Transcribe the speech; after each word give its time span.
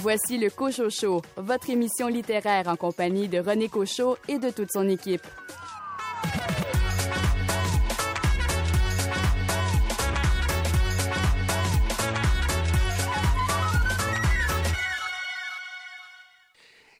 Voici 0.00 0.38
le 0.38 0.48
Cochot 0.48 0.90
Show, 0.90 1.22
votre 1.36 1.70
émission 1.70 2.06
littéraire 2.06 2.68
en 2.68 2.76
compagnie 2.76 3.26
de 3.26 3.40
René 3.40 3.68
Cochot 3.68 4.16
et 4.28 4.38
de 4.38 4.50
toute 4.50 4.70
son 4.70 4.88
équipe. 4.88 5.26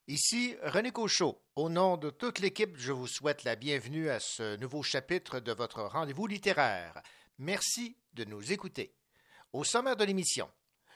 Ici 0.08 0.56
René 0.64 0.90
Cochot. 0.90 1.40
Au 1.54 1.68
nom 1.68 1.98
de 1.98 2.10
toute 2.10 2.40
l'équipe, 2.40 2.76
je 2.76 2.90
vous 2.90 3.06
souhaite 3.06 3.44
la 3.44 3.54
bienvenue 3.54 4.10
à 4.10 4.18
ce 4.18 4.56
nouveau 4.56 4.82
chapitre 4.82 5.38
de 5.38 5.52
votre 5.52 5.82
rendez-vous 5.82 6.26
littéraire. 6.26 7.00
Merci 7.38 7.96
de 8.14 8.24
nous 8.24 8.50
écouter. 8.52 8.92
Au 9.52 9.62
sommaire 9.62 9.94
de 9.94 10.04
l'émission, 10.04 10.48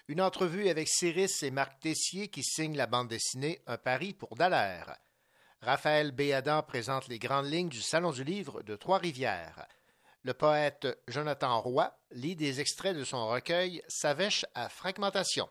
une 0.08 0.20
entrevue 0.20 0.68
avec 0.68 0.88
Cyrus 0.88 1.42
et 1.42 1.50
Marc 1.50 1.80
Tessier 1.80 2.28
qui 2.28 2.42
signent 2.42 2.76
la 2.76 2.86
bande 2.86 3.08
dessinée 3.08 3.62
Un 3.66 3.78
pari 3.78 4.12
pour 4.12 4.34
Dallaire. 4.34 4.98
Raphaël 5.60 6.10
Béadan 6.10 6.62
présente 6.62 7.06
les 7.08 7.20
grandes 7.20 7.46
lignes 7.46 7.68
du 7.68 7.80
Salon 7.80 8.10
du 8.10 8.24
Livre 8.24 8.62
de 8.62 8.74
Trois-Rivières. 8.74 9.66
Le 10.24 10.34
poète 10.34 10.88
Jonathan 11.08 11.60
Roy 11.60 11.96
lit 12.10 12.36
des 12.36 12.60
extraits 12.60 12.96
de 12.96 13.04
son 13.04 13.28
recueil 13.28 13.82
Savèche 13.86 14.44
à 14.54 14.68
fragmentation. 14.68 15.48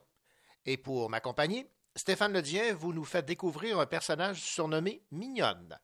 Et 0.65 0.77
pour 0.77 1.09
m'accompagner, 1.09 1.67
Stéphane 1.95 2.33
Ledien, 2.33 2.73
vous 2.73 2.93
nous 2.93 3.05
faites 3.05 3.25
découvrir 3.25 3.79
un 3.79 3.85
personnage 3.85 4.41
surnommé 4.41 5.01
Mignonne. 5.11 5.77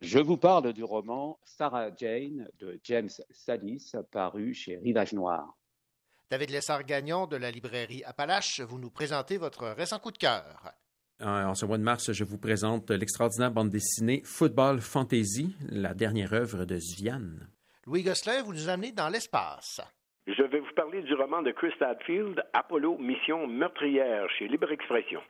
Je 0.00 0.20
vous 0.20 0.36
parle 0.36 0.72
du 0.72 0.84
roman 0.84 1.40
Sarah 1.44 1.90
Jane 1.96 2.48
de 2.60 2.78
James 2.84 3.10
Sadis, 3.30 3.92
paru 4.12 4.54
chez 4.54 4.76
Rivage 4.76 5.12
Noir. 5.12 5.56
David 6.30 6.50
Lessard-Gagnon 6.50 7.26
de 7.26 7.36
la 7.36 7.50
librairie 7.50 8.04
Appalache, 8.04 8.60
vous 8.60 8.78
nous 8.78 8.90
présentez 8.90 9.36
votre 9.36 9.66
récent 9.70 9.98
coup 9.98 10.12
de 10.12 10.18
cœur. 10.18 10.72
En 11.20 11.56
ce 11.56 11.66
mois 11.66 11.76
de 11.76 11.82
mars, 11.82 12.12
je 12.12 12.22
vous 12.22 12.38
présente 12.38 12.88
l'extraordinaire 12.88 13.50
bande 13.50 13.70
dessinée 13.70 14.22
Football 14.24 14.78
Fantasy, 14.78 15.56
la 15.68 15.92
dernière 15.92 16.32
œuvre 16.32 16.66
de 16.66 16.76
Zvian. 16.76 17.48
Louis 17.84 18.04
Gosselin, 18.04 18.44
vous 18.44 18.52
nous 18.52 18.68
amenez 18.68 18.92
dans 18.92 19.08
l'espace. 19.08 19.80
Je 20.28 20.44
vais 20.44 20.60
vous 20.60 20.72
parler 20.76 21.02
du 21.02 21.14
roman 21.14 21.42
de 21.42 21.50
Chris 21.50 21.74
Hadfield, 21.80 22.40
Apollo, 22.52 22.98
Mission 22.98 23.48
meurtrière, 23.48 24.30
chez 24.38 24.46
Libre 24.46 24.70
Expression. 24.70 25.22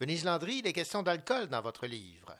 Venise 0.00 0.24
Landry, 0.24 0.60
il 0.64 0.66
est 0.66 0.72
question 0.72 1.02
d'alcool 1.02 1.48
dans 1.48 1.60
votre 1.60 1.86
livre. 1.86 2.32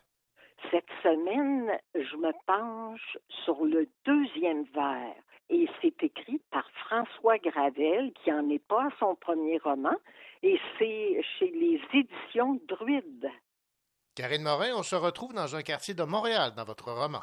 Cette 0.70 0.88
semaine, 1.02 1.78
je 1.94 2.16
me 2.16 2.32
penche 2.46 3.18
sur 3.44 3.66
le 3.66 3.86
deuxième 4.06 4.64
verre 4.74 5.22
et 5.50 5.68
c'est 5.80 6.02
écrit 6.02 6.40
par 6.50 6.68
François 6.84 7.38
Gravel, 7.38 8.12
qui 8.22 8.30
n'en 8.30 8.48
est 8.50 8.64
pas 8.64 8.86
à 8.86 8.90
son 8.98 9.14
premier 9.14 9.58
roman, 9.58 9.94
et 10.42 10.58
c'est 10.78 11.22
chez 11.38 11.50
les 11.50 11.80
éditions 11.92 12.60
Druide. 12.68 13.28
Karine 14.14 14.42
Morin, 14.42 14.74
on 14.76 14.82
se 14.82 14.96
retrouve 14.96 15.32
dans 15.32 15.54
un 15.54 15.62
quartier 15.62 15.94
de 15.94 16.02
Montréal 16.02 16.52
dans 16.56 16.64
votre 16.64 16.92
roman. 16.92 17.22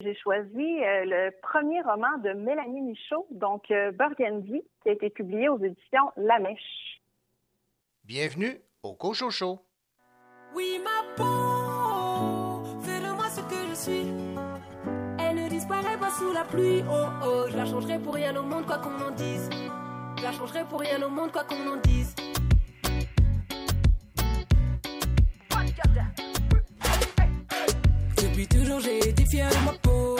J'ai 0.00 0.16
choisi 0.16 0.82
euh, 0.82 1.04
le 1.04 1.30
premier 1.42 1.80
roman 1.82 2.18
de 2.18 2.30
Mélanie 2.30 2.80
Michaud, 2.80 3.26
donc 3.30 3.70
euh, 3.70 3.92
Burgundy, 3.92 4.62
qui 4.82 4.88
a 4.88 4.92
été 4.92 5.08
publié 5.10 5.48
aux 5.48 5.58
éditions 5.58 6.10
La 6.16 6.40
Mèche. 6.40 7.00
Bienvenue 8.04 8.60
au 8.82 8.94
Cochocho. 8.94 9.60
Oui, 10.54 10.80
ma 10.82 11.14
peau, 11.14 12.64
fais 12.82 13.00
de 13.00 13.14
moi 13.14 13.28
ce 13.28 13.40
que 13.42 13.68
je 13.70 13.74
suis. 13.74 14.13
Sous 16.18 16.32
la 16.32 16.44
pluie. 16.44 16.84
Oh 16.88 17.06
oh, 17.24 17.44
je 17.50 17.56
la 17.56 17.66
changerai 17.66 17.98
pour 17.98 18.14
rien 18.14 18.34
au 18.36 18.42
monde, 18.42 18.66
quoi 18.66 18.78
qu'on 18.78 19.04
en 19.04 19.10
dise. 19.10 19.48
Je 20.18 20.22
la 20.22 20.32
changerai 20.32 20.64
pour 20.64 20.80
rien 20.80 21.02
au 21.02 21.10
monde, 21.10 21.32
quoi 21.32 21.44
qu'on 21.44 21.72
en 21.72 21.76
dise. 21.82 22.14
Depuis 28.16 28.46
toujours, 28.46 28.80
j'ai 28.80 29.08
été 29.08 29.24
fier 29.26 29.48
de 29.48 29.64
ma 29.64 29.72
peau. 29.82 30.16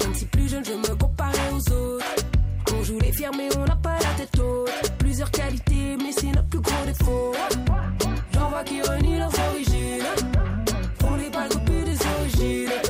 Même 0.00 0.14
si 0.14 0.26
plus 0.26 0.48
jeune, 0.48 0.64
je 0.64 0.72
me 0.72 0.94
comparais 0.96 1.50
aux 1.52 1.72
autres. 1.72 2.06
On 2.74 2.82
joue 2.82 2.98
les 3.00 3.12
fiers, 3.12 3.30
mais 3.36 3.48
on 3.56 3.64
n'a 3.64 3.76
pas 3.76 3.98
la 3.98 4.12
tête 4.16 4.38
haute. 4.38 4.70
Plusieurs 4.98 5.30
qualités, 5.30 5.96
mais 5.96 6.12
c'est 6.12 6.32
notre 6.32 6.48
plus 6.48 6.60
gros 6.60 6.84
défaut. 6.86 7.32
J'en 8.32 8.50
vois 8.50 8.64
qui 8.64 8.82
renient 8.82 9.18
leurs 9.18 9.38
origines. 9.50 10.04
Font 11.00 11.16
les 11.16 11.30
balles 11.30 11.48
copies 11.48 11.84
des 11.84 11.98
origines. 12.18 12.89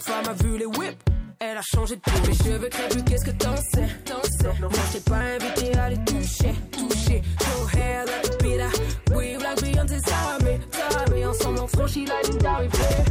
Femme 0.00 0.24
a 0.28 0.42
vu 0.42 0.58
les 0.58 0.66
whips. 0.66 0.96
Elle 1.38 1.56
a 1.56 1.62
changé 1.62 1.96
de 1.96 2.00
peau. 2.00 2.10
Mes 2.26 2.34
cheveux 2.34 2.68
qu'est-ce 3.06 3.24
que 3.24 3.30
t'en 3.30 3.56
sais? 3.56 3.88
T'en 4.04 4.22
sais. 4.22 4.60
Moi, 4.60 4.70
je 4.70 4.98
t'ai 4.98 5.10
pas 5.10 5.16
invité 5.16 5.78
à 5.78 5.88
les 5.88 6.04
toucher, 6.04 6.54
toucher. 6.72 7.22
Your 7.40 7.70
hair 7.74 8.04
like 8.04 8.26
a 8.26 8.36
pita. 8.36 9.14
We 9.14 9.38
like 9.38 9.60
Beyoncé, 9.62 9.98
Sarah 10.00 10.38
May. 10.42 11.24
Ensemble, 11.24 11.60
on 11.60 11.66
franchit 11.66 12.04
la 12.06 12.20
ligne 12.28 12.38
d'arrivée. 12.38 13.09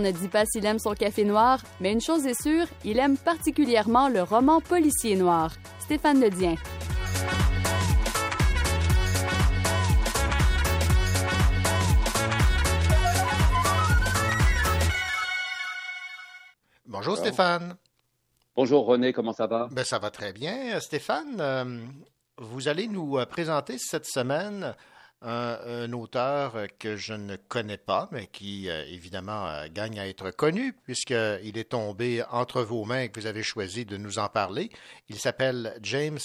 Ne 0.00 0.10
dit 0.10 0.28
pas 0.28 0.44
s'il 0.46 0.64
aime 0.66 0.78
son 0.78 0.94
café 0.94 1.24
noir, 1.24 1.60
mais 1.80 1.92
une 1.92 2.00
chose 2.00 2.26
est 2.26 2.40
sûre, 2.40 2.66
il 2.84 2.98
aime 2.98 3.16
particulièrement 3.16 4.08
le 4.08 4.22
roman 4.22 4.60
policier 4.60 5.16
noir. 5.16 5.52
Stéphane 5.80 6.20
Ledien. 6.20 6.56
Bonjour 16.86 17.16
Stéphane. 17.16 17.76
Bonjour 18.54 18.86
René, 18.86 19.12
comment 19.12 19.32
ça 19.32 19.46
va? 19.46 19.68
Ben, 19.72 19.82
ça 19.82 19.98
va 19.98 20.10
très 20.10 20.32
bien. 20.32 20.76
Euh, 20.76 20.80
Stéphane, 20.80 21.40
euh, 21.40 21.80
vous 22.38 22.68
allez 22.68 22.86
nous 22.86 23.18
euh, 23.18 23.24
présenter 23.24 23.76
cette 23.78 24.06
semaine 24.06 24.74
un, 25.22 25.92
auteur 25.92 26.54
que 26.78 26.96
je 26.96 27.14
ne 27.14 27.36
connais 27.36 27.78
pas, 27.78 28.08
mais 28.12 28.26
qui 28.26 28.68
euh, 28.68 28.84
évidemment 28.86 29.46
euh, 29.46 29.66
gagne 29.72 29.98
à 29.98 30.08
être 30.08 30.30
connu 30.30 30.72
puisqu'il 30.72 31.58
est 31.58 31.70
tombé 31.70 32.22
entre 32.30 32.62
vos 32.62 32.84
mains 32.84 33.02
et 33.02 33.08
que 33.08 33.20
vous 33.20 33.26
avez 33.26 33.42
choisi 33.42 33.84
de 33.84 33.96
nous 33.96 34.18
en 34.18 34.28
parler. 34.28 34.70
Il 35.08 35.16
s'appelle 35.16 35.78
James 35.82 36.18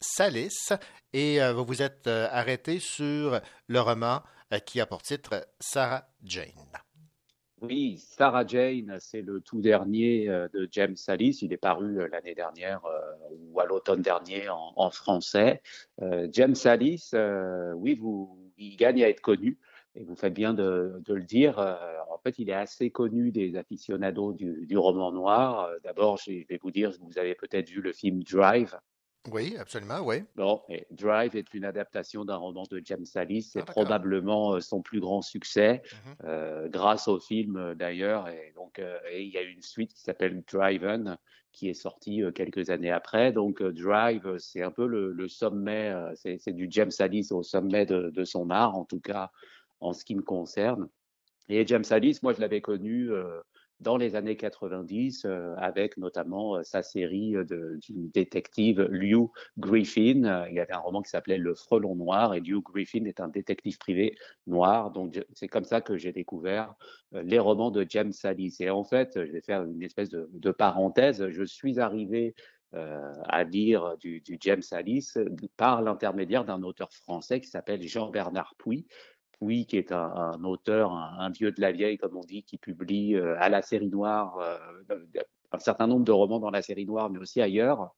Salis 0.00 0.68
et 1.12 1.42
euh, 1.42 1.52
vous 1.52 1.64
vous 1.64 1.82
êtes 1.82 2.06
arrêté 2.06 2.78
sur 2.78 3.40
le 3.66 3.80
roman 3.80 4.22
qui 4.64 4.80
a 4.80 4.86
pour 4.86 5.02
titre 5.02 5.46
Sarah 5.60 6.08
Jane. 6.24 6.46
Oui, 7.60 7.98
Sarah 7.98 8.46
Jane, 8.46 8.96
c'est 9.00 9.20
le 9.20 9.40
tout 9.40 9.60
dernier 9.60 10.26
de 10.26 10.68
James 10.70 10.94
Salis. 10.94 11.40
Il 11.42 11.52
est 11.52 11.58
paru 11.58 12.08
l'année 12.08 12.34
dernière 12.34 12.80
ou 13.32 13.58
à 13.58 13.66
l'automne 13.66 14.00
dernier 14.00 14.48
en, 14.48 14.90
français. 14.90 15.60
James 16.30 16.54
Salis, 16.54 17.10
oui, 17.74 17.94
vous, 17.96 18.37
il 18.58 18.76
gagne 18.76 19.02
à 19.02 19.08
être 19.08 19.20
connu. 19.20 19.58
Et 19.94 20.04
vous 20.04 20.14
faites 20.14 20.34
bien 20.34 20.54
de, 20.54 21.00
de 21.04 21.14
le 21.14 21.22
dire. 21.24 21.58
Euh, 21.58 21.74
en 22.10 22.18
fait, 22.18 22.38
il 22.38 22.50
est 22.50 22.54
assez 22.54 22.90
connu 22.90 23.32
des 23.32 23.56
aficionados 23.56 24.32
du, 24.32 24.66
du 24.66 24.76
roman 24.78 25.10
noir. 25.12 25.64
Euh, 25.64 25.78
D'abord, 25.82 26.18
je 26.18 26.30
vais 26.48 26.58
vous 26.62 26.70
dire, 26.70 26.92
vous 27.00 27.18
avez 27.18 27.34
peut-être 27.34 27.68
vu 27.70 27.80
le 27.80 27.92
film 27.92 28.22
Drive. 28.22 28.78
Oui, 29.32 29.56
absolument, 29.58 30.00
oui. 30.00 30.22
Bon, 30.36 30.62
et 30.70 30.86
Drive 30.90 31.36
est 31.36 31.52
une 31.52 31.64
adaptation 31.64 32.24
d'un 32.24 32.36
roman 32.36 32.62
de 32.70 32.80
James 32.84 33.04
Salis. 33.04 33.42
C'est 33.42 33.60
Ah, 33.60 33.64
probablement 33.64 34.54
euh, 34.54 34.60
son 34.60 34.80
plus 34.80 35.00
grand 35.00 35.20
succès, 35.20 35.82
Mhm. 36.06 36.14
euh, 36.24 36.68
grâce 36.68 37.08
au 37.08 37.18
film 37.18 37.74
d'ailleurs. 37.74 38.28
Et 38.28 38.52
donc, 38.54 38.78
euh, 38.78 38.98
et 39.10 39.22
il 39.24 39.28
y 39.30 39.36
a 39.36 39.42
une 39.42 39.60
suite 39.60 39.92
qui 39.92 40.00
s'appelle 40.00 40.42
Driven, 40.50 41.18
qui 41.52 41.68
est 41.68 41.74
sortie 41.74 42.22
euh, 42.22 42.30
quelques 42.30 42.70
années 42.70 42.90
après. 42.90 43.32
Donc, 43.32 43.60
euh, 43.60 43.72
Drive, 43.72 44.26
euh, 44.26 44.38
c'est 44.38 44.62
un 44.62 44.70
peu 44.70 44.86
le, 44.86 45.28
sommet, 45.28 45.94
c'est 46.14 46.52
du 46.52 46.68
James 46.70 46.90
Salis 46.90 47.28
au 47.30 47.42
sommet 47.42 47.86
de, 47.86 48.24
son 48.24 48.50
art, 48.50 48.76
en 48.76 48.84
tout 48.84 49.00
cas 49.00 49.30
en 49.80 49.92
ce 49.92 50.04
qui 50.04 50.14
me 50.14 50.22
concerne. 50.22 50.88
Et 51.48 51.66
James 51.66 51.84
Salis, 51.84 52.18
moi, 52.22 52.32
je 52.32 52.40
l'avais 52.40 52.60
connu 52.60 53.10
dans 53.80 53.96
les 53.96 54.16
années 54.16 54.36
90, 54.36 55.24
euh, 55.24 55.54
avec 55.56 55.96
notamment 55.96 56.56
euh, 56.56 56.62
sa 56.64 56.82
série 56.82 57.36
euh, 57.36 57.44
de, 57.44 57.78
détective 57.90 58.82
Lew 58.90 59.30
Griffin. 59.58 60.46
Il 60.48 60.54
y 60.54 60.60
avait 60.60 60.72
un 60.72 60.78
roman 60.78 61.02
qui 61.02 61.10
s'appelait 61.10 61.38
Le 61.38 61.54
Frelon 61.54 61.94
Noir, 61.94 62.34
et 62.34 62.40
Lew 62.40 62.60
Griffin 62.60 63.04
est 63.04 63.20
un 63.20 63.28
détective 63.28 63.78
privé 63.78 64.16
noir. 64.46 64.90
Donc, 64.90 65.20
c'est 65.34 65.48
comme 65.48 65.64
ça 65.64 65.80
que 65.80 65.96
j'ai 65.96 66.12
découvert 66.12 66.74
les 67.12 67.38
romans 67.38 67.70
de 67.70 67.86
James 67.88 68.12
Salis. 68.12 68.56
Et 68.60 68.70
en 68.70 68.84
fait, 68.84 69.12
je 69.14 69.30
vais 69.32 69.40
faire 69.40 69.62
une 69.62 69.82
espèce 69.82 70.10
de, 70.10 70.50
parenthèse. 70.50 71.28
Je 71.28 71.44
suis 71.44 71.78
arrivé 71.78 72.34
à 72.72 73.44
lire 73.44 73.96
du, 73.98 74.22
James 74.40 74.62
Salis 74.62 75.14
par 75.56 75.82
l'intermédiaire 75.82 76.44
d'un 76.44 76.62
auteur 76.62 76.92
français 76.92 77.40
qui 77.40 77.48
s'appelle 77.48 77.82
Jean-Bernard 77.82 78.54
Pouy. 78.58 78.86
Pouy, 79.38 79.66
qui 79.66 79.76
est 79.76 79.92
un, 79.92 80.42
auteur, 80.44 80.92
un, 80.92 81.16
un 81.18 81.30
vieux 81.30 81.52
de 81.52 81.60
la 81.60 81.72
vieille, 81.72 81.98
comme 81.98 82.16
on 82.16 82.24
dit, 82.24 82.42
qui 82.42 82.58
publie 82.58 83.14
euh, 83.14 83.36
à 83.38 83.48
la 83.48 83.62
série 83.62 83.88
noire 83.88 84.38
euh, 84.38 84.98
un 85.52 85.58
certain 85.58 85.86
nombre 85.86 86.04
de 86.04 86.12
romans 86.12 86.40
dans 86.40 86.50
la 86.50 86.62
série 86.62 86.86
noire, 86.86 87.10
mais 87.10 87.18
aussi 87.18 87.40
ailleurs. 87.40 87.94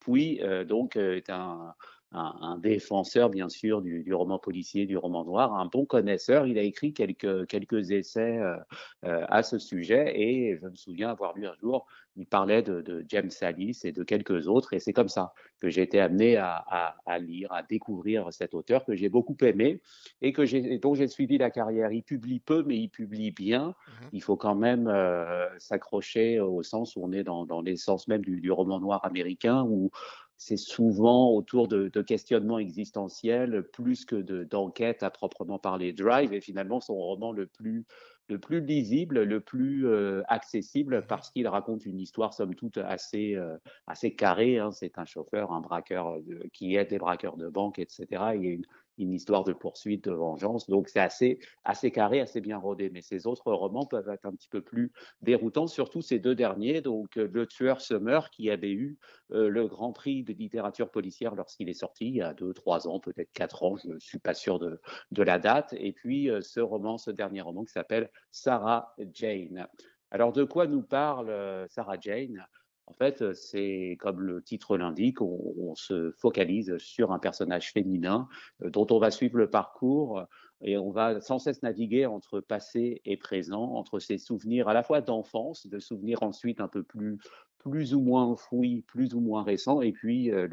Pouy, 0.00 0.40
euh, 0.42 0.64
donc, 0.64 0.96
est 0.96 1.30
un, 1.30 1.74
un, 2.12 2.34
un 2.40 2.58
défenseur, 2.58 3.28
bien 3.28 3.48
sûr, 3.48 3.82
du, 3.82 4.02
du 4.02 4.14
roman 4.14 4.38
policier, 4.38 4.86
du 4.86 4.96
roman 4.96 5.24
noir, 5.24 5.54
un 5.54 5.66
bon 5.66 5.84
connaisseur. 5.84 6.46
Il 6.46 6.58
a 6.58 6.62
écrit 6.62 6.94
quelques, 6.94 7.46
quelques 7.46 7.90
essais 7.90 8.38
euh, 8.38 8.56
euh, 9.04 9.24
à 9.28 9.42
ce 9.42 9.58
sujet 9.58 10.18
et 10.18 10.58
je 10.60 10.66
me 10.66 10.74
souviens 10.74 11.10
avoir 11.10 11.36
lu 11.36 11.46
un 11.46 11.54
jour, 11.60 11.86
il 12.16 12.26
parlait 12.26 12.62
de, 12.62 12.80
de 12.80 13.04
James 13.08 13.30
Salis 13.30 13.78
et 13.84 13.92
de 13.92 14.02
quelques 14.02 14.48
autres 14.48 14.72
et 14.72 14.80
c'est 14.80 14.92
comme 14.92 15.08
ça 15.08 15.32
que 15.60 15.68
j'ai 15.68 15.82
été 15.82 16.00
amené 16.00 16.36
à, 16.36 16.64
à, 16.68 16.96
à 17.06 17.18
lire, 17.18 17.52
à 17.52 17.62
découvrir 17.62 18.32
cet 18.32 18.54
auteur 18.54 18.84
que 18.84 18.96
j'ai 18.96 19.08
beaucoup 19.08 19.36
aimé 19.42 19.82
et 20.20 20.32
que 20.32 20.44
j'ai, 20.44 20.78
dont 20.78 20.94
j'ai 20.94 21.08
suivi 21.08 21.38
la 21.38 21.50
carrière. 21.50 21.92
Il 21.92 22.02
publie 22.02 22.40
peu, 22.40 22.64
mais 22.66 22.76
il 22.76 22.88
publie 22.88 23.30
bien. 23.30 23.68
Mhm. 23.68 24.08
Il 24.12 24.22
faut 24.22 24.36
quand 24.36 24.54
même 24.54 24.88
euh, 24.88 25.46
s'accrocher 25.58 26.40
au 26.40 26.62
sens 26.62 26.96
où 26.96 27.00
on 27.04 27.12
est 27.12 27.22
dans, 27.24 27.44
dans 27.44 27.60
l'essence 27.60 28.08
même 28.08 28.22
du, 28.22 28.40
du 28.40 28.50
roman 28.50 28.80
noir 28.80 29.04
américain, 29.04 29.64
où 29.68 29.90
c'est 30.38 30.56
souvent 30.56 31.32
autour 31.32 31.68
de, 31.68 31.88
de 31.88 32.02
questionnements 32.02 32.58
existentiels 32.60 33.64
plus 33.72 34.04
que 34.04 34.16
de, 34.16 34.44
d'enquêtes 34.44 35.02
à 35.02 35.10
proprement 35.10 35.58
parler. 35.58 35.92
Drive 35.92 36.32
est 36.32 36.40
finalement 36.40 36.80
son 36.80 36.94
roman 36.94 37.32
le 37.32 37.46
plus 37.46 37.84
le 38.28 38.38
plus 38.38 38.60
lisible, 38.60 39.22
le 39.22 39.40
plus 39.40 39.86
euh, 39.86 40.22
accessible 40.28 41.06
parce 41.06 41.30
qu'il 41.30 41.48
raconte 41.48 41.86
une 41.86 41.98
histoire 41.98 42.34
somme 42.34 42.54
toute 42.54 42.76
assez 42.78 43.34
euh, 43.36 43.56
assez 43.86 44.14
carrée. 44.14 44.58
Hein. 44.58 44.70
C'est 44.70 44.98
un 44.98 45.04
chauffeur, 45.06 45.52
un 45.52 45.60
braqueur 45.60 46.20
de- 46.22 46.46
qui 46.52 46.76
aide 46.76 46.90
des 46.90 46.98
braqueurs 46.98 47.36
de 47.36 47.48
banque, 47.48 47.78
etc. 47.78 48.36
Il 48.36 48.44
y 48.44 48.48
a 48.48 48.50
une, 48.52 48.66
une 48.98 49.12
histoire 49.12 49.44
de 49.44 49.52
poursuite, 49.52 50.04
de 50.04 50.12
vengeance. 50.12 50.68
Donc 50.68 50.88
c'est 50.88 51.00
assez 51.00 51.38
assez 51.64 51.90
carré, 51.90 52.20
assez 52.20 52.40
bien 52.40 52.58
rodé. 52.58 52.90
Mais 52.90 53.02
ces 53.02 53.26
autres 53.26 53.52
romans 53.52 53.86
peuvent 53.86 54.08
être 54.08 54.26
un 54.26 54.32
petit 54.32 54.48
peu 54.48 54.60
plus 54.60 54.92
déroutants, 55.22 55.66
surtout 55.66 56.02
ces 56.02 56.18
deux 56.18 56.34
derniers. 56.34 56.80
Donc 56.80 57.16
euh, 57.16 57.28
Le 57.32 57.46
Tueur 57.46 57.78
meurt, 58.00 58.32
qui 58.32 58.50
avait 58.50 58.72
eu 58.72 58.98
euh, 59.32 59.48
le 59.48 59.66
Grand 59.66 59.92
Prix 59.92 60.24
de 60.24 60.32
littérature 60.32 60.90
policière 60.90 61.34
lorsqu'il 61.34 61.68
est 61.68 61.74
sorti 61.74 62.08
il 62.08 62.16
y 62.16 62.22
a 62.22 62.34
deux, 62.34 62.52
trois 62.52 62.88
ans, 62.88 63.00
peut-être 63.00 63.32
quatre 63.32 63.62
ans. 63.62 63.76
Je 63.76 63.90
ne 63.90 63.98
suis 63.98 64.18
pas 64.18 64.34
sûr 64.34 64.58
de 64.58 65.22
la 65.22 65.38
date. 65.38 65.74
Et 65.78 65.92
puis 65.92 66.30
euh, 66.30 66.40
ce 66.40 66.60
roman, 66.60 66.98
ce 66.98 67.10
dernier 67.10 67.40
roman 67.40 67.64
qui 67.64 67.72
s'appelle 67.72 68.10
Sarah 68.30 68.94
Jane. 69.12 69.66
Alors 70.10 70.32
de 70.32 70.44
quoi 70.44 70.66
nous 70.66 70.82
parle 70.82 71.66
Sarah 71.68 71.98
Jane? 72.00 72.46
En 72.88 72.94
fait, 72.94 73.20
euh, 73.20 73.34
c'est 73.34 73.98
comme 74.00 74.20
le 74.20 74.42
titre 74.42 74.76
l'indique, 74.78 75.20
on, 75.20 75.74
se 75.74 76.10
focalise 76.12 76.78
sur 76.78 77.12
un 77.12 77.18
personnage 77.18 77.72
féminin 77.72 78.28
euh, 78.62 78.70
dont 78.70 78.86
on 78.90 78.98
va 78.98 79.10
suivre 79.10 79.36
le 79.36 79.50
parcours 79.50 80.24
et 80.62 80.76
on 80.76 80.90
va 80.90 81.20
sans 81.20 81.38
cesse 81.38 81.62
naviguer 81.62 82.06
entre 82.06 82.40
passé 82.40 83.00
et 83.04 83.16
présent, 83.16 83.74
entre 83.74 83.98
ses 83.98 84.18
souvenirs 84.18 84.68
à 84.68 84.74
la 84.74 84.82
fois 84.82 85.00
d'enfance, 85.02 85.66
de 85.66 85.78
souvenirs 85.78 86.22
ensuite 86.22 86.60
un 86.60 86.68
peu 86.68 86.82
plus 86.82 87.18
plus 87.58 87.92
ou 87.92 88.00
moins 88.00 88.24
enfouis, 88.24 88.82
plus 88.82 89.14
ou 89.14 89.20
moins 89.20 89.42
récents, 89.42 89.82
et 89.82 89.92
puis 89.92 90.30
euh, 90.30 90.46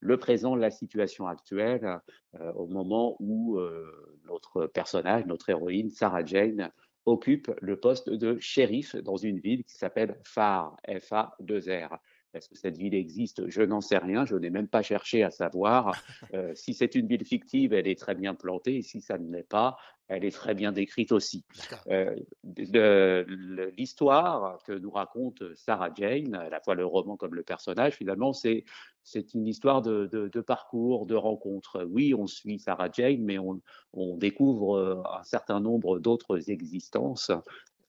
le, 0.00 0.16
présent, 0.16 0.54
la 0.54 0.70
situation 0.70 1.26
actuelle, 1.26 2.00
au 2.54 2.66
moment 2.66 3.16
où 3.18 3.58
notre 4.26 4.66
personnage, 4.66 5.26
notre 5.26 5.50
héroïne, 5.50 5.90
Sarah 5.90 6.24
Jane, 6.24 6.70
occupe 7.06 7.50
le 7.60 7.76
poste 7.76 8.10
de 8.10 8.36
shérif 8.40 8.96
dans 8.96 9.16
une 9.16 9.38
ville 9.38 9.64
qui 9.64 9.76
s'appelle 9.76 10.18
Phare, 10.24 10.76
F-A-2-R. 10.86 11.98
Est-ce 12.34 12.50
que 12.50 12.56
cette 12.56 12.76
ville 12.76 12.94
existe? 12.94 13.48
Je 13.48 13.62
n'en 13.62 13.80
sais 13.80 13.96
rien, 13.96 14.26
je 14.26 14.36
n'ai 14.36 14.50
même 14.50 14.68
pas 14.68 14.82
cherché 14.82 15.22
à 15.22 15.30
savoir. 15.30 15.94
Euh, 16.34 16.52
si 16.54 16.74
c'est 16.74 16.96
une 16.96 17.06
ville 17.06 17.24
fictive, 17.24 17.72
elle 17.72 17.86
est 17.86 17.98
très 17.98 18.14
bien 18.14 18.34
plantée, 18.34 18.78
et 18.78 18.82
si 18.82 19.00
ça 19.00 19.16
ne 19.16 19.30
l'est 19.30 19.48
pas, 19.48 19.76
elle 20.08 20.24
est 20.24 20.32
très 20.32 20.54
bien 20.54 20.72
décrite 20.72 21.12
aussi. 21.12 21.44
Euh, 21.88 22.16
L'histoire 23.76 24.58
que 24.64 24.72
nous 24.72 24.90
raconte 24.90 25.42
Sarah 25.54 25.90
Jane, 25.94 26.34
à 26.34 26.48
la 26.48 26.60
fois 26.60 26.74
le 26.74 26.84
roman 26.84 27.16
comme 27.16 27.34
le 27.34 27.44
personnage, 27.44 27.94
finalement, 27.94 28.32
c'est 28.32 28.64
c'est 29.06 29.34
une 29.34 29.46
histoire 29.46 29.82
de, 29.82 30.40
parcours, 30.40 31.06
de 31.06 31.14
rencontres. 31.14 31.84
Oui, 31.84 32.12
on 32.12 32.26
suit 32.26 32.58
Sarah 32.58 32.90
Jane, 32.92 33.22
mais 33.22 33.38
on, 33.38 33.60
découvre 34.16 34.76
euh, 34.76 35.02
un 35.16 35.22
certain 35.22 35.60
nombre 35.60 36.00
d'autres 36.00 36.50
existences 36.50 37.30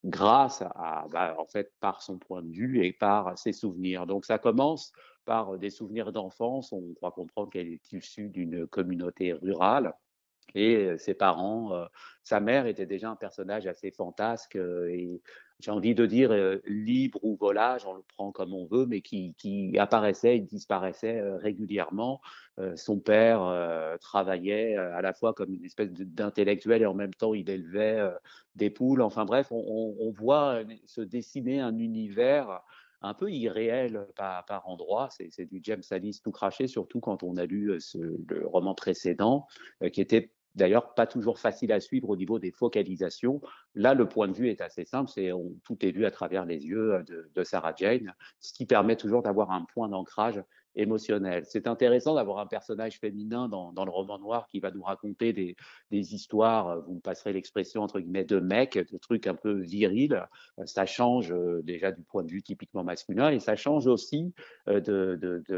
grâce 0.06 0.62
à, 0.62 1.08
bah, 1.12 1.36
en 1.40 1.48
fait, 1.48 1.74
par 1.80 2.04
son 2.04 2.20
point 2.20 2.44
de 2.44 2.52
vue 2.52 2.86
et 2.86 2.94
par 2.94 3.38
ses 3.38 3.52
souvenirs. 3.52 4.06
Donc, 4.06 4.26
ça 4.26 4.38
commence 4.38 4.92
par 5.26 5.58
des 5.58 5.72
souvenirs 5.72 6.12
d'enfance. 6.12 6.72
On 6.72 6.94
croit 6.94 7.12
comprendre 7.12 7.50
qu'elle 7.50 7.68
est 7.68 7.92
issue 7.92 8.30
d'une 8.30 8.68
communauté 8.68 9.34
rurale. 9.34 9.96
Et 10.54 10.76
euh, 10.76 10.98
ses 11.00 11.16
parents, 11.16 11.74
euh, 11.74 11.86
sa 12.24 12.40
mère 12.40 12.68
était 12.68 12.86
déjà 12.86 13.10
un 13.10 13.16
personnage 13.16 13.66
assez 13.66 13.90
fantasque 13.90 14.56
et 14.56 15.20
j'ai 15.60 15.72
envie 15.72 15.96
de 15.96 16.06
dire 16.06 16.32
euh, 16.32 16.62
libre 16.68 17.20
ou 17.24 17.36
volage, 17.36 17.86
on 17.86 17.94
le 17.96 18.04
prend 18.16 18.32
comme 18.32 18.54
on 18.54 18.66
veut, 18.68 18.86
mais 18.86 19.02
qui, 19.02 19.34
qui 19.38 19.78
apparaissait 19.80 20.38
et 20.38 20.42
disparaissait 20.42 21.20
euh, 21.20 21.38
régulièrement. 21.38 22.22
Euh, 22.60 22.76
son 22.76 23.00
père 23.00 23.42
travaillait 24.00 24.76
à 24.76 25.02
la 25.02 25.14
fois 25.14 25.34
comme 25.34 25.54
une 25.54 25.66
espèce 25.66 25.92
d'intellectuel 25.92 26.82
et 26.82 26.86
en 26.86 26.94
même 26.94 27.14
temps 27.14 27.34
il 27.34 27.50
élevait 27.50 28.00
des 28.56 28.70
poules. 28.70 29.02
Enfin 29.02 29.26
bref, 29.26 29.52
on, 29.52 29.64
on- 29.68 29.96
on 30.08 30.12
voit 30.12 30.62
se 30.86 31.02
dessiner 31.02 31.60
un 31.60 31.78
univers 31.78 32.62
un 33.02 33.14
peu 33.14 33.32
irréel 33.32 34.08
par, 34.16 34.46
par 34.46 34.68
endroits. 34.68 35.10
C'est 35.12 35.46
du 35.46 35.60
James 35.64 35.84
Salis 35.84 36.20
tout 36.24 36.32
craché, 36.32 36.68
surtout 36.68 37.00
quand 37.00 37.22
on 37.24 37.38
a 37.38 37.46
lu 37.46 37.80
ce, 37.80 37.98
le 38.00 38.48
roman 38.48 38.74
précédent, 38.74 39.46
qui 39.94 40.02
était 40.02 40.32
d'ailleurs 40.58 40.94
pas 40.94 41.08
toujours 41.08 41.40
facile 41.40 41.72
à 41.72 41.80
suivre 41.80 42.10
au 42.10 42.18
niveau 42.18 42.40
des 42.40 42.52
focalisations. 42.52 43.42
Là, 43.76 43.94
le 43.94 44.10
point 44.10 44.28
de 44.28 44.34
vue 44.34 44.50
est 44.50 44.62
assez 44.62 44.84
simple, 44.84 45.12
tout 45.64 45.86
est 45.86 45.92
vu 45.92 46.06
à 46.06 46.12
travers 46.12 46.46
les 46.46 46.66
yeux 46.66 46.96
euh, 46.96 47.30
de 47.34 47.44
Sarah 47.44 47.74
Jane, 47.76 48.14
ce 48.40 48.52
qui 48.52 48.66
permet 48.66 48.96
toujours 48.96 49.22
d'avoir 49.22 49.52
un 49.52 49.66
point 49.74 49.88
d'ancrage 49.88 50.42
émotionnelle. 50.78 51.44
C'est 51.46 51.68
intéressant 51.68 52.16
d'avoir 52.16 52.40
un 52.40 52.46
personnage 52.46 53.00
féminin 53.00 53.50
dans, 53.50 53.74
dans, 53.74 53.84
le 53.84 53.92
roman 53.92 54.20
noir 54.20 54.48
qui 54.48 54.60
va 54.60 54.72
nous 54.72 54.84
raconter 54.84 55.34
des, 55.34 55.56
des 55.92 56.16
histoires, 56.16 56.82
vous 56.82 56.96
me 56.96 57.00
passerez 57.00 57.34
l'expression 57.34 57.82
entre 57.82 58.00
guillemets, 58.00 58.24
de 58.24 58.40
mecs, 58.40 58.78
de 58.78 58.98
trucs 58.98 59.28
un 59.28 59.36
peu 59.36 59.54
virils. 59.54 60.24
Ça 60.66 60.86
change 60.86 61.32
euh, 61.32 61.62
déjà 61.64 61.92
du 61.92 62.04
point 62.04 62.24
de 62.24 62.32
vue 62.32 62.44
typiquement 62.44 62.84
masculin 62.84 63.30
et 63.32 63.40
ça 63.40 63.56
change 63.56 63.88
aussi 63.88 64.34
euh, 64.68 64.80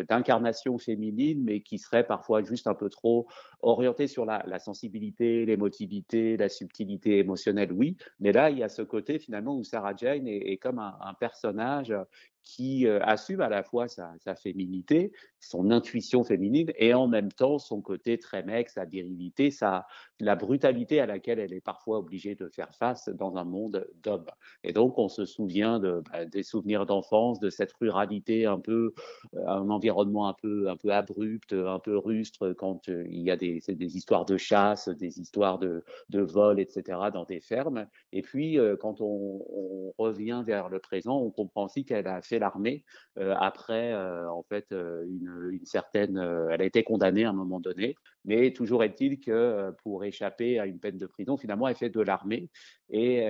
d'incarnation 0.07 0.73
de, 0.73 0.77
de, 0.77 0.83
féminine, 0.83 1.43
mais 1.43 1.61
qui 1.61 1.77
serait 1.77 2.05
parfois 2.05 2.41
juste 2.43 2.67
un 2.67 2.75
peu 2.75 2.89
trop 2.89 3.27
orienté 3.61 4.07
sur 4.07 4.25
la, 4.25 4.59
sensibilité, 4.59 5.45
l'émotivité, 5.45 6.37
la 6.37 6.49
subtilité 6.49 7.19
émotionnelle, 7.19 7.71
oui. 7.73 7.97
Mais 8.19 8.31
là, 8.31 8.49
il 8.49 8.57
y 8.57 8.63
a 8.63 8.69
ce 8.69 8.81
côté 8.81 9.19
finalement 9.19 9.55
où 9.55 9.63
Sarah 9.63 9.95
Jane 9.95 10.27
est, 10.27 10.51
est 10.51 10.57
comme 10.57 10.79
un, 10.79 10.97
un 11.01 11.13
personnage 11.13 11.93
qui 12.43 12.87
euh, 12.87 12.99
assume 13.03 13.41
à 13.41 13.49
la 13.49 13.63
fois 13.63 13.87
sa, 13.87 14.15
féminité, 14.35 15.11
son 15.39 15.71
intuition 15.71 16.23
féminine, 16.23 16.71
et 16.77 16.93
en 16.93 17.07
même 17.07 17.31
temps 17.31 17.59
son 17.59 17.81
côté 17.81 18.17
très 18.17 18.43
mec, 18.43 18.69
sa 18.69 18.85
virilité, 18.85 19.51
sa, 19.51 19.85
la 20.19 20.35
brutalité 20.35 20.99
à 20.99 21.05
laquelle 21.05 21.39
elle 21.39 21.53
est 21.53 21.61
parfois 21.61 21.99
obligée 21.99 22.35
de 22.35 22.47
faire 22.49 22.73
face 22.73 23.09
dans 23.09 23.37
un 23.37 23.43
monde 23.43 23.87
d'hommes. 24.03 24.29
Et 24.63 24.73
donc 24.73 24.97
on 24.97 25.09
se 25.09 25.25
souvient 25.25 25.79
bah, 25.79 26.25
des 26.25 26.43
souvenirs 26.43 26.85
d'enfance, 26.85 27.39
de 27.39 27.49
cette 27.49 27.73
ruralité 27.73 28.45
un 28.45 28.59
peu, 28.59 28.93
euh, 29.35 29.47
un 29.47 29.69
environnement 29.69 30.27
un 30.27 30.33
peu, 30.33 30.69
un 30.69 30.77
peu 30.77 30.91
abrupt, 30.91 31.53
un 31.53 31.79
peu 31.79 31.97
rustre 31.97 32.53
quand 32.53 32.89
euh, 32.89 33.05
il 33.09 33.21
y 33.21 33.31
a 33.31 33.37
des, 33.37 33.61
histoires 33.95 34.25
de 34.25 34.37
chasse, 34.37 34.89
des 34.89 35.19
histoires 35.19 35.59
de, 35.59 35.83
de 36.09 36.21
vol, 36.21 36.59
etc. 36.59 36.99
dans 37.13 37.25
des 37.25 37.39
fermes. 37.39 37.87
Et 38.11 38.21
puis 38.21 38.57
quand 38.79 39.01
on, 39.01 39.45
on 39.49 39.93
revient 39.97 40.43
vers 40.45 40.69
le 40.69 40.79
présent, 40.79 41.17
on 41.17 41.31
comprend 41.31 41.65
aussi 41.65 41.85
qu'elle 41.85 42.07
a 42.07 42.21
l'armée. 42.37 42.83
Euh, 43.17 43.33
après 43.39 43.91
euh, 43.91 44.29
en 44.29 44.43
fait 44.43 44.71
euh, 44.71 45.03
une, 45.07 45.49
une 45.51 45.65
certaine 45.65 46.17
elle 46.51 46.61
a 46.61 46.65
été 46.65 46.83
condamnée 46.83 47.25
à 47.25 47.29
un 47.29 47.33
moment 47.33 47.59
donné. 47.59 47.95
Mais 48.25 48.51
toujours 48.53 48.83
est-il 48.83 49.19
que 49.19 49.71
pour 49.83 50.03
échapper 50.03 50.59
à 50.59 50.65
une 50.67 50.79
peine 50.79 50.97
de 50.97 51.07
prison 51.07 51.37
finalement 51.37 51.67
elle 51.67 51.75
fait 51.75 51.89
de 51.89 52.01
l'armée. 52.01 52.49
Et 52.91 53.25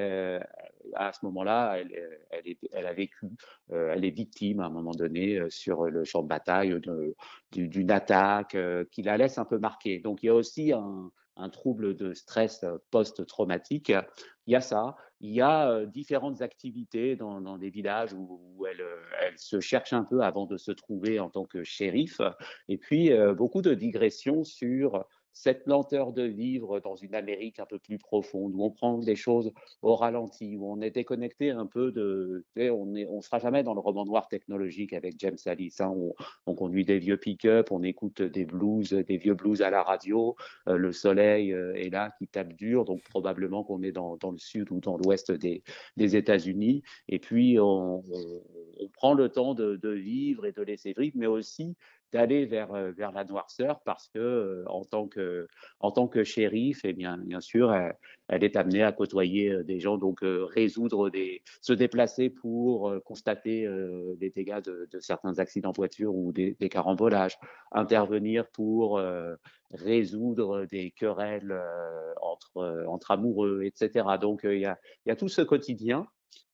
à 0.95 1.13
ce 1.13 1.25
moment-là 1.25 1.77
elle, 1.77 2.19
elle, 2.31 2.47
est, 2.47 2.59
elle 2.73 2.87
a 2.87 2.93
vécu 2.93 3.27
elle 3.69 4.03
est 4.03 4.09
victime 4.09 4.59
à 4.59 4.65
un 4.65 4.69
moment 4.69 4.91
donné 4.91 5.39
sur 5.49 5.85
le 5.85 6.03
champ 6.03 6.23
de 6.23 6.27
bataille 6.27 6.75
d'une 7.51 7.91
attaque 7.91 8.57
qui 8.91 9.03
la 9.03 9.17
laisse 9.17 9.37
un 9.37 9.45
peu 9.45 9.59
marquée. 9.59 9.99
Donc 9.99 10.23
il 10.23 10.25
y 10.25 10.29
a 10.29 10.35
aussi 10.35 10.73
un, 10.73 11.11
un 11.39 11.49
trouble 11.49 11.95
de 11.95 12.13
stress 12.13 12.65
post-traumatique. 12.91 13.91
Il 14.45 14.53
y 14.53 14.55
a 14.55 14.61
ça. 14.61 14.95
Il 15.21 15.31
y 15.31 15.41
a 15.41 15.69
euh, 15.69 15.85
différentes 15.85 16.41
activités 16.41 17.15
dans, 17.15 17.57
des 17.57 17.69
villages 17.69 18.13
où, 18.13 18.39
où 18.55 18.65
elle, 18.65 18.81
euh, 18.81 19.01
elle, 19.21 19.37
se 19.37 19.59
cherche 19.59 19.91
un 19.91 20.03
peu 20.03 20.21
avant 20.21 20.45
de 20.45 20.57
se 20.57 20.71
trouver 20.71 21.19
en 21.19 21.29
tant 21.29 21.45
que 21.45 21.63
shérif. 21.63 22.21
Et 22.69 22.77
puis, 22.77 23.11
euh, 23.11 23.33
beaucoup 23.33 23.61
de 23.61 23.73
digressions 23.73 24.43
sur 24.43 25.05
cette 25.33 25.65
lenteur 25.67 26.11
de 26.11 26.23
vivre 26.23 26.79
dans 26.79 26.95
une 26.95 27.15
Amérique 27.15 27.59
un 27.59 27.65
peu 27.65 27.79
plus 27.79 27.97
profonde, 27.97 28.53
où 28.55 28.63
on 28.63 28.71
prend 28.71 28.97
les 28.97 29.15
choses 29.15 29.51
au 29.81 29.95
ralenti, 29.95 30.55
où 30.57 30.71
on 30.71 30.81
est 30.81 30.91
déconnecté 30.91 31.51
un 31.51 31.65
peu 31.65 31.91
de, 31.91 32.45
on 32.57 32.85
ne 32.85 33.05
on 33.05 33.21
sera 33.21 33.39
jamais 33.39 33.63
dans 33.63 33.73
le 33.73 33.79
roman 33.79 34.05
noir 34.05 34.27
technologique 34.27 34.93
avec 34.93 35.15
James 35.19 35.37
Alice. 35.45 35.81
Hein, 35.81 35.93
on, 35.95 36.13
on, 36.45 36.55
conduit 36.55 36.85
des 36.85 36.99
vieux 36.99 37.17
pick-up, 37.17 37.71
on 37.71 37.83
écoute 37.83 38.21
des 38.21 38.45
blues, 38.45 38.89
des 38.89 39.17
vieux 39.17 39.33
blues 39.33 39.61
à 39.61 39.69
la 39.69 39.83
radio, 39.83 40.35
euh, 40.67 40.77
le 40.77 40.91
soleil 40.91 41.53
euh, 41.53 41.73
est 41.75 41.89
là 41.89 42.11
qui 42.17 42.27
tape 42.27 42.53
dur, 42.53 42.85
donc 42.85 43.03
probablement 43.03 43.63
qu'on 43.63 43.81
est 43.83 43.91
dans, 43.91 44.17
le 44.21 44.37
sud 44.37 44.71
ou 44.71 44.79
dans 44.79 44.97
l'ouest 44.97 45.31
des, 45.31 45.63
États-Unis. 45.97 46.83
Et 47.07 47.19
puis 47.19 47.57
on, 47.59 48.03
prend 48.93 49.13
le 49.13 49.29
temps 49.29 49.53
de, 49.53 49.89
vivre 49.89 50.45
et 50.45 50.51
de 50.51 50.61
laisser 50.61 50.93
vivre, 50.97 51.15
mais 51.17 51.27
aussi 51.27 51.75
d'aller 52.13 52.45
vers, 52.45 52.73
euh, 52.73 52.91
vers 52.91 53.11
la 53.11 53.23
noirceur 53.23 53.79
parce 53.85 54.07
que 54.09 54.19
euh, 54.19 54.63
en 54.67 54.83
tant 54.83 55.07
que 55.07 55.47
en 55.79 55.91
tant 55.91 56.07
que 56.07 56.23
shérif 56.23 56.83
et 56.85 56.89
eh 56.89 56.93
bien 56.93 57.17
bien 57.17 57.41
sûr 57.41 57.73
elle, 57.73 57.95
elle, 58.27 58.43
est 58.43 58.55
amenée 58.55 58.83
à 58.83 58.91
côtoyer 58.91 59.51
euh, 59.51 59.63
des 59.63 59.79
gens 59.79 59.97
donc 59.97 60.19
résoudre 60.21 61.09
des 61.09 61.43
se 61.61 61.73
déplacer 61.73 62.29
pour 62.29 62.93
constater 63.03 63.67
des 64.17 64.29
dégâts 64.29 64.61
de, 64.61 64.87
certains 64.99 65.39
accidents 65.39 65.71
de 65.71 65.77
voiture 65.77 66.15
ou 66.15 66.31
des, 66.31 66.55
des 66.59 66.69
carambolages 66.69 67.37
intervenir 67.71 68.47
pour 68.47 69.01
résoudre 69.71 70.65
des 70.65 70.91
querelles 70.91 71.59
entre 72.21 72.85
entre 72.87 73.11
amoureux 73.11 73.63
etc 73.63 74.05
donc 74.19 74.41
il 74.43 74.59
y 74.59 74.65
a 74.65 74.77
il 75.05 75.09
y 75.09 75.11
a 75.11 75.15
tout 75.15 75.29
ce 75.29 75.41
quotidien 75.41 76.07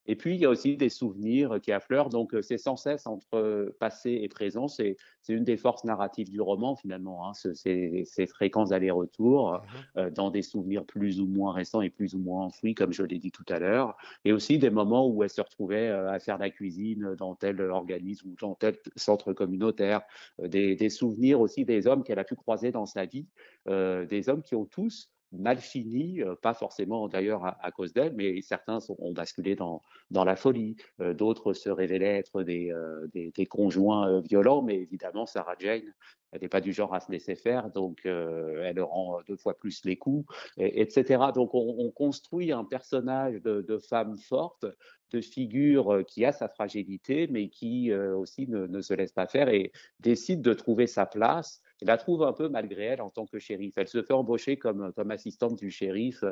et 0.08 0.16
puis, 0.16 0.34
il 0.34 0.40
y 0.40 0.44
a 0.44 0.50
aussi 0.50 0.76
des 0.76 0.88
souvenirs 0.88 1.58
qui 1.60 1.72
affleurent. 1.72 2.08
Donc, 2.08 2.34
euh, 2.34 2.42
c'est 2.42 2.58
sans 2.58 2.76
cesse 2.76 3.06
entre 3.06 3.74
passé 3.80 4.20
et 4.22 4.28
présent. 4.28 4.68
C'est 4.68 4.96
une 5.28 5.44
des 5.44 5.56
forces 5.56 5.84
narratives 5.84 6.30
du 6.30 6.40
roman, 6.40 6.76
finalement. 6.76 7.28
Hein, 7.28 7.32
ces, 7.34 8.04
ces 8.04 8.26
fréquents 8.26 8.70
allers-retours 8.70 9.52
mmh 9.52 9.60
euh, 9.98 10.10
dans 10.10 10.30
des 10.30 10.42
souvenirs 10.42 10.84
plus 10.84 11.20
ou 11.20 11.26
moins 11.26 11.52
récents 11.52 11.80
et 11.80 11.90
plus 11.90 12.14
ou 12.14 12.18
moins 12.18 12.44
enfouis, 12.44 12.74
comme 12.74 12.92
je 12.92 13.02
l'ai 13.02 13.18
dit 13.18 13.30
tout 13.30 13.44
à 13.48 13.58
l'heure. 13.58 13.96
Et 14.24 14.32
aussi 14.32 14.58
des 14.58 14.70
moments 14.70 15.08
où 15.08 15.22
elle 15.22 15.30
se 15.30 15.40
retrouvait 15.40 15.88
euh, 15.88 16.10
à 16.10 16.18
faire 16.18 16.38
la 16.38 16.50
cuisine 16.50 17.14
dans 17.16 17.34
tel 17.34 17.60
organisme 17.60 18.30
ou 18.30 18.36
dans 18.40 18.54
tel 18.54 18.76
centre 18.94 19.32
communautaire. 19.32 20.02
Des, 20.38 20.76
des 20.76 20.90
souvenirs 20.90 21.40
aussi 21.40 21.64
des 21.64 21.86
hommes 21.86 22.04
qu'elle 22.04 22.18
a 22.18 22.24
pu 22.24 22.36
croiser 22.36 22.70
dans 22.70 22.86
sa 22.86 23.06
vie. 23.06 23.26
Euh, 23.68 24.06
des 24.06 24.28
hommes 24.28 24.42
qui 24.42 24.54
ont 24.54 24.64
tous 24.64 25.10
mal 25.36 25.58
fini, 25.58 26.22
euh, 26.22 26.34
pas 26.34 26.54
forcément 26.54 27.08
d'ailleurs 27.08 27.44
à, 27.44 27.70
cause 27.70 27.92
d'elle, 27.92 28.14
mais 28.14 28.40
certains 28.42 28.80
sont, 28.80 28.96
ont 28.98 29.12
basculé 29.12 29.54
dans, 29.54 29.82
dans 30.10 30.24
la 30.24 30.36
folie, 30.36 30.76
euh, 31.00 31.14
d'autres 31.14 31.52
se 31.52 31.68
révélaient 31.68 32.18
être 32.18 32.42
des, 32.42 32.70
euh, 32.72 33.06
des, 33.12 33.46
conjoints 33.46 34.20
violents, 34.20 34.62
mais 34.62 34.76
évidemment 34.76 35.26
Sarah 35.26 35.54
Jane, 35.58 35.94
elle 36.32 36.40
n'est 36.42 36.48
pas 36.48 36.60
du 36.60 36.72
genre 36.72 36.92
à 36.94 37.00
se 37.00 37.10
laisser 37.12 37.36
faire, 37.36 37.70
donc 37.70 38.04
elle 38.04 38.80
rend 38.80 39.20
deux 39.28 39.36
fois 39.36 39.56
plus 39.56 39.84
les 39.84 39.96
coups, 39.96 40.26
et, 40.58 40.80
etc. 40.80 41.26
Donc 41.34 41.54
on, 41.54 41.76
on, 41.78 41.90
construit 41.90 42.52
un 42.52 42.64
personnage 42.64 43.40
de, 43.42 43.78
femme 43.78 44.16
forte, 44.18 44.66
de 45.12 45.20
figure 45.20 46.04
qui 46.06 46.24
a 46.24 46.32
sa 46.32 46.48
fragilité, 46.48 47.28
mais 47.28 47.48
qui 47.48 47.94
aussi 47.94 48.48
ne, 48.48 48.80
se 48.80 48.94
laisse 48.94 49.12
pas 49.12 49.26
faire 49.26 49.48
et 49.48 49.72
décide 50.00 50.42
de 50.42 50.52
trouver 50.52 50.86
sa 50.86 51.06
place 51.06 51.62
la 51.82 51.98
trouve 51.98 52.22
un 52.22 52.32
peu 52.32 52.48
malgré 52.48 52.84
elle 52.84 53.02
en 53.02 53.10
tant 53.10 53.26
que 53.26 53.38
shérif. 53.38 53.74
Elle 53.76 53.88
se 53.88 54.02
fait 54.02 54.14
embaucher 54.14 54.56
comme, 54.56 54.92
comme 54.94 55.10
assistante 55.10 55.56
du 55.56 55.70
shérif 55.70 56.24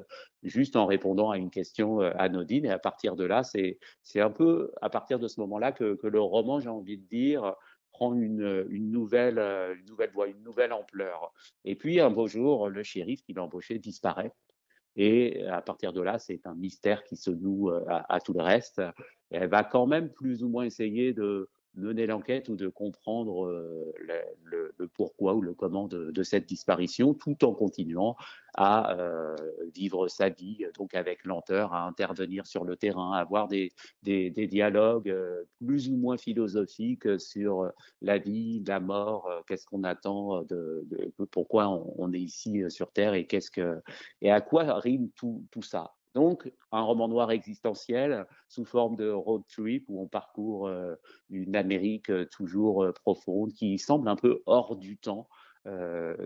juste 0.42 0.76
en 0.76 0.86
répondant 0.86 1.30
à 1.30 1.36
une 1.36 1.50
question 1.50 2.00
euh, 2.00 2.10
anodine. 2.16 2.64
Et 2.64 2.70
à 2.70 2.78
partir 2.78 3.16
de 3.16 3.24
là, 3.24 3.42
c'est 3.42 3.78
un 4.16 4.30
peu 4.30 4.72
à 4.80 4.88
partir 4.88 5.18
de 5.18 5.28
ce 5.28 5.40
moment-là 5.40 5.72
que, 5.72 5.94
que 5.94 6.06
le 6.06 6.20
roman, 6.20 6.60
j'ai 6.60 6.70
envie 6.70 6.96
de 6.96 7.06
dire, 7.06 7.54
prend 7.92 8.14
une, 8.14 8.66
une, 8.70 8.90
nouvelle, 8.90 9.38
une 9.38 9.86
nouvelle 9.86 10.10
voie, 10.10 10.28
une 10.28 10.42
nouvelle 10.42 10.72
ampleur. 10.72 11.32
Et 11.64 11.76
puis, 11.76 12.00
un 12.00 12.10
beau 12.10 12.26
jour, 12.26 12.68
le 12.68 12.82
shérif 12.82 13.22
qui 13.22 13.34
l'a 13.34 13.44
embauché 13.44 13.78
disparaît. 13.78 14.32
Et 14.96 15.44
à 15.46 15.60
partir 15.60 15.92
de 15.92 16.00
là, 16.00 16.18
c'est 16.18 16.46
un 16.46 16.54
mystère 16.54 17.02
qui 17.04 17.16
se 17.16 17.30
noue 17.30 17.70
euh, 17.70 17.84
à, 17.88 18.14
à, 18.14 18.20
tout 18.20 18.32
le 18.32 18.42
reste. 18.42 18.80
Et 19.30 19.36
elle 19.36 19.48
va 19.48 19.64
quand 19.64 19.86
même 19.86 20.10
plus 20.10 20.42
ou 20.44 20.48
moins 20.48 20.64
essayer 20.64 21.12
de, 21.12 21.48
mener 21.76 22.06
l'enquête 22.06 22.48
ou 22.48 22.56
de 22.56 22.68
comprendre 22.68 23.46
euh, 23.46 23.92
le, 24.44 24.88
pourquoi 24.94 25.34
ou 25.34 25.40
le 25.40 25.54
comment 25.54 25.88
de, 25.88 26.22
cette 26.22 26.46
disparition, 26.46 27.14
tout 27.14 27.44
en 27.44 27.52
continuant 27.54 28.16
à 28.54 28.96
euh, 28.98 29.36
vivre 29.74 30.08
sa 30.08 30.28
vie, 30.28 30.64
donc 30.76 30.94
avec 30.94 31.24
lenteur, 31.24 31.72
à 31.72 31.86
intervenir 31.86 32.46
sur 32.46 32.64
le 32.64 32.76
terrain, 32.76 33.12
à 33.12 33.18
avoir 33.18 33.48
des, 33.48 33.72
dialogues 34.02 35.10
euh, 35.10 35.42
plus 35.58 35.88
ou 35.88 35.96
moins 35.96 36.16
philosophiques 36.16 37.20
sur 37.20 37.70
la 38.02 38.18
vie, 38.18 38.62
la 38.66 38.80
mort, 38.80 39.28
qu'est-ce 39.46 39.66
qu'on 39.66 39.84
attend, 39.84 40.42
de, 40.42 40.86
pourquoi 41.30 41.68
on, 41.68 42.12
est 42.12 42.20
ici 42.20 42.62
sur 42.68 42.92
Terre 42.92 43.14
et 43.14 43.26
qu'est-ce 43.26 43.50
que 43.50 43.80
et 44.22 44.30
à 44.30 44.40
quoi 44.40 44.78
rime 44.78 45.10
tout 45.16 45.62
ça. 45.62 45.94
Donc, 46.14 46.50
un 46.70 46.82
roman 46.82 47.08
noir 47.08 47.32
existentiel 47.32 48.26
sous 48.48 48.64
forme 48.64 48.96
de 48.96 49.10
road 49.10 49.42
trip 49.48 49.84
où 49.88 50.00
on 50.00 50.06
parcourt 50.06 50.68
euh, 50.68 50.94
une 51.28 51.56
Amérique 51.56 52.08
euh, 52.10 52.24
toujours 52.30 52.84
euh, 52.84 52.92
profonde 52.92 53.52
qui 53.52 53.78
semble 53.78 54.08
un 54.08 54.16
peu 54.16 54.42
hors 54.46 54.76
du 54.76 54.96
temps. 54.96 55.28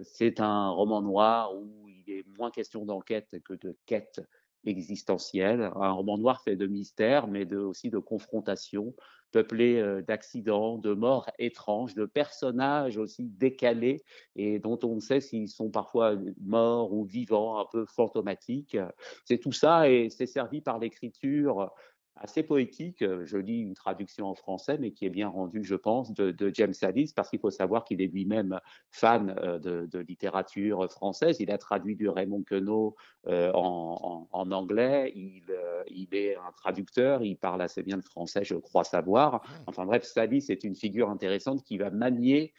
C'est 0.03 0.41
un 0.41 0.71
roman 0.71 1.01
noir 1.01 1.55
où 1.55 1.87
il 1.87 2.13
est 2.13 2.27
moins 2.37 2.51
question 2.51 2.85
d'enquête 2.85 3.37
que 3.45 3.55
de 3.55 3.79
quête 3.87 4.21
existentielle. 4.65 5.71
Un 5.77 5.93
roman 5.93 6.19
noir 6.19 6.43
fait 6.43 6.57
de 6.57 6.67
mystère, 6.67 7.29
mais 7.29 7.55
aussi 7.55 7.89
de 7.89 8.01
confrontation, 8.01 8.97
peuplé 9.33 9.77
euh, 9.77 10.03
d'accidents, 10.03 10.79
de 10.79 10.95
morts 10.95 11.31
étranges, 11.39 11.95
de 11.95 12.07
personnages 12.07 12.97
aussi 12.97 13.25
décalés 13.25 14.03
et 14.37 14.59
dont 14.59 14.79
on 14.83 14.97
ne 14.97 15.01
sait 15.01 15.21
s'ils 15.21 15.49
sont 15.49 15.71
parfois 15.71 16.17
morts 16.41 16.93
ou 16.93 17.05
vivants, 17.05 17.59
un 17.59 17.67
peu 17.71 17.85
fantomatiques. 17.87 18.77
C'est 19.25 19.39
tout 19.39 19.53
ça 19.53 19.89
et 19.89 20.11
c'est 20.11 20.27
servi 20.27 20.61
par 20.61 20.79
l'écriture 20.79 21.73
assez 22.21 22.43
poétique. 22.43 23.05
Je 23.25 23.37
lis 23.37 23.61
une 23.61 23.75
traduction 23.75 24.27
en 24.27 24.35
français, 24.35 24.79
mais 24.79 24.93
qui 24.93 25.07
est 25.07 25.11
bien 25.11 25.29
rendue, 25.29 25.65
je 25.65 25.75
pense, 25.75 26.13
de, 26.13 26.51
James 26.55 26.73
Sallis, 26.73 27.13
parce 27.15 27.31
qu'il 27.31 27.39
faut 27.39 27.51
savoir 27.51 27.85
qu'il 27.85 28.01
est 28.01 28.07
lui-même 28.07 28.61
fan 28.91 29.35
de, 29.63 29.99
littérature 29.99 30.91
française. 30.91 31.39
Il 31.41 31.51
a 31.51 31.59
traduit 31.59 31.97
du 31.97 32.09
Raymond 32.09 32.43
Queneau 32.43 32.97
en, 33.27 34.27
anglais. 34.33 35.13
Il, 35.15 35.45
il, 35.89 36.15
est 36.15 36.37
un 36.37 36.53
traducteur. 36.57 37.23
Il 37.23 37.37
parle 37.37 37.63
assez 37.63 37.83
bien 37.83 37.97
le 37.97 38.03
français, 38.03 38.45
je 38.45 38.55
crois 38.55 38.85
savoir. 38.85 39.43
Ah. 39.45 39.49
Enfin 39.67 39.87
bref, 39.87 40.05
Sallis 40.05 40.47
est 40.49 40.65
une 40.65 40.75
figure 40.75 41.11
intéressante 41.11 41.63
qui 41.65 41.79
va 41.79 41.91
manier, 41.91 42.53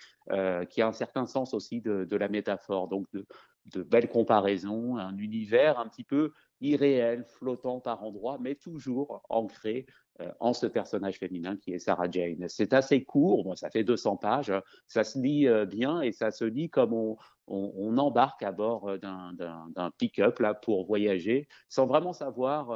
qui 0.69 0.81
a 0.81 0.87
un 0.87 0.93
certain 0.93 1.25
sens 1.25 1.53
aussi 1.53 1.81
de, 1.81 2.15
la 2.15 2.27
métaphore. 2.27 2.87
Donc 2.87 3.07
de 3.65 3.83
belles 3.83 4.09
comparaisons, 4.09 4.97
un 4.97 5.17
univers 5.17 5.79
un 5.79 5.87
petit 5.87 6.03
peu 6.03 6.33
irréel, 6.61 7.25
flottant 7.25 7.79
par 7.79 8.03
endroits, 8.03 8.37
mais 8.39 8.55
toujours 8.55 9.21
ancré 9.29 9.85
euh, 10.21 10.31
en 10.39 10.53
ce 10.53 10.65
personnage 10.65 11.17
féminin 11.17 11.55
qui 11.55 11.73
est 11.73 11.79
Sarah 11.79 12.09
Jane. 12.11 12.45
C'est 12.49 12.73
assez 12.73 13.03
court, 13.03 13.57
ça 13.57 13.69
fait 13.69 13.83
200 13.83 14.17
pages, 14.17 14.51
ça 14.87 15.03
se 15.03 15.17
lit 15.17 15.47
euh, 15.47 15.65
bien 15.65 16.01
et 16.01 16.11
ça 16.11 16.31
se 16.31 16.43
lit 16.43 16.69
comme 16.69 16.93
on, 16.93 17.17
embarque 17.97 18.43
à 18.43 18.51
bord 18.51 18.89
euh, 18.89 18.97
d'un 18.97 19.91
pick-up 19.97 20.39
là 20.39 20.53
pour 20.53 20.85
voyager 20.85 21.47
sans 21.69 21.85
vraiment 21.85 22.13
savoir 22.13 22.69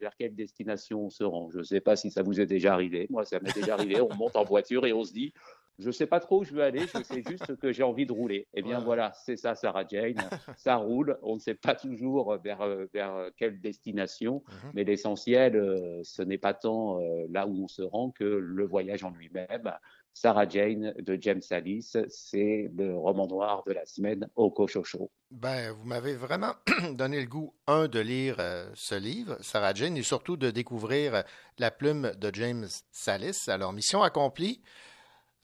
vers 0.00 0.16
quelle 0.16 0.34
destination 0.34 1.06
on 1.06 1.10
se 1.10 1.24
rend. 1.24 1.50
Je 1.50 1.58
ne 1.58 1.64
sais 1.64 1.80
pas 1.80 1.96
si 1.96 2.10
ça 2.10 2.22
vous 2.22 2.40
est 2.40 2.46
déjà 2.46 2.72
arrivé. 2.72 3.06
Moi, 3.10 3.24
ça 3.24 3.40
m'est 3.40 3.54
déjà 3.54 3.74
arrivé. 3.74 4.00
On 4.00 4.14
monte 4.14 4.36
en 4.36 4.44
voiture 4.44 4.86
et 4.86 4.92
on 4.92 5.04
se 5.04 5.12
dit 5.12 5.32
je 5.78 5.86
ne 5.86 5.92
sais 5.92 6.06
pas 6.06 6.20
trop 6.20 6.40
où 6.40 6.44
je 6.44 6.54
veux 6.54 6.62
aller, 6.62 6.80
je 6.80 7.02
sais 7.02 7.22
juste 7.28 7.56
que 7.56 7.72
j'ai 7.72 7.82
envie 7.82 8.06
de 8.06 8.12
rouler. 8.12 8.46
Eh 8.54 8.62
bien 8.62 8.78
voilà, 8.80 9.12
c'est 9.24 9.36
ça 9.36 9.54
Sarah 9.54 9.84
Jane, 9.86 10.16
ça 10.56 10.76
roule, 10.76 11.18
on 11.22 11.34
ne 11.34 11.40
sait 11.40 11.54
pas 11.54 11.74
toujours 11.74 12.36
vers, 12.42 12.62
euh, 12.62 12.86
vers 12.92 13.28
quelle 13.36 13.60
destination, 13.60 14.42
mhm. 14.46 14.70
mais 14.74 14.84
l'essentiel, 14.84 15.56
euh, 15.56 16.00
ce 16.04 16.22
n'est 16.22 16.38
pas 16.38 16.54
tant 16.54 17.00
euh, 17.00 17.26
là 17.30 17.46
où 17.46 17.64
on 17.64 17.68
se 17.68 17.82
rend 17.82 18.10
que 18.10 18.24
le 18.24 18.66
voyage 18.66 19.04
en 19.04 19.10
lui-même. 19.10 19.72
Sarah 20.16 20.48
Jane 20.48 20.94
de 21.00 21.18
James 21.20 21.42
Sallis, 21.42 21.90
c'est 22.06 22.70
le 22.76 22.96
roman 22.96 23.26
noir 23.26 23.64
de 23.66 23.72
la 23.72 23.84
semaine 23.84 24.28
au 24.36 24.48
Cochocho. 24.48 25.10
Ben, 25.32 25.72
vous 25.72 25.84
m'avez 25.84 26.14
vraiment 26.14 26.52
donné 26.92 27.20
le 27.20 27.26
goût, 27.26 27.52
un, 27.66 27.88
de 27.88 27.98
lire 27.98 28.36
ce 28.74 28.94
livre, 28.94 29.36
Sarah 29.40 29.74
Jane, 29.74 29.96
et 29.96 30.04
surtout 30.04 30.36
de 30.36 30.52
découvrir 30.52 31.24
la 31.58 31.72
plume 31.72 32.12
de 32.16 32.30
James 32.32 32.68
Sallis. 32.92 33.48
Alors, 33.48 33.72
mission 33.72 34.04
accomplie. 34.04 34.62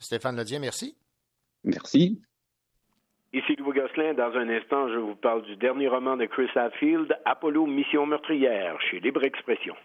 Stéphane 0.01 0.37
Ledien, 0.37 0.59
merci. 0.59 0.97
Merci. 1.63 2.21
Ici 3.33 3.55
Louis 3.57 3.79
Gosselin. 3.79 4.15
Dans 4.15 4.35
un 4.37 4.49
instant, 4.49 4.89
je 4.89 4.99
vous 4.99 5.15
parle 5.15 5.43
du 5.43 5.57
dernier 5.57 5.87
roman 5.87 6.17
de 6.17 6.27
Chris 6.27 6.51
Hadfield, 6.55 7.17
Apollo 7.25 7.67
Mission 7.67 8.07
meurtrière, 8.07 8.81
chez 8.91 8.99
Libre 8.99 9.23
Expression. 9.23 9.77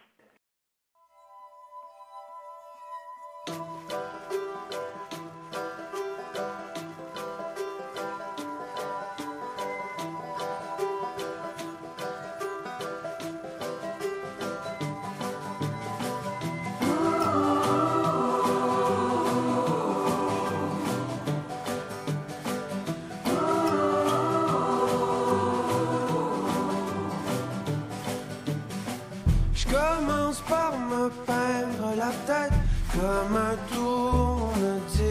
comme 33.25 33.37
un 33.37 33.55
tourne-disque. 33.73 35.09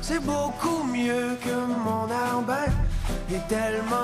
C'est 0.00 0.20
beaucoup 0.20 0.84
mieux 0.84 1.36
que 1.42 1.66
mon 1.84 2.08
arbalète. 2.10 2.72
Et 3.30 3.40
tellement 3.48 4.03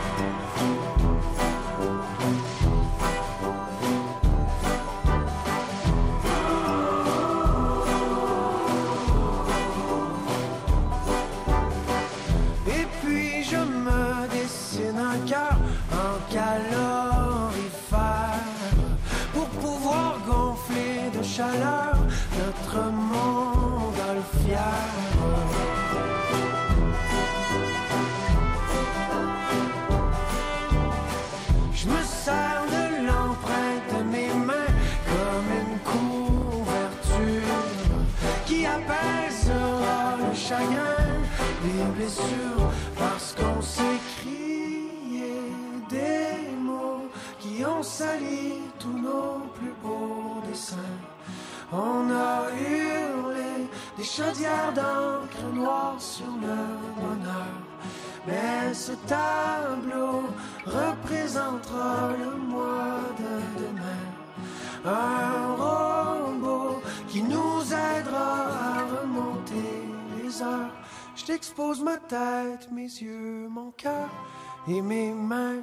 et 74.67 74.81
mes 74.81 75.11
mains 75.11 75.61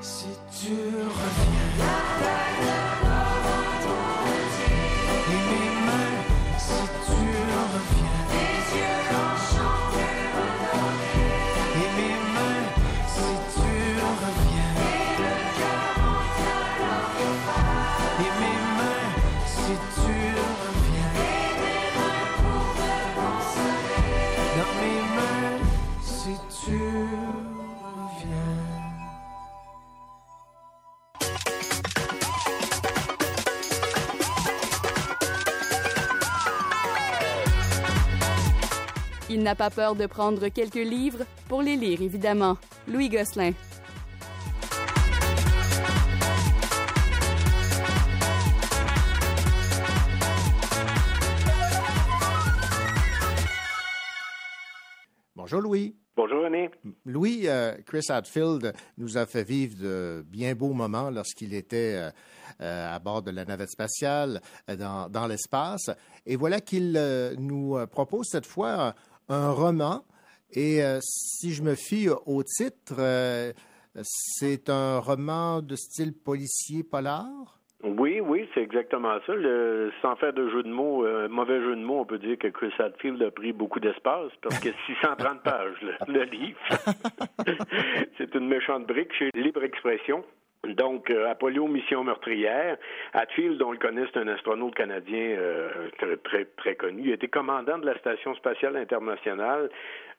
si 0.00 0.26
tu 0.60 0.74
reviens. 0.74 1.59
pas 39.60 39.68
peur 39.68 39.94
de 39.94 40.06
prendre 40.06 40.48
quelques 40.48 40.76
livres 40.76 41.26
pour 41.46 41.60
les 41.60 41.76
lire, 41.76 42.00
évidemment. 42.00 42.56
Louis 42.88 43.10
Gosselin. 43.10 43.52
Bonjour 55.36 55.60
Louis. 55.60 55.94
Bonjour 56.16 56.42
René. 56.44 56.70
Louis, 57.04 57.42
euh, 57.44 57.74
Chris 57.86 58.06
Hadfield 58.08 58.72
nous 58.98 59.18
a 59.18 59.26
fait 59.26 59.42
vivre 59.42 59.74
de 59.78 60.24
bien 60.26 60.54
beaux 60.54 60.72
moments 60.72 61.10
lorsqu'il 61.10 61.54
était 61.54 61.96
euh, 61.96 62.10
euh, 62.60 62.94
à 62.94 62.98
bord 62.98 63.22
de 63.22 63.30
la 63.30 63.44
navette 63.44 63.70
spatiale 63.70 64.40
dans, 64.68 65.08
dans 65.08 65.26
l'espace. 65.26 65.90
Et 66.24 66.36
voilà 66.36 66.60
qu'il 66.60 66.92
nous 67.38 67.78
propose 67.90 68.26
cette 68.30 68.46
fois 68.46 68.94
un, 69.30 69.52
roman. 69.52 70.02
Et 70.52 70.82
euh, 70.82 70.98
si 71.00 71.52
je 71.52 71.62
me 71.62 71.74
fie 71.74 72.08
au 72.08 72.42
titre, 72.42 72.96
euh, 72.98 73.52
c'est 74.02 74.68
un 74.68 74.98
roman 74.98 75.62
de 75.62 75.76
style 75.76 76.12
policier 76.12 76.82
polar? 76.82 77.60
Oui, 77.82 78.20
oui, 78.20 78.46
c'est 78.52 78.60
exactement 78.60 79.18
ça. 79.26 79.34
Le, 79.34 79.90
sans 80.02 80.14
faire 80.16 80.34
de 80.34 80.50
jeu 80.50 80.62
de 80.62 80.68
mots, 80.68 81.06
euh, 81.06 81.28
mauvais 81.28 81.60
jeu 81.60 81.74
de 81.74 81.80
mots, 81.80 82.00
on 82.00 82.04
peut 82.04 82.18
dire 82.18 82.36
que 82.36 82.48
Chris 82.48 82.72
Hadfield 82.78 83.22
a 83.22 83.30
pris 83.30 83.52
beaucoup 83.52 83.80
d'espace 83.80 84.32
parce 84.42 84.58
que 84.60 84.68
630 84.86 85.42
pages, 85.42 85.80
le, 85.80 86.12
le 86.12 86.24
livre. 86.24 86.58
c'est 88.18 88.34
une 88.34 88.48
méchante 88.48 88.86
brique 88.86 89.12
chez 89.14 89.30
Libre 89.34 89.64
Expression. 89.64 90.24
Donc, 90.68 91.10
euh, 91.10 91.30
Apollo, 91.30 91.68
mission 91.68 92.04
meurtrière. 92.04 92.76
Hatfield, 93.14 93.62
on 93.62 93.72
le 93.72 93.78
connaît, 93.78 94.04
c'est 94.12 94.20
un 94.20 94.28
astronaute 94.28 94.74
canadien 94.74 95.18
euh, 95.18 95.88
très, 95.96 96.16
très, 96.18 96.44
très 96.44 96.74
connu. 96.74 97.02
Il 97.04 97.12
été 97.12 97.28
commandant 97.28 97.78
de 97.78 97.86
la 97.86 97.96
Station 97.98 98.34
spatiale 98.34 98.76
internationale. 98.76 99.70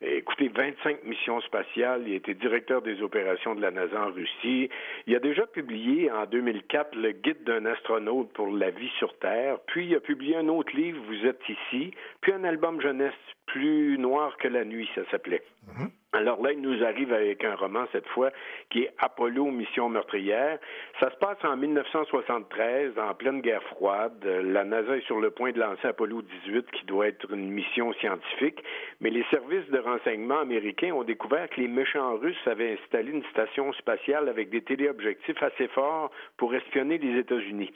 Écoutez, 0.02 0.48
25 0.48 1.04
missions 1.04 1.42
spatiales. 1.42 2.04
Il 2.08 2.16
été 2.16 2.34
directeur 2.34 2.82
des 2.82 3.04
opérations 3.04 3.54
de 3.54 3.62
la 3.62 3.70
NASA 3.70 4.02
en 4.02 4.12
Russie. 4.12 4.70
Il 5.06 5.16
a 5.16 5.20
déjà 5.20 5.46
publié 5.46 6.12
en 6.12 6.26
2004 6.26 6.96
le 6.96 7.12
guide 7.12 7.44
d'un 7.44 7.68
astronaute 7.68 8.34
pour 8.34 8.48
la 8.48 8.72
vie 8.72 8.92
sur 8.98 9.16
Terre. 9.20 9.60
Puis, 9.68 9.86
il 9.86 9.96
a 9.96 10.00
publié 10.00 10.38
un 10.38 10.48
autre 10.48 10.76
livre, 10.76 11.00
Vous 11.06 11.28
êtes 11.28 11.42
ici. 11.48 11.92
Puis, 12.22 12.34
un 12.34 12.44
album 12.44 12.82
jeunesse, 12.82 13.14
Plus 13.46 13.98
noir 14.00 14.38
que 14.38 14.48
la 14.48 14.66
nuit, 14.66 14.90
ça 14.96 15.02
s'appelait. 15.12 15.44
Alors 16.14 16.42
là, 16.42 16.52
il 16.52 16.60
nous 16.60 16.84
arrive 16.84 17.14
avec 17.14 17.42
un 17.46 17.56
roman 17.56 17.86
cette 17.94 18.08
fois 18.10 18.32
qui 18.70 18.84
est 18.84 18.92
Apollo, 18.98 19.46
mission 19.46 19.88
meurtrière. 19.88 20.60
Ça 21.00 21.10
se 21.10 21.16
passe 21.16 21.38
en 21.46 21.56
1973, 21.56 23.00
en 23.00 23.14
pleine 23.14 23.40
guerre 23.40 23.64
froide. 23.64 24.22
La 24.26 24.66
NASA 24.66 24.98
est 24.98 25.06
sur 25.06 25.22
le 25.22 25.32
point 25.32 25.54
de 25.54 25.60
lancer 25.60 25.88
Apollo 25.88 26.22
18, 26.44 26.70
qui 26.72 26.86
doit 26.86 27.08
être 27.08 27.32
une 27.34 27.50
mission 27.50 27.94
scientifique. 27.94 28.62
Mais 29.00 29.10
les 29.10 29.24
services 29.32 29.70
de 29.70 29.80
renseignement 29.80 30.40
américains 30.40 30.92
ont 30.92 31.06
découvert 31.06 31.50
que 31.50 31.62
les 31.62 31.70
méchants 31.70 32.18
Russes 32.18 32.46
avaient 32.46 32.74
installé 32.74 33.12
une 33.12 33.24
station 33.32 33.72
spatiale 33.72 34.28
avec 34.28 34.50
des 34.50 34.64
téléobjectifs 34.64 35.42
assez 35.42 35.70
forts 35.70 36.12
pour 36.36 36.54
espionner 36.54 36.98
les 36.98 37.20
États-Unis. 37.20 37.72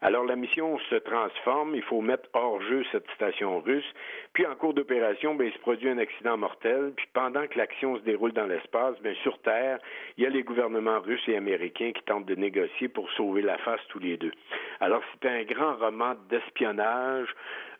Alors 0.00 0.24
la 0.24 0.36
mission 0.36 0.78
se 0.90 0.94
transforme, 0.94 1.74
il 1.74 1.82
faut 1.82 2.00
mettre 2.00 2.28
hors 2.32 2.62
jeu 2.62 2.84
cette 2.92 3.10
station 3.16 3.58
russe, 3.60 3.92
puis 4.32 4.46
en 4.46 4.54
cours 4.54 4.72
d'opération, 4.72 5.34
ben, 5.34 5.48
il 5.48 5.52
se 5.52 5.58
produit 5.58 5.88
un 5.88 5.98
accident 5.98 6.36
mortel, 6.36 6.92
puis 6.96 7.06
pendant 7.12 7.46
que 7.48 7.58
l'action 7.58 7.96
se 7.96 8.02
déroule 8.02 8.32
dans 8.32 8.46
l'espace, 8.46 8.94
ben, 9.02 9.14
sur 9.22 9.36
Terre, 9.40 9.80
il 10.16 10.22
y 10.22 10.26
a 10.26 10.30
les 10.30 10.44
gouvernements 10.44 11.00
russes 11.00 11.26
et 11.26 11.36
américains 11.36 11.90
qui 11.90 12.02
tentent 12.04 12.26
de 12.26 12.36
négocier 12.36 12.86
pour 12.86 13.10
sauver 13.12 13.42
la 13.42 13.58
face 13.58 13.80
tous 13.88 13.98
les 13.98 14.16
deux. 14.16 14.32
Alors 14.78 15.02
c'est 15.12 15.28
un 15.28 15.42
grand 15.42 15.74
roman 15.74 16.14
d'espionnage, 16.30 17.28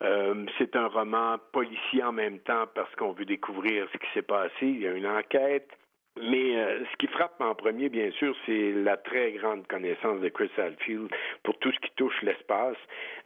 euh, 0.02 0.44
c'est 0.58 0.74
un 0.74 0.88
roman 0.88 1.36
policier 1.52 2.02
en 2.02 2.12
même 2.12 2.40
temps 2.40 2.64
parce 2.74 2.92
qu'on 2.96 3.12
veut 3.12 3.26
découvrir 3.26 3.86
ce 3.92 3.98
qui 3.98 4.06
s'est 4.12 4.22
passé, 4.22 4.52
il 4.62 4.80
y 4.80 4.88
a 4.88 4.92
une 4.92 5.06
enquête, 5.06 5.68
mais 6.22 6.56
euh, 6.56 6.84
ce 6.90 6.96
qui 6.96 7.06
frappe 7.06 7.40
en 7.40 7.54
premier, 7.54 7.88
bien 7.88 8.10
sûr, 8.12 8.34
c'est 8.46 8.72
la 8.72 8.96
très 8.96 9.32
grande 9.32 9.66
connaissance 9.66 10.20
de 10.20 10.28
Chris 10.28 10.50
Hadfield 10.56 11.08
pour 11.42 11.56
tout 11.58 11.72
ce 11.72 11.78
qui 11.80 11.90
touche 11.96 12.20
l'espace, 12.22 12.76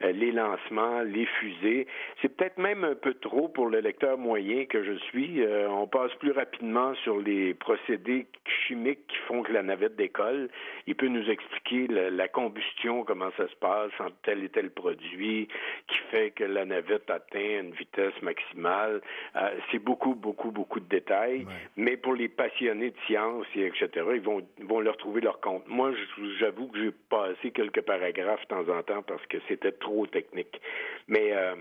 euh, 0.03 0.13
les 0.13 0.33
lancements, 0.33 1.01
les 1.03 1.27
fusées. 1.27 1.87
C'est 2.21 2.37
peut-être 2.37 2.59
même 2.59 2.85
un 2.85 2.95
peu 2.95 3.15
trop 3.15 3.49
pour 3.49 3.67
le 3.69 3.81
lecteur 3.81 4.19
moyen 4.19 4.67
que 4.67 4.83
je 4.83 4.95
suis. 5.07 5.43
Euh, 5.43 5.69
on 5.69 5.87
passe 5.87 6.13
plus 6.15 6.33
rapidement 6.33 6.95
sur 6.97 7.19
les 7.19 7.55
procédés 7.55 8.27
chimiques 8.67 9.07
qui 9.09 9.17
font 9.29 9.43
que 9.43 9.53
la 9.53 9.63
navette 9.63 9.97
décolle. 9.97 10.49
Il 10.87 10.95
peut 10.95 11.09
nous 11.09 11.29
expliquer 11.31 11.87
la, 11.89 12.11
la 12.11 12.29
combustion, 12.29 13.05
comment 13.05 13.31
ça 13.37 13.49
se 13.49 13.57
passe 13.57 13.93
entre 14.01 14.17
tel 14.23 14.45
et 14.45 14.49
tel 14.49 14.71
produit, 14.71 15.49
qui 15.89 15.99
fait 16.11 16.31
que 16.31 16.45
la 16.45 16.65
navette 16.65 17.09
atteint 17.11 17.61
une 17.61 17.73
vitesse 17.73 18.21
maximale. 18.23 19.01
Euh, 19.37 19.51
c'est 19.71 19.79
beaucoup, 19.79 20.15
beaucoup, 20.15 20.51
beaucoup 20.51 20.81
de 20.81 20.89
détails. 20.89 21.47
Mais 21.77 21.97
pour 21.97 22.15
les 22.15 22.29
passionnés 22.29 22.82
de 22.91 22.97
science 23.07 23.47
et 23.55 23.67
etc., 23.67 23.89
ils 24.15 24.21
vont, 24.21 24.43
vont 24.61 24.81
leur 24.81 24.97
trouver 24.97 25.21
leur 25.21 25.41
compte. 25.41 25.67
Moi, 25.69 25.93
j'avoue 26.39 26.69
que 26.69 26.79
j'ai 26.79 26.93
passé 27.09 27.51
quelques 27.51 27.83
paragraphes 27.83 28.43
de 28.43 28.47
temps 28.47 28.69
en 28.69 28.83
temps 28.83 29.03
parce 29.03 29.25
que 29.27 29.39
c'était 29.49 29.73
trop 29.73 30.07
technique. 30.07 30.61
Mais 31.09 31.33
euh, 31.33 31.55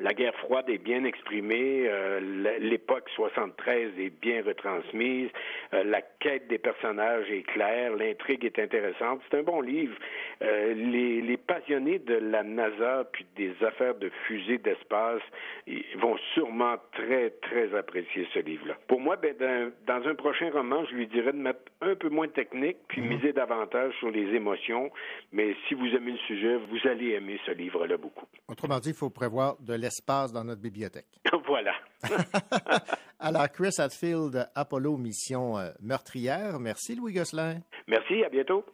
la 0.00 0.12
guerre 0.12 0.34
froide 0.36 0.68
est 0.68 0.78
bien 0.78 1.04
exprimée, 1.04 1.86
euh, 1.88 2.58
l'époque 2.58 3.08
73 3.14 3.92
est 3.98 4.10
bien 4.20 4.42
retransmise, 4.42 5.30
euh, 5.74 5.84
la 5.84 6.02
quête 6.02 6.48
des 6.48 6.58
personnages 6.58 7.30
est 7.30 7.42
claire, 7.42 7.94
l'intrigue 7.96 8.44
est 8.44 8.58
intéressante. 8.58 9.20
C'est 9.30 9.38
un 9.38 9.42
bon 9.42 9.60
livre. 9.60 9.94
Euh, 10.42 10.74
les, 10.74 11.20
les 11.20 11.36
passionnés 11.36 11.98
de 11.98 12.14
la 12.14 12.42
NASA 12.42 13.04
puis 13.12 13.24
des 13.36 13.54
affaires 13.64 13.94
de 13.94 14.10
fusées 14.26 14.58
d'espace 14.58 15.22
vont 15.98 16.16
sûrement 16.34 16.76
très, 16.92 17.30
très 17.42 17.74
apprécier 17.74 18.26
ce 18.34 18.40
livre-là. 18.40 18.74
Pour 18.88 19.00
moi, 19.00 19.16
ben, 19.16 19.34
dans, 19.38 19.72
dans 19.86 20.08
un 20.08 20.14
prochain 20.14 20.50
roman, 20.50 20.84
je 20.90 20.94
lui 20.94 21.06
dirais 21.06 21.32
de 21.32 21.38
mettre 21.38 21.60
un 21.80 21.94
peu 21.94 22.08
moins 22.08 22.26
de 22.26 22.32
technique 22.32 22.76
puis 22.88 23.00
miser 23.00 23.32
davantage 23.32 23.94
sur 23.98 24.10
les 24.10 24.34
émotions. 24.34 24.90
Mais 25.32 25.54
si 25.68 25.74
vous 25.74 25.86
aimez 25.86 26.12
le 26.12 26.18
sujet, 26.18 26.56
vous 26.56 26.88
allez 26.88 27.10
aimer 27.12 27.38
ce 27.46 27.52
livre-là 27.52 27.96
beaucoup. 27.96 28.26
Autrement 28.48 28.78
dit, 28.78 28.90
il 28.90 28.94
faut 28.94 29.10
prévoir 29.10 29.56
de 29.60 29.74
l'espace 29.86 30.32
dans 30.32 30.42
notre 30.44 30.60
bibliothèque. 30.60 31.20
voilà. 31.46 31.72
Alors, 33.20 33.48
Chris 33.50 33.74
Hadfield, 33.78 34.48
Apollo, 34.54 34.96
mission 34.96 35.56
euh, 35.58 35.70
meurtrière. 35.80 36.58
Merci, 36.58 36.96
Louis 36.96 37.12
Gosselin. 37.12 37.60
Merci, 37.86 38.24
à 38.24 38.28
bientôt. 38.28 38.64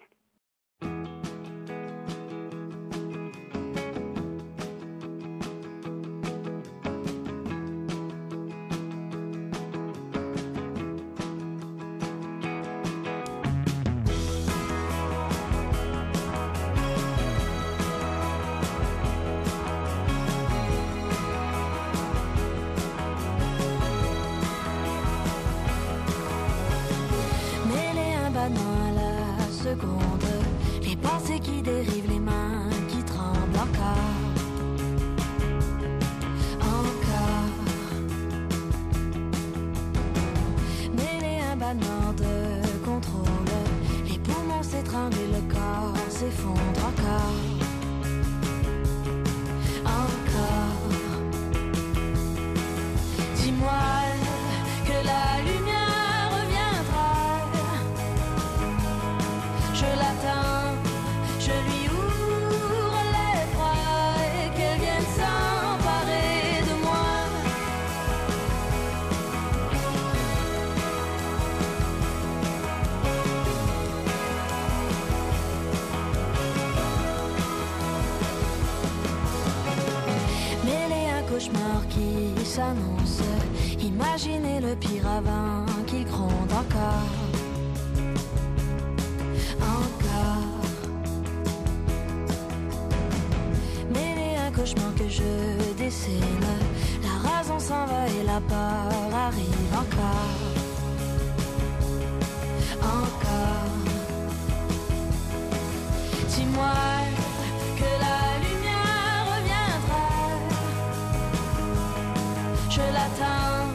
Je 112.74 112.80
l'attends, 112.80 113.68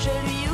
je 0.00 0.10
lui 0.26 0.48
ouvre 0.48 0.53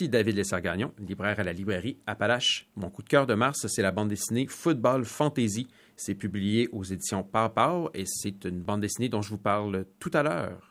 Ici 0.00 0.08
David 0.08 0.36
Lessard-Gagnon, 0.36 0.94
libraire 0.98 1.40
à 1.40 1.42
la 1.42 1.52
librairie 1.52 1.98
Appalache. 2.06 2.66
Mon 2.74 2.88
coup 2.88 3.02
de 3.02 3.08
cœur 3.10 3.26
de 3.26 3.34
mars, 3.34 3.66
c'est 3.66 3.82
la 3.82 3.92
bande 3.92 4.08
dessinée 4.08 4.46
Football 4.46 5.04
Fantasy. 5.04 5.68
C'est 5.94 6.14
publié 6.14 6.70
aux 6.72 6.84
éditions 6.84 7.22
Par 7.22 7.52
et 7.92 8.04
c'est 8.06 8.46
une 8.46 8.62
bande 8.62 8.80
dessinée 8.80 9.10
dont 9.10 9.20
je 9.20 9.28
vous 9.28 9.36
parle 9.36 9.84
tout 9.98 10.10
à 10.14 10.22
l'heure. 10.22 10.69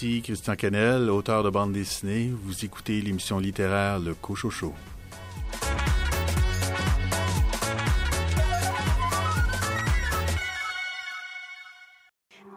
Ici 0.00 0.22
Christian 0.22 0.54
Canel, 0.54 1.10
auteur 1.10 1.42
de 1.42 1.50
bande 1.50 1.72
dessinée. 1.72 2.30
Vous 2.44 2.64
écoutez 2.64 3.00
l'émission 3.00 3.40
littéraire 3.40 3.98
Le 3.98 4.14
Cochocho. 4.14 4.72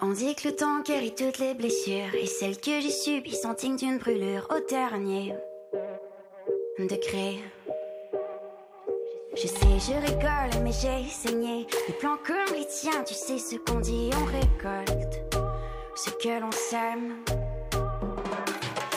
On 0.04 0.12
dit 0.12 0.36
que 0.36 0.50
le 0.50 0.56
temps 0.56 0.84
guérit 0.84 1.16
toutes 1.16 1.40
les 1.40 1.56
blessures 1.56 2.14
et 2.14 2.28
celles 2.28 2.60
que 2.60 2.80
j'ai 2.80 2.92
subies 2.92 3.36
sont 3.36 3.54
dignes 3.54 3.76
d'une 3.76 3.98
brûlure 3.98 4.48
au 4.52 4.60
dernier 4.70 5.34
degré. 6.78 7.40
Je 9.36 9.48
sais, 9.48 9.80
je 9.80 9.94
rigole, 10.06 10.64
mais 10.64 10.74
j'ai 10.74 11.10
saigné. 11.10 11.66
Des 11.88 11.94
plans 11.94 12.20
comme 12.24 12.56
les 12.56 12.68
tiens, 12.68 13.04
tu 13.04 13.16
sais 13.16 13.40
ce 13.40 13.56
qu'on 13.56 13.80
dit, 13.80 14.12
on 14.16 14.26
récolte 14.26 15.31
ce 16.04 16.10
que 16.10 16.40
l'on. 16.40 16.50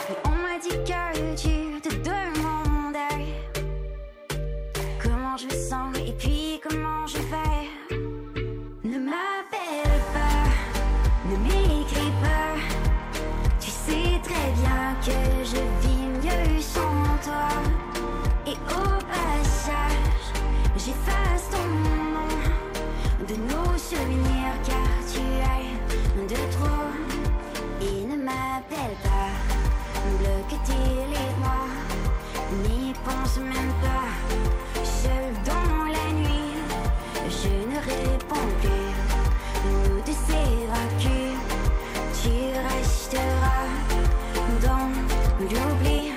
Et 0.09 0.17
on 0.25 0.31
m'a 0.31 0.59
dit 0.59 0.79
que 0.91 1.35
tu 1.35 1.81
te 1.83 1.95
demandais 1.97 3.27
comment 5.03 5.37
je 5.37 5.45
me 5.47 5.51
sens 5.51 5.95
et 5.99 6.13
puis 6.13 6.61
comment 6.63 7.07
je 7.07 7.19
vais. 7.19 7.69
Ne 8.85 8.99
m'appelle 8.99 10.01
pas, 10.15 10.49
ne 11.31 11.37
m'écris 11.37 12.15
pas. 12.23 12.57
Tu 13.61 13.71
sais 13.71 14.19
très 14.23 14.51
bien 14.61 14.97
que 15.05 15.19
je 15.45 15.61
vis 15.83 16.07
mieux 16.23 16.61
sans 16.61 17.05
toi. 17.23 17.49
Et 18.47 18.57
au 18.81 18.89
passage, 19.13 20.27
j'efface 20.77 21.51
ton 21.51 21.67
nom 22.15 22.33
de 23.29 23.35
nos 23.53 23.79
souvenirs 23.79 24.34
pas, 29.03 29.31
tes 30.67 31.07
les 31.13 31.31
moi, 31.41 31.67
n'y 32.63 32.93
pense 33.05 33.39
même 33.39 33.73
pas. 33.81 34.11
Seul 34.85 35.33
dans 35.45 35.85
la 35.85 36.13
nuit, 36.13 36.55
je 37.29 37.49
ne 37.71 37.79
réponds 37.79 38.51
plus. 38.61 38.93
Nous 39.67 40.01
deux 40.07 40.19
s'évacuent, 40.27 41.39
tu 42.23 42.35
resteras 42.69 43.67
dans 44.63 44.91
l'oubli. 45.41 46.13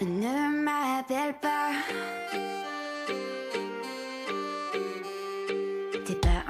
Ne 0.00 0.64
m'appelle 0.64 1.34
pas. 1.40 2.51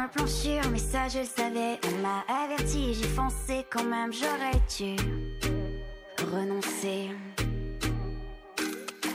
Un 0.03 0.69
mais 0.71 0.79
ça 0.79 1.09
je 1.09 1.21
le 1.21 1.25
savais. 1.25 1.79
On 1.87 2.03
m'a 2.03 2.25
averti, 2.45 2.95
j'ai 2.95 3.07
foncé 3.07 3.65
quand 3.71 3.85
même, 3.85 4.13
j'aurais 4.13 4.61
dû 4.77 4.97
renoncer. 6.33 7.11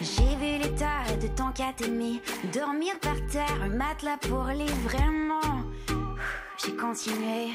J'ai 0.01 0.35
vu 0.37 0.63
l'état 0.63 1.03
de 1.21 1.27
ton 1.27 1.51
catémie 1.51 2.21
dormir 2.53 2.93
par 3.01 3.15
terre, 3.29 3.61
un 3.63 3.69
matelas 3.69 4.17
pour 4.29 4.45
les 4.45 4.71
vraiment. 4.87 5.65
J'ai 6.63 6.75
continué. 6.75 7.49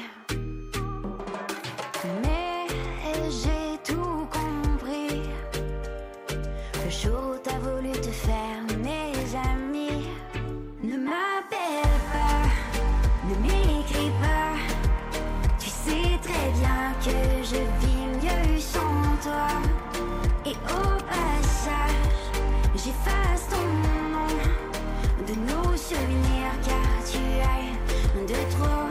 Mais 2.21 2.67
j'ai 3.29 3.77
tout 3.83 4.27
compris. 4.31 5.21
Le 6.85 6.91
jour 6.91 7.33
où 7.33 7.37
t'as 7.41 7.57
voulu 7.59 7.91
te 7.93 8.09
faire 8.09 8.61
mes 8.83 9.35
amis. 9.35 10.07
Ne 10.83 10.97
m'appelle 10.97 11.92
bien 16.63 16.93
que 17.03 17.17
je 17.51 17.61
vis 17.81 18.07
mieux 18.21 18.59
sans 18.59 19.05
toi. 19.25 19.47
Et 20.45 20.55
au 20.77 20.85
passage, 21.13 22.13
j'efface 22.75 23.43
ton 23.49 23.65
nom 24.13 24.31
de 25.27 25.33
nos 25.49 25.77
souvenirs 25.77 26.55
car 26.67 26.91
tu 27.09 27.23
as 27.53 27.63
de 28.31 28.39
trop. 28.53 28.89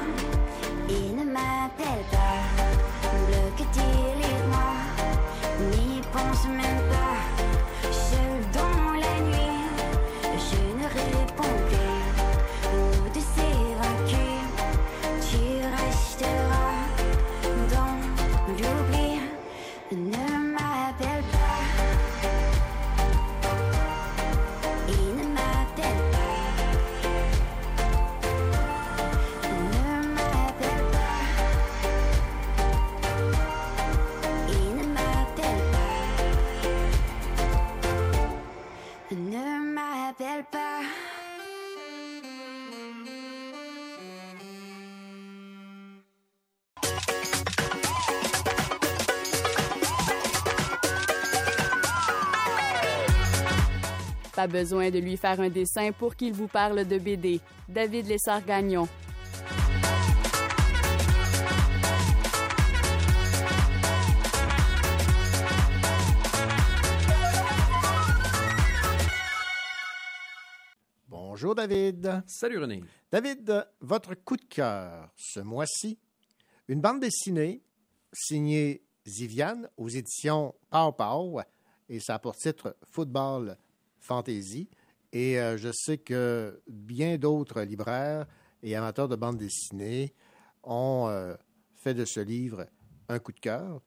Et 0.89 1.15
ne 1.19 1.25
m'appelle 1.25 2.05
pas, 2.11 2.41
bloque-t-il 3.29 4.22
Pas 54.35 54.47
besoin 54.47 54.91
de 54.91 54.99
lui 54.99 55.17
faire 55.17 55.41
un 55.41 55.49
dessin 55.49 55.93
pour 55.93 56.17
qu'il 56.17 56.33
vous 56.33 56.49
parle 56.49 56.87
de 56.87 56.99
BD. 56.99 57.41
David 57.69 58.09
Lessard-Gagnon. 58.09 58.89
Bonjour 71.43 71.57
David. 71.57 72.23
Salut 72.29 72.59
René. 72.59 72.85
David, 73.11 73.67
votre 73.81 74.15
coup 74.15 74.37
de 74.37 74.45
cœur 74.45 75.11
ce 75.17 75.41
mois-ci, 75.41 75.99
une 76.69 76.81
bande 76.81 77.01
dessinée 77.01 77.65
signée 78.13 78.85
Ziviane 79.05 79.69
aux 79.77 79.89
éditions 79.89 80.55
Pau 80.71 80.93
Pau 80.93 81.41
et 81.89 81.99
ça 81.99 82.15
a 82.15 82.19
pour 82.21 82.37
titre 82.37 82.77
Football 82.85 83.57
Fantasy. 83.99 84.71
Et 85.13 85.41
euh, 85.41 85.57
je 85.57 85.71
sais 85.73 85.99
que 85.99 86.63
bien 86.69 87.19
d'autres 87.19 87.63
libraires 87.63 88.25
et 88.63 88.77
amateurs 88.77 89.09
de 89.09 89.17
bande 89.17 89.39
dessinée 89.39 90.15
ont 90.63 91.07
euh, 91.09 91.35
fait 91.75 91.95
de 91.95 92.05
ce 92.05 92.21
livre 92.21 92.69
un 93.09 93.19
coup 93.19 93.33
de 93.33 93.41
cœur. 93.41 93.83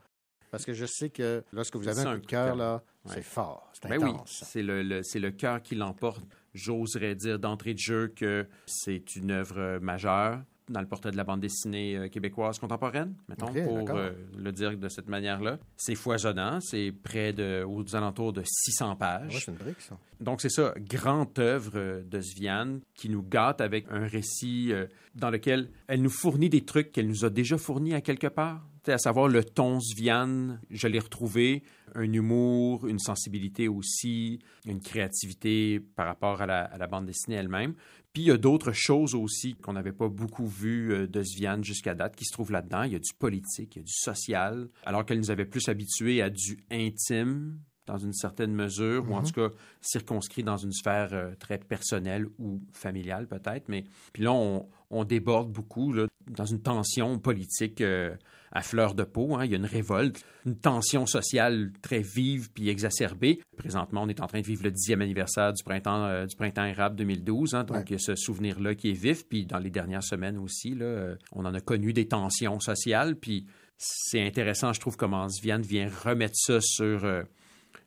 Parce 0.51 0.65
que 0.65 0.73
je 0.73 0.85
sais 0.85 1.09
que 1.09 1.41
lorsque 1.53 1.77
vous 1.77 1.87
avez 1.87 2.01
un 2.01 2.03
coup 2.03 2.09
de 2.15 2.15
coup 2.15 2.21
de 2.25 2.27
cœur, 2.31 2.55
là, 2.57 2.83
Ouais. 3.05 3.13
c'est 3.13 3.21
fort, 3.21 3.69
c'est 3.71 3.87
Ben 3.87 4.03
oui, 4.03 4.11
c'est 4.25 4.63
le, 4.63 4.81
le 4.81 5.31
cœur 5.31 5.61
qui 5.61 5.75
l'emporte. 5.75 6.23
J'oserais 6.55 7.13
dire 7.15 7.37
d'entrée 7.37 7.73
de 7.73 7.79
jeu 7.79 8.07
que 8.07 8.47
c'est 8.65 9.15
une 9.15 9.29
œuvre 9.29 9.59
euh, 9.59 9.79
majeure 9.79 10.41
dans 10.67 10.81
le 10.81 10.87
portrait 10.87 11.11
de 11.11 11.17
la 11.17 11.23
bande 11.23 11.41
dessinée 11.41 11.95
euh, 11.95 12.07
québécoise 12.07 12.57
contemporaine, 12.57 13.13
mettons, 13.29 13.53
pour 13.53 13.91
euh, 13.91 14.09
le 14.35 14.51
dire 14.51 14.75
de 14.75 14.89
cette 14.89 15.07
manière-là. 15.07 15.59
C'est 15.77 15.93
foisonnant, 15.93 16.59
c'est 16.59 16.91
près 16.91 17.33
de, 17.33 17.63
aux 17.63 17.95
alentours 17.95 18.33
de 18.33 18.41
600 18.43 18.89
Ouais, 18.89 18.95
pages. 18.97 19.45
c'est 19.45 19.51
une 19.51 19.57
brique, 19.57 19.79
ça. 19.81 19.95
Donc, 20.19 20.41
c'est 20.41 20.49
ça, 20.49 20.73
grande 20.79 21.37
œuvre 21.37 22.01
de 22.01 22.19
Sviane 22.19 22.79
qui 22.95 23.09
nous 23.09 23.21
gâte 23.21 23.61
avec 23.61 23.85
un 23.91 24.07
récit 24.07 24.71
euh, 24.71 24.87
dans 25.13 25.29
lequel 25.29 25.69
elle 25.87 26.01
nous 26.01 26.09
fournit 26.09 26.49
des 26.49 26.65
trucs 26.65 26.91
qu'elle 26.91 27.07
nous 27.09 27.25
a 27.25 27.29
déjà 27.29 27.59
fournis 27.59 27.93
à 27.93 28.01
quelque 28.01 28.27
part. 28.27 28.65
À 28.87 28.97
savoir 28.99 29.27
le 29.27 29.43
ton 29.43 29.79
Sviane, 29.79 30.59
je 30.69 30.87
l'ai 30.87 30.99
retrouvé, 30.99 31.63
un 31.95 32.11
humour, 32.13 32.85
une 32.87 32.99
sensibilité 32.99 33.67
aussi, 33.67 34.39
une 34.67 34.79
créativité 34.79 35.79
par 35.79 36.05
rapport 36.05 36.41
à 36.41 36.45
la, 36.45 36.61
à 36.65 36.77
la 36.77 36.85
bande 36.87 37.05
dessinée 37.07 37.35
elle-même. 37.37 37.73
Puis 38.13 38.23
il 38.23 38.25
y 38.27 38.31
a 38.31 38.37
d'autres 38.37 38.73
choses 38.73 39.15
aussi 39.15 39.55
qu'on 39.55 39.73
n'avait 39.73 39.91
pas 39.91 40.07
beaucoup 40.07 40.45
vues 40.47 40.93
euh, 40.93 41.07
de 41.07 41.23
Sviane 41.23 41.63
jusqu'à 41.63 41.95
date 41.95 42.15
qui 42.15 42.25
se 42.25 42.31
trouvent 42.31 42.51
là-dedans. 42.51 42.83
Il 42.83 42.93
y 42.93 42.95
a 42.95 42.99
du 42.99 43.13
politique, 43.17 43.75
il 43.75 43.79
y 43.79 43.81
a 43.81 43.85
du 43.85 43.91
social, 43.93 44.69
alors 44.85 45.03
qu'elle 45.05 45.17
nous 45.19 45.31
avait 45.31 45.45
plus 45.45 45.67
habitués 45.67 46.21
à 46.21 46.29
du 46.29 46.59
intime 46.71 47.57
dans 47.87 47.97
une 47.99 48.13
certaine 48.13 48.51
mesure, 48.53 49.07
ou 49.09 49.13
en 49.13 49.19
Mhm. 49.21 49.25
tout 49.27 49.33
cas 49.33 49.49
circonscrit 49.81 50.43
dans 50.43 50.57
une 50.57 50.71
sphère 50.71 51.09
euh, 51.13 51.35
très 51.39 51.57
personnelle 51.59 52.25
ou 52.39 52.61
familiale 52.73 53.27
peut-être. 53.27 53.67
Mais 53.69 53.83
puis 54.13 54.23
là, 54.23 54.31
on, 54.33 54.67
on 54.89 55.03
déborde 55.03 55.51
beaucoup 55.51 55.91
là, 55.93 56.05
dans 56.27 56.45
une 56.45 56.61
tension 56.61 57.19
politique 57.19 57.81
euh, 57.81 58.15
à 58.55 58.61
fleur 58.63 58.95
de 58.95 59.03
peau. 59.03 59.35
hein. 59.35 59.45
Il 59.45 59.51
y 59.51 59.53
a 59.53 59.57
une 59.57 59.65
révolte, 59.65 60.23
une 60.45 60.55
tension 60.57 61.05
sociale 61.05 61.71
très 61.83 61.99
vive 61.99 62.49
puis 62.51 62.69
exacerbée. 62.69 63.41
Présentement, 63.57 64.01
on 64.03 64.07
est 64.07 64.21
en 64.21 64.27
train 64.27 64.41
de 64.41 64.45
vivre 64.47 64.63
le 64.63 64.71
dixième 64.71 65.01
anniversaire 65.01 65.53
du 65.53 65.63
printemps, 65.63 66.05
euh, 66.05 66.25
du 66.25 66.35
printemps 66.35 66.65
érable 66.65 66.95
2012. 66.95 67.53
hein. 67.53 67.63
donc, 67.65 67.77
Ouais. 67.77 67.83
il 67.89 67.91
y 67.91 67.95
a 67.95 67.99
ce 67.99 68.15
souvenir-là 68.15 68.73
qui 68.73 68.89
est 68.89 68.93
vif. 68.99 69.27
Puis 69.27 69.45
dans 69.45 69.59
les 69.59 69.69
dernières 69.69 70.03
semaines 70.03 70.37
aussi, 70.37 70.73
là, 70.73 70.85
euh, 70.85 71.15
on 71.33 71.45
en 71.45 71.53
a 71.53 71.59
connu 71.59 71.93
des 71.93 72.07
tensions 72.07 72.59
sociales. 72.59 73.15
Puis 73.17 73.45
c'est 73.77 74.25
intéressant, 74.25 74.71
je 74.73 74.79
trouve, 74.79 74.95
comment 74.97 75.27
Sviane 75.29 75.61
vient 75.61 75.89
remettre 76.03 76.35
ça 76.35 76.59
sur... 76.61 77.05
euh, 77.05 77.23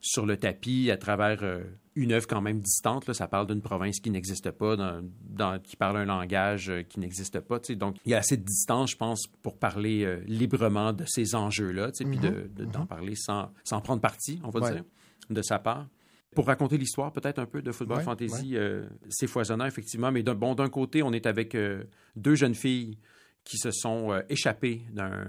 sur 0.01 0.27
le 0.27 0.37
tapis 0.37 0.91
à 0.93 0.97
travers 0.97 1.43
euh, 1.43 1.61
une 2.03 2.13
œuvre 2.13 2.27
quand 2.27 2.41
même 2.41 2.61
distante. 2.61 3.07
Là. 3.07 3.15
Ça 3.15 3.27
parle 3.29 3.47
d'une 3.47 3.61
province 3.61 4.01
qui 4.01 4.11
n'existe 4.11 4.51
pas, 4.51 4.77
dans- 4.77 5.03
dans- 5.29 5.59
qui 5.61 5.77
parle 5.77 5.97
un 5.99 6.05
langage 6.05 6.71
euh, 6.71 6.83
qui 6.83 7.01
n'existe 7.01 7.41
pas. 7.41 7.59
Donc, 7.71 7.97
il 8.05 8.13
y 8.13 8.15
a 8.15 8.19
assez 8.19 8.37
de 8.37 8.45
distance, 8.45 8.93
je 8.93 8.97
pense, 8.97 9.27
pour 9.43 9.59
parler 9.59 10.05
euh, 10.05 10.21
librement 10.27 10.93
de 10.93 11.05
ces 11.07 11.35
enjeux-là, 11.35 11.93
tu 11.93 12.05
sais, 12.05 12.11
puis 12.11 12.19
de- 12.19 12.49
de- 12.55 12.65
d'en 12.65 12.87
parler 12.87 13.15
sans, 13.17 13.51
sans 13.65 13.81
prendre 13.81 14.01
parti, 14.01 14.41
on 14.45 14.51
va 14.51 14.61
Ouais. 14.61 14.73
dire, 14.73 14.85
de 15.31 15.43
sa 15.43 15.59
part. 15.59 15.87
Pour 16.35 16.47
raconter 16.47 16.77
l'histoire, 16.79 17.11
peut-être 17.13 17.39
un 17.39 17.47
peu 17.47 17.63
de 17.63 17.73
football 17.73 17.99
Ouais, 17.99 18.05
fantasy, 18.05 18.57
euh, 18.57 18.85
c'est 19.09 19.27
foisonnant, 19.27 19.65
effectivement. 19.67 20.13
Mais 20.13 20.23
d'un 20.23 20.35
bon, 20.35 20.55
d'un 20.55 20.69
côté, 20.69 21.03
on 21.03 21.13
est 21.13 21.27
avec 21.27 21.55
euh, 21.55 21.85
deux 22.17 22.35
jeunes 22.35 22.55
filles 22.55 22.99
qui 23.45 23.57
se 23.57 23.71
sont 23.71 24.13
euh, 24.13 24.21
échappées 24.29 24.83
d'un 24.93 25.27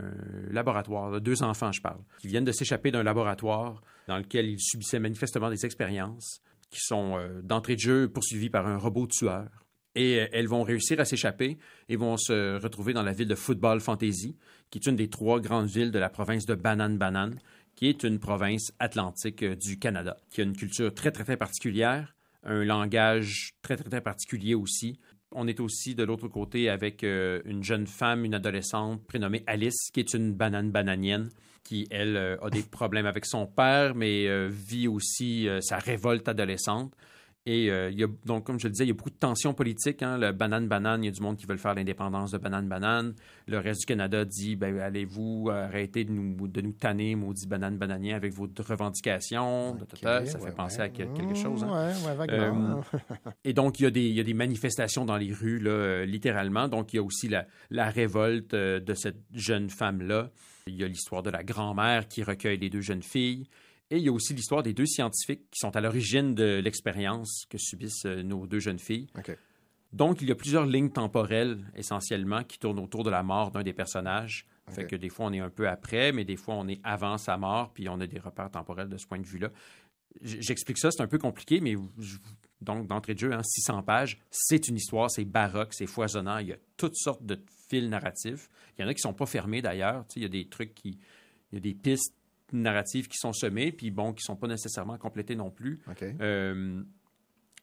laboratoire, 0.52 1.22
deux 1.22 1.42
enfants, 1.44 1.72
je 1.72 1.82
parle, 1.82 2.00
qui 2.20 2.28
viennent 2.28 2.44
de 2.46 2.52
s'échapper 2.52 2.92
d'un 2.92 3.04
laboratoire 3.04 3.82
dans 4.08 4.18
lequel 4.18 4.48
ils 4.50 4.60
subissaient 4.60 5.00
manifestement 5.00 5.50
des 5.50 5.66
expériences, 5.66 6.42
qui 6.70 6.80
sont 6.82 7.18
euh, 7.18 7.42
d'entrée 7.42 7.76
de 7.76 7.80
jeu 7.80 8.10
poursuivis 8.10 8.50
par 8.50 8.68
un 8.68 8.78
robot 8.78 9.08
tueur. 9.08 9.50
Et 9.96 10.20
euh, 10.20 10.28
elles 10.32 10.48
vont 10.48 10.64
réussir 10.64 11.00
à 11.00 11.06
s'échapper 11.06 11.58
et 11.88 11.96
vont 11.96 12.18
se 12.18 12.62
retrouver 12.62 12.94
dans 12.94 13.04
la 13.04 13.12
ville 13.12 13.28
de 13.28 13.36
Football 13.36 13.80
Fantasy, 13.80 14.38
qui 14.70 14.80
est 14.80 14.88
une 14.88 14.96
des 14.96 15.10
trois 15.10 15.40
grandes 15.40 15.68
villes 15.68 15.92
de 15.92 16.00
la 16.00 16.10
province 16.10 16.46
de 16.46 16.56
Banane 16.56 16.98
Banane, 16.98 17.40
qui 17.76 17.88
est 17.88 18.04
une 18.04 18.20
province 18.20 18.72
atlantique 18.80 19.44
euh, 19.44 19.56
du 19.56 19.80
Canada, 19.80 20.18
qui 20.30 20.42
a 20.42 20.44
une 20.44 20.56
culture 20.56 20.94
très, 20.94 21.12
très, 21.12 21.24
très 21.24 21.38
particulière, 21.38 22.16
un 22.44 22.64
langage 22.64 23.54
très, 23.62 23.76
très, 23.76 23.90
très 23.90 24.02
particulier 24.02 24.56
aussi. 24.56 25.00
On 25.32 25.48
est 25.48 25.60
aussi 25.60 25.94
de 25.94 26.04
l'autre 26.04 26.28
côté 26.28 26.70
avec 26.70 27.04
une 27.04 27.64
jeune 27.64 27.86
femme, 27.86 28.26
une 28.26 28.34
adolescente 28.34 29.06
prénommée 29.06 29.44
Alice, 29.46 29.92
qui 29.94 30.00
est 30.00 30.16
une 30.16 30.34
banane 30.34 30.72
bananienne, 30.72 31.30
qui, 31.64 31.88
elle, 31.92 32.18
euh, 32.18 32.38
a 32.42 32.50
des 32.50 32.64
problèmes 32.64 33.06
avec 33.06 33.26
son 33.26 33.46
père, 33.46 33.96
mais 33.96 34.28
euh, 34.28 34.50
vit 34.52 34.88
aussi 34.88 35.48
euh, 35.48 35.62
sa 35.62 35.78
révolte 35.78 36.28
adolescente. 36.28 36.94
Et 37.46 37.72
euh, 37.72 37.90
il 37.90 37.98
y 37.98 38.04
a, 38.04 38.08
donc, 38.26 38.46
comme 38.46 38.60
je 38.60 38.68
le 38.68 38.74
disais, 38.74 38.84
il 38.84 38.90
y 38.90 38.92
a 38.92 38.94
beaucoup 38.94 39.10
de 39.10 39.16
tensions 39.16 39.54
politiques. 39.54 40.04
Hein. 40.04 40.18
Le 40.20 40.34
banane-banane, 40.34 41.04
il 41.04 41.08
y 41.08 41.10
a 41.10 41.12
du 41.12 41.22
monde 41.22 41.38
qui 41.38 41.48
veut 41.48 41.58
faire 41.58 41.74
l'indépendance 41.74 42.32
de 42.32 42.38
banane-banane. 42.38 43.16
Le 43.48 43.58
reste 43.58 43.80
du 43.80 43.86
Canada 43.88 44.26
dit 44.26 44.56
ben, 44.56 44.78
allez-vous 44.78 45.50
arrêter 45.50 46.04
de 46.04 46.12
nous, 46.12 46.48
de 46.48 46.62
nous 46.62 46.74
tanner, 46.74 47.16
maudit 47.16 47.48
banane-bananien, 47.48 48.16
avec 48.18 48.34
vos 48.34 48.48
revendications? 48.60 49.78
Ça 49.96 50.20
ouais, 50.20 50.26
fait 50.28 50.52
penser 50.56 50.78
ouais. 50.80 50.84
à 50.84 50.90
quel- 50.90 51.14
quelque 51.14 51.34
chose. 51.34 51.64
hein. 51.64 51.92
Ouais. 52.06 53.34
Et 53.46 53.54
donc, 53.54 53.80
il 53.80 53.84
y, 53.84 53.86
a 53.88 53.92
des, 53.92 54.06
il 54.06 54.16
y 54.16 54.20
a 54.20 54.24
des 54.24 54.34
manifestations 54.36 55.06
dans 55.06 55.18
les 55.18 55.32
rues, 55.34 55.60
là, 55.60 55.72
euh, 55.72 56.06
littéralement. 56.06 56.68
Donc, 56.68 56.94
il 56.94 56.98
y 56.98 57.00
a 57.00 57.04
aussi 57.04 57.30
la, 57.30 57.48
la 57.72 57.90
révolte 57.90 58.54
de 58.54 58.94
cette 58.94 59.24
jeune 59.34 59.70
femme-là. 59.70 60.30
Il 60.70 60.76
y 60.76 60.84
a 60.84 60.88
l'histoire 60.88 61.24
de 61.24 61.30
la 61.30 61.44
grand-mère 61.44 62.08
qui 62.08 62.24
recueille 62.24 62.58
les 62.58 62.70
deux 62.70 62.82
jeunes 62.82 63.04
filles. 63.04 63.48
Et 63.92 63.98
il 63.98 64.04
y 64.04 64.10
a 64.10 64.12
aussi 64.12 64.34
l'histoire 64.34 64.62
des 64.62 64.74
deux 64.74 64.86
scientifiques 64.86 65.50
qui 65.50 65.60
sont 65.60 65.76
à 65.76 65.82
l'origine 65.82 66.36
de 66.36 66.60
l'expérience 66.64 67.46
que 67.50 67.58
subissent 67.58 68.06
euh, 68.06 68.22
nos 68.22 68.46
deux 68.46 68.60
jeunes 68.60 68.78
filles. 68.80 69.08
Donc, 69.92 70.22
il 70.22 70.30
y 70.30 70.32
a 70.32 70.36
plusieurs 70.36 70.68
lignes 70.68 70.92
temporelles, 70.92 71.58
essentiellement, 71.76 72.44
qui 72.44 72.60
tournent 72.60 72.80
autour 72.80 73.04
de 73.04 73.10
la 73.10 73.24
mort 73.24 73.50
d'un 73.50 73.64
des 73.64 73.74
personnages. 73.74 74.46
Fait 74.70 74.84
Ok. 74.84 74.90
que 74.92 74.96
des 74.96 75.10
fois, 75.10 75.26
on 75.26 75.34
est 75.34 75.40
un 75.40 75.50
peu 75.50 75.68
après, 75.68 76.12
mais 76.12 76.24
des 76.26 76.36
fois, 76.36 76.54
on 76.54 76.68
est 76.68 76.80
avant 76.84 77.18
sa 77.18 77.38
mort, 77.38 77.74
puis 77.74 77.90
on 77.90 78.00
a 78.00 78.06
des 78.06 78.20
repères 78.20 78.52
temporels 78.52 78.88
de 78.88 78.98
ce 78.98 79.08
point 79.08 79.18
de 79.18 79.26
vue-là. 79.26 79.50
J'explique 80.22 80.78
ça, 80.78 80.92
c'est 80.92 81.02
un 81.02 81.08
peu 81.08 81.18
compliqué, 81.18 81.60
mais 81.62 81.76
je- 81.98 82.18
donc, 82.62 82.88
d'entrée 82.88 83.14
de 83.14 83.20
jeu, 83.20 83.32
hein, 83.34 83.42
600 83.44 83.84
pages, 83.84 84.20
c'est 84.32 84.68
une 84.68 84.76
histoire, 84.76 85.10
c'est 85.10 85.24
baroque, 85.24 85.74
c'est 85.74 85.88
foisonnant, 85.88 86.40
il 86.40 86.48
y 86.48 86.54
a 86.54 86.58
toutes 86.76 86.98
sortes 86.98 87.26
de 87.26 87.40
fils 87.70 87.88
narratifs. 87.90 88.50
Il 88.78 88.82
y 88.82 88.86
en 88.86 88.88
a 88.90 88.94
qui 88.94 89.00
sont 89.02 89.14
pas 89.14 89.26
fermés, 89.26 89.62
d'ailleurs. 89.62 90.06
Tu 90.08 90.16
sais, 90.16 90.20
Il 90.20 90.24
y 90.24 90.26
a 90.26 90.30
des 90.30 90.48
trucs 90.50 90.74
qui... 90.74 91.00
Il 91.52 91.56
y 91.56 91.58
a 91.58 91.62
des 91.62 91.74
pistes 91.74 92.14
narratives 92.52 93.08
qui 93.08 93.18
sont 93.18 93.32
semées, 93.34 93.72
puis 93.72 93.92
bon, 93.92 94.12
qui 94.14 94.24
sont 94.24 94.36
pas 94.36 94.48
nécessairement 94.48 94.98
complétées 94.98 95.36
non 95.36 95.52
plus. 95.52 95.80
Euh, 96.20 96.84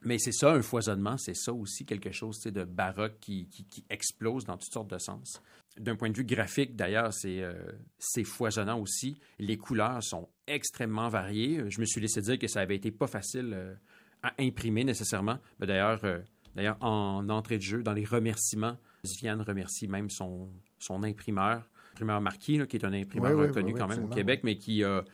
Mais 0.02 0.18
c'est 0.18 0.32
ça, 0.32 0.52
un 0.52 0.62
foisonnement, 0.62 1.16
c'est 1.18 1.34
ça 1.34 1.52
aussi 1.52 1.84
quelque 1.84 2.12
chose 2.12 2.36
tu 2.36 2.42
sais, 2.42 2.50
de 2.52 2.64
baroque 2.64 3.18
qui, 3.20 3.48
qui- 3.48 3.64
qui 3.64 3.84
explose 3.90 4.44
dans 4.44 4.56
toutes 4.56 4.72
sortes 4.72 4.90
de 4.90 4.98
sens. 4.98 5.42
D'un 5.78 5.94
point 5.96 6.08
de 6.10 6.16
vue 6.16 6.24
graphique, 6.24 6.74
d'ailleurs, 6.74 7.12
c'est 7.12 7.42
euh, 7.42 7.52
c'est 7.98 8.24
foisonnant 8.24 8.80
aussi. 8.80 9.18
Les 9.38 9.56
couleurs 9.58 10.02
sont 10.02 10.28
extrêmement 10.46 11.08
variées. 11.08 11.64
Je 11.68 11.80
me 11.80 11.84
suis 11.84 12.00
laissé 12.00 12.20
dire 12.22 12.38
que 12.38 12.46
ça 12.48 12.60
avait 12.60 12.76
été 12.76 12.90
pas 12.90 13.06
facile 13.06 13.52
euh, 13.54 13.74
à 14.22 14.32
imprimer 14.38 14.84
nécessairement. 14.84 15.38
D'ailleurs, 15.60 16.02
euh, 16.04 16.18
d'ailleurs, 16.54 16.78
en 16.80 17.28
entrée 17.28 17.58
de 17.58 17.62
jeu, 17.62 17.82
dans 17.82 17.92
les 17.92 18.04
remerciements, 18.04 18.76
Viviane 19.04 19.42
remercie 19.42 19.86
même 19.86 20.08
son, 20.08 20.48
son 20.78 21.02
imprimeur, 21.02 21.68
imprimeur 21.92 22.20
Marquis, 22.20 22.58
là, 22.58 22.66
qui 22.66 22.76
est 22.76 22.84
un 22.84 22.92
imprimeur 22.92 23.36
Oui, 23.36 23.46
reconnu 23.46 23.66
oui, 23.66 23.72
oui, 23.74 23.78
quand 23.78 23.88
même 23.88 24.04
au 24.04 24.08
Québec, 24.08 24.40
mais 24.44 24.56
qui 24.56 24.82
a 24.82 25.04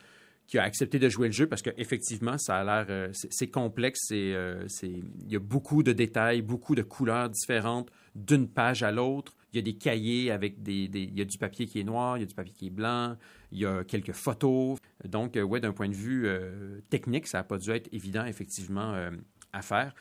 qui 0.45 0.57
a 0.57 0.63
accepté 0.63 0.99
de 0.99 1.07
jouer 1.07 1.27
le 1.27 1.33
jeu 1.33 1.47
parce 1.47 1.61
qu'effectivement, 1.61 2.37
ça 2.37 2.57
a 2.57 2.63
l'air. 2.63 2.85
euh, 2.89 3.09
c'est 3.13 3.47
complexe. 3.47 4.09
euh, 4.11 4.67
Il 4.83 5.31
y 5.31 5.35
a 5.35 5.39
beaucoup 5.39 5.83
de 5.83 5.93
détails, 5.93 6.41
beaucoup 6.41 6.75
de 6.75 6.81
couleurs 6.81 7.29
différentes 7.29 7.89
d'une 8.15 8.49
page 8.49 8.83
à 8.83 8.91
l'autre. 8.91 9.35
Il 9.53 9.57
y 9.57 9.59
a 9.59 9.61
des 9.61 9.75
cahiers 9.75 10.31
avec 10.31 10.61
des, 10.63 10.89
Il 10.91 11.17
y 11.17 11.21
a 11.21 11.25
du 11.25 11.37
papier 11.37 11.65
qui 11.67 11.79
est 11.79 11.83
noir, 11.83 12.17
il 12.17 12.21
y 12.21 12.23
a 12.23 12.25
du 12.25 12.33
papier 12.33 12.53
qui 12.53 12.67
est 12.67 12.71
blanc, 12.71 13.15
il 13.51 13.59
y 13.59 13.65
a 13.65 13.83
quelques 13.83 14.13
photos. 14.13 14.79
Donc, 15.05 15.37
euh, 15.37 15.43
ouais, 15.43 15.59
d'un 15.59 15.73
point 15.73 15.87
de 15.89 15.93
vue 15.93 16.25
euh, 16.25 16.81
technique, 16.89 17.27
ça 17.27 17.37
n'a 17.39 17.43
pas 17.43 17.57
dû 17.57 17.69
être 17.69 17.87
évident, 17.93 18.25
effectivement, 18.25 18.93
euh, 18.93 19.11
à 19.51 19.61
faire. 19.61 19.93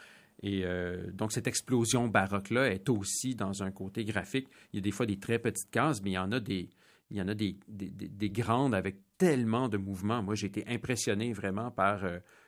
Et 0.44 0.64
donc, 1.12 1.30
cette 1.30 1.46
explosion 1.46 2.09
baroque-là 2.09 2.72
est 2.72 2.88
aussi 2.88 3.36
dans 3.36 3.62
un 3.62 3.70
côté 3.70 4.05
graphique. 4.05 4.48
Il 4.72 4.76
y 4.76 4.78
a 4.78 4.82
des 4.82 4.90
fois 4.90 5.07
des 5.07 5.18
très 5.18 5.38
petites 5.38 5.70
cases, 5.70 6.03
mais 6.03 6.11
il 6.11 6.14
y 6.14 6.18
en 6.18 6.32
a 6.32 6.40
des, 6.40 6.68
il 7.12 7.16
y 7.16 7.22
en 7.22 7.28
a 7.28 7.34
des, 7.34 7.57
des- 7.68 7.90
des- 7.90 8.09
des 8.09 8.30
grandes 8.30 8.74
avec 8.74 8.96
tellement 9.18 9.68
de 9.68 9.76
mouvements. 9.76 10.20
Moi, 10.20 10.34
j'ai 10.34 10.48
été 10.48 10.64
impressionné 10.66 11.32
vraiment 11.32 11.70
par 11.70 12.03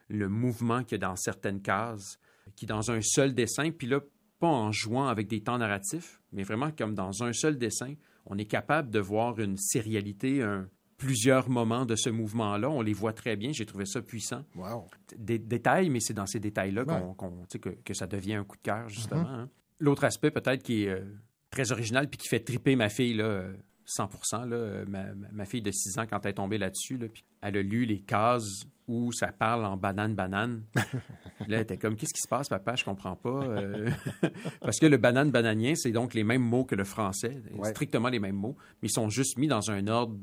le 0.09 0.29
mouvement 0.29 0.83
qu'il 0.83 0.99
y 1.01 1.05
a 1.05 1.07
dans 1.07 1.15
certaines 1.15 1.63
cases, 1.63 2.19
qui 2.57 2.67
dans 2.67 2.91
un 2.91 3.01
seul 3.01 3.33
dessin, 3.33 3.71
puis 3.71 3.87
là, 3.87 4.01
pas 4.39 4.49
en 4.49 4.73
jouant 4.73 5.07
avec 5.09 5.27
des 5.29 5.41
temps 5.43 5.59
narratifs, 5.59 6.21
mais 6.33 6.43
vraiment 6.43 6.71
comme 6.71 6.95
dans 6.95 7.23
un 7.23 7.33
seul 7.33 7.57
dessin, 7.59 7.95
on 8.27 8.37
est 8.39 8.45
capable 8.47 8.91
de 8.91 8.99
voir 9.01 9.39
une 9.39 9.57
sérialité, 9.57 10.43
un- 10.43 10.69
plusieurs 10.97 11.51
moments 11.51 11.85
de 11.85 11.97
ce 11.97 12.09
mouvement-là. 12.09 12.71
On 12.71 12.81
les 12.81 12.93
voit 12.93 13.13
très 13.13 13.37
bien. 13.37 13.51
J'ai 13.53 13.67
trouvé 13.67 13.85
ça 13.85 14.01
puissant. 14.01 14.45
Wow. 14.55 14.87
Des 15.19 15.39
détails, 15.39 15.91
mais 15.91 16.01
c'est 16.01 16.15
dans 16.15 16.25
ces 16.27 16.39
détails-là 16.41 16.85
qu'on, 16.85 17.09
Ouais. 17.09 17.15
qu'on- 17.17 17.41
tu 17.43 17.47
sais, 17.51 17.59
que, 17.59 17.69
que 17.71 17.95
ça 17.95 18.07
devient 18.07 18.35
un 18.35 18.45
coup 18.45 18.57
de 18.57 18.63
cœur, 18.63 18.89
justement. 18.89 19.23
Mhm. 19.23 19.27
hein. 19.29 19.51
L'autre 19.81 20.05
aspect, 20.05 20.31
peut-être, 20.31 20.63
qui 20.63 20.85
est 20.85 20.91
euh, 20.91 21.05
très 21.51 21.73
original 21.73 22.09
puis 22.09 22.17
qui 22.19 22.29
fait 22.29 22.41
triper 22.41 22.77
ma 22.77 22.89
fille, 22.89 23.15
là, 23.15 23.25
euh, 23.25 23.53
100 23.87 24.09
là, 24.47 24.85
ma, 25.33 25.45
fille 25.45 25.63
de 25.63 25.71
6 25.71 25.99
ans, 25.99 26.07
quand 26.09 26.25
elle 26.25 26.31
est 26.31 26.35
tombée 26.35 26.59
là-dessus, 26.59 26.97
là, 26.97 27.07
elle 27.43 27.57
a 27.57 27.63
lu 27.63 27.85
les 27.85 28.01
cases 28.01 28.65
où 28.87 29.13
ça 29.13 29.29
parle 29.29 29.65
en 29.65 29.77
banane-banane. 29.79 30.63
Là, 30.75 31.57
elle 31.57 31.61
était 31.61 31.79
comme, 31.79 31.97
qu'est-ce 31.97 32.13
qui 32.13 32.21
se 32.21 32.29
passe, 32.29 32.49
papa? 32.51 32.77
Je 32.77 32.85
comprends 32.85 33.17
pas. 33.17 33.43
euh. 33.45 33.91
Parce 34.61 34.79
que 34.79 34.85
le 34.85 34.99
banane-bananien, 34.99 35.75
c'est 35.75 35.91
donc 35.91 36.13
les 36.13 36.23
mêmes 36.23 36.43
mots 36.43 36.65
que 36.67 36.75
le 36.75 36.85
français, 36.85 37.43
Ouais. 37.55 37.71
strictement 37.71 38.11
les 38.11 38.21
mêmes 38.21 38.37
mots, 38.37 38.57
mais 38.83 38.89
ils 38.89 38.93
sont 38.93 39.09
juste 39.09 39.39
mis 39.39 39.47
dans 39.49 39.71
un 39.71 39.87
ordre. 39.89 40.19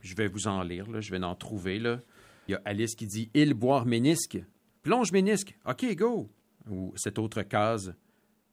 Je 0.00 0.14
vais 0.14 0.28
vous 0.28 0.46
en 0.46 0.62
lire, 0.62 0.88
là, 0.88 1.00
je 1.00 1.10
vais 1.10 1.22
en 1.24 1.34
trouver. 1.34 1.80
Là. 1.80 2.00
Il 2.46 2.52
y 2.52 2.54
a 2.54 2.62
Alice 2.64 2.94
qui 2.94 3.06
dit 3.08 3.30
Il 3.34 3.54
boire 3.54 3.84
ménisque. 3.84 4.38
Plonge 4.82 5.10
ménisque. 5.10 5.56
OK, 5.66 5.84
go. 5.96 6.30
Ou 6.70 6.92
cette 6.96 7.18
autre 7.18 7.42
case 7.42 7.94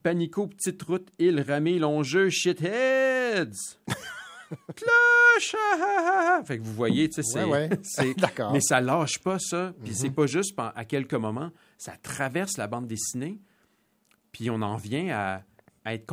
Panico, 0.02 0.48
petite 0.48 0.82
route, 0.84 1.08
île 1.20 1.42
ramée, 1.42 1.78
longeux, 1.80 2.30
shitheads. 2.30 3.78
Cloche! 4.76 5.56
ah, 5.56 5.78
ah, 5.80 6.38
ah. 6.40 6.44
Fait 6.46 6.58
que 6.58 6.64
vous 6.64 6.74
voyez, 6.74 7.10
tu 7.10 7.16
sais, 7.16 7.24
c'est. 7.24 7.44
Ouais, 7.44 7.70
ouais. 7.70 7.70
c'est- 7.84 8.14
D'accord. 8.20 8.52
Mais 8.54 8.62
ça 8.62 8.82
lâche 8.82 9.20
pas, 9.20 9.38
ça. 9.40 9.74
Puis 9.82 9.92
Mhm. 9.92 9.96
c'est 9.98 10.10
pas 10.12 10.26
juste 10.28 10.54
à 10.58 10.86
quelques 10.86 11.14
moments. 11.14 11.52
Ça 11.78 11.94
traverse 12.02 12.58
la 12.58 12.68
bande 12.68 12.88
dessinée. 12.88 13.40
Puis 14.32 14.50
on 14.50 14.62
en 14.62 14.76
vient 14.76 15.16
à, 15.16 15.42
à 15.86 15.94
être 15.94 16.06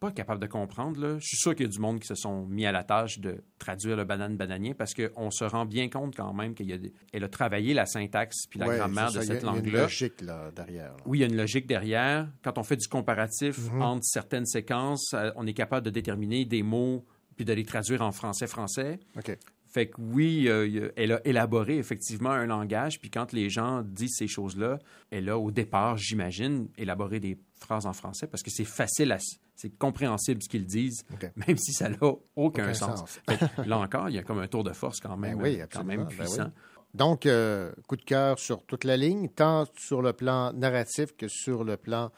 pas 0.00 0.10
capable 0.10 0.40
de 0.40 0.46
comprendre. 0.46 0.98
Là. 1.00 1.18
Je 1.20 1.26
suis 1.26 1.36
sûr 1.36 1.54
qu'il 1.54 1.66
y 1.66 1.68
a 1.68 1.70
du 1.72 1.78
monde 1.78 2.00
qui 2.00 2.06
se 2.06 2.14
sont 2.14 2.46
mis 2.46 2.64
à 2.66 2.72
la 2.72 2.82
tâche 2.84 3.18
de 3.18 3.44
traduire 3.58 3.94
le 3.96 4.04
banane 4.04 4.36
bananien 4.36 4.72
parce 4.72 4.94
qu'on 4.94 5.30
se 5.30 5.44
rend 5.44 5.66
bien 5.66 5.88
compte 5.90 6.16
quand 6.16 6.32
même 6.32 6.54
qu'elle 6.54 6.90
a 7.24 7.28
travaillé 7.28 7.74
la 7.74 7.86
syntaxe 7.86 8.46
puis 8.48 8.58
la 8.58 8.66
Ouais, 8.66 8.78
grammaire 8.78 9.12
de 9.12 9.18
a- 9.18 9.22
cette 9.22 9.28
il 9.28 9.34
y 9.34 9.36
a 9.36 9.40
une 9.40 9.46
langue-là. 9.56 9.82
logique 9.82 10.20
là, 10.22 10.50
derrière. 10.56 10.92
là. 10.92 10.96
Oui, 11.06 11.18
il 11.18 11.20
y 11.20 11.24
a 11.24 11.26
une 11.28 11.36
logique 11.36 11.66
derrière. 11.66 12.28
Quand 12.42 12.56
on 12.58 12.62
fait 12.62 12.76
du 12.76 12.88
comparatif 12.88 13.70
Mhm. 13.70 13.82
entre 13.82 14.04
certaines 14.04 14.46
séquences, 14.46 15.12
euh, 15.14 15.30
on 15.36 15.46
est 15.46 15.54
capable 15.54 15.84
de 15.84 15.90
déterminer 15.90 16.44
des 16.46 16.62
mots 16.62 17.04
puis 17.40 17.46
de 17.46 17.54
les 17.54 17.64
traduire 17.64 18.02
en 18.02 18.12
français-français. 18.12 19.00
OK. 19.16 19.34
Fait 19.66 19.88
que 19.88 19.94
oui, 19.98 20.46
euh, 20.48 20.90
elle 20.96 21.12
a 21.12 21.26
élaboré 21.26 21.78
effectivement 21.78 22.28
un 22.32 22.44
langage, 22.44 23.00
puis 23.00 23.08
quand 23.08 23.32
les 23.32 23.48
gens 23.48 23.80
disent 23.82 24.16
ces 24.18 24.26
choses-là, 24.28 24.78
elle 25.10 25.30
a 25.30 25.38
au 25.38 25.50
départ, 25.50 25.96
j'imagine, 25.96 26.68
élaboré 26.76 27.18
des 27.18 27.38
phrases 27.58 27.86
en 27.86 27.94
français 27.94 28.26
parce 28.26 28.42
que 28.42 28.50
c'est 28.50 28.66
facile, 28.66 29.10
à, 29.12 29.18
c'est 29.56 29.70
compréhensible 29.70 30.42
ce 30.42 30.50
qu'ils 30.50 30.66
disent, 30.66 31.02
même 31.46 31.56
si 31.56 31.72
ça 31.72 31.88
n'a 31.88 31.96
aucun, 32.02 32.18
Aucun 32.36 32.74
sens. 32.74 32.98
sens. 33.00 33.20
Fait 33.26 33.38
que 33.38 33.62
là 33.68 33.78
encore, 33.78 34.10
il 34.10 34.16
y 34.16 34.18
a 34.18 34.22
comme 34.22 34.40
un 34.40 34.48
tour 34.48 34.64
de 34.64 34.72
force 34.74 35.00
quand 35.00 35.16
même, 35.16 35.38
Ben 35.38 35.42
oui, 35.44 35.60
euh, 35.62 35.66
quand 35.72 35.84
même 35.84 36.00
Ben 36.04 36.08
puissant. 36.08 36.44
oui. 36.46 36.50
Donc, 36.92 37.24
euh, 37.24 37.72
coup 37.86 37.96
de 37.96 38.02
cœur 38.04 38.38
sur 38.38 38.62
toute 38.66 38.84
la 38.84 38.98
ligne, 38.98 39.28
tant 39.30 39.64
sur 39.78 40.02
le 40.02 40.12
plan 40.12 40.52
narratif 40.52 41.16
que 41.16 41.28
sur 41.28 41.64
le 41.64 41.78
plan 41.78 42.10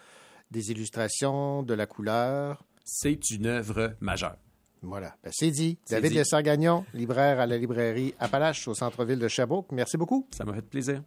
des 0.51 0.73
illustrations, 0.73 1.63
de 1.63 1.75
la 1.75 1.87
couleur. 1.87 2.65
C'est 2.85 3.31
une 3.31 3.47
œuvre 3.47 3.95
majeure. 4.01 4.37
Voilà. 4.83 5.15
Ben, 5.23 5.31
c'est 5.33 5.51
dit. 5.51 5.79
David. 5.89 6.13
Lessard-Gagnon, 6.15 6.85
libraire 6.93 7.41
à 7.41 7.47
la 7.47 7.57
librairie 7.57 8.15
Appalache 8.19 8.67
au 8.69 8.75
centre-ville 8.75 9.19
de 9.19 9.29
Sherbrooke. 9.29 9.71
Merci 9.73 9.97
beaucoup. 9.97 10.27
Ça 10.31 10.45
m'a 10.45 10.53
fait 10.55 10.69
plaisir. 10.69 11.03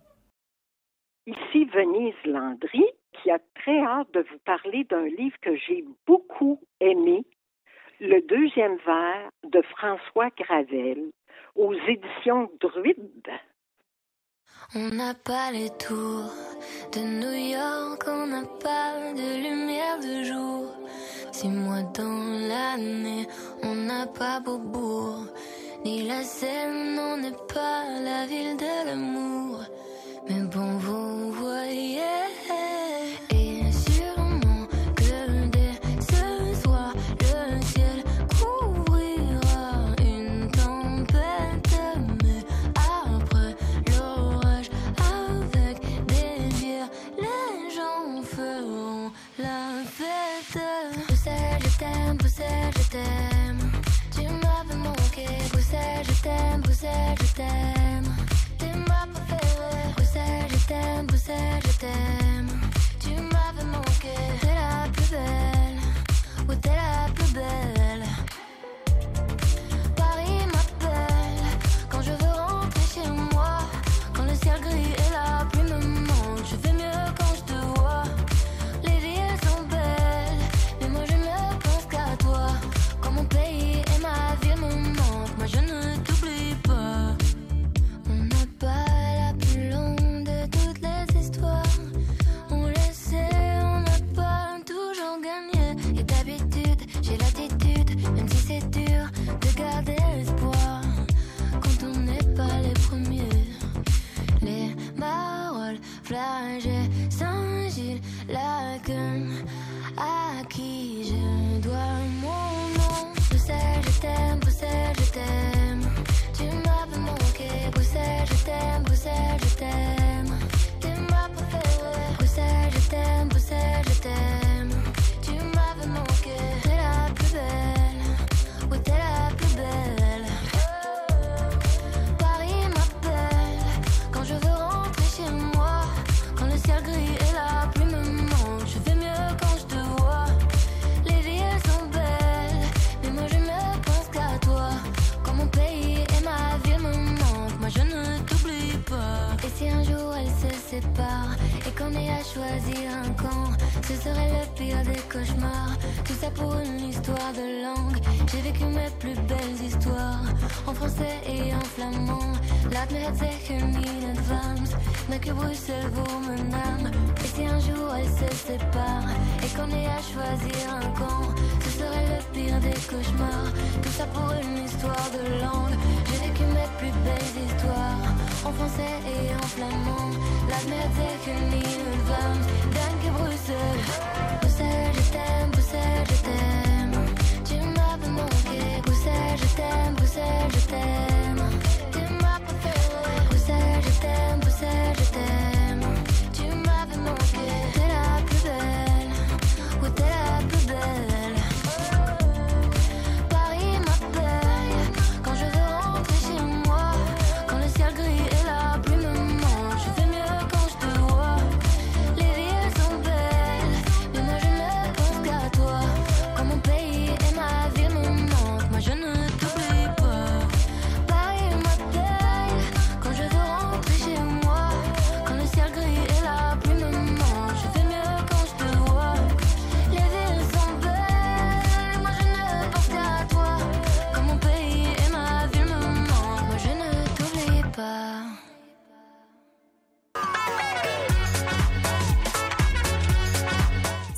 Ici 1.27 1.65
Venise 1.65 2.13
Landry, 2.25 2.85
qui 3.11 3.31
a 3.31 3.39
très 3.55 3.79
hâte 3.79 4.11
de 4.13 4.19
vous 4.31 4.39
parler 4.45 4.83
d'un 4.85 5.05
livre 5.05 5.35
que 5.41 5.55
j'ai 5.55 5.83
beaucoup 6.05 6.59
aimé, 6.79 7.25
Le 7.99 8.21
deuxième 8.27 8.77
vers 8.85 9.29
de 9.49 9.61
François 9.61 10.29
Gravel, 10.37 11.11
aux 11.55 11.73
éditions 11.73 12.49
Druide. 12.59 13.31
On 14.75 14.89
n'a 14.89 15.13
pas 15.13 15.51
les 15.51 15.69
tours 15.69 16.33
de 16.91 16.99
New 16.99 17.53
York, 17.53 18.03
on 18.07 18.27
n'a 18.27 18.43
pas 18.61 19.13
de 19.13 19.27
lumière 19.47 19.99
de 19.99 20.23
jour. 20.23 20.75
Six 21.37 21.49
mois 21.49 21.83
dans 21.93 22.47
l'année, 22.47 23.27
on 23.61 23.75
n'a 23.75 24.07
pas 24.07 24.39
Beaubourg, 24.39 25.25
ni 25.83 26.07
la 26.07 26.23
Seine, 26.23 26.97
on 26.97 27.17
n'est 27.17 27.43
pas 27.53 27.83
la 28.01 28.25
ville 28.25 28.55
de 28.55 28.85
l'amour. 28.87 29.59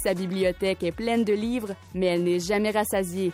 Sa 0.08 0.14
bibliothèque 0.14 0.84
est 0.84 0.94
pleine 0.94 1.26
de 1.26 1.34
livres, 1.34 1.76
mais 1.94 2.06
elle 2.06 2.24
n'est 2.24 2.40
jamais 2.40 2.72
rassasiée. 2.72 3.34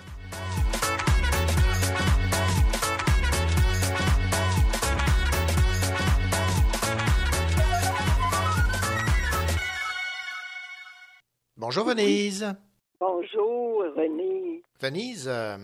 Bonjour 11.56 11.86
Venise. 11.86 12.56
Bonjour, 13.00 13.84
René. 13.96 14.64
Venise, 14.82 15.28
euh, 15.28 15.58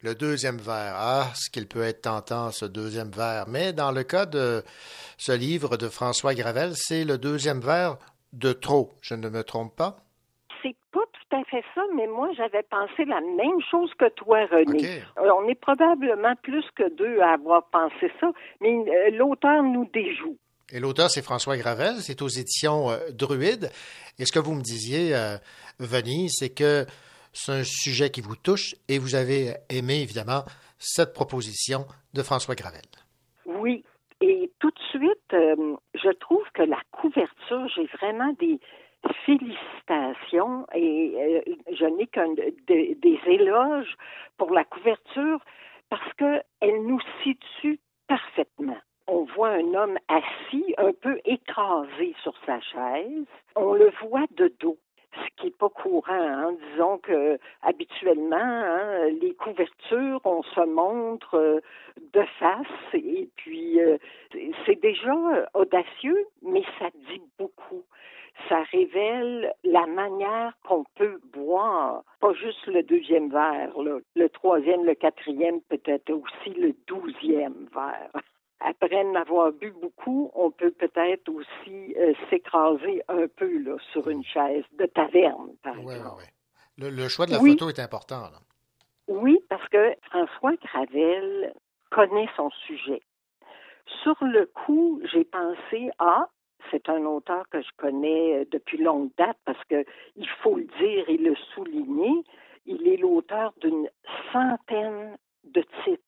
le 0.00 0.16
deuxième 0.16 0.58
vers. 0.58 0.94
Ah, 0.96 1.30
ce 1.36 1.50
qu'il 1.50 1.68
peut 1.68 1.84
être 1.84 2.00
tentant, 2.02 2.50
ce 2.50 2.64
deuxième 2.64 3.12
vers. 3.12 3.46
Mais 3.46 3.72
dans 3.72 3.92
le 3.92 4.02
cas 4.02 4.26
de 4.26 4.64
ce 5.18 5.30
livre 5.30 5.76
de 5.76 5.88
François 5.88 6.34
Gravel, 6.34 6.72
c'est 6.74 7.04
le 7.04 7.16
deuxième 7.16 7.60
vers 7.60 7.96
de 8.32 8.52
trop. 8.52 8.90
Je 9.02 9.14
ne 9.14 9.28
me 9.28 9.44
trompe 9.44 9.76
pas? 9.76 10.01
Tout 11.32 11.38
à 11.38 11.44
fait 11.44 11.64
ça, 11.74 11.82
mais 11.96 12.06
moi, 12.06 12.28
j'avais 12.36 12.62
pensé 12.62 13.06
la 13.06 13.20
même 13.20 13.60
chose 13.70 13.90
que 13.98 14.08
toi, 14.10 14.44
René. 14.50 15.02
On 15.16 15.48
est 15.48 15.54
probablement 15.54 16.34
plus 16.42 16.64
que 16.76 16.94
deux 16.94 17.20
à 17.20 17.34
avoir 17.34 17.64
pensé 17.70 18.12
ça, 18.20 18.30
mais 18.60 18.70
euh, 18.70 19.10
l'auteur 19.12 19.62
nous 19.62 19.88
déjoue. 19.94 20.36
Et 20.70 20.78
l'auteur, 20.78 21.10
c'est 21.10 21.22
François 21.22 21.56
Gravel. 21.56 21.96
C'est 22.00 22.20
aux 22.20 22.28
éditions 22.28 22.90
euh, 22.90 22.98
Druide. 23.12 23.70
Et 24.18 24.26
ce 24.26 24.32
que 24.32 24.38
vous 24.38 24.54
me 24.54 24.60
disiez, 24.60 25.14
euh, 25.14 25.36
Venise, 25.78 26.36
c'est 26.38 26.54
que 26.54 26.84
c'est 27.32 27.52
un 27.52 27.64
sujet 27.64 28.10
qui 28.10 28.20
vous 28.20 28.36
touche 28.36 28.74
et 28.88 28.98
vous 28.98 29.14
avez 29.14 29.54
aimé, 29.70 30.02
évidemment, 30.02 30.44
cette 30.78 31.14
proposition 31.14 31.86
de 32.12 32.22
François 32.22 32.54
Gravel. 32.54 32.82
Oui, 33.46 33.84
et 34.22 34.50
tout 34.60 34.70
de 34.70 34.82
suite, 34.90 35.34
euh, 35.34 35.76
je 35.94 36.10
trouve 36.20 36.44
que 36.54 36.62
la 36.62 36.78
couverture, 36.92 37.68
j'ai 37.74 37.86
vraiment 37.98 38.32
des 38.38 38.60
félicitations 39.26 40.66
et 40.74 41.42
euh, 41.46 41.54
je 41.72 41.84
n'ai 41.86 42.06
qu'un 42.06 42.32
de- 42.32 42.94
des 42.94 43.20
éloges 43.26 43.96
pour 44.38 44.50
la 44.50 44.64
couverture 44.64 45.40
parce 45.90 46.12
qu'elle 46.14 46.82
nous 46.86 47.00
situe 47.22 47.78
parfaitement. 48.08 48.78
On 49.08 49.24
voit 49.24 49.50
un 49.50 49.74
homme 49.74 49.98
assis, 50.08 50.74
un 50.78 50.92
peu 50.92 51.20
écrasé 51.24 52.14
sur 52.22 52.34
sa 52.46 52.60
chaise. 52.60 53.26
On 53.56 53.74
le 53.74 53.90
voit 54.02 54.26
de 54.36 54.52
dos 54.60 54.78
ce 55.14 55.28
qui 55.36 55.46
n'est 55.46 55.52
pas 55.52 55.68
courant. 55.68 56.02
hein. 56.12 56.54
Disons 56.70 56.98
que 56.98 57.38
habituellement, 57.62 58.36
hein, 58.36 59.08
les 59.20 59.34
couvertures, 59.34 60.20
on 60.24 60.42
se 60.42 60.60
montre 60.60 61.34
euh, 61.34 61.60
de 62.14 62.22
face 62.38 62.66
et 62.94 63.28
puis 63.36 63.80
euh, 63.80 63.98
c'est- 64.66 64.80
déjà 64.80 65.12
audacieux, 65.54 66.26
mais 66.42 66.62
ça 66.78 66.86
dit 67.10 67.22
beaucoup. 67.38 67.82
Ça 68.48 68.62
révèle 68.72 69.52
la 69.62 69.86
manière 69.86 70.54
qu'on 70.66 70.84
peut 70.96 71.20
boire, 71.34 72.02
pas 72.20 72.32
juste 72.32 72.66
le 72.66 72.82
deuxième 72.82 73.30
verre, 73.30 73.72
le 73.78 74.28
troisième, 74.30 74.84
le 74.84 74.94
quatrième, 74.94 75.60
peut-être 75.68 76.10
aussi 76.10 76.50
le 76.58 76.74
douzième 76.86 77.68
verre. 77.74 78.10
Après 78.64 79.02
en 79.04 79.14
avoir 79.16 79.52
bu 79.52 79.72
beaucoup, 79.72 80.30
on 80.34 80.50
peut 80.50 80.70
peut-être 80.70 81.28
aussi 81.28 81.94
euh, 81.96 82.12
s'écraser 82.30 83.02
un 83.08 83.26
peu 83.26 83.58
là, 83.58 83.76
sur 83.92 84.08
une 84.08 84.22
chaise 84.24 84.64
de 84.78 84.86
taverne, 84.86 85.50
par 85.62 85.74
Ouais, 85.84 85.96
exemple. 85.96 86.18
ouais. 86.22 86.28
Le, 86.78 86.90
le 86.90 87.08
choix 87.08 87.26
de 87.26 87.32
la 87.32 87.40
Oui. 87.40 87.50
photo 87.52 87.68
est 87.70 87.80
important. 87.80 88.22
là. 88.30 88.38
Oui, 89.08 89.40
parce 89.48 89.68
que 89.68 89.94
François 90.02 90.52
Gravel 90.56 91.52
connaît 91.90 92.28
son 92.36 92.50
sujet. 92.66 93.02
Sur 94.02 94.16
le 94.22 94.46
coup, 94.46 95.00
j'ai 95.12 95.24
pensé, 95.24 95.90
ah, 95.98 96.28
c'est 96.70 96.88
un 96.88 97.04
auteur 97.04 97.48
que 97.50 97.60
je 97.60 97.68
connais 97.76 98.40
euh, 98.40 98.44
depuis 98.50 98.78
longue 98.78 99.10
date 99.18 99.36
parce 99.44 99.62
que 99.68 99.84
il 100.16 100.28
faut 100.42 100.56
le 100.56 100.64
dire 100.80 101.08
et 101.08 101.16
le 101.16 101.34
souligner, 101.54 102.24
il 102.64 102.86
est 102.86 102.96
l'auteur 102.96 103.52
d'une 103.60 103.88
centaine 104.32 105.16
de 105.44 105.62
titres. 105.84 106.01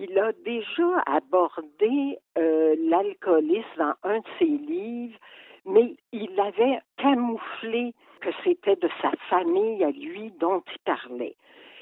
Il 0.00 0.16
a 0.16 0.30
déjà 0.44 1.02
abordé 1.06 2.18
euh, 2.38 2.76
l'alcoolisme 2.78 3.66
dans 3.78 3.94
un 4.04 4.18
de 4.18 4.24
ses 4.38 4.44
livres, 4.44 5.18
mais 5.64 5.96
il 6.12 6.38
avait 6.38 6.78
camouflé 6.98 7.94
que 8.20 8.28
c'était 8.44 8.76
de 8.76 8.88
sa 9.02 9.10
famille 9.28 9.82
à 9.82 9.90
lui 9.90 10.30
dont 10.38 10.62
il 10.72 10.78
parlait. 10.84 11.34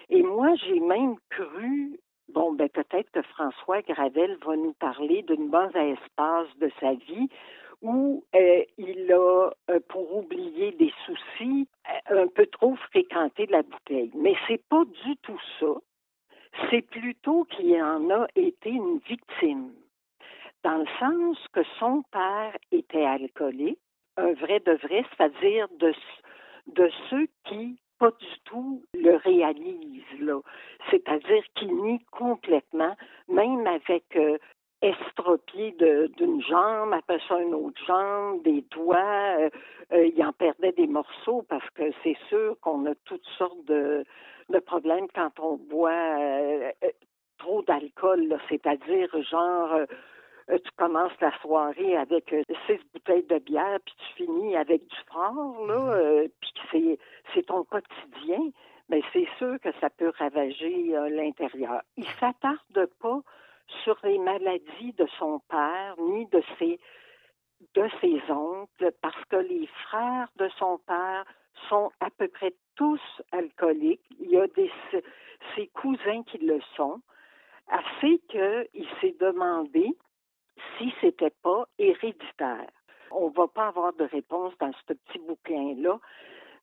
Et 0.09 0.23
moi, 0.23 0.55
j'ai 0.55 0.81
même 0.81 1.17
cru, 1.29 2.01
bon, 2.33 2.55
ben 2.55 2.71
peut-être 2.71 3.11
que 3.11 3.21
François 3.21 3.83
Gravel 3.83 4.39
va 4.47 4.57
nous 4.57 4.75
parler 4.75 5.21
d'une 5.23 5.49
mauvaise 5.49 5.99
passe 6.17 6.49
de 6.59 6.71
sa 6.81 6.95
vie 6.95 7.29
où 7.83 8.25
euh, 8.35 8.63
il 8.79 9.13
a, 9.13 9.51
euh, 9.71 9.81
pour 9.91 10.17
oublier 10.17 10.73
des 10.73 10.93
soucis, 11.05 11.69
un 12.09 12.29
peu 12.29 12.47
trop 12.47 12.77
fréquenté 12.77 13.45
la 13.47 13.63
bouteille. 13.63 14.11
Mais 14.15 14.35
c'est 14.49 14.63
pas 14.71 14.85
du 15.05 15.17
tout 15.19 15.41
ça. 15.61 15.75
C'est 16.71 16.83
plutôt 16.83 17.45
qu'il 17.45 17.81
en 17.83 18.11
a 18.11 18.27
été 18.35 18.71
une 18.71 18.99
victime. 18.99 19.73
Dans 20.65 20.79
le 20.79 20.87
sens 20.99 21.39
que 21.53 21.63
son 21.79 22.03
père 22.11 22.57
était 22.73 23.05
alcoolique, 23.05 23.79
un 24.17 24.33
vrai 24.33 24.61
de 24.61 24.73
vrai, 24.73 25.05
c'est-à-dire 25.11 25.69
de, 25.79 25.93
de 26.69 26.91
ceux 27.11 27.29
qui 27.45 27.79
pas 27.99 28.11
du 28.11 28.41
tout 28.45 28.83
le 28.95 29.17
réalisent, 29.17 30.21
là. 30.21 30.41
C'est-à-dire 30.91 31.43
qui 31.55 31.67
nie 31.67 32.01
complètement, 32.11 32.95
même 33.29 33.67
avec 33.67 34.05
euh, 34.17 34.39
estropié 34.83 35.75
d'une 36.17 36.43
jambe, 36.43 36.93
après 36.93 37.19
ça 37.29 37.41
une 37.41 37.55
autre 37.55 37.81
jambe, 37.87 38.43
des 38.43 38.63
doigts, 38.71 39.39
euh, 39.39 39.51
euh, 39.93 40.07
il 40.07 40.25
en 40.25 40.33
perdait 40.33 40.73
des 40.73 40.87
morceaux 40.87 41.45
parce 41.49 41.69
que 41.71 41.85
c'est 42.03 42.17
sûr 42.29 42.59
qu'on 42.61 42.87
a 42.87 42.95
toutes 43.05 43.27
sortes 43.39 43.65
de, 43.65 44.05
de 44.49 44.59
problèmes 44.59 45.07
quand 45.15 45.33
on 45.41 45.57
boit 45.57 45.91
euh, 45.91 46.71
euh, 46.85 46.91
trop 47.39 47.63
d'alcool, 47.63 48.39
c'est-à-dire 48.49 49.09
genre 49.23 49.73
euh, 49.75 49.87
tu 50.49 50.71
commences 50.77 51.19
la 51.21 51.37
soirée 51.41 51.97
avec 51.97 52.35
six 52.67 52.79
bouteilles 52.93 53.27
de 53.27 53.39
bière, 53.39 53.79
puis 53.85 53.95
tu 53.99 54.25
finis 54.25 54.57
avec 54.57 54.87
du 54.87 54.97
fort, 55.13 55.67
là, 55.67 55.95
euh, 55.95 56.29
puis 56.41 56.53
que 56.53 56.61
c'est, 56.71 56.99
c'est 57.35 57.47
ton 57.47 57.65
quotidien, 57.65 58.51
mais 58.89 59.03
c'est 59.13 59.27
sûr 59.39 59.59
que 59.61 59.71
ça 59.81 59.91
peut 59.91 60.13
ravager 60.17 60.95
l'intérieur. 61.11 61.83
Il 61.97 62.07
s'attarde 62.21 62.87
pas 63.01 63.21
sur 63.83 63.99
les 64.05 64.19
maladies 64.19 64.93
de 64.97 65.07
son 65.19 65.41
père, 65.49 65.97
ni 65.99 66.27
de 66.27 66.41
ses 66.59 66.79
de 67.75 67.89
ses 68.01 68.21
oncles, 68.31 68.93
parce 69.01 69.25
que 69.27 69.37
les 69.37 69.67
frères 69.67 70.29
de 70.37 70.49
son 70.59 70.79
père 70.87 71.25
sont 71.69 71.91
à 72.01 72.11
peu 72.11 72.29
près 72.29 72.53
tous 72.77 73.01
alcooliques. 73.33 74.01
Il 74.21 74.31
y 74.31 74.39
a 74.39 74.47
des, 74.49 74.71
ses 75.55 75.67
cousins 75.69 76.23
qui 76.25 76.39
le 76.39 76.61
sont, 76.77 77.01
assez 77.69 78.21
qu'il 78.29 78.87
s'est 79.01 79.17
demandé 79.21 79.95
si 80.79 80.93
c'était 81.01 81.35
pas 81.43 81.67
héréditaire. 81.79 82.71
On 83.11 83.29
va 83.29 83.47
pas 83.49 83.69
avoir 83.69 83.93
de 83.95 84.05
réponse 84.05 84.53
dans 84.59 84.73
ce 84.73 84.93
petit 84.95 85.19
bouquin-là, 85.19 85.99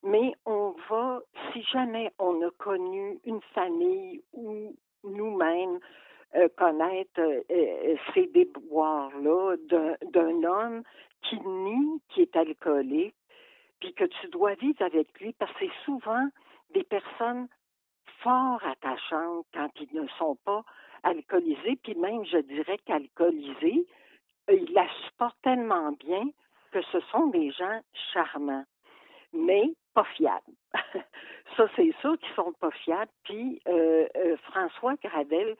mais 0.02 0.32
on 0.44 0.74
va, 0.88 1.20
si 1.52 1.62
jamais 1.62 2.12
on 2.18 2.42
a 2.42 2.50
connu 2.58 3.18
une 3.24 3.40
famille 3.54 4.22
ou 4.32 4.74
nous-mêmes 5.04 5.78
euh, 6.34 6.48
connaître 6.56 7.20
euh, 7.20 7.40
euh, 7.50 7.96
ces 8.12 8.26
déboires-là 8.26 9.56
d'un- 9.68 9.96
d'un 10.10 10.42
homme 10.42 10.82
qui 11.22 11.38
nie 11.40 12.00
qui 12.08 12.22
est 12.22 12.36
alcoolique, 12.36 13.14
puis 13.80 13.92
que 13.94 14.04
tu 14.04 14.28
dois 14.28 14.54
vivre 14.54 14.82
avec 14.82 15.08
lui, 15.20 15.32
parce 15.34 15.52
que 15.52 15.58
c'est 15.60 15.84
souvent 15.84 16.28
des 16.70 16.84
personnes 16.84 17.48
fort 18.22 18.64
attachantes 18.64 19.46
quand 19.52 19.68
ils 19.80 20.00
ne 20.00 20.06
sont 20.18 20.36
pas 20.44 20.64
alcoolisés, 21.02 21.76
puis 21.82 21.94
même, 21.94 22.24
je 22.24 22.38
dirais 22.38 22.78
qu'alcoolisés, 22.86 23.86
euh, 24.50 24.54
ils 24.54 24.72
la 24.72 24.86
supportent 25.06 25.40
tellement 25.42 25.92
bien 25.92 26.24
que 26.72 26.82
ce 26.82 27.00
sont 27.12 27.28
des 27.28 27.50
gens 27.52 27.80
charmants, 28.12 28.64
mais 29.32 29.74
pas 29.94 30.04
fiables. 30.16 30.54
Ça, 31.56 31.66
c'est 31.76 31.94
sûr 32.00 32.18
qu'ils 32.18 32.34
sont 32.34 32.52
pas 32.60 32.70
fiables. 32.72 33.10
Puis 33.22 33.60
euh, 33.68 34.06
euh, 34.16 34.36
François 34.48 34.94
Gravel 35.02 35.56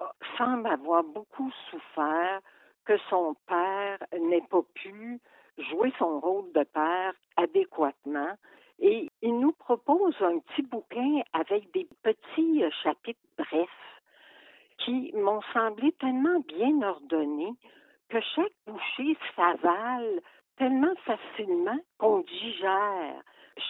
euh, 0.00 0.04
semble 0.38 0.66
avoir 0.68 1.04
beaucoup 1.04 1.50
souffert 1.70 2.40
que 2.86 2.96
son 3.10 3.34
père 3.46 3.98
n'ait 4.18 4.46
pas 4.50 4.62
pu 4.74 5.20
jouer 5.58 5.92
son 5.98 6.20
rôle 6.20 6.52
de 6.52 6.64
père 6.64 7.14
adéquatement. 7.36 8.34
Et 8.80 9.08
il 9.22 9.38
nous 9.38 9.52
propose 9.52 10.16
un 10.20 10.38
petit 10.40 10.62
bouquin 10.62 11.22
avec 11.32 11.70
des 11.72 11.88
petits 12.02 12.64
euh, 12.64 12.70
chapitres 12.82 13.20
brefs 13.38 13.68
qui 14.78 15.12
m'ont 15.14 15.40
semblé 15.52 15.92
tellement 15.92 16.40
bien 16.40 16.82
ordonnés 16.82 17.54
que 18.08 18.20
chaque 18.34 18.52
bouchée 18.66 19.16
s'avale 19.36 20.20
tellement 20.56 20.94
facilement 21.04 21.78
qu'on 21.98 22.20
digère 22.20 23.22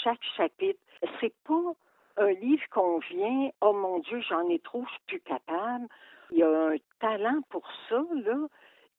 chaque 0.03 0.23
chapitre. 0.37 0.81
C'est 1.21 1.35
pas 1.45 1.75
un 2.17 2.31
livre 2.33 2.65
qu'on 2.71 2.99
vient, 2.99 3.51
oh 3.61 3.73
mon 3.73 3.99
Dieu, 4.01 4.21
j'en 4.29 4.49
ai 4.49 4.59
trop, 4.61 4.85
je 4.87 4.91
suis 4.91 5.03
plus 5.07 5.21
capable. 5.21 5.87
Il 6.31 6.39
y 6.39 6.43
a 6.43 6.69
un 6.69 6.77
talent 7.01 7.41
pour 7.51 7.67
ça, 7.89 8.03
là. 8.13 8.49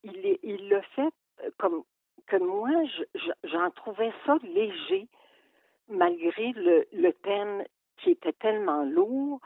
Il, 0.03 0.69
le 0.69 0.81
fait 0.95 1.13
euh, 1.43 1.49
comme 1.57 1.83
que 2.27 2.37
moi, 2.37 2.69
je- 2.85 3.19
je- 3.19 3.49
j'en 3.49 3.69
trouvais 3.71 4.11
ça 4.25 4.37
léger, 4.43 5.07
malgré 5.89 6.51
le, 6.53 6.85
le 6.93 7.13
thème 7.13 7.63
qui 7.97 8.11
était 8.11 8.33
tellement 8.33 8.83
lourd. 8.83 9.39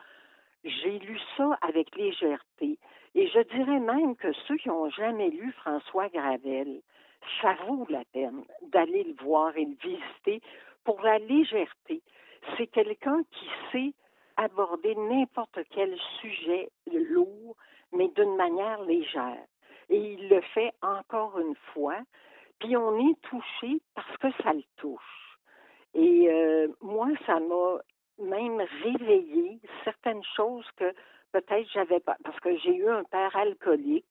J'ai 0.64 1.00
lu 1.00 1.20
ça 1.38 1.58
avec 1.62 1.96
légèreté. 1.96 2.78
Et 3.16 3.28
je 3.28 3.40
dirais 3.54 3.80
même 3.80 4.16
que 4.16 4.32
ceux 4.48 4.58
qui 4.58 4.68
n'ont 4.70 4.90
jamais 4.90 5.30
lu 5.30 5.52
François 5.54 6.10
Gravel, 6.10 6.82
ça 7.42 7.56
vaut 7.68 7.86
la 7.90 8.04
peine 8.14 8.44
d'aller 8.64 9.04
le 9.04 9.14
voir 9.24 9.56
et 9.58 9.66
le 9.66 9.76
visiter 9.82 10.42
pour 10.84 11.02
la 11.02 11.18
légèreté. 11.20 12.02
C'est 12.58 12.68
quelqu'un 12.68 13.24
qui 13.32 13.48
sait 13.72 13.94
aborder 14.38 14.96
n'importe 14.96 15.60
quel 15.72 15.98
sujet 16.22 16.70
lourd, 16.92 17.56
mais 17.92 18.08
d'une 18.10 18.36
manière 18.36 18.82
légère. 18.84 19.46
Et 19.90 19.98
il 20.14 20.30
le 20.30 20.42
fait 20.42 20.72
encore 20.82 21.40
une 21.40 21.56
fois. 21.74 21.98
Puis 22.60 22.76
on 22.76 22.98
est 23.10 23.22
touché 23.22 23.82
parce 23.96 24.18
que 24.18 24.28
ça 24.44 24.54
le 24.54 24.64
touche. 24.78 25.38
Et 25.94 26.30
euh, 26.30 26.68
moi, 26.82 27.08
ça 27.26 27.40
m'a 27.40 27.80
même 28.20 28.62
réveillé 28.84 29.60
certaines 29.84 30.24
choses 30.36 30.70
que 30.76 30.94
peut-être 31.32 31.70
j'avais 31.72 32.00
pas, 32.00 32.18
parce 32.24 32.40
que 32.40 32.56
j'ai 32.58 32.76
eu 32.76 32.90
un 32.90 33.04
père 33.06 33.36
alcoolique. 33.36 34.06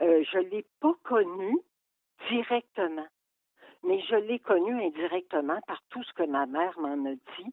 Euh, 0.00 0.22
je 0.32 0.38
l'ai 0.38 0.64
pas 0.80 0.94
connu 1.02 1.58
directement, 2.28 3.06
mais 3.82 4.00
je 4.02 4.16
l'ai 4.16 4.38
connu 4.38 4.80
indirectement 4.84 5.60
par 5.66 5.82
tout 5.90 6.02
ce 6.04 6.12
que 6.12 6.24
ma 6.24 6.46
mère 6.46 6.78
m'en 6.78 7.10
a 7.10 7.14
dit 7.14 7.52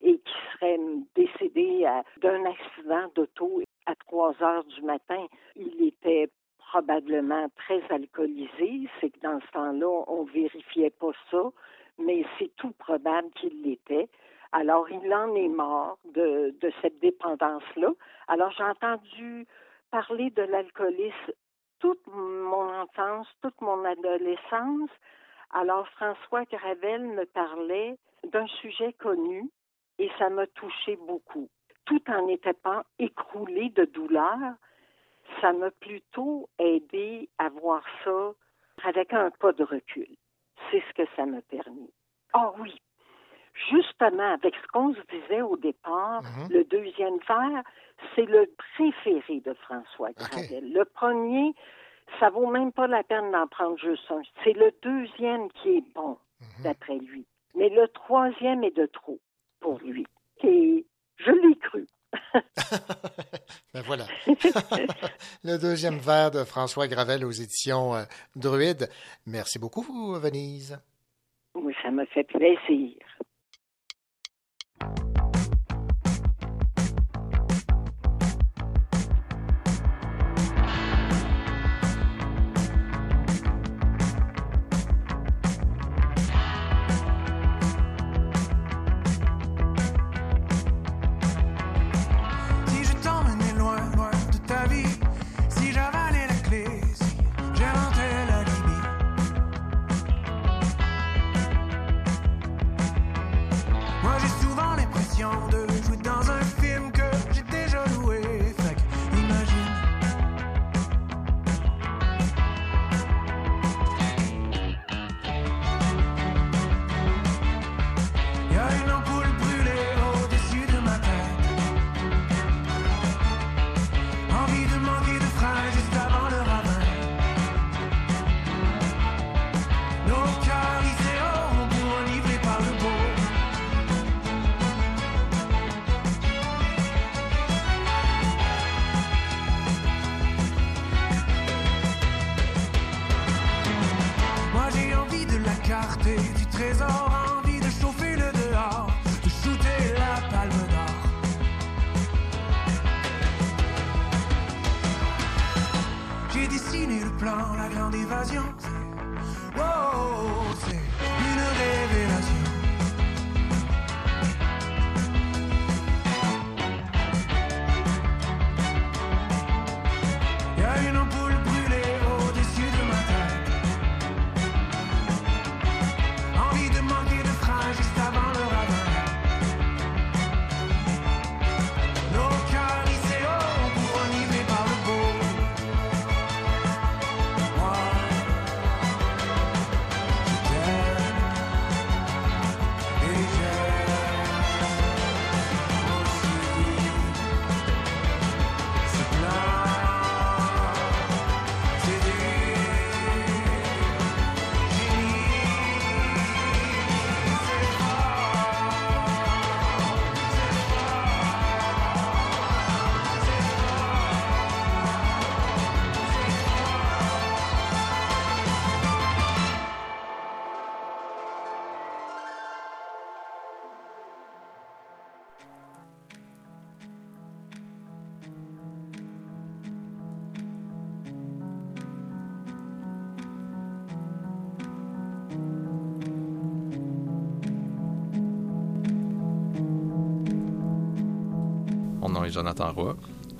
et 0.00 0.18
qui 0.18 0.34
serait 0.52 0.78
décédé 1.14 1.86
d'un 2.18 2.44
accident 2.44 3.08
d'auto 3.14 3.62
à 3.86 3.94
3 3.94 4.42
heures 4.42 4.64
du 4.64 4.82
matin. 4.82 5.26
Il 5.54 5.86
était 5.86 6.28
probablement 6.72 7.48
très 7.56 7.82
alcoolisé. 7.90 8.88
C'est 8.98 9.10
que 9.10 9.20
dans 9.20 9.38
ce 9.40 9.50
temps-là, 9.52 10.04
on 10.06 10.24
vérifiait 10.24 10.90
pas 10.90 11.12
ça, 11.30 11.42
mais 11.98 12.24
c'est 12.38 12.50
tout 12.56 12.72
probable 12.78 13.28
qu'il 13.32 13.62
l'était. 13.62 14.08
Alors, 14.52 14.90
il 14.90 15.12
en 15.12 15.34
est 15.34 15.48
mort 15.48 15.98
de, 16.14 16.54
cette 16.80 16.98
dépendance-là. 17.00 17.90
Alors, 18.26 18.50
j'ai 18.52 18.64
entendu 18.64 19.46
parler 19.90 20.30
de 20.30 20.42
l'alcoolisme 20.42 21.32
toute 21.78 22.06
mon 22.06 22.68
enfance, 22.80 23.28
toute 23.42 23.60
mon 23.60 23.84
adolescence. 23.84 24.90
Alors, 25.52 25.86
François 25.88 26.44
Gravel 26.46 27.02
me 27.06 27.26
parlait 27.26 27.98
d'un 28.32 28.46
sujet 28.46 28.94
connu 28.94 29.50
et 29.98 30.10
ça 30.18 30.30
m'a 30.30 30.46
touché 30.46 30.96
beaucoup. 30.96 31.50
Tout 31.84 32.02
en 32.08 32.26
n'était 32.26 32.54
pas 32.54 32.84
écroulé 32.98 33.68
de 33.70 33.84
douleur, 33.84 34.38
ça 35.40 35.52
m'a 35.52 35.70
plutôt 35.70 36.48
aidé 36.58 37.28
à 37.38 37.48
voir 37.48 37.82
ça 38.04 38.32
avec 38.84 39.12
un 39.12 39.30
pas 39.30 39.52
de 39.52 39.64
recul. 39.64 40.08
C'est 40.70 40.82
ce 40.88 40.94
que 40.94 41.08
ça 41.16 41.26
m'a 41.26 41.42
permis. 41.42 41.90
Ah 42.32 42.52
oui, 42.58 42.80
justement, 43.70 44.34
avec 44.34 44.54
ce 44.54 44.66
qu'on 44.68 44.94
se 44.94 45.00
disait 45.10 45.42
au 45.42 45.56
départ, 45.56 46.22
le 46.50 46.64
deuxième 46.64 47.18
vers, 47.28 47.62
c'est 48.14 48.26
le 48.26 48.50
préféré 48.56 49.40
de 49.40 49.54
François 49.54 50.12
Gravel. 50.12 50.72
Le 50.72 50.84
premier, 50.84 51.54
ça 52.18 52.30
vaut 52.30 52.46
même 52.46 52.72
pas 52.72 52.86
la 52.86 53.02
peine 53.02 53.30
d'en 53.32 53.46
prendre 53.46 53.78
juste 53.78 54.10
un. 54.10 54.22
C'est 54.44 54.54
le 54.54 54.72
deuxième 54.82 55.50
qui 55.52 55.76
est 55.76 55.94
bon, 55.94 56.18
d'après 56.62 56.98
lui. 56.98 57.26
Mais 57.54 57.68
le 57.68 57.88
troisième 57.88 58.64
est 58.64 58.76
de 58.76 58.86
trop 58.86 59.18
pour 59.60 59.78
lui. 59.80 60.06
Et 60.42 60.86
je 61.16 61.30
l'ai 61.30 61.56
cru. 61.56 61.86
Ben 63.74 63.82
voilà. 63.86 64.04
le 65.44 65.56
deuxième 65.56 65.96
vers 65.96 66.30
de 66.30 66.44
François 66.44 66.86
Gravel 66.88 67.24
aux 67.24 67.30
éditions 67.30 67.94
euh, 67.94 68.02
Druide. 68.36 68.90
Merci 69.26 69.58
beaucoup, 69.58 70.12
Venise. 70.20 70.78
Oui, 71.54 71.74
ça 71.82 71.90
me 71.90 72.04
fait 72.06 72.24
plaisir. 72.24 72.96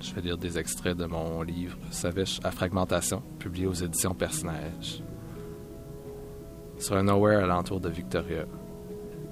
Je 0.00 0.14
vais 0.14 0.20
lire 0.20 0.36
des 0.36 0.58
extraits 0.58 0.96
de 0.96 1.04
mon 1.04 1.42
livre 1.42 1.76
Savage 1.90 2.40
à 2.42 2.50
fragmentation, 2.50 3.22
publié 3.38 3.66
aux 3.66 3.72
éditions 3.72 4.14
Personnage. 4.14 5.02
Sur 6.78 6.96
un 6.96 7.04
nowhere 7.04 7.44
alentour 7.44 7.78
de 7.78 7.88
Victoria. 7.88 8.46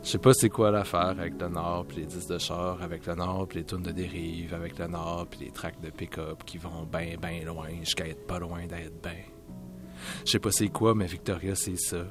Je 0.03 0.09
sais 0.09 0.18
pas 0.18 0.32
c'est 0.32 0.49
quoi 0.49 0.70
l'affaire 0.70 1.16
avec 1.18 1.41
le 1.41 1.49
Nord 1.49 1.86
puis 1.86 1.99
les 1.99 2.07
disques 2.07 2.30
de 2.30 2.38
char, 2.38 2.80
avec 2.82 3.05
le 3.07 3.16
Nord 3.16 3.49
puis 3.49 3.59
les 3.59 3.64
tunes 3.64 3.82
de 3.82 3.91
dérive, 3.91 4.55
avec 4.55 4.78
le 4.78 4.86
Nord 4.86 5.26
puis 5.28 5.41
les 5.41 5.51
tracks 5.51 5.80
de 5.80 5.91
pick-up 5.91 6.45
qui 6.45 6.59
vont 6.59 6.86
ben 6.91 7.16
ben 7.20 7.45
loin 7.45 7.68
jusqu'à 7.80 8.07
être 8.07 8.26
pas 8.26 8.38
loin 8.38 8.66
d'être 8.66 9.03
ben. 9.03 9.18
Je 10.24 10.30
sais 10.30 10.38
pas 10.38 10.53
c'est 10.53 10.68
quoi, 10.68 10.95
mais 10.95 11.07
Victoria 11.07 11.57
c'est 11.57 11.76
ça. 11.76 12.05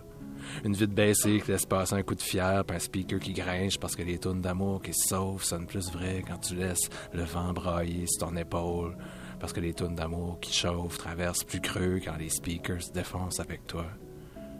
Une 0.63 0.73
vide 0.73 0.93
baissée 0.93 1.41
qui 1.41 1.51
laisse 1.51 1.65
passer 1.65 1.95
un 1.95 2.03
coup 2.03 2.15
de 2.15 2.21
fier, 2.21 2.63
puis 2.65 2.75
un 2.75 2.79
speaker 2.79 3.19
qui 3.19 3.33
gringe 3.33 3.79
parce 3.79 3.95
que 3.95 4.03
les 4.03 4.19
tunes 4.19 4.41
d'amour 4.41 4.81
qui 4.81 4.93
se 4.93 5.09
sauvent 5.09 5.43
sonnent 5.43 5.67
plus 5.67 5.91
vrai 5.91 6.23
quand 6.27 6.37
tu 6.37 6.55
laisses 6.55 6.89
le 7.13 7.23
vent 7.23 7.53
brailler 7.53 8.05
sur 8.07 8.27
ton 8.27 8.35
épaule, 8.35 8.97
parce 9.39 9.53
que 9.53 9.59
les 9.59 9.73
tunes 9.73 9.95
d'amour 9.95 10.39
qui 10.39 10.53
chauffent 10.53 10.97
traversent 10.97 11.43
plus 11.43 11.61
creux 11.61 11.99
quand 12.03 12.17
les 12.17 12.29
speakers 12.29 12.83
se 12.83 12.91
défoncent 12.91 13.39
avec 13.39 13.67
toi. 13.67 13.85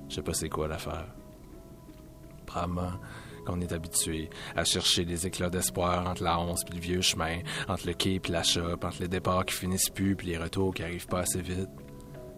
Je 0.07 0.15
sais 0.15 0.21
pas 0.21 0.33
c'est 0.33 0.49
quoi 0.49 0.67
l'affaire. 0.67 1.07
Probablement 2.45 2.93
qu'on 3.45 3.61
est 3.61 3.71
habitué 3.71 4.29
à 4.55 4.63
chercher 4.63 5.05
des 5.05 5.27
éclats 5.27 5.49
d'espoir 5.49 6.07
entre 6.07 6.23
la 6.23 6.39
once 6.39 6.63
puis 6.63 6.75
le 6.75 6.81
vieux 6.81 7.01
chemin, 7.01 7.39
entre 7.67 7.87
le 7.87 7.93
quai 7.93 8.19
puis 8.19 8.31
la 8.31 8.43
shop, 8.43 8.79
entre 8.83 9.01
les 9.01 9.07
départs 9.07 9.45
qui 9.45 9.55
finissent 9.55 9.89
plus 9.89 10.15
puis 10.15 10.27
les 10.27 10.37
retours 10.37 10.73
qui 10.73 10.83
arrivent 10.83 11.07
pas 11.07 11.21
assez 11.21 11.41
vite. 11.41 11.69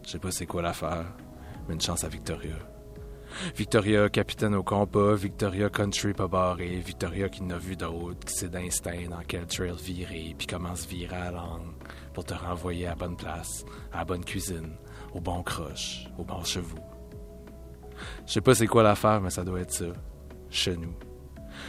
Je 0.04 0.10
sais 0.10 0.18
pas 0.18 0.30
c'est 0.30 0.46
quoi 0.46 0.62
l'affaire, 0.62 1.14
mais 1.68 1.74
une 1.74 1.80
chance 1.80 2.04
à 2.04 2.08
Victoria. 2.08 2.71
Victoria, 3.56 4.08
capitaine 4.08 4.54
au 4.54 4.62
compas, 4.62 5.14
Victoria 5.14 5.68
country 5.68 6.12
pas 6.12 6.28
barré, 6.28 6.82
Victoria 6.84 7.28
qui 7.28 7.42
n'a 7.42 7.58
vu 7.58 7.76
d'autres, 7.76 8.24
qui 8.24 8.34
sait 8.34 8.48
d'instinct 8.48 9.08
dans 9.10 9.22
quel 9.26 9.46
trail 9.46 9.74
virer, 9.82 10.34
puis 10.36 10.46
comment 10.46 10.74
se 10.74 10.86
virer 10.88 11.16
à 11.16 11.24
la 11.26 11.38
langue 11.38 11.72
pour 12.14 12.24
te 12.24 12.34
renvoyer 12.34 12.86
à 12.86 12.94
bonne 12.94 13.16
place, 13.16 13.64
à 13.92 13.98
la 13.98 14.04
bonne 14.04 14.24
cuisine, 14.24 14.76
au 15.14 15.20
bon 15.20 15.42
croche, 15.42 16.06
au 16.18 16.24
bon 16.24 16.42
chevaux. 16.44 16.78
Je 18.26 18.32
sais 18.32 18.40
pas 18.40 18.54
c'est 18.54 18.66
quoi 18.66 18.82
l'affaire, 18.82 19.20
mais 19.20 19.30
ça 19.30 19.44
doit 19.44 19.60
être 19.60 19.72
ça. 19.72 19.86
Chez 20.50 20.76
nous. 20.76 20.94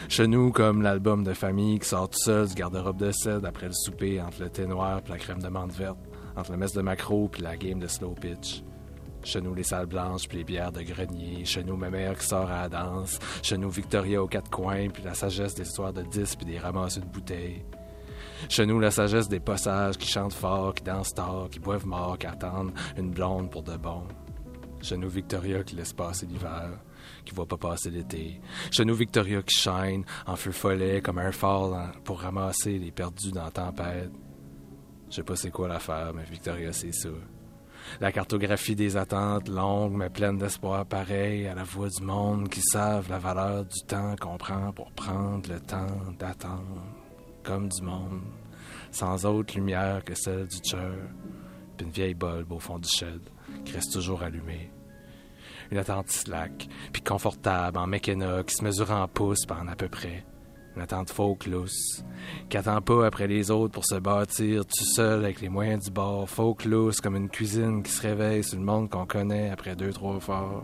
Chez 0.10 0.28
nous, 0.28 0.52
comme 0.52 0.82
l'album 0.82 1.24
de 1.24 1.34
famille 1.34 1.80
qui 1.80 1.88
sort 1.88 2.10
tout 2.10 2.20
seul 2.20 2.48
du 2.48 2.54
garde-robe 2.54 2.98
de 2.98 3.12
cèdre 3.12 3.48
après 3.48 3.68
le 3.68 3.74
souper 3.74 4.22
entre 4.22 4.42
le 4.42 4.50
thé 4.50 4.66
noir 4.66 5.02
puis 5.02 5.14
la 5.14 5.20
crème 5.20 5.42
de 5.42 5.48
menthe 5.48 5.74
verte, 5.74 6.00
entre 6.36 6.52
le 6.52 6.58
mess 6.58 6.74
de 6.74 6.82
macro 6.82 7.30
puis 7.30 7.42
la 7.42 7.56
game 7.56 7.80
de 7.80 7.88
slow 7.88 8.14
pitch. 8.14 8.64
Chez 9.24 9.42
nous, 9.42 9.54
les 9.54 9.64
salles 9.64 9.86
blanches 9.86 10.28
puis 10.28 10.40
les 10.40 10.44
bières 10.44 10.72
de 10.72 10.82
grenier. 10.82 11.46
Chez 11.46 11.64
nous, 11.64 11.78
ma 11.78 11.90
mère 11.90 12.18
qui 12.18 12.26
sort 12.26 12.50
à 12.52 12.64
la 12.64 12.70
danse. 12.70 13.20
Chez 13.42 13.58
nous, 13.58 13.70
Victoria 13.70 14.22
aux 14.22 14.28
quatre 14.28 14.50
coins 14.50 14.90
puis 14.90 15.04
la 15.04 15.14
sagesse 15.14 15.56
des 15.56 15.64
histoires 15.64 15.94
de 15.94 16.04
10 16.04 16.36
puis 16.36 16.46
des 16.46 16.60
ramasses 16.60 17.00
de 17.00 17.06
bouteilles. 17.06 17.64
Chez 18.50 18.66
nous, 18.66 18.80
la 18.80 18.92
sagesse 18.92 19.30
des 19.30 19.40
passages 19.40 19.98
qui 19.98 20.08
chantent 20.08 20.34
fort, 20.34 20.74
qui 20.74 20.84
dansent 20.84 21.14
tard, 21.14 21.48
qui 21.50 21.60
boivent 21.60 21.88
mort, 21.88 22.18
qui 22.18 22.28
attendent 22.28 22.74
une 22.98 23.12
blonde 23.12 23.50
pour 23.50 23.64
de 23.64 23.78
bon. 23.78 24.04
Chez 24.82 24.98
nous, 24.98 25.10
Victoria 25.10 25.64
qui 25.64 25.78
laisse 25.78 25.94
passer 25.94 26.26
l'hiver, 26.26 26.72
qui 27.24 27.34
voit 27.34 27.48
pas 27.48 27.56
passer 27.56 27.90
l'été. 27.90 28.42
Chez 28.70 28.84
nous, 28.84 28.96
Victoria 28.96 29.42
qui 29.42 29.56
shine 29.56 30.04
en 30.28 30.36
feu 30.36 30.52
follet 30.52 31.02
comme 31.02 31.20
un 31.20 31.32
phare 31.32 31.94
pour 32.04 32.20
ramasser 32.20 32.78
les 32.78 32.92
perdus 32.92 33.32
dans 33.32 33.46
la 33.46 33.52
tempête. 33.52 34.12
Je 35.10 35.16
sais 35.16 35.24
pas 35.24 35.38
c'est 35.38 35.52
quoi 35.52 35.70
l'affaire, 35.70 36.12
mais 36.14 36.24
Victoria, 36.24 36.74
c'est 36.74 36.92
ça. 36.92 37.10
La 38.00 38.12
cartographie 38.12 38.76
des 38.76 38.98
attentes 38.98 39.48
longues 39.48 39.96
mais 39.96 40.10
pleines 40.10 40.38
d'espoir 40.38 40.86
pareil 40.86 41.48
à 41.48 41.56
la 41.56 41.64
voix 41.64 41.90
du 41.90 42.04
monde 42.04 42.50
qui 42.50 42.62
savent 42.62 43.10
la 43.10 43.20
valeur 43.20 43.66
du 43.66 43.82
temps 43.88 44.16
qu'on 44.20 44.38
prend 44.38 44.72
pour 44.72 44.92
prendre 44.92 45.50
le 45.52 45.60
temps 45.60 46.14
d'attendre. 46.18 46.84
Comme 47.44 47.68
du 47.68 47.82
monde, 47.82 48.22
sans 48.92 49.26
autre 49.26 49.56
lumière 49.56 50.04
que 50.04 50.16
celle 50.16 50.48
du 50.48 50.58
cheur, 50.70 50.96
puis 51.76 51.86
une 51.86 51.92
vieille 51.92 52.14
bulbe 52.14 52.52
au 52.52 52.60
fond 52.60 52.80
du 52.80 52.88
shed 52.88 53.22
qui 53.66 53.74
reste 53.74 53.94
toujours 53.94 54.24
allumée. 54.24 54.72
Une 55.72 55.78
attente 55.78 56.10
slack, 56.10 56.68
puis 56.92 57.02
confortable 57.02 57.78
en 57.78 57.88
mécana 57.88 58.44
qui 58.44 58.56
se 58.56 58.64
mesure 58.64 58.92
en 58.92 59.08
pouces 59.08 59.46
par 59.46 59.68
à 59.68 59.76
peu 59.76 59.90
près. 59.90 60.24
Une 60.76 60.82
attente 60.82 61.12
folk 61.12 61.46
lousse, 61.46 62.04
qui 62.50 62.58
attend 62.58 62.82
pas 62.82 63.06
après 63.06 63.28
les 63.28 63.52
autres 63.52 63.74
pour 63.74 63.86
se 63.86 63.96
bâtir 63.96 64.66
tout 64.66 64.86
seul 64.86 65.24
avec 65.24 65.40
les 65.42 65.50
moyens 65.50 65.86
du 65.86 65.92
bord. 65.92 66.28
Folk 66.28 66.66
lousse 66.66 67.00
comme 67.00 67.16
une 67.16 67.30
cuisine 67.30 67.84
qui 67.84 67.92
se 67.92 68.02
réveille 68.02 68.44
sur 68.44 68.58
le 68.58 68.66
monde 68.66 68.90
qu'on 68.90 69.06
connaît 69.06 69.52
après 69.52 69.76
deux, 69.76 69.94
trois 69.94 70.20
forts. 70.20 70.64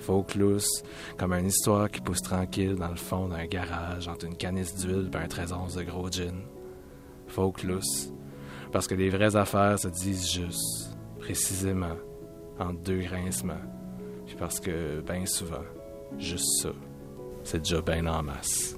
Folk 0.00 0.34
lousse 0.34 0.82
comme 1.16 1.32
une 1.32 1.46
histoire 1.46 1.90
qui 1.90 2.00
pousse 2.00 2.22
tranquille 2.22 2.74
dans 2.74 2.88
le 2.88 2.96
fond 2.96 3.28
d'un 3.28 3.46
garage 3.46 4.08
entre 4.08 4.26
une 4.26 4.36
canisse 4.36 4.74
d'huile 4.74 5.10
et 5.12 5.16
un 5.16 5.28
13 5.28 5.52
onces 5.52 5.74
de 5.74 5.84
gros 5.84 6.10
gin. 6.10 6.42
Folk 7.28 7.62
lousse 7.62 8.12
parce 8.72 8.86
que 8.86 8.94
les 8.94 9.10
vraies 9.10 9.36
affaires 9.36 9.78
se 9.78 9.88
disent 9.88 10.30
juste, 10.30 10.96
précisément, 11.18 11.96
entre 12.58 12.80
deux 12.82 13.00
grincements. 13.00 13.54
Puis 14.26 14.36
parce 14.36 14.60
que, 14.60 15.00
bien 15.00 15.24
souvent, 15.26 15.64
juste 16.18 16.62
ça, 16.62 16.70
c'est 17.44 17.60
déjà 17.60 17.80
bien 17.80 18.06
en 18.06 18.22
masse. 18.22 18.77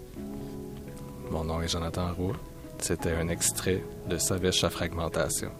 Mon 1.30 1.44
nom 1.44 1.62
est 1.62 1.68
Jonathan 1.68 2.12
Roux. 2.12 2.32
C'était 2.80 3.12
un 3.12 3.28
extrait 3.28 3.82
de 4.08 4.18
Savèche 4.18 4.64
à 4.64 4.70
fragmentation. 4.70 5.50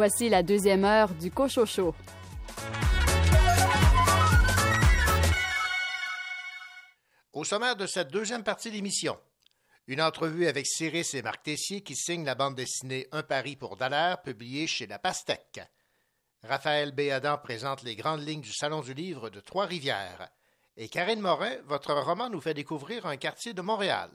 Voici 0.00 0.30
la 0.30 0.42
deuxième 0.42 0.86
heure 0.86 1.10
du 1.10 1.30
Cochocho. 1.30 1.94
Au 7.34 7.44
sommaire 7.44 7.76
de 7.76 7.86
cette 7.86 8.08
deuxième 8.08 8.42
partie 8.42 8.70
d'émission, 8.70 9.18
Une 9.88 10.00
entrevue 10.00 10.46
avec 10.46 10.66
Cyrus 10.66 11.12
et 11.12 11.20
Marc 11.20 11.42
Tessier 11.42 11.82
qui 11.82 11.94
signent 11.94 12.24
la 12.24 12.34
bande 12.34 12.54
dessinée 12.54 13.08
Un 13.12 13.22
pari 13.22 13.56
pour 13.56 13.76
Dallaire, 13.76 14.22
publiée 14.22 14.66
chez 14.66 14.86
La 14.86 14.98
Pastèque. 14.98 15.60
Raphaël 16.44 16.92
Béadan 16.92 17.36
présente 17.36 17.82
les 17.82 17.94
grandes 17.94 18.26
lignes 18.26 18.40
du 18.40 18.54
Salon 18.54 18.80
du 18.80 18.94
Livre 18.94 19.28
de 19.28 19.40
Trois-Rivières. 19.40 20.30
Et 20.78 20.88
Karine 20.88 21.20
Morin, 21.20 21.56
votre 21.66 21.92
roman 21.92 22.30
nous 22.30 22.40
fait 22.40 22.54
découvrir 22.54 23.04
un 23.04 23.18
quartier 23.18 23.52
de 23.52 23.60
Montréal. 23.60 24.08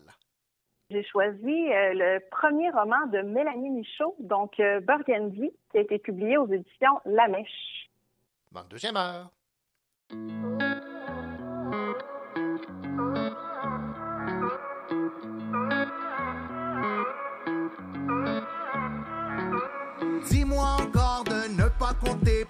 J'ai 0.92 1.04
choisi 1.04 1.72
euh, 1.72 1.94
le 1.94 2.20
premier 2.30 2.70
roman 2.70 3.08
de 3.08 3.22
Mélanie 3.22 3.72
Michaud, 3.72 4.16
donc 4.20 4.60
euh, 4.60 4.80
Burgundy, 4.82 5.52
qui 5.72 5.78
a 5.78 5.82
été 5.82 5.98
publié 5.98 6.38
aux 6.38 6.48
éditions 6.48 7.00
La 7.06 7.28
Mèche. 7.28 7.90
Deuxième 8.70 8.96
heure. 8.96 9.32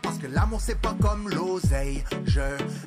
Parce 0.01 0.17
que 0.17 0.27
l'amour 0.27 0.59
c'est 0.61 0.79
pas 0.79 0.95
comme 1.01 1.29
l'oseille. 1.29 2.03
Je 2.25 2.41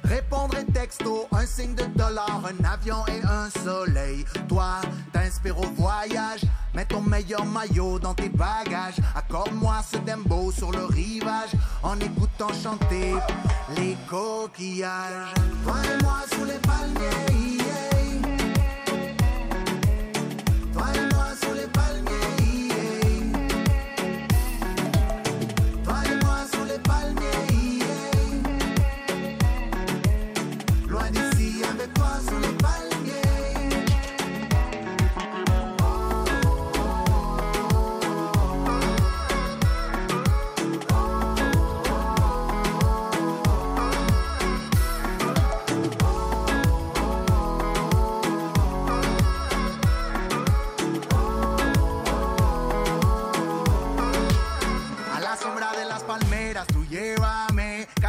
répondrai 0.05 0.65
texto, 0.67 1.27
un 1.33 1.47
signe 1.47 1.75
de 1.75 1.85
dollar, 1.97 2.43
un 2.45 2.65
avion 2.65 3.05
et 3.09 3.23
un 3.27 3.49
soleil. 3.65 4.25
Toi, 4.49 4.81
t'inspires 5.13 5.59
au 5.59 5.67
voyage, 5.77 6.43
mets 6.75 6.85
ton 6.87 7.01
meilleur 7.01 7.45
maillot 7.45 7.99
dans 7.99 8.15
tes 8.15 8.29
bagages. 8.29 9.01
Accorde-moi 9.15 9.77
ce 9.91 9.99
dembo 9.99 10.51
sur 10.53 10.71
le 10.73 10.85
rivage 10.85 11.51
en 11.83 11.99
écoutant 12.01 12.53
chanter 12.63 13.15
les 13.77 13.97
coquillages. 14.09 15.35
Toi 15.65 15.77
et 15.85 16.03
moi 16.03 16.21
sous 16.33 16.45
les 16.45 16.59
palmiers. 16.59 17.59
Toi 20.73 20.85
et 20.95 21.15
moi 21.15 21.27
sous 21.41 21.55
les 21.55 21.67
palmiers. 21.69 22.28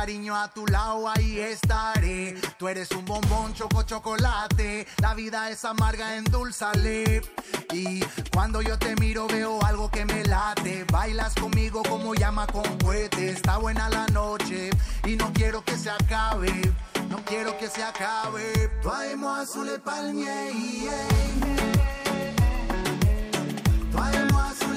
Cariño 0.09 0.35
a 0.35 0.47
tu 0.47 0.65
lado 0.65 1.07
ahí 1.07 1.39
estaré. 1.39 2.33
Tú 2.57 2.67
eres 2.67 2.89
un 2.91 3.05
bombón 3.05 3.53
choco 3.53 3.83
chocolate, 3.83 4.87
la 5.03 5.13
vida 5.13 5.51
es 5.51 5.63
amarga, 5.65 6.15
endulzale. 6.15 7.21
Y 7.71 7.99
cuando 8.33 8.63
yo 8.63 8.79
te 8.79 8.95
miro 8.95 9.27
veo 9.27 9.63
algo 9.63 9.91
que 9.91 10.05
me 10.05 10.23
late, 10.25 10.83
bailas 10.91 11.35
conmigo 11.35 11.83
como 11.83 12.15
llama 12.15 12.47
con 12.47 12.63
cohete. 12.79 13.29
Está 13.29 13.57
buena 13.57 13.87
la 13.89 14.07
noche 14.07 14.71
y 15.05 15.15
no 15.15 15.31
quiero 15.31 15.63
que 15.63 15.77
se 15.77 15.91
acabe, 15.91 16.53
no 17.07 17.23
quiero 17.23 17.55
que 17.59 17.67
se 17.67 17.83
acabe. 17.83 18.51
Sous 19.45 19.63
les 19.63 19.79
palmiers, 19.79 20.53
yeah. 20.53 20.91
Toi 23.91 24.11
et 24.13 24.68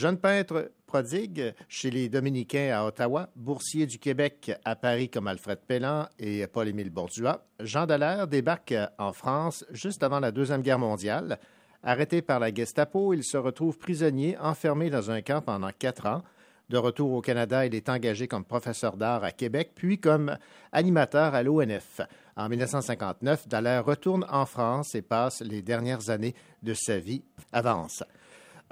Jeune 0.00 0.16
peintre 0.16 0.72
prodigue 0.86 1.52
chez 1.68 1.90
les 1.90 2.08
Dominicains 2.08 2.72
à 2.74 2.86
Ottawa, 2.86 3.28
boursier 3.36 3.84
du 3.84 3.98
Québec 3.98 4.50
à 4.64 4.74
Paris 4.74 5.10
comme 5.10 5.26
Alfred 5.26 5.58
Pellan 5.58 6.06
et 6.18 6.46
Paul-Émile 6.46 6.88
Bordua, 6.88 7.44
Jean 7.60 7.84
Dallaire 7.84 8.26
débarque 8.26 8.74
en 8.96 9.12
France 9.12 9.62
juste 9.72 10.02
avant 10.02 10.18
la 10.18 10.30
Deuxième 10.30 10.62
Guerre 10.62 10.78
mondiale. 10.78 11.38
Arrêté 11.82 12.22
par 12.22 12.40
la 12.40 12.50
Gestapo, 12.50 13.12
il 13.12 13.22
se 13.22 13.36
retrouve 13.36 13.76
prisonnier, 13.76 14.38
enfermé 14.38 14.88
dans 14.88 15.10
un 15.10 15.20
camp 15.20 15.42
pendant 15.42 15.70
quatre 15.78 16.06
ans. 16.06 16.22
De 16.70 16.78
retour 16.78 17.12
au 17.12 17.20
Canada, 17.20 17.66
il 17.66 17.74
est 17.74 17.90
engagé 17.90 18.26
comme 18.26 18.46
professeur 18.46 18.96
d'art 18.96 19.22
à 19.22 19.32
Québec, 19.32 19.72
puis 19.74 19.98
comme 19.98 20.34
animateur 20.72 21.34
à 21.34 21.42
l'ONF. 21.42 22.00
En 22.36 22.48
1959, 22.48 23.48
Dallaire 23.48 23.84
retourne 23.84 24.24
en 24.30 24.46
France 24.46 24.94
et 24.94 25.02
passe 25.02 25.42
les 25.42 25.60
dernières 25.60 26.08
années 26.08 26.34
de 26.62 26.72
sa 26.72 26.98
vie 26.98 27.22
avance. 27.52 28.02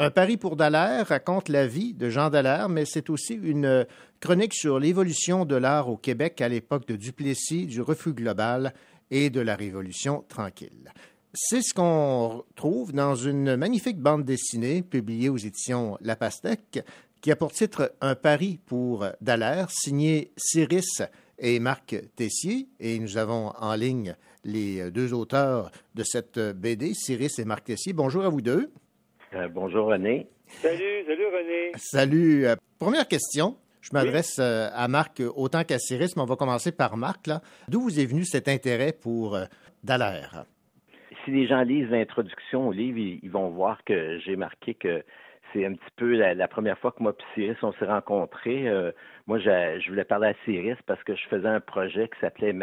Un 0.01 0.13
pari 0.13 0.37
pour 0.37 0.55
Dallaire 0.55 1.09
raconte 1.09 1.49
la 1.49 1.67
vie 1.67 1.93
de 1.93 2.09
Jean 2.09 2.31
Dallaire, 2.31 2.69
mais 2.69 2.85
c'est 2.85 3.11
aussi 3.11 3.35
une 3.35 3.85
chronique 4.21 4.55
sur 4.55 4.79
l'évolution 4.79 5.45
de 5.45 5.57
l'art 5.57 5.89
au 5.89 5.97
Québec 5.97 6.41
à 6.41 6.49
l'époque 6.49 6.87
de 6.87 6.95
Duplessis, 6.95 7.67
du 7.67 7.83
refus 7.83 8.13
global 8.13 8.75
et 9.11 9.29
de 9.29 9.41
la 9.41 9.57
Révolution 9.57 10.25
tranquille. 10.29 10.93
C'est 11.35 11.63
ce 11.63 11.75
qu'on 11.75 12.45
trouve 12.55 12.93
dans 12.93 13.17
une 13.17 13.57
magnifique 13.57 13.99
bande 13.99 14.25
dessinée 14.25 14.83
publiée 14.83 15.31
aux 15.31 15.37
éditions 15.37 15.99
La 16.01 16.15
Pastèque 16.15 16.85
qui 17.21 17.33
a 17.33 17.37
pour 17.37 17.51
titre 17.51 17.93
Un 18.01 18.15
pari 18.15 18.61
pour 18.67 19.05
Dallaire, 19.21 19.69
signé 19.69 20.31
Cyrus 20.37 21.03
et 21.41 21.59
Marc 21.59 21.97
Tessier. 22.15 22.69
Et 22.79 23.01
nous 23.01 23.17
avons 23.17 23.49
en 23.59 23.75
ligne 23.75 24.15
les 24.45 24.93
deux 24.93 25.13
auteurs 25.13 25.73
de 25.97 26.05
cette 26.05 26.39
BD, 26.39 26.95
Cyrus 26.95 27.41
et 27.41 27.45
Marc 27.45 27.65
Tessier. 27.65 27.93
Bonjour 27.93 28.25
à 28.25 28.29
vous 28.29 28.43
deux. 28.43 28.71
Euh, 29.35 29.49
bonjour 29.49 29.87
René. 29.89 30.27
Salut, 30.47 31.05
salut 31.07 31.27
René. 31.27 31.73
Salut. 31.75 32.47
Euh, 32.47 32.57
première 32.79 33.07
question. 33.07 33.57
Je 33.83 33.91
m'adresse 33.93 34.39
euh, 34.39 34.69
à 34.75 34.89
Marc 34.89 35.23
autant 35.37 35.65
qu'à 35.65 35.79
Cyrus, 35.79 36.17
mais 36.17 36.23
on 36.23 36.27
va 36.27 36.37
commencer 36.37 36.73
par 36.73 36.97
Marc. 36.97 37.27
là. 37.27 37.41
D'où 37.69 37.81
vous 37.81 38.01
est 38.01 38.07
venu 38.07 38.25
cet 38.25 38.49
intérêt 38.49 38.93
pour 38.93 39.37
euh, 39.37 39.45
Dallaire? 39.85 40.45
Si 41.25 41.31
les 41.31 41.47
gens 41.47 41.61
lisent 41.61 41.91
l'introduction 41.91 42.69
au 42.69 42.73
livre, 42.73 42.99
ils, 42.99 43.21
ils 43.23 43.31
vont 43.31 43.51
voir 43.51 43.85
que 43.85 44.19
j'ai 44.21 44.37
marqué 44.37 44.75
que 44.75 45.05
c'est 45.53 45.65
un 45.65 45.75
petit 45.75 45.91
peu 45.97 46.17
la, 46.17 46.35
la, 46.35 46.49
première 46.49 46.79
fois 46.79 46.93
que 46.93 47.03
moi 47.03 47.15
et 47.19 47.35
Cyrus, 47.35 47.59
on 47.63 47.73
s'est 47.75 47.87
rencontrés. 47.87 48.67
Euh, 48.69 48.93
moi, 49.27 49.39
je, 49.39 49.81
je, 49.83 49.91
voulais 49.91 50.05
parler 50.05 50.29
à 50.29 50.35
Cyrus 50.45 50.79
parce 50.87 51.03
que 51.05 51.15
je 51.15 51.27
faisais 51.29 51.49
un 51.49 51.61
projet 51.61 52.09
qui 52.09 52.19
s'appelait 52.21 52.55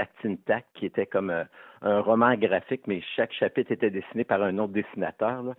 Tac, 0.45 0.65
qui 0.73 0.87
était 0.87 1.05
comme 1.05 1.29
un, 1.29 1.45
un, 1.81 1.99
roman 2.01 2.35
graphique, 2.35 2.87
mais 2.87 3.01
chaque 3.15 3.33
chapitre 3.33 3.71
était 3.71 3.91
dessiné 3.91 4.23
par 4.23 4.41
un 4.41 4.57
autre 4.57 4.73
dessinateur. 4.73 5.43
Là 5.43 5.53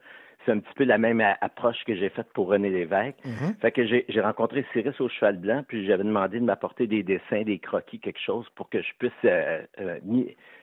c'est 0.46 0.52
un 0.52 0.60
petit 0.60 0.74
peu 0.74 0.84
la 0.84 0.96
même 0.96 1.20
approche 1.40 1.82
que 1.84 1.94
j'ai 1.94 2.08
faite 2.08 2.28
pour 2.32 2.48
René 2.48 2.70
Lévesque. 2.70 3.16
Mm-hmm. 3.24 3.58
Fait 3.60 3.72
que 3.72 3.84
j'ai 3.84 4.20
rencontré 4.20 4.64
Cyrus 4.72 4.98
au 5.00 5.08
Cheval 5.08 5.36
Blanc, 5.36 5.64
puis 5.66 5.84
j'avais 5.86 6.04
demandé 6.04 6.38
de 6.38 6.44
m'apporter 6.44 6.86
des 6.86 7.02
dessins, 7.02 7.42
des 7.42 7.58
croquis, 7.58 7.98
quelque 7.98 8.20
chose 8.20 8.48
pour 8.54 8.70
que 8.70 8.80
je 8.80 8.92
puisse 8.98 9.12
euh, 9.24 9.60
euh, 9.80 9.98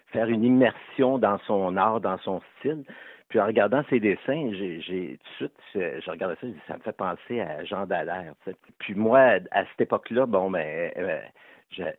faire 0.08 0.28
une 0.28 0.44
immersion 0.44 1.18
dans 1.18 1.38
son 1.40 1.76
art, 1.76 2.00
dans 2.00 2.18
son 2.20 2.42
style. 2.58 2.84
Puis 3.30 3.40
en 3.40 3.48
regardant 3.48 3.84
ses 3.90 4.00
dessins, 4.00 4.52
j'ai 4.54 5.20
tout 5.38 5.46
de 5.46 5.50
suite, 5.50 6.02
je 6.06 6.10
regardais 6.10 6.36
ça, 6.40 6.48
ça 6.68 6.78
me 6.78 6.82
fait 6.82 6.96
penser 6.96 7.42
à 7.42 7.64
Jean 7.66 7.86
Dallaire. 7.86 8.34
Puis 8.78 8.94
moi, 8.94 9.40
à 9.52 9.66
cette 9.66 9.82
époque-là, 9.82 10.28
bon, 10.28 10.52
ben, 10.52 10.92
euh, 10.98 11.20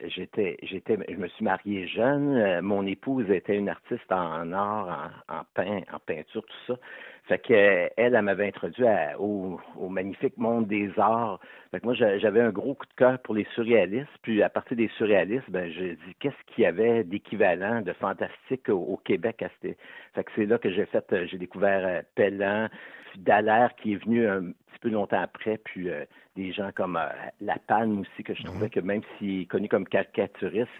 j'étais, 0.06 0.56
j'étais, 0.62 0.96
je 1.08 1.16
me 1.16 1.26
suis 1.26 1.44
marié 1.44 1.88
jeune. 1.88 2.60
mon 2.60 2.86
épouse 2.86 3.28
était 3.30 3.56
une 3.56 3.68
artiste 3.68 4.10
en 4.12 4.52
art, 4.52 5.12
en, 5.28 5.38
en 5.38 5.42
peint, 5.54 5.80
en 5.92 5.98
peinture, 5.98 6.44
tout 6.46 6.72
ça. 6.72 6.78
Fait 7.26 7.38
que 7.38 7.54
elle, 7.54 7.90
elle 7.96 8.22
m'avait 8.22 8.48
introduit 8.48 8.84
au, 9.18 9.58
magnifique 9.88 10.36
monde 10.36 10.66
des 10.66 10.90
arts. 10.98 11.40
Fait 11.70 11.80
que 11.80 11.86
moi, 11.86 11.94
j'avais 11.94 12.42
un 12.42 12.50
gros 12.50 12.74
coup 12.74 12.84
de 12.84 12.94
cœur 12.96 13.18
pour 13.20 13.34
les 13.34 13.46
surréalistes. 13.54 14.10
Puis 14.20 14.42
à 14.42 14.50
partir 14.50 14.76
des 14.76 14.88
surréalistes, 14.98 15.48
ben 15.50 15.70
j'ai 15.72 15.94
dit 15.94 16.14
qu'est-ce 16.20 16.54
qu'il 16.54 16.64
y 16.64 16.66
avait 16.66 17.02
d'équivalent, 17.02 17.80
de 17.80 17.94
fantastique 17.94 18.68
au, 18.68 19.00
Québec 19.04 19.42
à 19.42 19.48
cette. 19.62 19.78
Fait 20.14 20.24
que 20.24 20.30
c'est 20.36 20.44
là 20.44 20.58
que 20.58 20.70
j'ai 20.70 20.84
fait, 20.84 21.04
euh, 21.12 21.26
j'ai 21.26 21.38
découvert 21.38 21.86
euh, 21.86 22.02
Pellan, 22.14 22.68
Dallaire 23.16 23.74
qui 23.76 23.94
est 23.94 24.04
venu 24.04 24.28
un 24.28 24.42
petit 24.42 24.78
peu 24.82 24.88
longtemps 24.90 25.20
après, 25.20 25.58
puis 25.58 25.88
euh, 25.88 26.04
des 26.36 26.52
gens 26.52 26.70
comme 26.74 26.96
euh, 26.96 27.08
La 27.40 27.56
Palme 27.66 28.00
aussi, 28.00 28.22
que 28.22 28.34
je 28.34 28.42
mhm. 28.42 28.48
trouvais 28.48 28.70
que 28.70 28.80
même 28.80 29.02
s'il 29.16 29.42
est 29.42 29.46
connu 29.46 29.68
comme 29.68 29.86
caricaturiste, 29.86 30.70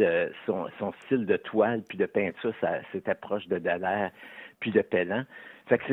son, 0.44 0.66
son, 0.78 0.92
style 1.04 1.24
de 1.24 1.36
toile 1.36 1.82
puis 1.88 1.96
de 1.96 2.06
peinture, 2.06 2.52
ça 2.60 2.80
c'était 2.92 3.14
proche 3.14 3.48
de 3.48 3.58
Dallaire 3.58 4.10
puis 4.64 4.70
de 4.70 4.80
Pellan. 4.80 5.24
Fait 5.66 5.76
que 5.76 5.84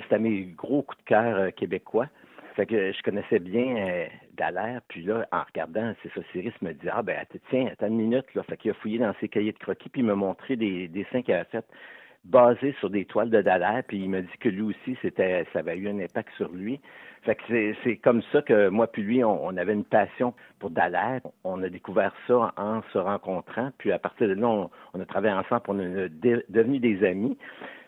c'était 0.00 0.18
mes 0.18 0.44
gros 0.56 0.82
coups 0.82 0.98
de 1.04 1.04
cœur 1.04 1.36
euh, 1.36 1.50
québécois. 1.50 2.06
Fait 2.54 2.64
que 2.64 2.92
je 2.92 3.02
connaissais 3.02 3.38
bien 3.38 3.76
euh, 3.76 4.06
Dallaire, 4.38 4.80
puis 4.88 5.02
là, 5.02 5.28
en 5.32 5.42
regardant, 5.42 5.94
c'est 6.02 6.10
ça, 6.14 6.22
Cyrus 6.32 6.54
me 6.62 6.72
dit 6.72 6.88
Ah 6.90 7.02
ben 7.02 7.18
tiens, 7.50 7.68
attends 7.70 7.88
une 7.88 7.98
minute, 7.98 8.24
là. 8.34 8.42
Fait 8.44 8.56
qu'il 8.56 8.70
a 8.70 8.74
fouillé 8.74 8.98
dans 8.98 9.12
ses 9.20 9.28
cahiers 9.28 9.52
de 9.52 9.58
croquis, 9.58 9.90
puis 9.90 10.00
il 10.00 10.06
m'a 10.06 10.14
montré 10.14 10.56
des 10.56 10.88
dessins 10.88 11.20
qu'il 11.20 11.34
avait 11.34 11.44
fait 11.44 11.66
basés 12.24 12.74
sur 12.80 12.88
des 12.88 13.04
toiles 13.04 13.28
de 13.28 13.42
Dallaire, 13.42 13.82
puis 13.86 13.98
il 13.98 14.08
m'a 14.08 14.22
dit 14.22 14.38
que 14.40 14.48
lui 14.48 14.62
aussi, 14.62 14.96
c'était 15.02 15.46
ça 15.52 15.58
avait 15.58 15.76
eu 15.76 15.90
un 15.90 15.98
impact 15.98 16.30
sur 16.38 16.50
lui. 16.50 16.80
Fait 17.24 17.34
que 17.34 17.74
c'est 17.84 17.96
comme 17.98 18.22
ça 18.32 18.40
que 18.40 18.68
moi 18.68 18.86
puis 18.86 19.02
lui, 19.02 19.22
on, 19.22 19.54
avait 19.58 19.74
une 19.74 19.84
passion 19.84 20.32
pour 20.58 20.70
Dallaire. 20.70 21.20
On 21.44 21.62
a 21.62 21.68
découvert 21.68 22.14
ça 22.26 22.54
en 22.56 22.80
se 22.94 22.98
rencontrant, 22.98 23.70
puis 23.76 23.92
à 23.92 23.98
partir 23.98 24.28
de 24.28 24.32
là, 24.32 24.68
on 24.94 25.00
a 25.00 25.04
travaillé 25.04 25.34
ensemble, 25.34 25.62
on 25.68 25.78
est 25.78 26.08
devenus 26.48 26.80
des 26.80 27.04
amis. 27.04 27.36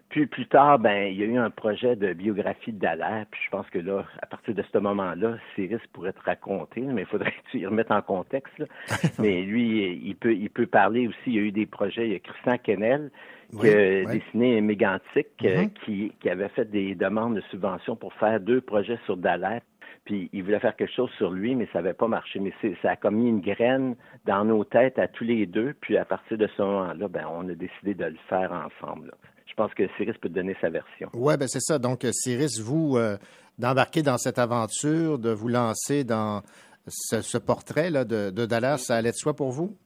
Puis 0.09 0.27
plus 0.27 0.47
tard, 0.47 0.79
ben, 0.79 1.13
il 1.13 1.19
y 1.19 1.23
a 1.23 1.27
eu 1.27 1.37
un 1.37 1.51
projet 1.51 1.95
de 1.95 2.15
biographie 2.15 2.73
de 2.73 2.79
Dallaire, 2.79 3.27
puis 3.31 3.41
je 3.45 3.51
pense 3.51 3.69
que 3.69 3.79
là, 3.79 4.07
à 4.23 4.27
partir 4.27 4.55
de 4.55 4.65
ce 4.73 4.79
moment-là, 4.79 5.37
Cyrus 5.55 5.83
pourrait 5.93 6.15
te 6.15 6.23
raconter, 6.23 6.81
mais 6.81 7.03
il 7.03 7.07
faudrait 7.07 7.33
que 7.33 7.51
tu 7.51 7.59
y 7.59 7.67
remettes 7.67 7.91
en 7.91 8.01
contexte. 8.01 8.63
mais 9.19 9.43
lui, 9.43 10.01
il 10.03 10.17
peut, 10.17 10.35
il 10.35 10.49
peut 10.49 10.67
parler 10.67 11.09
aussi. 11.09 11.19
Il 11.27 11.35
y 11.35 11.39
a 11.39 11.43
eu 11.43 11.53
des 11.53 11.67
projets. 11.67 12.07
Il 12.07 12.13
y 12.13 12.17
a 12.17 12.21
Christian 12.21 12.57
Kennel 12.59 13.11
qui 13.51 13.69
a 13.69 14.05
dessiné 14.05 14.61
Mégantic, 14.61 15.29
euh, 15.45 15.65
mm-hmm. 15.65 15.73
qui, 15.85 16.13
qui 16.21 16.31
avait 16.31 16.49
fait 16.51 16.71
des 16.71 16.95
demandes 16.95 17.37
de 17.37 17.43
subventions 17.51 17.97
pour 17.97 18.13
faire 18.15 18.41
deux 18.41 18.63
projets 18.63 18.99
sur 19.05 19.17
Dallaire. 19.17 19.61
Puis 20.05 20.31
il 20.33 20.43
voulait 20.43 20.61
faire 20.61 20.75
quelque 20.75 20.95
chose 20.95 21.11
sur 21.19 21.31
lui, 21.31 21.55
mais 21.55 21.69
ça 21.71 21.83
n'avait 21.83 21.93
pas 21.93 22.09
marché. 22.09 22.41
Mais 22.41 22.53
ça 22.81 22.93
a 22.93 22.97
comme 22.97 23.17
mis 23.17 23.29
une 23.29 23.41
graine 23.41 23.95
dans 24.25 24.45
nos 24.45 24.65
têtes 24.65 24.99
à 24.99 25.07
tous 25.07 25.25
les 25.25 25.45
deux. 25.45 25.75
Puis 25.83 25.99
à 25.99 26.07
partir 26.07 26.39
de 26.39 26.47
ce 26.57 26.63
moment-là, 26.63 27.09
ben, 27.09 27.27
on 27.31 27.47
a 27.51 27.55
décidé 27.55 27.93
de 27.93 28.07
le 28.07 28.17
faire 28.29 28.53
ensemble. 28.53 29.09
Là 29.09 29.15
je 29.49 29.55
pense 29.55 29.73
que 29.75 29.85
Cyrus 29.97 30.17
peut 30.19 30.29
te 30.29 30.35
donner 30.35 30.57
sa 30.61 30.69
version. 30.69 31.09
Oui, 31.15 31.37
ben 31.37 31.49
c'est 31.49 31.61
ça. 31.61 31.79
Donc, 31.79 32.05
Cyrus, 32.13 32.61
vous, 32.61 32.97
euh, 32.97 33.17
d'embarquer 33.59 34.03
dans 34.03 34.19
cette 34.19 34.39
aventure, 34.39 35.19
de 35.19 35.31
vous 35.31 35.49
lancer 35.49 36.05
dans 36.05 36.43
ce, 36.87 37.39
portrait 37.39 37.91
là, 37.91 38.05
de, 38.05 38.31
de, 38.31 38.47
Dallas, 38.47 38.79
ça 38.79 38.97
allait 38.97 39.11
de 39.11 39.17
soi 39.17 39.35
pour 39.35 39.51
vous? 39.51 39.77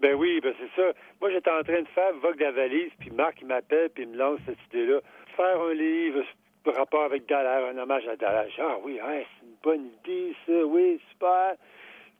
Ben 0.00 0.14
oui, 0.14 0.40
ben 0.42 0.52
c'est 0.58 0.80
ça. 0.80 0.88
Moi, 1.20 1.30
j'étais 1.30 1.50
en 1.50 1.62
train 1.62 1.82
de 1.82 1.88
faire 1.88 2.12
Vogue 2.20 2.40
la 2.40 2.50
valise, 2.50 2.90
puis 2.98 3.10
Marc, 3.10 3.38
il 3.40 3.46
m'appelle, 3.46 3.90
puis 3.90 4.04
il 4.04 4.10
me 4.10 4.16
lance 4.16 4.40
cette 4.46 4.58
idée-là. 4.72 5.00
Faire 5.36 5.60
un 5.60 5.74
livre 5.74 6.24
par 6.64 6.74
rapport 6.74 7.04
avec 7.04 7.28
Dallas, 7.28 7.70
un 7.72 7.78
hommage 7.78 8.06
à 8.08 8.16
Dallas. 8.16 8.48
Ah 8.58 8.76
oui, 8.84 8.98
c'est 9.00 9.46
une 9.46 9.56
bonne 9.62 9.86
idée, 10.04 10.34
ça. 10.46 10.64
Oui, 10.66 11.00
super 11.10 11.56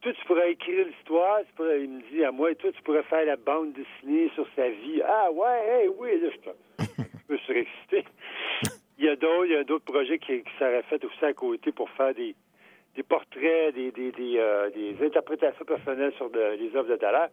toi, 0.03 0.13
tu 0.13 0.25
pourrais 0.27 0.53
écrire 0.53 0.87
l'histoire, 0.87 1.41
il 1.61 1.89
me 1.89 2.03
dit 2.11 2.25
à 2.25 2.33
moi, 2.33 2.53
toi, 2.57 2.73
tu 2.73 2.83
pourrais 2.83 3.05
faire 3.05 3.25
la 3.25 3.37
bande 3.37 3.73
dessinée 3.73 4.31
sur 4.35 4.47
sa 4.57 4.69
vie. 4.69 5.01
Ah 5.07 5.31
ouais, 5.31 5.89
oui, 5.97 6.21
là, 6.21 6.29
je, 6.79 7.33
me 7.33 7.39
suis 7.39 7.59
excité. 7.59 8.05
Il 8.99 9.05
y 9.07 9.09
a 9.09 9.17
d'autres, 9.17 9.47
il 9.47 9.53
y 9.53 9.57
a 9.57 9.65
d'autres 9.65 9.85
projets 9.85 10.19
qui, 10.19 10.43
qui 10.43 10.53
seraient 10.61 10.83
faits 10.83 11.05
aussi 11.05 11.25
à 11.25 11.33
côté 11.33 11.73
pour 11.73 11.91
faire 11.91 12.15
des, 12.15 12.37
des 12.95 13.03
portraits, 13.03 13.75
des, 13.75 13.91
des, 13.91 14.13
des, 14.13 14.39
euh, 14.39 14.71
des 14.71 14.95
interprétations 15.05 15.65
personnelles 15.65 16.13
sur 16.17 16.29
les 16.29 16.77
œuvres 16.77 16.89
de 16.89 16.97
Dallaire. 16.97 17.31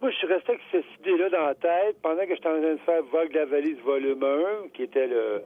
Moi, 0.00 0.10
je 0.10 0.16
suis 0.16 0.26
resté 0.26 0.52
avec 0.52 0.62
cette 0.72 0.84
idée-là 0.98 1.28
dans 1.28 1.46
la 1.46 1.54
tête 1.54 1.96
pendant 2.02 2.26
que 2.26 2.34
j'étais 2.34 2.48
en 2.48 2.60
train 2.60 2.72
de 2.72 2.78
faire 2.78 3.02
Vogue 3.04 3.32
la 3.34 3.44
valise 3.44 3.78
volume 3.80 4.24
1, 4.24 4.68
qui 4.70 4.82
était 4.82 5.06
le 5.06 5.42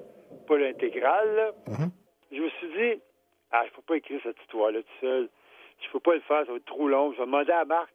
pas 0.47 0.57
l'intégrale. 0.57 1.53
Mm-hmm. 1.69 1.91
Je 2.33 2.41
me 2.41 2.49
suis 2.49 2.69
dit, 2.69 3.03
ah, 3.51 3.63
il 3.67 3.71
faut 3.75 3.83
pas 3.83 3.97
écrire 3.97 4.21
cette 4.23 4.41
histoire-là 4.41 4.81
tout 4.81 5.01
seul 5.01 5.29
je 5.81 5.91
peux 5.91 6.01
pas 6.01 6.15
le 6.15 6.21
faire, 6.21 6.45
ça 6.45 6.53
va 6.53 6.57
être 6.57 6.65
trop 6.65 6.89
long. 6.89 7.13
Je 7.13 7.19
vais 7.19 7.27
demander 7.27 7.53
à 7.53 7.65
Marc. 7.65 7.93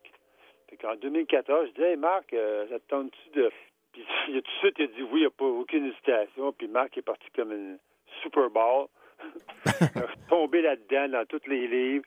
Puis 0.67 0.77
en 0.87 0.95
2014, 0.95 1.69
je 1.69 1.73
dis 1.73 1.81
Hey 1.81 1.97
Marc, 1.97 2.33
euh, 2.33 2.67
ça 2.69 2.79
te 2.79 2.87
tente-tu 2.87 3.39
de. 3.39 3.51
Puis 3.93 4.05
il 4.27 4.37
a 4.37 4.41
tout 4.41 4.51
de 4.51 4.57
suite 4.57 4.75
il 4.77 4.83
a 4.83 4.87
dit 4.87 5.03
oui, 5.03 5.19
il 5.19 5.19
n'y 5.19 5.25
a 5.25 5.29
pas 5.29 5.45
aucune 5.45 5.85
hésitation. 5.85 6.51
Puis 6.51 6.67
Marc 6.67 6.97
est 6.97 7.01
parti 7.01 7.27
comme 7.35 7.51
une 7.51 7.77
Super 8.21 8.49
a 8.55 8.87
tombé 10.29 10.61
là-dedans 10.61 11.09
dans 11.09 11.25
tous 11.25 11.47
les 11.47 11.67
livres. 11.67 12.05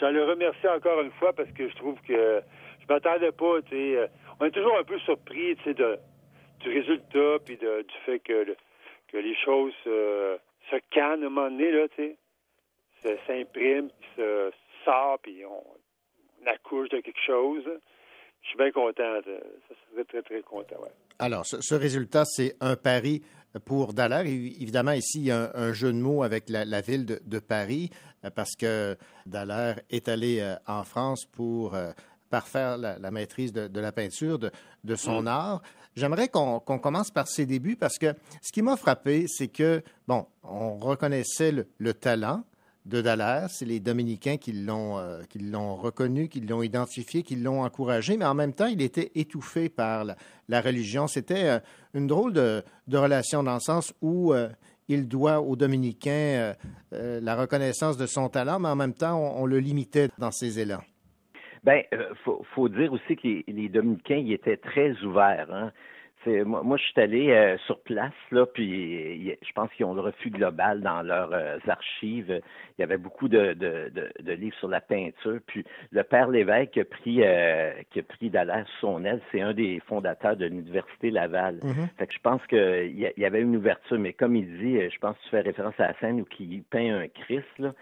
J'en 0.00 0.10
le 0.10 0.24
remercie 0.24 0.68
encore 0.68 1.00
une 1.00 1.12
fois 1.12 1.32
parce 1.32 1.50
que 1.52 1.68
je 1.68 1.76
trouve 1.76 2.00
que 2.02 2.42
je 2.80 2.92
m'attendais 2.92 3.32
pas, 3.32 3.62
tu 3.62 3.70
sais. 3.70 3.96
Euh, 3.96 4.06
on 4.40 4.46
est 4.46 4.50
toujours 4.50 4.76
un 4.78 4.84
peu 4.84 4.98
surpris, 5.00 5.56
tu 5.56 5.64
sais, 5.64 5.74
du 5.74 6.68
résultat 6.68 7.38
puis 7.44 7.56
de, 7.56 7.82
du 7.82 7.94
fait 8.04 8.18
que, 8.20 8.56
que 9.08 9.16
les 9.16 9.36
choses 9.36 9.74
euh, 9.86 10.36
se 10.70 10.76
cannent 10.90 11.22
à 11.22 11.26
un 11.26 11.30
moment 11.30 11.50
donné, 11.50 11.70
là, 11.70 11.88
tu 11.88 11.96
sais. 11.96 12.16
Se, 13.02 14.48
sort, 14.84 15.18
puis 15.22 15.44
on, 15.44 15.64
accouche 16.46 16.90
de 16.90 17.00
quelque 17.00 17.24
chose. 17.26 17.64
Je 18.42 18.48
suis 18.48 18.58
bien 18.58 18.70
content. 18.70 19.20
De, 19.26 19.40
ça 19.68 19.74
serait 19.90 20.04
très, 20.04 20.22
très 20.22 20.42
content. 20.42 20.76
Alors, 21.18 21.46
ce, 21.46 21.74
résultat, 21.74 22.24
c'est 22.26 22.56
un 22.60 22.76
pari 22.76 23.22
pour 23.64 23.94
Dallaire. 23.94 24.26
Évidemment, 24.26 24.92
ici, 24.92 25.20
il 25.20 25.26
y 25.26 25.30
a 25.30 25.50
un, 25.54 25.72
jeu 25.72 25.92
de 25.92 25.98
mots 25.98 26.22
avec 26.22 26.50
la, 26.50 26.80
ville 26.80 27.06
de, 27.06 27.38
Paris, 27.38 27.90
euh, 28.24 28.30
parce 28.30 28.54
que 28.56 28.96
Dallaire 29.26 29.80
est 29.90 30.08
allé 30.08 30.40
euh, 30.40 30.56
en 30.66 30.84
France 30.84 31.24
pour 31.24 31.74
euh, 31.74 31.92
parfaire 32.30 32.76
la, 32.76 33.10
maîtrise 33.10 33.52
de, 33.52 33.80
la 33.80 33.92
peinture, 33.92 34.38
de, 34.38 34.96
son 34.96 35.22
mm. 35.22 35.28
art. 35.28 35.62
J'aimerais 35.96 36.28
qu'on 36.28 36.58
commence 36.58 37.12
par 37.12 37.28
ses 37.28 37.46
débuts, 37.46 37.76
parce 37.76 37.98
que 37.98 38.14
ce 38.42 38.50
qui 38.50 38.62
m'a 38.62 38.76
frappé, 38.76 39.26
c'est 39.28 39.48
que, 39.48 39.82
bon, 40.08 40.26
on 40.42 40.76
reconnaissait 40.76 41.52
le 41.78 41.94
talent, 41.94 42.42
de 42.84 43.00
Dallaire. 43.00 43.48
C'est 43.48 43.64
les 43.64 43.80
Dominicains 43.80 44.36
qui 44.36 44.52
l'ont 44.52 44.98
euh, 44.98 45.22
qui 45.28 45.38
l'ont 45.38 45.74
reconnu, 45.74 46.28
qui 46.28 46.40
l'ont 46.40 46.62
identifié, 46.62 47.22
qui 47.22 47.36
l'ont 47.36 47.62
encouragé, 47.62 48.16
mais 48.16 48.24
en 48.24 48.34
même 48.34 48.52
temps, 48.52 48.66
il 48.66 48.82
était 48.82 49.10
étouffé 49.14 49.68
par 49.68 50.04
la, 50.48 50.60
religion. 50.60 51.06
C'était 51.06 51.48
euh, 51.48 51.58
une 51.94 52.06
drôle 52.06 52.32
de, 52.32 52.62
relation 52.92 53.42
dans 53.42 53.54
le 53.54 53.60
sens 53.60 53.94
où 54.02 54.32
euh, 54.32 54.48
il 54.88 55.08
doit 55.08 55.40
aux 55.40 55.56
Dominicains 55.56 56.54
la 56.92 57.36
reconnaissance 57.36 57.96
de 57.96 58.04
son 58.04 58.28
talent, 58.28 58.58
mais 58.58 58.68
en 58.68 58.76
même 58.76 58.92
temps, 58.92 59.18
on, 59.18 59.46
le 59.46 59.58
limitait 59.58 60.10
dans 60.18 60.30
ses 60.30 60.60
élans. 60.60 60.82
Faut, 62.22 62.44
faut 62.54 62.68
dire 62.68 62.92
aussi 62.92 63.16
que 63.16 63.50
les, 63.50 63.68
Dominicains, 63.70 64.16
ils 64.16 64.34
étaient 64.34 64.58
très 64.58 64.92
ouverts. 65.02 65.48
Hein 65.50 65.72
moi, 66.26 66.62
moi, 66.62 66.76
je 66.76 66.84
suis 66.84 67.00
allé 67.00 67.30
euh, 67.30 67.56
sur 67.66 67.80
place, 67.80 68.12
là, 68.30 68.46
puis 68.46 69.36
je 69.42 69.52
pense 69.54 69.70
qu'ils 69.72 69.86
ont 69.86 69.94
le 69.94 70.00
refus 70.00 70.30
global 70.30 70.80
dans 70.80 71.02
leurs 71.02 71.32
euh, 71.32 71.58
archives. 71.68 72.40
Il 72.78 72.80
y 72.80 72.84
avait 72.84 72.96
beaucoup 72.96 73.28
de, 73.28 73.52
de, 73.52 73.90
de, 74.20 74.32
livres 74.32 74.56
sur 74.56 74.68
la 74.68 74.80
peinture. 74.80 75.38
Puis 75.46 75.64
le 75.92 76.02
père 76.02 76.28
Lévesque 76.28 76.72
qui 76.72 76.80
a 76.80 76.84
pris, 76.84 77.22
euh, 77.22 77.72
qui 77.90 78.00
a 78.00 78.02
pris 78.02 78.30
Dallaire 78.30 78.66
son 78.80 79.04
aile, 79.04 79.20
c'est 79.30 79.40
un 79.40 79.52
des 79.52 79.80
fondateurs 79.86 80.36
de 80.36 80.46
l'Université 80.46 81.10
Laval. 81.10 81.56
Mm-hmm. 81.56 81.98
Fait 81.98 82.06
que 82.06 82.14
je 82.14 82.20
pense 82.20 82.44
qu'il 82.46 82.98
y, 82.98 83.20
y 83.20 83.24
avait 83.24 83.40
une 83.40 83.56
ouverture, 83.56 83.98
mais 83.98 84.12
comme 84.12 84.36
il 84.36 84.58
dit, 84.58 84.90
je 84.90 84.98
pense 84.98 85.16
que 85.16 85.22
tu 85.24 85.28
fais 85.30 85.40
référence 85.40 85.74
à 85.78 85.88
la 85.88 85.94
scène 86.00 86.20
où 86.20 86.26
il 86.40 86.62
peint 86.64 86.96
un 86.96 87.08
Christ, 87.08 87.46
là. 87.58 87.72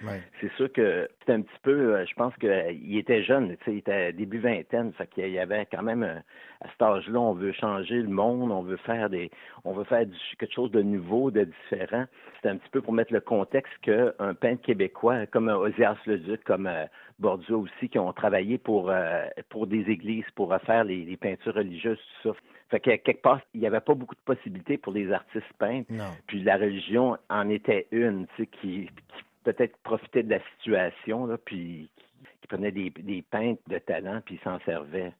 C'est 0.41 0.53
sûr 0.55 0.71
que 0.73 1.09
c'est 1.25 1.33
un 1.33 1.41
petit 1.41 1.59
peu, 1.63 2.05
je 2.05 2.15
pense 2.15 2.35
qu'il 2.37 2.99
était 2.99 3.23
jeune, 3.23 3.57
il 3.67 3.79
était 3.79 4.13
début 4.13 4.39
vingtaine, 4.39 4.93
fait 4.93 5.09
qu'il 5.09 5.29
y 5.29 5.39
avait 5.39 5.67
quand 5.71 5.83
même, 5.83 6.23
à 6.65 6.69
cet 6.71 6.83
âge-là, 6.83 7.19
on 7.21 7.33
veut 7.33 7.53
changer 7.53 7.97
le 7.97 8.09
monde 8.09 8.53
on 8.53 8.63
veut 8.63 8.77
faire 8.77 9.11
des, 9.11 9.31
on 9.65 9.73
veut 9.73 9.85
faire 9.85 10.07
du- 10.07 10.17
quelque 10.39 10.53
chose 10.55 10.71
de 10.71 10.83
nouveau, 10.83 11.31
de 11.31 11.45
différent. 11.45 12.05
C'est 12.41 12.49
un 12.49 12.57
petit 12.57 12.71
peu 12.71 12.81
pour 12.81 12.93
mettre 12.93 13.13
le 13.13 13.21
contexte 13.21 13.73
qu'un 13.83 14.35
peintre 14.35 14.63
québécois, 14.63 15.27
comme 15.27 15.49
euh, 15.49 15.57
Osias 15.57 15.97
Leduc, 16.07 16.45
comme 16.45 16.67
euh, 16.67 16.85
Bordeaux 17.19 17.63
aussi, 17.63 17.89
qui 17.89 17.99
ont 17.99 18.13
travaillé 18.13 18.59
pour, 18.59 18.91
euh, 18.91 19.25
pour 19.49 19.67
des 19.67 19.91
églises, 19.91 20.25
pour 20.35 20.51
refaire 20.51 20.85
les, 20.85 21.05
les 21.05 21.17
peintures 21.17 21.55
religieuses, 21.55 21.99
tout 22.23 22.31
ça. 22.33 22.39
Fait 22.71 22.81
que 22.81 22.97
quelque 22.97 23.23
part, 23.23 23.41
il 23.55 23.61
n'y 23.61 23.67
avait 23.67 23.81
pas 23.81 23.95
beaucoup 23.95 24.15
de 24.15 24.21
possibilités 24.25 24.79
pour 24.79 24.93
les 24.93 25.13
artistes 25.13 25.53
peintres. 25.59 25.91
Non. 25.93 26.05
Puis 26.27 26.43
la 26.43 26.57
religion 26.57 27.17
en 27.29 27.49
était 27.51 27.87
une, 27.91 28.27
tu 28.37 28.45
sais, 28.45 28.47
qui, 28.47 28.87
qui 28.87 29.23
peut-être 29.45 29.77
profitait 29.83 30.23
de 30.23 30.31
la 30.31 30.41
situation, 30.57 31.27
là, 31.27 31.37
puis 31.45 31.91
qui, 31.97 32.11
qui 32.41 32.47
prenait 32.47 32.71
des, 32.73 32.91
des 32.91 33.23
peintres 33.23 33.63
de 33.69 33.79
talent, 33.79 34.21
puis 34.25 34.39
s'en 34.45 34.59
servait. 34.61 35.13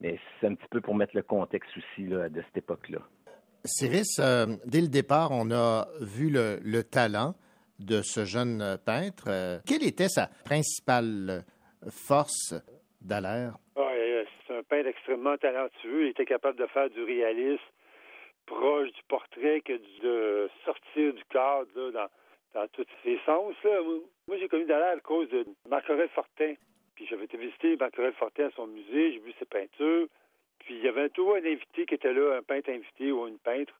Mais 0.00 0.18
c'est 0.40 0.46
un 0.46 0.54
petit 0.54 0.68
peu 0.70 0.80
pour 0.80 0.94
mettre 0.94 1.16
le 1.16 1.22
contexte 1.22 1.70
aussi 1.76 2.06
là, 2.08 2.28
de 2.28 2.42
cette 2.42 2.58
époque-là. 2.58 2.98
Cyrus, 3.64 4.18
euh, 4.18 4.46
dès 4.66 4.82
le 4.82 4.88
départ, 4.88 5.30
on 5.30 5.50
a 5.50 5.86
vu 6.00 6.28
le, 6.30 6.58
le 6.62 6.82
talent 6.84 7.34
de 7.78 8.02
ce 8.02 8.24
jeune 8.24 8.78
peintre. 8.84 9.24
Euh, 9.28 9.58
quelle 9.66 9.82
était 9.82 10.08
sa 10.08 10.26
principale 10.44 11.44
force 11.88 12.54
d'Alaire? 13.00 13.56
Ah, 13.76 13.80
euh, 13.80 14.24
c'est 14.46 14.56
un 14.56 14.62
peintre 14.62 14.88
extrêmement 14.88 15.36
talentueux. 15.38 16.06
Il 16.06 16.08
était 16.10 16.26
capable 16.26 16.58
de 16.58 16.66
faire 16.66 16.90
du 16.90 17.02
réalisme 17.02 17.62
proche 18.46 18.92
du 18.92 19.02
portrait 19.08 19.62
que 19.62 19.72
de 20.02 20.50
sortir 20.66 21.14
du 21.14 21.24
cadre 21.30 21.68
là, 21.74 22.10
dans, 22.54 22.60
dans 22.60 22.68
tous 22.68 22.84
ses 23.02 23.18
sens. 23.24 23.54
Là. 23.64 23.82
Moi, 23.82 24.00
moi, 24.28 24.36
j'ai 24.38 24.48
connu 24.48 24.66
Dallaire 24.66 24.96
à 24.98 25.00
cause 25.00 25.28
de 25.30 25.46
Marc-Aurèle 25.68 26.10
Fortin. 26.10 26.54
Puis 26.94 27.06
j'avais 27.06 27.24
été 27.24 27.36
visiter 27.36 27.76
Marc-Aurèle 27.76 28.12
Fortin 28.14 28.46
à 28.46 28.50
son 28.52 28.66
musée, 28.66 29.12
j'ai 29.12 29.18
vu 29.18 29.32
ses 29.38 29.44
peintures. 29.46 30.06
Puis 30.60 30.74
il 30.76 30.84
y 30.84 30.88
avait 30.88 31.08
toujours 31.10 31.36
un 31.36 31.44
invité 31.44 31.86
qui 31.86 31.94
était 31.94 32.12
là, 32.12 32.36
un 32.36 32.42
peintre 32.42 32.70
invité 32.70 33.12
ou 33.12 33.26
une 33.26 33.38
peintre. 33.38 33.74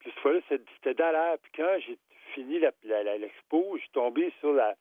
Puis 0.00 0.10
cette 0.10 0.20
fois-là, 0.20 0.40
c'était 0.48 0.94
Dallaire. 0.94 1.38
Puis 1.42 1.52
quand 1.56 1.76
j'ai 1.86 1.98
fini 2.34 2.58
la- 2.58 2.72
la- 2.84 3.02
la- 3.02 3.18
l'expo, 3.18 3.64
je 3.76 3.80
suis 3.80 3.90
tombé 3.90 4.32
sur 4.40 4.52
la, 4.52 4.74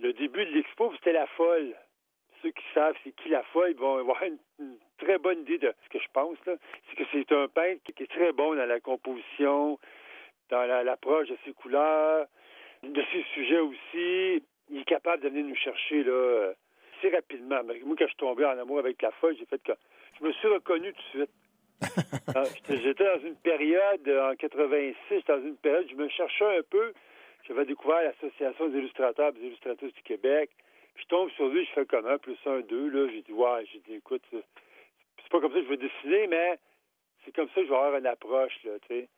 le 0.00 0.12
début 0.12 0.44
de 0.44 0.50
l'expo, 0.50 0.92
c'était 0.96 1.12
la 1.12 1.26
folle 1.28 1.74
ceux 2.42 2.50
qui 2.52 2.64
savent 2.72 2.96
c'est 3.04 3.14
qui 3.16 3.28
la 3.28 3.42
folle 3.42 3.74
vont 3.74 3.98
avoir 3.98 4.22
une, 4.22 4.38
une 4.58 4.78
très 4.96 5.18
bonne 5.18 5.40
idée 5.40 5.58
de 5.58 5.74
ce 5.84 5.88
que 5.90 5.98
je 6.02 6.08
pense. 6.12 6.38
C'est 6.46 6.96
que 6.96 7.04
c'est 7.12 7.30
un 7.32 7.48
peintre 7.48 7.82
qui 7.84 8.02
est 8.02 8.06
très 8.06 8.32
bon 8.32 8.54
dans 8.54 8.64
la 8.64 8.80
composition, 8.80 9.78
dans 10.48 10.64
la- 10.64 10.82
l'approche 10.82 11.28
de 11.28 11.36
ses 11.44 11.52
couleurs, 11.52 12.26
de 12.82 13.02
ses 13.12 13.22
sujets 13.34 13.58
aussi. 13.60 14.42
Il 14.70 14.80
est 14.80 14.84
capable 14.86 15.22
de 15.22 15.28
venir 15.28 15.44
nous 15.44 15.54
chercher 15.56 16.02
là, 16.02 16.52
rapidement. 17.08 17.62
Moi, 17.64 17.74
quand 17.98 18.04
je 18.04 18.06
suis 18.08 18.16
tombé 18.16 18.44
en 18.44 18.58
amour 18.58 18.78
avec 18.80 19.00
la 19.02 19.10
folle, 19.12 19.34
j'ai 19.38 19.46
fait 19.46 19.62
que 19.62 19.72
je 20.18 20.24
me 20.24 20.32
suis 20.32 20.48
reconnu 20.48 20.92
tout 20.92 21.18
de 21.18 21.24
suite. 21.24 21.30
Ah, 22.36 22.44
j'étais- 22.68 23.04
dans 23.04 23.20
une 23.26 23.36
période, 23.36 24.06
euh, 24.06 24.30
en 24.32 24.36
86, 24.36 25.24
dans 25.26 25.40
une 25.42 25.56
période, 25.56 25.88
je 25.90 25.96
me 25.96 26.08
cherchais 26.10 26.58
un 26.58 26.62
peu. 26.62 26.92
J'avais 27.48 27.64
découvert 27.64 28.02
l'Association 28.02 28.68
des 28.68 28.78
illustrateurs 28.78 29.30
et 29.30 29.32
des 29.32 29.46
illustratrices 29.46 29.94
du 29.94 30.02
Québec. 30.02 30.50
Je 30.96 31.04
tombe 31.06 31.30
sur 31.30 31.48
lui, 31.48 31.64
je 31.64 31.70
fais 31.72 31.86
comme 31.86 32.06
un 32.06 32.18
plus 32.18 32.36
un, 32.46 32.60
deux. 32.60 32.88
Là, 32.90 33.08
j'ai 33.10 33.22
dit, 33.22 33.32
ouais, 33.32 33.64
j'ai 33.72 33.78
dit, 33.80 33.94
écoute, 33.94 34.22
c'est 34.30 35.28
pas 35.30 35.40
comme 35.40 35.52
ça 35.52 35.58
que 35.58 35.64
je 35.64 35.68
vais 35.70 35.76
dessiner, 35.78 36.26
mais 36.28 36.58
c'est 37.24 37.34
comme 37.34 37.48
ça 37.48 37.54
que 37.56 37.64
je 37.64 37.70
vais 37.70 37.76
avoir 37.76 37.96
une 37.96 38.06
approche, 38.06 38.62
là, 38.64 38.72
tu 38.82 38.88
sais. 38.88 39.08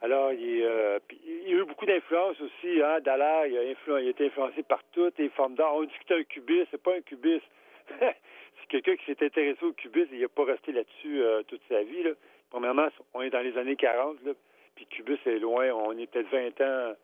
Alors, 0.00 0.32
il, 0.32 0.62
euh, 0.62 0.98
il 1.26 1.48
y 1.48 1.54
a 1.54 1.56
eu 1.58 1.64
beaucoup 1.64 1.86
d'influence 1.86 2.40
aussi, 2.40 2.80
hein. 2.82 2.98
Il 3.04 3.08
a, 3.08 3.46
il 3.46 3.58
a 3.58 4.00
été 4.00 4.26
influencé 4.26 4.62
par 4.62 4.82
toutes 4.92 5.18
les 5.18 5.28
formes 5.30 5.56
d'art. 5.56 5.74
On 5.74 5.82
dit 5.82 5.88
que 5.88 6.04
c'est 6.06 6.14
un 6.14 6.22
cubiste, 6.22 6.68
c'est 6.70 6.82
pas 6.82 6.94
un 6.94 7.00
cubiste. 7.00 7.46
c'est 8.00 8.66
quelqu'un 8.68 8.96
qui 8.96 9.04
s'est 9.06 9.24
intéressé 9.24 9.64
au 9.64 9.72
cubisme, 9.72 10.10
il 10.12 10.20
n'a 10.20 10.28
pas 10.28 10.44
resté 10.44 10.72
là-dessus 10.72 11.22
euh, 11.22 11.42
toute 11.42 11.62
sa 11.68 11.82
vie, 11.82 12.02
là. 12.04 12.10
Premièrement, 12.50 12.88
on 13.12 13.22
est 13.22 13.30
dans 13.30 13.40
les 13.40 13.58
années 13.58 13.76
40, 13.76 14.24
là, 14.24 14.32
puis 14.74 14.86
cubiste 14.86 15.26
est 15.26 15.38
loin, 15.38 15.70
on 15.72 15.96
est 15.98 16.06
peut-être 16.06 16.30
20 16.30 16.60
ans 16.62 16.96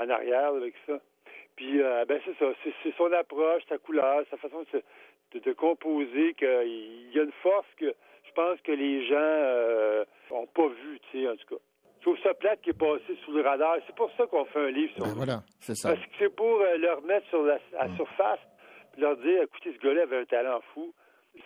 en 0.00 0.10
arrière 0.10 0.48
avec 0.48 0.74
ça. 0.86 1.00
Puis, 1.56 1.80
euh, 1.80 2.04
ben 2.04 2.20
c'est 2.24 2.36
ça, 2.38 2.52
c'est, 2.62 2.94
son 2.96 3.12
approche, 3.12 3.62
sa 3.68 3.78
couleur, 3.78 4.24
sa 4.30 4.36
façon 4.36 4.64
de, 4.72 4.82
de, 5.32 5.38
de 5.38 5.52
composer, 5.52 6.34
qu'il 6.34 7.10
y 7.12 7.18
a 7.18 7.22
une 7.22 7.32
force 7.42 7.66
que 7.76 7.94
je 8.24 8.32
pense 8.32 8.60
que 8.60 8.72
les 8.72 9.06
gens 9.06 9.16
euh, 9.16 10.04
ont 10.30 10.46
pas 10.46 10.68
vu, 10.68 11.00
tu 11.10 11.22
sais, 11.22 11.28
en 11.28 11.36
tout 11.36 11.56
cas. 11.56 11.62
Je 11.98 12.02
trouve 12.02 12.18
ça 12.22 12.32
plate 12.34 12.60
qui 12.62 12.70
est 12.70 12.78
passé 12.78 13.16
sous 13.24 13.32
le 13.32 13.40
radar. 13.42 13.76
C'est 13.86 13.96
pour 13.96 14.10
ça 14.16 14.26
qu'on 14.26 14.44
fait 14.46 14.60
un 14.60 14.70
livre 14.70 14.94
sur 14.94 15.04
Ben 15.04 15.14
voilà, 15.16 15.42
c'est 15.60 15.74
ça. 15.74 15.90
Parce 15.90 16.00
que 16.00 16.12
c'est 16.18 16.34
pour 16.34 16.60
euh, 16.60 16.76
le 16.76 16.92
remettre 16.92 17.26
sur 17.28 17.42
la 17.42 17.58
à 17.78 17.88
la 17.88 17.96
surface, 17.96 18.40
puis 18.92 19.02
leur 19.02 19.16
dire, 19.16 19.42
écoutez, 19.42 19.72
ce 19.72 19.78
gars-là 19.78 20.02
avait 20.02 20.18
un 20.18 20.24
talent 20.24 20.60
fou. 20.74 20.94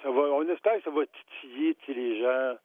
Ça 0.03 0.11
va, 0.11 0.21
on 0.21 0.49
espère 0.49 0.77
que 0.77 0.85
ça 0.85 0.91
va 0.91 1.03
titiller 1.07 1.77
les 1.89 2.21
gens, 2.21 2.57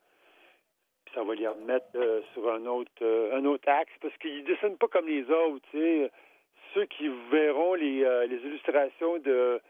puis 1.06 1.14
ça 1.14 1.24
va 1.24 1.36
les 1.36 1.48
remettre 1.48 1.88
euh, 1.96 2.22
sur 2.34 2.50
un 2.52 2.66
autre, 2.66 2.92
euh, 3.02 3.38
un 3.38 3.46
autre 3.46 3.68
axe, 3.70 3.92
parce 4.02 4.16
qu'ils 4.18 4.44
dessinent 4.44 4.78
pas 4.78 4.88
comme 4.88 5.08
les 5.08 5.24
autres. 5.30 5.66
tu 5.72 5.80
sais. 5.80 6.12
Ceux 6.74 6.86
qui 6.86 7.10
verront 7.32 7.74
les, 7.74 8.04
euh, 8.04 8.28
les 8.28 8.38
illustrations 8.38 9.18
de 9.20 9.62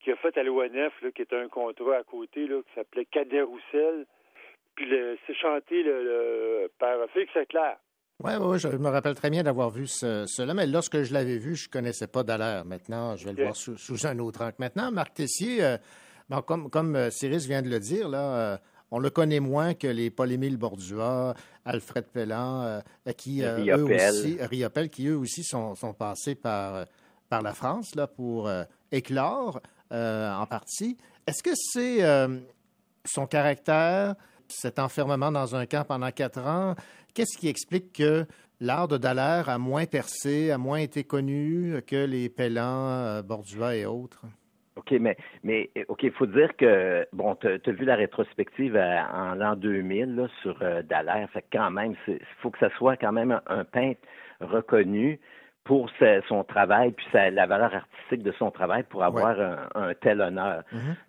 qu'il 0.00 0.12
a 0.12 0.16
fait 0.16 0.36
à 0.36 0.42
l'ONF, 0.42 0.92
qui 1.14 1.22
était 1.22 1.36
un 1.36 1.48
contrat 1.48 1.96
à 1.96 2.02
côté, 2.02 2.46
là, 2.46 2.60
qui 2.62 2.74
s'appelait 2.74 3.06
Cadet 3.06 3.40
Roussel, 3.40 4.06
puis 4.76 4.86
le- 4.88 5.16
c'est 5.26 5.34
chanté 5.34 5.82
le, 5.82 6.02
le- 6.04 6.70
par 6.78 6.96
Félix 7.12 7.32
Leclerc. 7.34 7.76
Oui, 8.22 8.32
oui, 8.40 8.58
je 8.58 8.68
me 8.68 8.88
rappelle 8.88 9.14
très 9.16 9.28
bien 9.30 9.42
d'avoir 9.42 9.70
vu 9.70 9.86
ce- 9.86 10.24
cela, 10.26 10.54
mais 10.54 10.66
lorsque 10.66 11.02
je 11.02 11.12
l'avais 11.12 11.36
vu, 11.38 11.56
je 11.56 11.68
ne 11.68 11.72
connaissais 11.72 12.06
pas 12.06 12.22
Dallaire. 12.22 12.64
Maintenant, 12.64 13.16
je 13.16 13.24
vais 13.26 13.32
le 13.32 13.42
voir 13.42 13.56
sous, 13.56 13.76
sous 13.76 14.06
un 14.06 14.18
autre 14.20 14.42
angle. 14.42 14.54
Maintenant, 14.58 14.90
Marc 14.92 15.14
Tessier, 15.14 15.62
euh, 15.64 15.76
bon, 16.28 16.40
comme, 16.42 16.70
comme 16.70 16.94
euh, 16.94 17.10
Cyrus 17.10 17.46
vient 17.46 17.60
de 17.62 17.68
le 17.68 17.80
dire, 17.80 18.08
là, 18.08 18.36
euh, 18.52 18.56
on 18.92 19.00
le 19.00 19.10
connaît 19.10 19.40
moins 19.40 19.74
que 19.74 19.88
les 19.88 20.10
Paul-Émile 20.10 20.56
Bordua, 20.56 21.34
Alfred 21.64 22.04
Pellan, 22.06 22.62
euh, 22.62 22.80
qui, 23.16 23.42
euh, 23.42 23.58
eux 23.78 23.86
aussi, 24.22 24.38
Riopelle, 24.40 24.90
qui 24.90 25.08
eux 25.08 25.16
aussi 25.16 25.42
sont, 25.42 25.74
sont 25.74 25.92
passés 25.92 26.36
par, 26.36 26.86
par 27.28 27.42
la 27.42 27.52
France 27.52 27.96
là, 27.96 28.06
pour 28.06 28.46
euh, 28.48 28.62
éclore 28.92 29.60
euh, 29.90 30.32
en 30.32 30.46
partie. 30.46 30.96
Est-ce 31.26 31.42
que 31.42 31.50
c'est 31.56 32.04
euh, 32.04 32.38
son 33.04 33.26
caractère, 33.26 34.14
cet 34.48 34.78
enfermement 34.78 35.32
dans 35.32 35.56
un 35.56 35.66
camp 35.66 35.84
pendant 35.86 36.10
quatre 36.10 36.46
ans, 36.46 36.74
qu'est-ce 37.14 37.38
qui 37.38 37.48
explique 37.48 37.92
que 37.92 38.26
l'art 38.60 38.88
de 38.88 38.96
Dallaire 38.96 39.48
a 39.48 39.58
moins 39.58 39.86
percé, 39.86 40.50
a 40.50 40.58
moins 40.58 40.78
été 40.78 41.04
connu 41.04 41.80
que 41.86 42.04
les 42.06 42.28
Pellan, 42.28 42.88
euh, 42.88 43.22
Bordua 43.22 43.76
et 43.76 43.86
autres? 43.86 44.22
OK, 44.76 44.90
mais, 45.00 45.16
mais 45.44 45.70
OK, 45.88 46.02
il 46.02 46.12
faut 46.12 46.26
dire 46.26 46.56
que, 46.56 47.06
bon, 47.12 47.36
tu 47.36 47.46
as 47.46 47.72
vu 47.72 47.84
la 47.84 47.94
rétrospective 47.94 48.74
euh, 48.76 48.98
en 49.12 49.34
l'an 49.34 49.54
2000 49.54 50.16
là, 50.16 50.26
sur 50.42 50.56
euh, 50.62 50.82
Dallaire. 50.82 51.28
Fait 51.32 51.42
que 51.42 51.46
quand 51.52 51.70
même, 51.70 51.94
il 52.08 52.18
faut 52.40 52.50
que 52.50 52.58
ça 52.58 52.70
soit 52.76 52.96
quand 52.96 53.12
même 53.12 53.40
un 53.46 53.64
peintre 53.64 54.00
reconnu 54.40 55.20
pour 55.64 55.88
sa- 55.98 56.20
son 56.28 56.44
travail, 56.44 56.92
puis 56.92 57.06
sa- 57.10 57.30
la 57.30 57.46
valeur 57.46 57.74
artistique 57.74 58.22
de 58.22 58.32
son 58.32 58.50
travail 58.50 58.82
pour 58.84 59.02
avoir 59.02 59.40
un, 59.40 59.88
un 59.88 59.94
tel 59.94 60.20
honneur. 60.20 60.62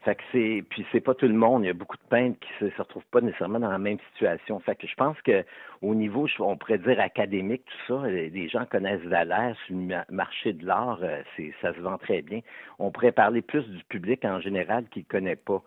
Fait 0.06 0.16
que 0.16 0.22
c'est 0.32 0.64
puis 0.70 0.86
c'est 0.92 1.02
pas 1.02 1.14
tout 1.14 1.28
le 1.28 1.34
monde. 1.34 1.64
Il 1.64 1.68
y 1.68 1.70
a 1.70 1.74
beaucoup 1.74 1.98
de 1.98 2.08
peintres 2.10 2.40
qui 2.40 2.50
se, 2.60 2.70
se 2.70 2.82
retrouvent 2.82 3.04
pas 3.12 3.20
nécessairement 3.22 3.60
dans 3.60 3.70
la 3.72 3.78
même 3.78 3.98
situation. 4.14 4.60
Fait 4.62 4.76
que 4.76 4.88
je 4.88 4.96
pense 4.96 5.20
que 5.22 5.44
au 5.82 5.96
niveau, 5.96 6.28
on 6.40 6.58
pourrait 6.58 6.78
dire 6.78 7.00
académique, 7.00 7.64
tout 7.66 8.02
ça, 8.02 8.08
les 8.08 8.30
les 8.30 8.48
gens 8.50 8.66
connaissent 8.66 9.02
sur 9.02 9.76
le 9.76 9.82
ma- 9.82 10.06
marché 10.10 10.54
de 10.54 10.66
l'art, 10.66 11.00
euh, 11.04 11.22
ça 11.62 11.74
se 11.74 11.80
vend 11.80 11.98
très 11.98 12.22
bien. 12.22 12.40
On 12.80 12.92
pourrait 12.92 13.12
parler 13.12 13.42
plus 13.42 13.64
du 13.70 13.84
public 13.86 14.24
en 14.26 14.40
général 14.40 14.86
qui 14.92 15.00
le 15.00 15.06
connaît 15.10 15.36
pas. 15.36 15.62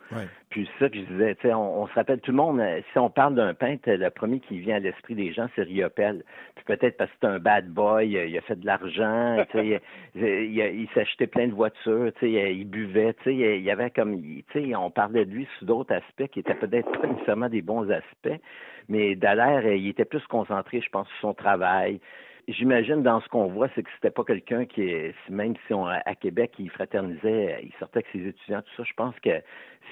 Puis 0.51 0.68
ça 0.78 0.89
que 0.89 0.97
je 0.97 1.02
disais, 1.02 1.35
tu 1.36 1.43
sais, 1.48 1.55
on, 1.55 1.82
on 1.82 1.86
se 1.86 1.93
rappelle 1.94 2.20
tout 2.20 2.30
le 2.30 2.36
monde, 2.36 2.60
euh, 2.60 2.80
si 2.93 2.98
on 2.98 3.10
parle 3.10 3.35
d'un 3.35 3.55
peintre, 3.55 3.90
le 3.90 4.10
premier 4.10 4.40
qui 4.40 4.59
vient 4.60 4.76
à 4.76 4.78
l'esprit 4.80 5.14
des 5.14 5.32
gens, 5.32 5.47
c'est 5.55 5.62
Riopelle. 5.62 6.22
Puis 6.56 6.64
peut-être 6.64 6.97
parce 6.97 7.10
que 7.10 7.16
c'est 7.20 7.26
un 7.26 7.39
bad 7.39 7.68
boy, 7.68 8.16
euh, 8.16 8.26
il 8.26 8.36
a 8.36 8.40
fait 8.43 8.56
de 8.59 8.66
l'argent, 8.66 9.44
tu 9.51 9.59
sais, 9.59 9.80
il, 10.14 10.22
il, 10.82 10.89
s'achetait 10.94 11.26
plein 11.26 11.48
de 11.48 11.52
voitures, 11.55 12.12
tu 12.18 12.32
sais, 12.32 12.55
il 12.55 12.64
buvait, 12.64 13.14
tu 13.14 13.24
sais, 13.24 13.35
il 13.35 13.62
y 13.62 13.70
avait 13.70 13.90
comme, 13.90 14.14
il- 14.14 14.44
tu 14.52 14.64
sais, 14.70 14.74
on 14.76 14.90
parlait 14.90 15.24
de 15.24 15.30
lui 15.32 15.47
sous 15.59 15.64
d'autres 15.66 15.94
aspects 15.94 16.26
qui 16.28 16.40
étaient 16.40 16.55
peut-être 16.55 16.90
pas 17.01 17.06
nécessairement 17.06 17.48
des 17.48 17.62
bons 17.62 17.89
aspects, 17.90 18.40
mais 18.89 19.15
Dallaire, 19.16 19.65
euh, 19.65 19.77
il 19.77 19.89
était 19.89 20.05
plus 20.05 20.27
concentré, 20.27 20.81
je 20.81 20.89
pense, 20.90 21.09
sur 21.09 21.20
son 21.20 21.35
travail. 21.35 22.01
J'imagine 22.48 23.02
dans 23.02 23.20
ce 23.20 23.28
qu'on 23.28 23.48
voit, 23.48 23.69
c'est 23.74 23.82
que 23.82 23.90
c'était 23.97 24.10
pas 24.10 24.24
quelqu'un 24.24 24.65
qui 24.65 25.12
même 25.28 25.55
si 25.66 25.74
on 25.74 25.85
à 25.86 26.15
Québec, 26.15 26.52
il 26.59 26.70
fraternisait, 26.70 27.60
il 27.62 27.73
sortait 27.78 27.98
avec 27.98 28.06
ses 28.10 28.27
étudiants, 28.27 28.62
tout 28.62 28.74
ça, 28.74 28.85
je 28.85 28.94
pense 28.94 29.15
que 29.20 29.43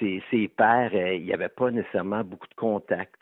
ses, 0.00 0.48
pairs, 0.48 0.90
euh, 0.94 1.14
il 1.14 1.24
n'y 1.24 1.34
avait 1.34 1.50
pas 1.50 1.70
nécessairement 1.70 2.24
beaucoup 2.24 2.48
de 2.48 2.54
contacts, 2.54 3.20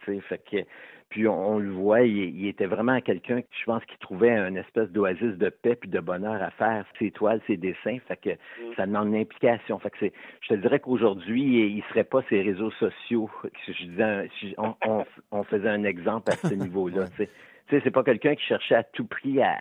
puis 1.15 1.29
on, 1.29 1.51
on 1.55 1.59
le 1.61 1.71
voit, 1.71 2.03
il, 2.03 2.17
il 2.41 2.49
était 2.49 2.67
vraiment 2.67 3.01
quelqu'un, 3.01 3.41
je 3.57 3.65
pense, 3.67 3.85
qui 3.85 3.97
trouvait 3.99 4.37
une 4.37 4.57
espèce 4.57 4.91
d'oasis 4.91 5.39
de 5.39 5.49
paix 5.49 5.77
puis 5.77 5.89
de 5.89 6.01
bonheur 6.01 6.43
à 6.43 6.51
faire 6.51 6.85
ses 6.99 7.13
toiles, 7.13 7.41
ses 7.47 7.57
dessins, 7.57 7.99
fait 8.09 8.17
que 8.17 8.31
ça 8.77 8.85
demande 8.85 9.07
une 9.09 9.21
implication. 9.21 9.79
Fait 9.79 9.91
que 9.91 9.97
c'est, 10.01 10.13
je 10.41 10.49
te 10.49 10.55
dirais 10.55 10.81
qu'aujourd'hui, 10.81 11.69
il, 11.69 11.85
serait 11.91 12.03
pas 12.03 12.23
ces 12.29 12.43
réseaux 12.43 12.73
sociaux. 12.73 13.31
Je 13.65 13.85
disais, 13.85 14.03
un- 14.03 14.25
si 14.41 14.57
on, 14.59 14.75
on, 14.85 15.05
on 15.31 15.45
faisait 15.45 15.69
un 15.69 15.85
exemple 15.85 16.33
à 16.33 16.37
ce 16.37 16.53
niveau-là, 16.55 17.07
tu 17.11 17.25
sais. 17.25 17.31
Tu 17.69 17.77
sais, 17.77 17.81
c'est 17.83 17.91
pas 17.91 18.03
quelqu'un 18.05 18.35
qui 18.35 18.43
cherchait 18.45 18.75
à 18.75 18.83
tout 18.83 19.07
prix 19.07 19.41
à, 19.41 19.57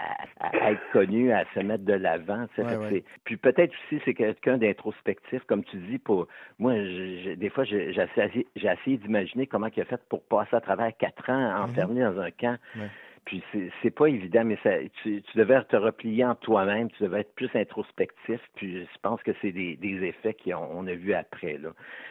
être 0.71 0.81
connu, 0.91 1.31
à 1.31 1.45
se 1.53 1.59
mettre 1.61 1.85
de 1.85 1.93
l'avant. 1.93 2.47
tu 2.53 2.61
sais. 2.61 2.67
Ouais, 2.67 3.03
Puis 3.23 3.37
peut-être 3.37 3.73
aussi, 3.85 4.01
c'est 4.03 4.13
quelqu'un 4.13 4.57
d'introspectif, 4.57 5.41
comme 5.45 5.63
tu 5.63 5.77
dis. 5.77 5.99
Pour 5.99 6.27
moi, 6.59 6.73
je- 6.75 7.35
des 7.35 7.49
fois, 7.49 7.63
j'ai 7.63 7.91
essayé, 7.91 8.97
d'imaginer 8.97 9.47
comment 9.47 9.67
il 9.75 9.81
a 9.81 9.85
fait 9.85 10.01
pour 10.09 10.21
passer 10.23 10.55
à 10.55 10.61
travers 10.61 10.91
quatre 10.97 11.29
ans 11.29 11.63
enfermé 11.63 12.01
dans 12.01 12.19
un 12.19 12.31
camp. 12.31 12.57
Ouais. 12.75 12.87
Puis 13.25 13.43
c'est 13.81 13.91
pas 13.91 14.07
évident, 14.07 14.43
mais 14.43 14.57
ça, 14.63 14.71
tu, 15.01 15.21
tu 15.21 15.37
devais 15.37 15.61
te 15.63 15.75
replier 15.75 16.25
en 16.25 16.35
toi-même, 16.35 16.89
tu 16.91 17.03
devais 17.03 17.21
être 17.21 17.33
plus 17.35 17.49
introspectif. 17.55 18.39
Puis 18.55 18.81
je 18.81 18.99
pense 19.01 19.21
que 19.23 19.31
c'est 19.41 19.51
des, 19.51 19.75
des 19.77 20.03
effets 20.03 20.35
qu'on 20.43 20.67
on 20.71 20.87
a 20.87 20.93
vus 20.93 21.13
après 21.13 21.57
là. 21.57 21.69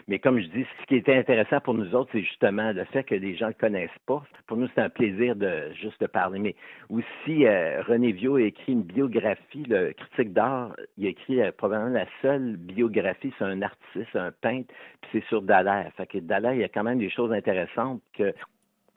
Mais 0.08 0.18
comme 0.18 0.40
je 0.40 0.46
dis, 0.46 0.66
ce 0.80 0.86
qui 0.86 0.96
était 0.96 1.16
intéressant 1.16 1.60
pour 1.60 1.74
nous 1.74 1.94
autres, 1.94 2.10
c'est 2.12 2.22
justement 2.22 2.72
le 2.72 2.84
fait 2.86 3.04
que 3.04 3.14
les 3.14 3.36
gens 3.36 3.48
le 3.48 3.54
connaissent 3.54 3.90
pas. 4.06 4.22
Pour 4.46 4.56
nous, 4.56 4.68
c'est 4.74 4.80
un 4.80 4.88
plaisir 4.88 5.36
de 5.36 5.72
juste 5.74 6.00
de 6.00 6.06
parler. 6.06 6.38
Mais 6.38 6.54
aussi, 6.90 7.46
euh, 7.46 7.82
René 7.82 8.12
Viau 8.12 8.36
a 8.36 8.42
écrit 8.42 8.72
une 8.72 8.82
biographie, 8.82 9.64
le 9.68 9.92
critique 9.92 10.32
d'art. 10.32 10.74
Il 10.96 11.06
a 11.06 11.10
écrit 11.10 11.40
euh, 11.40 11.52
probablement 11.52 11.90
la 11.90 12.06
seule 12.20 12.56
biographie 12.56 13.32
sur 13.36 13.46
un 13.46 13.62
artiste, 13.62 14.14
un 14.14 14.32
peintre. 14.32 14.72
Puis 15.02 15.10
c'est 15.12 15.24
sur 15.28 15.42
Dallaire. 15.42 15.90
Fait 15.96 16.06
que 16.06 16.18
Dallaire, 16.18 16.54
il 16.54 16.60
y 16.60 16.64
a 16.64 16.68
quand 16.68 16.84
même 16.84 16.98
des 16.98 17.10
choses 17.10 17.32
intéressantes 17.32 18.00
que 18.16 18.32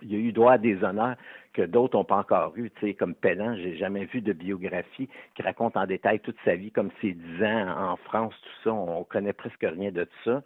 il 0.06 0.14
y 0.14 0.16
a 0.16 0.20
eu 0.20 0.32
droit 0.32 0.54
à 0.54 0.58
des 0.58 0.84
honneurs 0.84 1.16
que 1.54 1.64
d'autres 1.64 1.98
n'ont 1.98 2.04
pas 2.04 2.18
encore 2.18 2.54
eu. 2.56 2.70
Tu 2.72 2.88
sais, 2.88 2.94
comme 2.94 3.16
Pellan, 3.16 3.56
j'ai 3.56 3.76
jamais 3.78 4.06
vu 4.06 4.22
de 4.22 4.34
biographie 4.34 5.10
qui 5.36 5.42
raconte 5.42 5.78
en 5.78 5.86
détail 5.86 6.20
toute 6.20 6.38
sa 6.46 6.56
vie, 6.56 6.72
comme 6.72 6.92
ses 7.02 7.14
dix 7.14 7.44
ans 7.44 7.92
en 7.92 7.96
France, 7.98 8.34
tout 8.42 8.64
ça. 8.64 8.74
On 8.74 9.04
connaît 9.04 9.34
presque 9.34 9.64
rien 9.66 9.92
de 9.92 10.04
tout 10.04 10.24
ça. 10.26 10.44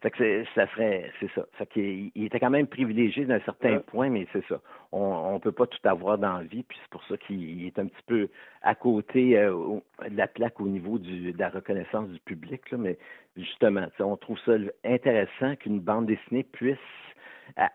Fait 0.00 0.10
que 0.10 0.44
ça 0.54 0.66
serait, 0.72 1.10
c'est 1.18 1.30
ça. 1.34 1.46
Fait 1.52 1.66
qu'il 1.66 2.10
il 2.14 2.24
était 2.26 2.38
quand 2.38 2.50
même 2.50 2.66
privilégié 2.66 3.24
d'un 3.24 3.40
certain 3.40 3.78
point, 3.78 4.10
mais 4.10 4.26
c'est 4.34 4.44
ça. 4.48 4.60
On, 4.92 5.00
on 5.34 5.40
peut 5.40 5.50
pas 5.50 5.66
tout 5.66 5.78
avoir 5.84 6.18
dans 6.18 6.36
la 6.38 6.44
vie, 6.44 6.62
puis 6.62 6.78
c'est 6.82 6.90
pour 6.90 7.02
ça 7.04 7.16
qu'il 7.16 7.64
est 7.66 7.78
un 7.78 7.86
petit 7.86 8.02
peu 8.06 8.28
à 8.60 8.74
côté 8.74 9.38
euh, 9.38 9.54
au- 9.54 9.82
de 10.06 10.14
la 10.16 10.26
plaque 10.26 10.60
au 10.60 10.68
niveau 10.68 10.98
du, 10.98 11.32
de 11.32 11.38
la 11.38 11.48
reconnaissance 11.48 12.10
du 12.10 12.20
public. 12.20 12.70
Là, 12.70 12.76
mais 12.76 12.98
justement, 13.38 13.86
on 13.98 14.16
trouve 14.18 14.38
ça 14.44 14.52
intéressant 14.84 15.56
qu'une 15.56 15.80
bande 15.80 16.04
dessinée 16.04 16.42
puisse 16.42 16.76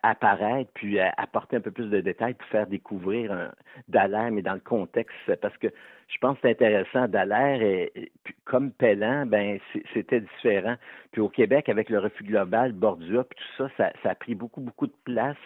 apparaître 0.04 0.70
puis 0.74 1.00
apporter 1.00 1.58
un 1.58 1.62
peu 1.62 1.72
plus 1.72 1.90
de 1.90 2.02
détails 2.02 2.34
pour 2.34 2.48
faire 2.48 2.68
découvrir 2.68 3.32
un 3.32 3.52
Dallaire, 3.88 4.32
mais 4.32 4.42
dans 4.42 4.54
le 4.54 4.60
contexte, 4.60 5.16
parce 5.42 5.58
que 5.58 5.68
je 6.10 6.18
pense 6.18 6.36
que 6.36 6.42
c'est 6.44 6.52
intéressant. 6.52 7.08
Dallaire, 7.08 7.62
et, 7.62 8.12
comme 8.46 8.72
Pellan, 8.72 9.26
ben 9.26 9.60
c'était 9.94 10.22
différent. 10.22 10.76
Puis 11.12 11.22
au 11.22 11.30
Québec, 11.30 11.70
avec 11.70 11.90
le 11.90 12.00
refus 12.00 12.24
global, 12.24 12.74
Bordua, 12.74 13.24
puis 13.24 13.40
tout 13.40 13.70
ça, 13.78 13.92
ça, 14.02 14.10
a 14.10 14.16
pris 14.16 14.36
beaucoup, 14.36 14.62
beaucoup 14.62 14.88
de 14.88 14.96
place. 15.04 15.38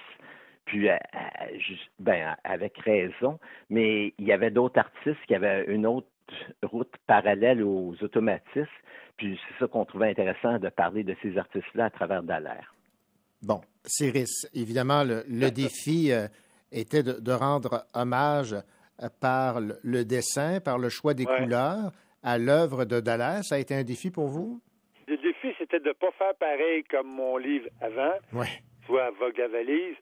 Puis, 0.65 0.89
euh, 0.89 0.95
euh, 0.95 1.75
ben, 1.99 2.35
avec 2.45 2.77
raison, 2.79 3.39
mais 3.69 4.13
il 4.17 4.25
y 4.25 4.31
avait 4.31 4.51
d'autres 4.51 4.79
artistes 4.79 5.19
qui 5.27 5.35
avaient 5.35 5.65
une 5.65 5.85
autre 5.85 6.07
route 6.63 6.93
parallèle 7.05 7.61
aux 7.61 7.95
automatistes. 8.01 8.69
Puis 9.17 9.39
c'est 9.47 9.59
ça 9.59 9.67
qu'on 9.67 9.85
trouvait 9.85 10.09
intéressant 10.09 10.59
de 10.59 10.69
parler 10.69 11.03
de 11.03 11.15
ces 11.21 11.37
artistes-là 11.37 11.85
à 11.85 11.89
travers 11.89 12.23
Dallaire. 12.23 12.72
Bon, 13.45 13.61
Cyrus, 13.85 14.47
évidemment, 14.53 15.03
le, 15.03 15.23
le 15.27 15.49
défi 15.51 16.11
euh, 16.11 16.27
était 16.71 17.03
de, 17.03 17.13
de 17.19 17.31
rendre 17.31 17.85
hommage 17.93 18.53
euh, 18.53 19.09
par 19.21 19.59
le, 19.59 19.75
le 19.83 20.05
dessin, 20.05 20.59
par 20.61 20.77
le 20.77 20.89
choix 20.89 21.13
des 21.13 21.25
Ouais. 21.25 21.37
couleurs 21.43 21.91
à 22.23 22.37
l'œuvre 22.37 22.85
de 22.85 22.99
Dallaire. 23.01 23.43
Ça 23.43 23.55
a 23.55 23.57
été 23.59 23.75
un 23.75 23.83
défi 23.83 24.09
pour 24.11 24.27
vous? 24.27 24.61
Le 25.07 25.17
défi, 25.17 25.53
c'était 25.57 25.79
de 25.81 25.89
ne 25.89 25.93
pas 25.93 26.11
faire 26.11 26.33
pareil 26.35 26.83
comme 26.85 27.07
mon 27.07 27.35
livre 27.37 27.67
avant, 27.81 28.13
Oui. 28.31 28.47
soit 28.85 29.11
Vogue 29.19 29.37
la 29.37 29.49
valise. 29.49 29.95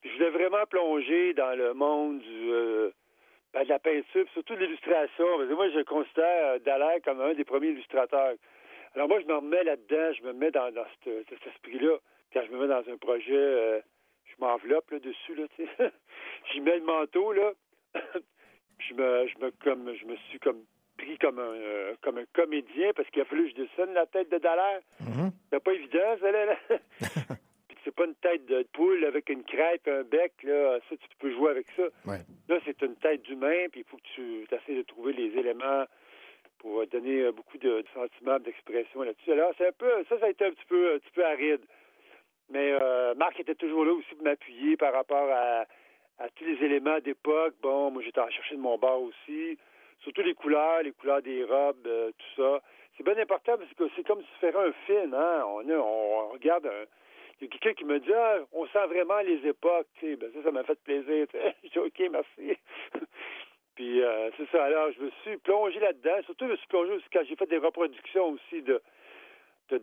Puis 0.00 0.10
je 0.10 0.16
voulais 0.16 0.30
vraiment 0.30 0.66
plonger 0.68 1.34
dans 1.34 1.56
le 1.56 1.74
monde 1.74 2.18
du, 2.20 2.50
euh, 2.50 2.90
ben, 3.52 3.62
de 3.62 3.68
la 3.68 3.78
peinture, 3.78 4.26
surtout 4.32 4.54
de 4.56 4.64
l'illustration. 4.64 5.24
Moi, 5.54 5.68
je 5.70 5.82
considère 5.84 6.58
Dallaire 6.66 6.98
comme 7.04 7.20
un 7.20 7.34
des 7.34 7.44
premiers 7.44 7.68
illustrateurs. 7.68 8.34
Alors 8.94 9.06
moi, 9.08 9.20
je 9.20 9.26
me 9.26 9.36
remets 9.36 9.62
là-dedans, 9.64 10.12
je 10.18 10.22
me 10.26 10.32
mets 10.32 10.50
dans, 10.50 10.68
cet 11.04 11.46
esprit-là. 11.46 11.96
Quand 12.32 12.42
je 12.46 12.52
me 12.52 12.60
mets 12.60 12.68
dans 12.68 12.88
un 12.90 12.96
projet, 12.96 13.32
euh, 13.32 13.80
je 14.24 14.34
m'enveloppe 14.38 14.90
là, 14.90 14.98
dessus, 14.98 15.34
là, 15.34 15.44
tu 15.56 15.64
sais. 15.64 15.92
J'y 16.52 16.60
mets 16.60 16.78
le 16.78 16.84
manteau, 16.84 17.32
là. 17.32 17.52
je 18.78 18.94
me, 18.94 19.26
je 19.26 19.44
me, 19.44 19.50
comme, 19.62 19.94
je 19.94 20.04
me 20.06 20.16
suis 20.28 20.38
comme 20.38 20.62
pris 20.98 21.16
comme 21.18 21.38
un, 21.38 21.54
euh, 21.54 21.94
comme 22.02 22.18
un 22.18 22.24
comédien 22.34 22.92
parce 22.94 23.08
qu'il 23.10 23.22
a 23.22 23.24
fallu 23.24 23.44
que 23.44 23.50
je 23.50 23.62
dessine 23.62 23.94
la 23.94 24.06
tête 24.06 24.30
de 24.30 24.38
Dallaire. 24.38 24.80
C'est 25.50 25.62
pas 25.62 25.72
évident, 25.72 26.16
ça, 26.20 26.30
là. 26.30 26.44
là. 26.46 26.56
Puis 27.68 27.78
c'est 27.84 27.94
pas 27.94 28.04
une 28.04 28.14
tête 28.16 28.44
de 28.46 28.66
poule 28.72 29.04
avec 29.04 29.30
une 29.30 29.44
crête, 29.44 29.86
un 29.88 30.02
bec, 30.02 30.32
là. 30.42 30.78
Ça, 30.88 30.96
tu 30.96 31.08
peux 31.18 31.32
jouer 31.32 31.50
avec 31.50 31.66
ça. 31.70 31.84
Ouais. 32.04 32.18
Là, 32.48 32.58
c'est 32.64 32.82
une 32.82 32.96
tête 32.96 33.22
d'humain, 33.22 33.66
puis 33.70 33.80
il 33.80 33.84
faut 33.84 33.96
que 33.96 34.08
tu 34.14 34.46
essaies 34.50 34.76
de 34.76 34.82
trouver 34.82 35.12
les 35.12 35.38
éléments 35.38 35.84
pour 36.58 36.84
donner 36.88 37.22
euh, 37.22 37.32
beaucoup 37.32 37.56
de, 37.58 37.82
de 37.82 37.86
sentiments, 37.94 38.38
d'expression 38.40 39.02
là-dessus. 39.02 39.32
Alors, 39.32 39.52
c'est 39.56 39.68
un 39.68 39.72
peu, 39.72 39.90
ça, 40.08 40.18
ça 40.18 40.26
a 40.26 40.30
été 40.30 40.44
un 40.44 40.50
petit 40.50 40.66
peu, 40.66 40.94
un 40.94 40.98
petit 40.98 41.12
peu 41.14 41.24
aride. 41.24 41.60
Mais 42.50 42.72
euh, 42.72 43.14
Marc 43.14 43.38
était 43.40 43.54
toujours 43.54 43.84
là 43.84 43.92
aussi 43.92 44.14
pour 44.14 44.24
m'appuyer 44.24 44.76
par 44.76 44.92
rapport 44.92 45.28
à, 45.30 45.66
à 46.18 46.28
tous 46.34 46.44
les 46.44 46.64
éléments 46.64 46.98
d'époque. 47.00 47.54
Bon, 47.62 47.90
moi, 47.90 48.02
j'étais 48.02 48.20
en 48.20 48.30
chercher 48.30 48.56
de 48.56 48.60
mon 48.60 48.78
bord 48.78 49.02
aussi. 49.02 49.58
Surtout 50.00 50.22
les 50.22 50.34
couleurs, 50.34 50.82
les 50.82 50.92
couleurs 50.92 51.22
des 51.22 51.44
robes, 51.44 51.86
euh, 51.86 52.10
tout 52.10 52.42
ça. 52.42 52.62
C'est 52.96 53.04
bien 53.04 53.18
important 53.18 53.56
parce 53.58 53.72
que 53.74 53.84
c'est 53.94 54.06
comme 54.06 54.20
si 54.20 54.28
tu 54.40 54.46
ferais 54.46 54.68
un 54.68 54.72
film, 54.86 55.14
hein. 55.14 55.44
On, 55.46 55.68
on 55.70 56.28
regarde 56.28 56.66
un, 56.66 56.84
il 57.40 57.44
y 57.44 57.46
a 57.46 57.50
quelqu'un 57.50 57.74
qui 57.74 57.84
me 57.84 58.00
dit 58.00 58.12
ah, 58.12 58.38
on 58.52 58.66
sent 58.66 58.86
vraiment 58.86 59.20
les 59.20 59.46
époques. 59.46 59.86
Ben 60.02 60.30
ça, 60.34 60.42
ça 60.42 60.50
m'a 60.50 60.64
fait 60.64 60.80
plaisir. 60.82 61.26
Je 61.64 61.68
dis 61.68 61.78
OK, 61.78 62.02
merci. 62.10 62.58
Puis 63.76 64.02
euh, 64.02 64.30
c'est 64.36 64.48
ça. 64.50 64.64
Alors, 64.64 64.90
je 64.90 65.00
me 65.00 65.10
suis 65.22 65.36
plongé 65.36 65.78
là-dedans. 65.78 66.20
Surtout, 66.24 66.46
je 66.46 66.52
me 66.52 66.56
suis 66.56 66.66
plongé 66.66 66.92
aussi 66.94 67.06
quand 67.12 67.22
j'ai 67.28 67.36
fait 67.36 67.46
des 67.46 67.58
reproductions 67.58 68.30
aussi 68.30 68.62
de 68.62 68.82
de 69.76 69.78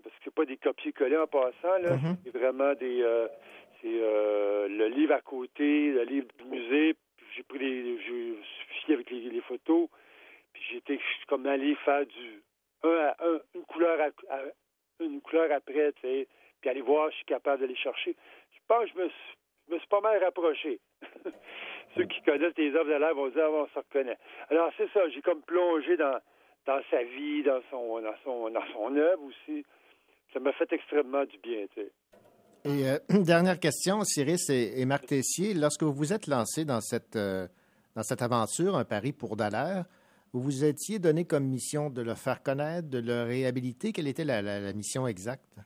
parce 0.00 0.14
que 0.14 0.20
c'est 0.24 0.34
pas 0.34 0.44
des 0.44 0.56
copier-coller 0.56 1.16
en 1.16 1.26
passant, 1.26 1.78
là. 1.82 1.96
C'est 2.24 2.36
vraiment 2.36 2.74
des 2.74 3.02
euh, 3.02 3.28
c'est 3.82 3.88
euh, 4.00 4.68
le 4.68 4.86
livre 4.88 5.14
à 5.14 5.20
côté, 5.20 5.90
le 5.92 6.02
livre 6.04 6.28
du 6.38 6.44
musée. 6.44 6.94
J'ai 7.34 7.42
pris 7.42 7.58
les 7.58 7.98
je 8.02 8.12
me 8.12 8.36
suis 8.82 8.92
avec 8.94 9.10
les, 9.10 9.20
les 9.30 9.40
photos. 9.42 9.88
Puis 10.52 10.62
j'étais 10.72 10.98
comme 11.28 11.46
allé 11.46 11.74
faire 11.84 12.06
du 12.06 12.42
un 12.82 12.88
à 13.08 13.16
un, 13.26 13.40
une 13.54 13.64
couleur 13.64 14.00
à, 14.00 14.34
à- 14.34 14.42
une 15.00 15.20
couleur 15.20 15.50
après, 15.52 15.92
tu 15.94 16.00
sais, 16.02 16.26
puis 16.60 16.70
aller 16.70 16.80
voir 16.80 17.08
si 17.08 17.12
je 17.12 17.16
suis 17.18 17.26
capable 17.26 17.60
de 17.62 17.66
les 17.66 17.76
chercher. 17.76 18.16
Je 18.52 18.58
pense 18.66 18.84
que 18.84 18.90
je 18.92 18.98
me 19.04 19.08
suis, 19.08 19.36
je 19.68 19.74
me 19.74 19.78
suis 19.78 19.88
pas 19.88 20.00
mal 20.00 20.22
rapproché. 20.24 20.78
Ceux 21.94 22.04
qui 22.04 22.22
connaissent 22.22 22.56
les 22.56 22.74
œuvres 22.74 22.88
de 22.90 22.94
l'air 22.98 23.14
vont 23.14 23.28
dire 23.28 23.44
ah, 23.44 23.50
on 23.50 23.66
se 23.68 23.78
reconnaît. 23.78 24.16
Alors 24.50 24.70
c'est 24.76 24.90
ça, 24.92 25.06
j'ai 25.10 25.20
comme 25.22 25.42
plongé 25.42 25.96
dans 25.96 26.18
dans 26.66 26.80
sa 26.90 27.02
vie, 27.02 27.42
dans 27.42 27.60
son 27.70 28.00
dans 28.00 28.14
son 28.24 28.50
dans 28.50 28.66
son 28.72 28.94
œuvre 28.96 29.22
aussi. 29.24 29.64
Ça 30.32 30.40
m'a 30.40 30.52
fait 30.52 30.70
extrêmement 30.72 31.24
du 31.24 31.38
bien. 31.38 31.66
Et 32.64 32.88
euh, 32.88 32.98
dernière 33.24 33.58
question, 33.60 34.02
Cyrus 34.04 34.50
et, 34.50 34.80
et 34.80 34.84
Marc 34.84 35.06
Tessier, 35.06 35.54
lorsque 35.54 35.82
vous 35.82 35.92
vous 35.94 36.12
êtes 36.12 36.26
lancé 36.26 36.64
dans 36.64 36.80
cette, 36.80 37.16
euh, 37.16 37.46
dans 37.94 38.02
cette 38.02 38.22
aventure, 38.22 38.76
un 38.76 38.84
pari 38.84 39.12
pour 39.12 39.36
Dallaire, 39.36 39.84
vous 40.32 40.40
vous 40.40 40.64
étiez 40.64 40.98
donné 40.98 41.24
comme 41.24 41.44
mission 41.44 41.88
de 41.90 42.02
le 42.02 42.14
faire 42.14 42.42
connaître, 42.42 42.88
de 42.90 42.98
le 42.98 43.22
réhabiliter. 43.22 43.92
Quelle 43.92 44.08
était 44.08 44.24
la, 44.24 44.42
la- 44.42 44.60
la 44.60 44.72
mission 44.72 45.06
exacte? 45.06 45.56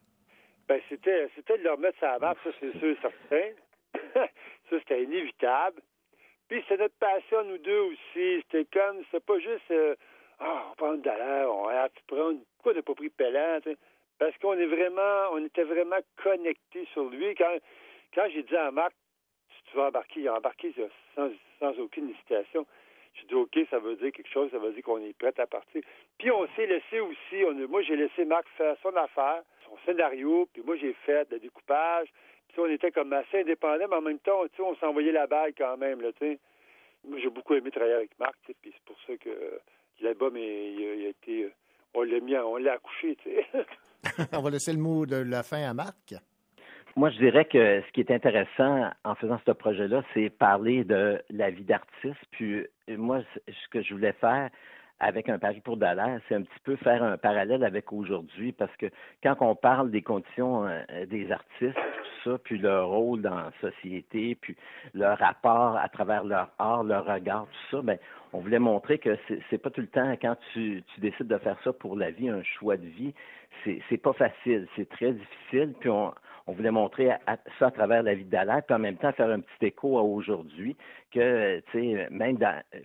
Ben, 0.68 0.80
c'était, 0.88 1.28
c'était 1.34 1.58
de 1.58 1.64
leur 1.64 1.78
mettre 1.78 1.98
sa 1.98 2.18
map, 2.18 2.36
ça, 2.44 2.50
c'est 2.60 2.78
sûr, 2.78 2.94
certain. 3.00 3.48
ça, 4.14 4.78
c'était 4.78 5.02
inévitable. 5.02 5.80
Puis, 6.48 6.62
c'est 6.68 6.78
notre 6.78 6.94
passion, 6.96 7.42
nous 7.44 7.58
deux 7.58 7.80
aussi. 7.80 8.42
C'était 8.42 8.66
comme, 8.72 8.98
c'est 9.10 9.24
pas 9.24 9.38
juste, 9.38 9.70
euh, 9.72 9.96
ah, 10.40 10.66
on 10.70 10.74
prend 10.74 10.94
de 10.94 11.04
l'air, 11.04 11.54
on 11.54 11.68
a 11.68 11.88
pu 11.88 12.00
prendre, 12.06 12.38
pourquoi 12.56 12.72
on 12.72 12.76
n'a 12.76 12.82
pas 12.82 12.94
pris 12.94 13.10
Pellant? 13.10 13.58
Parce 14.18 14.36
qu'on 14.38 14.54
est 14.54 14.66
vraiment, 14.66 15.32
on 15.32 15.44
était 15.44 15.64
vraiment 15.64 15.98
connectés 16.22 16.86
sur 16.92 17.04
lui. 17.10 17.34
Quand, 17.34 17.56
quand 18.14 18.26
j'ai 18.32 18.42
dit 18.42 18.56
à 18.56 18.70
Marc, 18.70 18.92
si 19.56 19.64
tu 19.70 19.76
veux 19.76 19.82
embarquer, 19.82 20.20
il 20.20 20.28
a 20.28 20.36
embarqué 20.36 20.74
sans, 21.14 21.30
sans 21.58 21.78
aucune 21.78 22.10
hésitation. 22.10 22.66
J'ai 23.14 23.26
dit, 23.26 23.34
OK, 23.34 23.58
ça 23.70 23.78
veut 23.78 23.96
dire 23.96 24.12
quelque 24.12 24.30
chose, 24.30 24.50
ça 24.50 24.58
veut 24.58 24.72
dire 24.72 24.82
qu'on 24.82 24.98
est 24.98 25.16
prêt 25.16 25.32
à 25.38 25.46
partir. 25.46 25.82
Puis 26.18 26.30
on 26.30 26.46
s'est 26.54 26.66
laissé 26.66 27.00
aussi, 27.00 27.44
on 27.46 27.54
moi 27.68 27.82
j'ai 27.82 27.96
laissé 27.96 28.24
Marc 28.24 28.46
faire 28.56 28.76
son 28.82 28.94
affaire, 28.96 29.42
son 29.66 29.76
scénario, 29.84 30.48
puis 30.52 30.62
moi 30.64 30.76
j'ai 30.76 30.92
fait 31.04 31.30
le 31.30 31.38
découpage. 31.38 32.08
Puis 32.48 32.60
on 32.60 32.66
était 32.66 32.90
comme 32.90 33.12
assez 33.12 33.40
indépendants, 33.40 33.86
mais 33.88 33.96
en 33.96 34.00
même 34.00 34.18
temps, 34.18 34.42
on 34.58 34.74
s'envoyait 34.76 35.12
la 35.12 35.26
balle 35.26 35.52
quand 35.56 35.76
même, 35.76 36.00
là. 36.00 36.10
Moi 37.04 37.18
j'ai 37.18 37.30
beaucoup 37.30 37.54
aimé 37.54 37.70
travailler 37.70 37.94
avec 37.94 38.18
Marc, 38.18 38.36
puis 38.44 38.54
c'est 38.64 38.84
pour 38.84 38.96
ça 39.06 39.16
que 39.16 39.60
l'album, 40.04 40.36
il, 40.36 40.42
a- 40.42 40.94
il 40.94 41.06
a 41.06 41.08
été, 41.08 41.44
euh, 41.44 41.52
on 41.94 42.02
l'a 42.02 42.20
mis, 42.20 42.36
on 42.36 42.56
l'a 42.56 42.74
accouché, 42.74 43.16
tu 43.22 43.30
sais. 43.30 43.66
On 44.32 44.40
va 44.40 44.48
laisser 44.50 44.72
le 44.72 44.78
mot 44.78 45.04
de 45.04 45.16
la 45.16 45.42
fin 45.42 45.62
à 45.68 45.74
Marc. 45.74 46.14
Moi, 46.96 47.10
je 47.10 47.18
dirais 47.18 47.44
que 47.44 47.82
ce 47.86 47.92
qui 47.92 48.00
est 48.00 48.10
intéressant 48.10 48.90
en 49.04 49.14
faisant 49.14 49.38
ce 49.46 49.52
projet-là, 49.52 50.02
c'est 50.14 50.30
parler 50.30 50.84
de 50.84 51.22
la 51.28 51.50
vie 51.50 51.64
d'artiste. 51.64 52.18
Puis 52.30 52.54
euh, 52.60 52.66
moi, 52.96 53.20
ce 53.46 53.68
que 53.70 53.82
je 53.82 53.92
voulais 53.94 54.14
faire 54.14 54.48
avec 55.00 55.28
un 55.28 55.38
pari 55.38 55.60
pour 55.60 55.76
Dallas, 55.78 56.20
c'est 56.28 56.34
un 56.34 56.42
petit 56.42 56.60
peu 56.62 56.76
faire 56.76 57.02
un 57.02 57.16
parallèle 57.16 57.64
avec 57.64 57.92
aujourd'hui, 57.92 58.52
parce 58.52 58.74
que 58.76 58.86
quand 59.22 59.34
on 59.40 59.54
parle 59.54 59.90
des 59.90 60.02
conditions 60.02 60.66
euh, 60.66 61.06
des 61.06 61.32
artistes, 61.32 61.74
tout 61.74 62.30
ça, 62.30 62.38
puis 62.38 62.58
leur 62.58 62.88
rôle 62.88 63.22
dans 63.22 63.34
la 63.34 63.50
société, 63.60 64.36
puis 64.40 64.54
leur 64.92 65.18
rapport 65.18 65.76
à 65.76 65.88
travers 65.88 66.24
leur 66.24 66.50
art, 66.58 66.84
leur 66.84 67.06
regard, 67.06 67.46
tout 67.46 67.76
ça, 67.76 67.82
ben 67.82 67.98
on 68.32 68.38
voulait 68.40 68.58
montrer 68.58 68.98
que 68.98 69.18
c'est 69.48 69.58
pas 69.58 69.70
tout 69.70 69.80
le 69.80 69.88
temps 69.88 70.12
quand 70.20 70.36
tu, 70.52 70.84
tu 70.94 71.00
décides 71.00 71.26
de 71.26 71.38
faire 71.38 71.56
ça 71.64 71.72
pour 71.72 71.96
la 71.96 72.10
vie, 72.10 72.28
un 72.28 72.42
choix 72.42 72.76
de 72.76 72.86
vie, 72.86 73.14
c'est 73.64 74.00
pas 74.00 74.12
facile, 74.12 74.68
c'est 74.76 74.88
très 74.88 75.12
difficile, 75.12 75.74
puis 75.80 75.88
on 75.88 76.12
on 76.50 76.52
voulait 76.52 76.72
montrer 76.72 77.10
ça 77.60 77.66
à 77.66 77.70
travers 77.70 78.02
la 78.02 78.14
vie 78.14 78.24
de 78.24 78.30
Dallaire, 78.30 78.62
puis 78.66 78.74
en 78.74 78.80
même 78.80 78.96
temps 78.96 79.12
faire 79.12 79.30
un 79.30 79.38
petit 79.38 79.66
écho 79.66 79.98
à 79.98 80.02
aujourd'hui, 80.02 80.76
que, 81.12 81.60
tu 81.70 81.94
sais, 81.94 82.08
même 82.10 82.38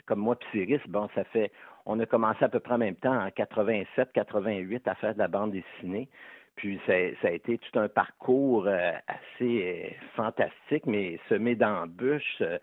comme 0.05 0.19
moi 0.19 0.35
puis 0.35 0.47
Cyrus, 0.51 0.81
bon, 0.87 1.09
ça 1.15 1.23
fait, 1.25 1.51
on 1.85 1.99
a 1.99 2.05
commencé 2.05 2.43
à 2.43 2.49
peu 2.49 2.59
près 2.59 2.73
en 2.73 2.79
même 2.79 2.95
temps, 2.95 3.15
en 3.15 3.29
87, 3.29 4.11
88, 4.13 4.87
à 4.87 4.95
faire 4.95 5.13
de 5.13 5.19
la 5.19 5.27
bande 5.27 5.51
dessinée. 5.51 6.09
Puis 6.55 6.79
ça, 6.85 6.93
ça 7.21 7.27
a 7.27 7.31
été 7.31 7.57
tout 7.57 7.79
un 7.79 7.89
parcours 7.89 8.65
euh, 8.67 8.91
assez 9.07 9.61
euh, 9.63 9.89
fantastique, 10.15 10.85
mais 10.85 11.19
semé 11.27 11.55
d'embûches, 11.55 12.37
euh, 12.41 12.57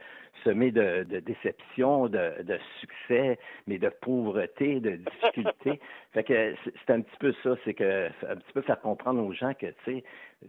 semé 0.44 0.70
de, 0.70 1.04
de 1.04 1.20
déceptions, 1.20 2.08
de, 2.08 2.42
de 2.42 2.58
succès, 2.80 3.38
mais 3.66 3.78
de 3.78 3.90
pauvreté, 4.00 4.80
de 4.80 4.96
difficultés. 4.96 5.78
fait 6.12 6.24
que 6.24 6.54
c'est 6.64 6.92
un 6.92 7.02
petit 7.02 7.16
peu 7.18 7.34
ça, 7.42 7.54
c'est 7.64 7.74
que 7.74 8.08
un 8.28 8.36
petit 8.36 8.52
peu 8.54 8.62
faire 8.62 8.80
comprendre 8.80 9.22
aux 9.22 9.32
gens 9.32 9.52
que 9.52 9.66
tu 9.84 10.02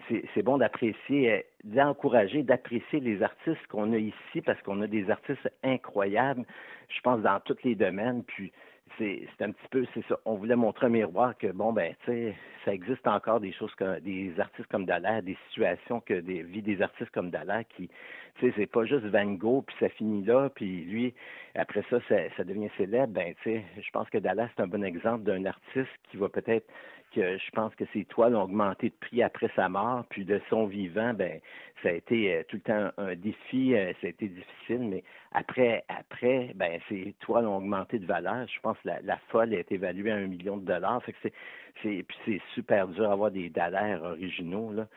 sais, 0.09 0.25
c'est 0.33 0.41
bon 0.41 0.57
d'apprécier, 0.57 1.45
d'encourager, 1.65 2.43
d'apprécier 2.43 3.01
les 3.01 3.21
artistes 3.21 3.67
qu'on 3.67 3.91
a 3.93 3.97
ici 3.97 4.41
parce 4.43 4.61
qu'on 4.61 4.81
a 4.81 4.87
des 4.87 5.11
artistes 5.11 5.51
incroyables, 5.63 6.45
je 6.87 7.01
pense 7.01 7.21
dans 7.21 7.39
tous 7.41 7.57
les 7.63 7.75
domaines. 7.75 8.23
Puis 8.23 8.51
c'est 8.97 9.41
un 9.41 9.51
petit 9.51 9.67
peu 9.71 9.85
c'est 9.93 10.05
ça. 10.07 10.17
On 10.25 10.35
voulait 10.35 10.55
montrer 10.55 10.87
un 10.87 10.89
miroir 10.89 11.37
que 11.37 11.47
bon 11.47 11.73
ben 11.73 11.93
tu 12.05 12.11
sais 12.11 12.35
ça 12.65 12.73
existe 12.73 13.05
encore 13.07 13.39
des 13.39 13.51
choses 13.51 13.73
comme 13.75 13.99
des 13.99 14.33
artistes 14.39 14.67
comme 14.69 14.85
Dallaire, 14.85 15.23
des 15.23 15.37
situations 15.49 15.99
que 15.99 16.13
des 16.13 16.43
vies 16.43 16.61
des 16.61 16.81
artistes 16.81 17.11
comme 17.11 17.29
Dallaire 17.29 17.63
qui 17.75 17.89
tu 18.35 18.47
sais 18.47 18.53
c'est 18.55 18.65
pas 18.65 18.85
juste 18.85 19.05
Van 19.05 19.25
Gogh 19.25 19.63
puis 19.65 19.75
ça 19.79 19.89
finit 19.89 20.23
là 20.23 20.49
puis 20.53 20.83
lui 20.85 21.13
après 21.55 21.83
ça 21.89 21.99
ça, 22.07 22.15
ça 22.37 22.43
devient 22.43 22.69
célèbre 22.77 23.13
ben 23.13 23.33
tu 23.43 23.51
sais 23.51 23.63
je 23.77 23.91
pense 23.91 24.09
que 24.09 24.17
Dallaire 24.17 24.49
c'est 24.55 24.63
un 24.63 24.67
bon 24.67 24.83
exemple 24.83 25.23
d'un 25.23 25.45
artiste 25.45 25.91
qui 26.09 26.17
va 26.17 26.29
peut-être 26.29 26.67
que 27.13 27.37
je 27.37 27.51
pense 27.51 27.73
que 27.75 27.85
ses 27.93 28.05
toiles 28.05 28.35
ont 28.35 28.43
augmenté 28.43 28.89
de 28.89 28.95
prix 28.99 29.23
après 29.23 29.49
sa 29.55 29.69
mort, 29.69 30.05
puis 30.09 30.25
de 30.25 30.41
son 30.49 30.65
vivant, 30.65 31.13
ben 31.13 31.39
ça 31.81 31.89
a 31.89 31.91
été 31.93 32.33
euh, 32.33 32.43
tout 32.47 32.57
le 32.57 32.61
temps 32.61 32.91
un 32.97 33.15
défi, 33.15 33.75
euh, 33.75 33.91
ça 34.01 34.07
a 34.07 34.09
été 34.09 34.27
difficile, 34.27 34.79
mais 34.89 35.03
après, 35.31 35.83
après, 35.89 36.51
ben 36.55 36.79
ses 36.89 37.13
toiles 37.19 37.45
ont 37.45 37.57
augmenté 37.57 37.99
de 37.99 38.05
valeur. 38.05 38.47
Je 38.47 38.59
pense 38.61 38.77
que 38.83 38.89
la, 39.03 39.17
folle 39.29 39.53
est 39.53 39.71
évaluée 39.71 40.11
à 40.11 40.15
un 40.15 40.27
million 40.27 40.57
de 40.57 40.65
dollars. 40.65 41.03
Que 41.05 41.11
c'est, 41.21 41.33
c'est, 41.81 42.03
puis 42.07 42.17
c'est 42.25 42.41
super 42.53 42.87
dur 42.87 43.09
d'avoir 43.09 43.31
des 43.31 43.49
dollars 43.49 44.03
originaux 44.03 44.71
là. 44.71 44.87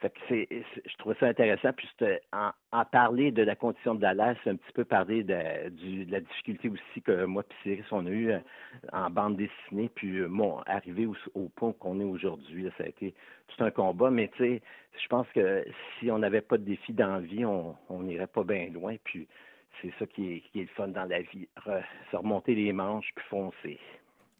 Fait 0.00 0.10
que 0.10 0.18
c'est, 0.28 0.48
je 0.50 0.96
trouvais 0.98 1.16
ça 1.18 1.26
intéressant. 1.26 1.72
Puis 1.72 1.88
en, 2.32 2.50
en 2.72 2.84
parler 2.84 3.30
de 3.30 3.42
la 3.42 3.56
condition 3.56 3.94
de 3.94 4.00
Dallas, 4.00 4.36
un 4.44 4.56
petit 4.56 4.72
peu 4.74 4.84
parler 4.84 5.22
de, 5.22 5.70
de 5.70 6.10
la 6.10 6.20
difficulté 6.20 6.68
aussi 6.68 7.02
que 7.02 7.24
moi 7.24 7.42
et 7.42 7.54
Cyrus, 7.62 7.86
on 7.92 8.04
a 8.06 8.10
eu 8.10 8.30
euh, 8.30 8.38
en 8.92 9.08
bande 9.08 9.36
dessinée, 9.36 9.90
puis 9.94 10.18
euh, 10.18 10.28
bon, 10.28 10.60
arrivé 10.66 11.06
au, 11.06 11.16
au 11.34 11.48
point 11.48 11.72
qu'on 11.72 11.98
est 12.00 12.04
aujourd'hui, 12.04 12.70
ça 12.76 12.84
a 12.84 12.88
été 12.88 13.14
tout 13.48 13.64
un 13.64 13.70
combat. 13.70 14.10
Mais 14.10 14.28
tu 14.36 14.44
sais, 14.44 14.62
je 15.02 15.08
pense 15.08 15.26
que 15.34 15.64
si 15.98 16.10
on 16.10 16.18
n'avait 16.18 16.42
pas 16.42 16.58
de 16.58 16.64
défi 16.64 16.92
dans 16.92 17.14
la 17.14 17.20
vie, 17.20 17.46
on 17.46 17.76
n'irait 18.02 18.26
pas 18.26 18.44
bien 18.44 18.68
loin. 18.68 18.96
Puis 19.04 19.26
c'est 19.80 19.92
ça 19.98 20.06
qui 20.06 20.34
est, 20.34 20.40
qui 20.40 20.60
est 20.60 20.62
le 20.62 20.68
fun 20.68 20.88
dans 20.88 21.04
la 21.04 21.20
vie, 21.20 21.48
se 22.10 22.16
remonter 22.16 22.54
les 22.54 22.72
manches 22.72 23.10
puis 23.14 23.24
foncer. 23.28 23.78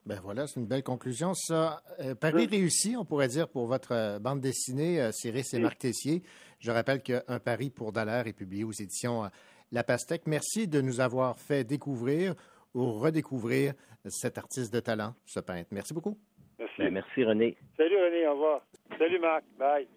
Ben 0.06 0.20
voilà, 0.22 0.46
c'est 0.46 0.60
une 0.60 0.66
belle 0.66 0.84
conclusion. 0.84 1.34
Ça, 1.34 1.82
Euh, 1.98 2.14
pari 2.14 2.46
réussi, 2.46 2.94
on 2.96 3.04
pourrait 3.04 3.26
dire, 3.26 3.48
pour 3.48 3.66
votre 3.66 3.92
euh, 3.92 4.18
bande 4.20 4.40
dessinée, 4.40 5.00
euh, 5.00 5.10
Cyrus 5.10 5.52
et 5.54 5.58
Marc 5.58 5.78
Tessier. 5.78 6.22
Je 6.60 6.70
rappelle 6.70 7.02
qu'un 7.02 7.38
pari 7.44 7.70
pour 7.70 7.92
Dallaire 7.92 8.26
est 8.28 8.32
publié 8.32 8.62
aux 8.62 8.70
éditions 8.72 9.24
euh, 9.24 9.28
La 9.72 9.82
Pastèque. 9.82 10.26
Merci 10.26 10.68
de 10.68 10.80
nous 10.80 11.00
avoir 11.00 11.36
fait 11.38 11.64
découvrir 11.64 12.34
ou 12.74 12.92
redécouvrir 12.92 13.72
cet 14.08 14.38
artiste 14.38 14.72
de 14.72 14.78
talent, 14.78 15.14
ce 15.24 15.40
peintre. 15.40 15.68
Merci 15.72 15.92
beaucoup. 15.92 16.16
Merci. 16.58 16.74
Ben, 16.78 16.92
merci 16.92 17.24
René. 17.24 17.56
Salut 17.76 17.96
René, 17.96 18.28
au 18.28 18.32
revoir. 18.34 18.60
Salut 18.98 19.18
Marc, 19.18 19.44
bye. 19.58 19.88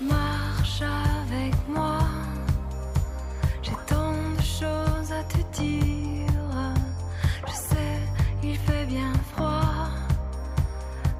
Marche 0.00 1.17
moi, 1.68 1.98
j'ai 3.62 3.72
tant 3.86 4.12
de 4.36 4.42
choses 4.42 5.12
à 5.12 5.22
te 5.24 5.60
dire. 5.60 6.26
Je 7.46 7.52
sais, 7.52 7.98
il 8.42 8.56
fait 8.56 8.86
bien 8.86 9.12
froid, 9.34 9.88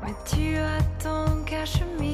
mais 0.03 0.15
tu 0.31 0.57
as 0.57 0.83
ton 1.03 1.43
cachemire. 1.45 2.08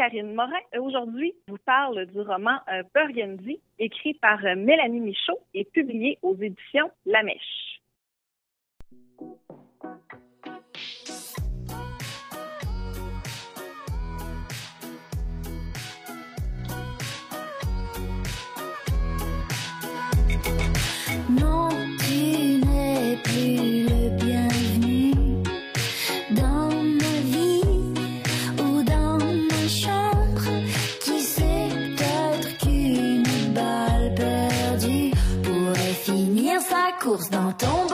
Karine 0.00 0.32
Morin. 0.32 0.56
Aujourd'hui, 0.80 1.34
je 1.46 1.52
vous 1.52 1.58
parle 1.58 2.06
du 2.06 2.22
roman 2.22 2.56
euh, 2.72 2.82
Burgundy, 2.94 3.60
écrit 3.78 4.14
par 4.14 4.42
euh, 4.46 4.54
Mélanie 4.56 5.00
Michaud 5.00 5.38
et 5.52 5.66
publié 5.66 6.18
aux 6.22 6.34
éditions 6.36 6.90
La 7.04 7.22
Mèche. 7.22 7.82
Plus 23.22 23.89
course 37.00 37.30
dans 37.30 37.50
ton 37.52 37.89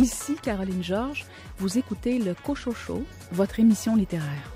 Ici 0.00 0.34
Caroline 0.42 0.82
Georges, 0.82 1.26
vous 1.58 1.76
écoutez 1.76 2.18
le 2.18 2.32
Cochocho, 2.32 3.04
votre 3.32 3.60
émission 3.60 3.96
littéraire. 3.96 4.50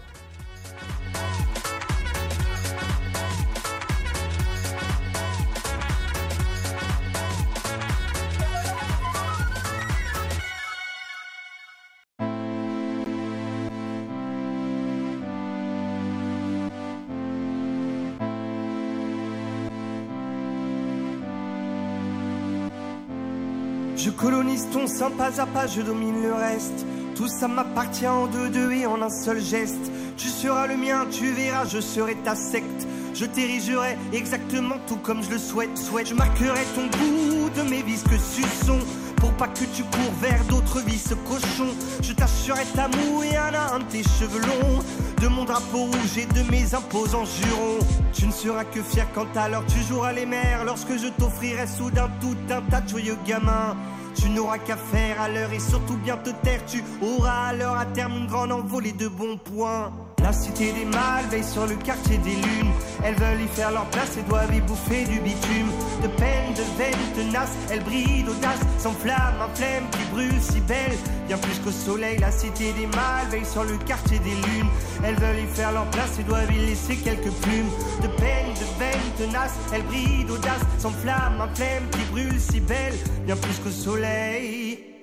Sein 24.94 25.10
pas 25.10 25.40
à 25.40 25.46
pas, 25.46 25.66
je 25.66 25.80
domine 25.80 26.22
le 26.22 26.32
reste. 26.32 26.86
Tout 27.16 27.26
ça 27.26 27.48
m'appartient 27.48 28.06
en 28.06 28.28
deux 28.28 28.48
deux 28.48 28.70
et 28.72 28.86
en 28.86 29.02
un 29.02 29.10
seul 29.10 29.40
geste. 29.40 29.90
Tu 30.16 30.28
seras 30.28 30.68
le 30.68 30.76
mien, 30.76 31.06
tu 31.10 31.32
verras, 31.32 31.64
je 31.64 31.80
serai 31.80 32.14
ta 32.24 32.36
secte. 32.36 32.86
Je 33.12 33.24
t'érigerai 33.24 33.98
exactement 34.12 34.76
tout 34.86 34.96
comme 34.96 35.20
je 35.22 35.30
le 35.30 35.38
souhaite. 35.38 35.76
souhaite. 35.76 36.08
Je 36.08 36.14
marquerai 36.14 36.60
ton 36.76 36.86
goût 36.98 37.50
de 37.56 37.62
mes 37.68 37.82
visques 37.82 38.18
suçons. 38.18 38.78
Pour 39.16 39.32
pas 39.32 39.48
que 39.48 39.64
tu 39.74 39.82
cours 39.82 40.14
vers 40.20 40.44
d'autres 40.44 40.80
vices 40.80 41.14
cochons. 41.26 41.74
Je 42.00 42.12
t'assurerai 42.12 42.64
ta 42.76 42.86
moue 42.86 43.24
et 43.24 43.36
un 43.36 43.52
à 43.52 43.74
un 43.74 43.80
de 43.80 43.84
tes 43.84 44.02
cheveux 44.04 44.40
longs. 44.40 44.78
De 45.20 45.26
mon 45.26 45.44
drapeau 45.44 45.86
rouge 45.86 46.18
et 46.18 46.26
de 46.26 46.50
mes 46.52 46.72
imposants 46.72 47.24
jurons. 47.24 47.78
Tu 48.12 48.26
ne 48.26 48.32
seras 48.32 48.64
que 48.64 48.80
fier 48.80 49.08
quand 49.12 49.36
alors 49.36 49.64
tu 49.66 49.80
joueras 49.88 50.12
les 50.12 50.26
mers. 50.26 50.64
Lorsque 50.64 50.96
je 50.96 51.08
t'offrirai 51.08 51.66
soudain 51.66 52.08
tout 52.20 52.36
un 52.50 52.62
tas 52.70 52.80
de 52.80 52.88
joyeux 52.88 53.18
gamins. 53.26 53.76
Tu 54.14 54.28
n'auras 54.30 54.58
qu'à 54.58 54.76
faire 54.76 55.20
à 55.20 55.28
l'heure 55.28 55.52
et 55.52 55.60
surtout 55.60 55.96
bien 55.96 56.16
te 56.16 56.30
taire. 56.30 56.64
Tu 56.66 56.82
auras 57.02 57.48
alors 57.48 57.76
à 57.76 57.86
terme 57.86 58.16
une 58.18 58.26
grande 58.26 58.52
envolée 58.52 58.92
de 58.92 59.08
bons 59.08 59.36
points. 59.36 59.92
La 60.24 60.32
cité 60.32 60.72
des 60.72 60.86
mâles 60.86 61.26
veille 61.30 61.44
sur 61.44 61.66
le 61.66 61.74
quartier 61.74 62.16
des 62.16 62.34
lunes. 62.34 62.72
Elles 63.04 63.14
veulent 63.14 63.42
y 63.42 63.48
faire 63.48 63.70
leur 63.72 63.84
place 63.90 64.16
et 64.16 64.22
doivent 64.22 64.56
y 64.56 64.60
bouffer 64.62 65.04
du 65.04 65.20
bitume. 65.20 65.68
De 66.02 66.08
peine, 66.08 66.54
de 66.56 66.62
veine, 66.78 66.98
tenace, 67.14 67.52
elles 67.70 67.84
brillent 67.84 68.22
d'audace. 68.22 68.60
S'enflamme, 68.78 69.34
un 69.42 69.54
flemme 69.54 69.84
qui 69.92 70.02
brûle 70.14 70.40
si 70.40 70.62
belle. 70.62 70.96
Bien 71.26 71.36
plus 71.36 71.58
qu'au 71.58 71.70
soleil, 71.70 72.16
la 72.20 72.30
cité 72.30 72.72
des 72.72 72.86
mâles 72.86 73.28
veille 73.32 73.44
sur 73.44 73.64
le 73.64 73.76
quartier 73.84 74.18
des 74.20 74.30
lunes. 74.30 74.70
Elles 75.04 75.16
veulent 75.16 75.44
y 75.44 75.54
faire 75.54 75.72
leur 75.72 75.90
place 75.90 76.18
et 76.18 76.22
doivent 76.22 76.50
y 76.50 76.68
laisser 76.68 76.96
quelques 76.96 77.34
plumes. 77.42 77.70
De 78.00 78.08
peine, 78.16 78.48
de 78.54 78.78
veine, 78.78 79.06
tenace, 79.18 79.52
elles 79.74 79.82
brillent 79.82 80.24
d'audace. 80.24 80.64
S'enflamme, 80.78 81.38
un 81.38 81.54
flemme 81.54 81.84
qui 81.92 82.04
brûle 82.10 82.40
si 82.40 82.60
belle. 82.60 82.94
Bien 83.26 83.36
plus 83.36 83.58
qu'au 83.58 83.70
soleil. 83.70 84.93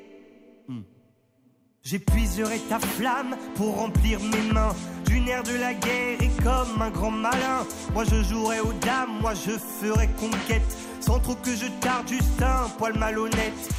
J'épuiserai 1.84 2.60
ta 2.70 2.80
flamme 2.80 3.36
pour 3.56 3.78
remplir 3.78 4.20
mes 4.20 4.54
mains 4.54 4.76
d'une 5.08 5.28
air 5.28 5.42
de 5.42 5.56
la 5.56 5.74
guerre 5.74 6.22
et 6.22 6.30
comme 6.44 6.80
un 6.80 6.92
grand 6.92 7.10
malin. 7.10 7.66
Moi 7.94 8.04
je 8.04 8.22
jouerai 8.22 8.60
aux 8.60 8.74
dames, 8.74 9.20
moi 9.20 9.34
je 9.34 9.52
ferai 9.52 10.08
conquête 10.20 10.78
sans 11.00 11.20
trop 11.20 11.34
que 11.34 11.56
je 11.56 11.66
tarde, 11.82 12.08
juste 12.08 12.42
un 12.42 12.70
poil 12.78 12.96
malhonnête. 13.00 13.70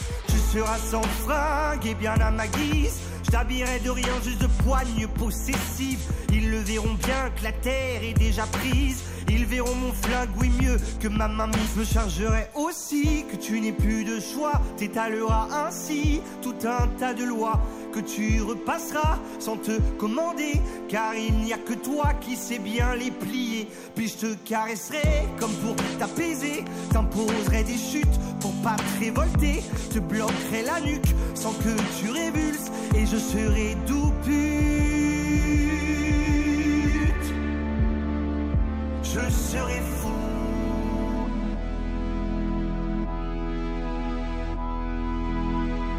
Tu 0.52 0.58
seras 0.58 0.76
sans 0.76 1.02
fringue 1.24 1.86
et 1.86 1.94
bien 1.94 2.12
à 2.20 2.30
ma 2.30 2.46
guise. 2.46 3.00
Je 3.24 3.30
t'habillerai 3.30 3.80
de 3.80 3.88
rien, 3.88 4.12
juste 4.22 4.42
de 4.42 4.48
poigne 4.62 5.06
possessive. 5.18 5.98
Ils 6.30 6.50
le 6.50 6.58
verront 6.58 6.92
bien 6.92 7.30
que 7.34 7.44
la 7.44 7.52
terre 7.52 8.02
est 8.02 8.12
déjà 8.12 8.44
prise. 8.44 9.02
Ils 9.30 9.46
verront 9.46 9.74
mon 9.74 9.92
flingue, 9.92 10.28
oui 10.38 10.50
mieux 10.60 10.76
que 11.00 11.08
ma 11.08 11.26
mamie. 11.26 11.56
Je 11.74 11.80
me 11.80 11.84
chargerai 11.86 12.48
aussi 12.54 13.24
que 13.30 13.36
tu 13.36 13.60
n'aies 13.60 13.72
plus 13.72 14.04
de 14.04 14.20
choix. 14.20 14.60
T'étaleras 14.76 15.48
ainsi 15.66 16.20
tout 16.42 16.54
un 16.64 16.86
tas 16.98 17.14
de 17.14 17.24
lois 17.24 17.58
que 17.94 18.00
tu 18.00 18.42
repasseras 18.42 19.18
sans 19.38 19.56
te 19.56 19.80
commander. 19.98 20.60
Car 20.88 21.14
il 21.14 21.34
n'y 21.38 21.54
a 21.54 21.58
que 21.58 21.72
toi 21.72 22.12
qui 22.20 22.36
sais 22.36 22.58
bien 22.58 22.94
les 22.94 23.10
plier. 23.10 23.68
Puis 23.94 24.08
je 24.08 24.26
te 24.26 24.34
caresserai 24.44 25.26
comme 25.40 25.52
pour 25.52 25.76
t'apaiser. 25.98 26.64
T'imposerai 26.90 27.64
des 27.64 27.78
chutes 27.78 28.20
pour 28.40 28.52
pas 28.62 28.76
te 28.76 29.04
révolter. 29.04 29.62
Te 29.94 29.98
bloquerai 30.42 30.62
la 30.62 30.80
nuque 30.80 31.14
sans 31.34 31.52
que 31.52 31.76
tu 32.00 32.10
révulses. 32.10 32.70
Et 32.94 33.06
je 33.06 33.16
serai 33.16 33.76
doux 33.86 34.12
pute. 34.24 34.32
Je 39.02 39.30
serai 39.30 39.80
fou. 39.80 40.01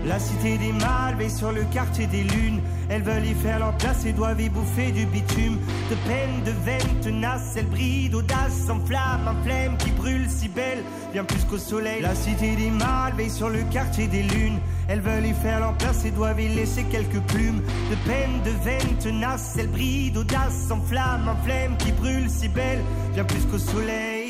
La 0.05 0.19
cité 0.19 0.57
des 0.57 0.73
mâles 0.73 1.15
veille 1.17 1.31
sur 1.31 1.51
le 1.51 1.63
quartier 1.71 2.07
des 2.07 2.23
lunes. 2.23 2.59
Elles 2.89 3.03
veulent 3.03 3.25
y 3.25 3.33
faire 3.33 3.59
leur 3.59 3.75
place 3.77 4.05
et 4.05 4.11
doivent 4.11 4.41
y 4.41 4.49
bouffer 4.49 4.91
du 4.91 5.05
bitume. 5.05 5.57
De 5.89 5.95
peine, 6.07 6.43
de 6.45 6.51
veine 6.65 6.99
tenace, 7.01 7.53
elles 7.55 7.67
brillent 7.67 8.09
d'audace, 8.09 8.65
s'enflamme, 8.67 9.27
un 9.27 9.43
flemme 9.43 9.77
qui 9.77 9.91
brûle 9.91 10.29
si 10.29 10.49
belle, 10.49 10.83
bien 11.13 11.23
plus 11.23 11.43
qu'au 11.45 11.57
soleil. 11.57 12.01
La 12.01 12.15
cité 12.15 12.55
des 12.55 12.69
mâles 12.69 13.13
veille 13.15 13.29
sur 13.29 13.49
le 13.49 13.61
quartier 13.71 14.07
des 14.07 14.23
lunes. 14.23 14.59
Elles 14.89 15.01
veulent 15.01 15.25
y 15.25 15.33
faire 15.33 15.61
leur 15.61 15.73
place 15.77 16.03
et 16.03 16.11
doivent 16.11 16.41
y 16.41 16.49
laisser 16.49 16.83
quelques 16.83 17.21
plumes. 17.27 17.61
De 17.89 17.95
peine, 18.05 18.41
de 18.43 18.51
veine 18.63 18.97
tenace, 18.99 19.55
elles 19.57 19.69
brillent 19.69 20.11
d'audace, 20.11 20.67
s'enflamme, 20.67 21.29
un 21.29 21.43
flemme 21.45 21.77
qui 21.77 21.93
brûle 21.93 22.29
si 22.29 22.49
belle, 22.49 22.83
bien 23.13 23.23
plus 23.23 23.45
qu'au 23.45 23.57
soleil. 23.57 24.22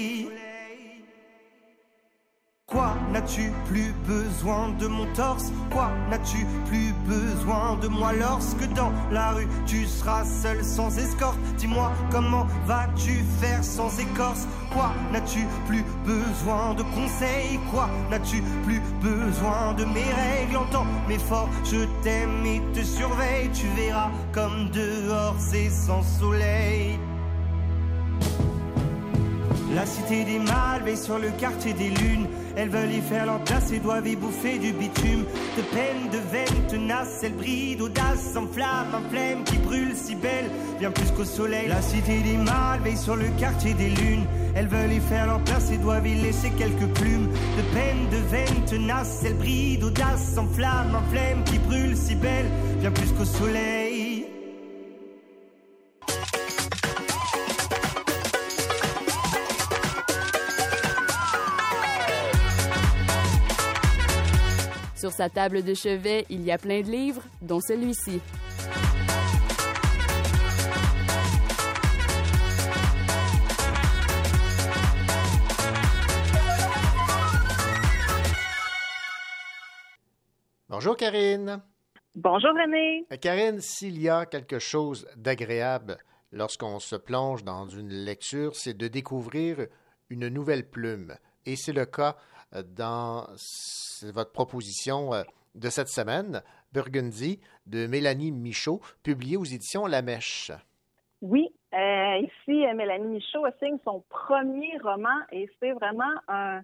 Quoi 2.67 2.95
n'as-tu 3.11 3.51
plus 3.67 3.93
besoin 4.07 4.69
de 4.79 4.87
mon 4.87 5.05
torse? 5.13 5.51
Quoi 5.69 5.91
n'as-tu 6.09 6.45
plus 6.65 6.93
besoin 7.05 7.75
de 7.81 7.87
moi 7.87 8.13
lorsque 8.13 8.65
dans 8.73 8.91
la 9.11 9.31
rue 9.31 9.47
tu 9.67 9.85
seras 9.85 10.23
seul 10.23 10.63
sans 10.63 10.97
escorte? 10.97 11.37
Dis-moi 11.57 11.91
comment 12.09 12.47
vas-tu 12.65 13.21
faire 13.41 13.63
sans 13.63 13.99
écorce? 13.99 14.47
Quoi 14.71 14.91
n'as-tu 15.11 15.45
plus 15.67 15.83
besoin 16.05 16.73
de 16.73 16.83
conseils? 16.83 17.59
Quoi 17.69 17.89
n'as-tu 18.09 18.41
plus 18.63 18.81
besoin 19.01 19.73
de 19.73 19.83
mes 19.83 20.11
règles? 20.23 20.57
Entends 20.57 20.87
mes 21.07 21.19
forts, 21.19 21.49
je 21.65 21.85
t'aime 22.01 22.45
et 22.45 22.61
te 22.73 22.83
surveille. 22.83 23.51
Tu 23.53 23.67
verras 23.75 24.09
comme 24.31 24.69
dehors 24.69 25.35
c'est 25.37 25.69
sans 25.69 26.01
soleil 26.01 26.97
la 29.73 29.85
cité 29.85 30.23
des 30.23 30.39
mâles 30.39 30.83
veille 30.83 30.97
sur 30.97 31.17
le 31.17 31.29
quartier 31.39 31.73
des 31.73 31.89
lunes. 31.89 32.27
Elles 32.55 32.69
veulent 32.69 32.91
y 32.91 33.01
faire 33.01 33.25
leur 33.25 33.39
place 33.43 33.71
et 33.71 33.79
doivent 33.79 34.07
y 34.07 34.15
bouffer 34.15 34.59
du 34.59 34.71
bitume. 34.71 35.25
De 35.57 35.61
peine, 35.73 36.09
de 36.11 36.17
veine 36.31 36.67
tenace, 36.67 37.21
elles 37.23 37.33
brillent 37.33 37.75
d'audace, 37.75 38.33
s'enflamme, 38.33 38.93
un 38.93 39.09
flemme 39.09 39.43
qui 39.43 39.57
brûle 39.57 39.95
si 39.95 40.15
belle, 40.15 40.51
bien 40.79 40.91
plus 40.91 41.09
qu'au 41.11 41.25
soleil. 41.25 41.67
La 41.67 41.81
cité 41.81 42.19
des 42.21 42.37
mâles 42.37 42.81
veille 42.83 42.97
sur 42.97 43.15
le 43.15 43.27
quartier 43.39 43.73
des 43.73 43.89
lunes. 43.89 44.25
Elles 44.55 44.67
veulent 44.67 44.93
y 44.93 44.99
faire 44.99 45.25
leur 45.25 45.39
place 45.39 45.71
et 45.71 45.77
doivent 45.77 46.07
y 46.07 46.15
laisser 46.15 46.51
quelques 46.51 46.91
plumes. 46.93 47.29
De 47.57 47.61
peine, 47.73 48.09
de 48.11 48.17
veine 48.29 48.65
tenace, 48.65 49.23
elles 49.25 49.37
brillent 49.37 49.77
d'audace, 49.77 50.33
s'enflamme, 50.35 50.95
un 50.95 51.11
flemme 51.11 51.43
qui 51.45 51.57
brûle 51.57 51.97
si 51.97 52.15
belle, 52.15 52.49
bien 52.79 52.91
plus 52.91 53.11
qu'au 53.13 53.25
soleil. 53.25 53.82
Sa 65.13 65.29
table 65.29 65.63
de 65.63 65.73
chevet, 65.75 66.25
il 66.29 66.41
y 66.41 66.51
a 66.51 66.57
plein 66.57 66.81
de 66.81 66.89
livres, 66.89 67.21
dont 67.41 67.59
celui-ci. 67.61 68.19
Bonjour 80.67 80.97
Karine. 80.97 81.61
Bonjour 82.15 82.49
René. 82.49 83.05
Euh, 83.11 83.17
Karine, 83.17 83.61
s'il 83.61 84.01
y 84.01 84.09
a 84.09 84.25
quelque 84.25 84.57
chose 84.57 85.07
d'agréable 85.15 85.99
lorsqu'on 86.31 86.79
se 86.79 86.95
plonge 86.95 87.43
dans 87.43 87.67
une 87.67 87.89
lecture, 87.89 88.55
c'est 88.55 88.73
de 88.73 88.87
découvrir 88.87 89.67
une 90.09 90.27
nouvelle 90.29 90.67
plume. 90.67 91.15
Et 91.45 91.55
c'est 91.55 91.73
le 91.73 91.85
cas 91.85 92.17
euh, 92.17 92.32
dans 92.61 93.25
votre 94.13 94.31
proposition 94.31 95.13
euh, 95.13 95.23
de 95.55 95.69
cette 95.69 95.87
semaine, 95.87 96.41
Burgundy, 96.73 97.39
de 97.67 97.87
Mélanie 97.87 98.31
Michaud, 98.31 98.81
publiée 99.03 99.37
aux 99.37 99.43
éditions 99.45 99.85
La 99.85 100.01
Mèche. 100.01 100.51
Oui, 101.21 101.53
euh, 101.73 102.17
ici, 102.17 102.65
euh, 102.65 102.73
Mélanie 102.73 103.07
Michaud 103.07 103.45
signe 103.61 103.77
son 103.83 104.03
premier 104.09 104.77
roman 104.83 105.17
et 105.31 105.49
c'est 105.59 105.71
vraiment 105.71 106.11
un, 106.27 106.61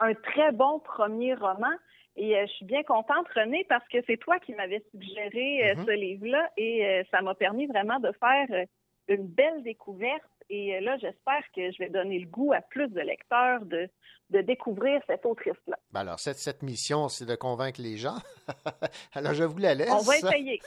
un 0.00 0.14
très 0.14 0.52
bon 0.52 0.80
premier 0.80 1.34
roman. 1.34 1.72
Et 2.16 2.36
euh, 2.36 2.44
je 2.46 2.52
suis 2.54 2.66
bien 2.66 2.82
contente, 2.82 3.26
René, 3.34 3.64
parce 3.68 3.86
que 3.88 3.98
c'est 4.06 4.16
toi 4.18 4.38
qui 4.40 4.52
m'avais 4.54 4.82
suggéré 4.90 5.70
euh, 5.70 5.74
Mhm. 5.76 5.86
ce 5.86 5.90
livre-là 5.92 6.50
et 6.56 7.02
ça 7.10 7.22
m'a 7.22 7.34
permis 7.34 7.66
vraiment 7.66 8.00
de 8.00 8.12
faire 8.20 8.66
une 9.08 9.26
belle 9.26 9.62
découverte. 9.62 10.22
Et 10.50 10.76
euh, 10.76 10.80
là, 10.80 10.98
j'espère 10.98 11.42
que 11.54 11.70
je 11.70 11.78
vais 11.78 11.88
donner 11.88 12.18
le 12.18 12.26
goût 12.26 12.52
à 12.52 12.60
plus 12.60 12.88
de 12.88 13.00
lecteurs 13.00 13.64
de, 13.64 13.88
de 14.30 14.40
découvrir 14.40 15.00
cette 15.06 15.24
autrice-là. 15.24 15.76
Ben 15.92 16.00
alors, 16.00 16.18
cette, 16.18 16.38
cette 16.38 16.62
mission, 16.62 17.08
c'est 17.08 17.24
de 17.24 17.36
convaincre 17.36 17.80
les 17.80 17.96
gens. 17.96 18.18
alors, 19.14 19.32
je 19.32 19.44
vous 19.44 19.58
la 19.58 19.74
laisse. 19.74 19.92
On 19.92 20.02
va 20.02 20.18
essayer. 20.18 20.60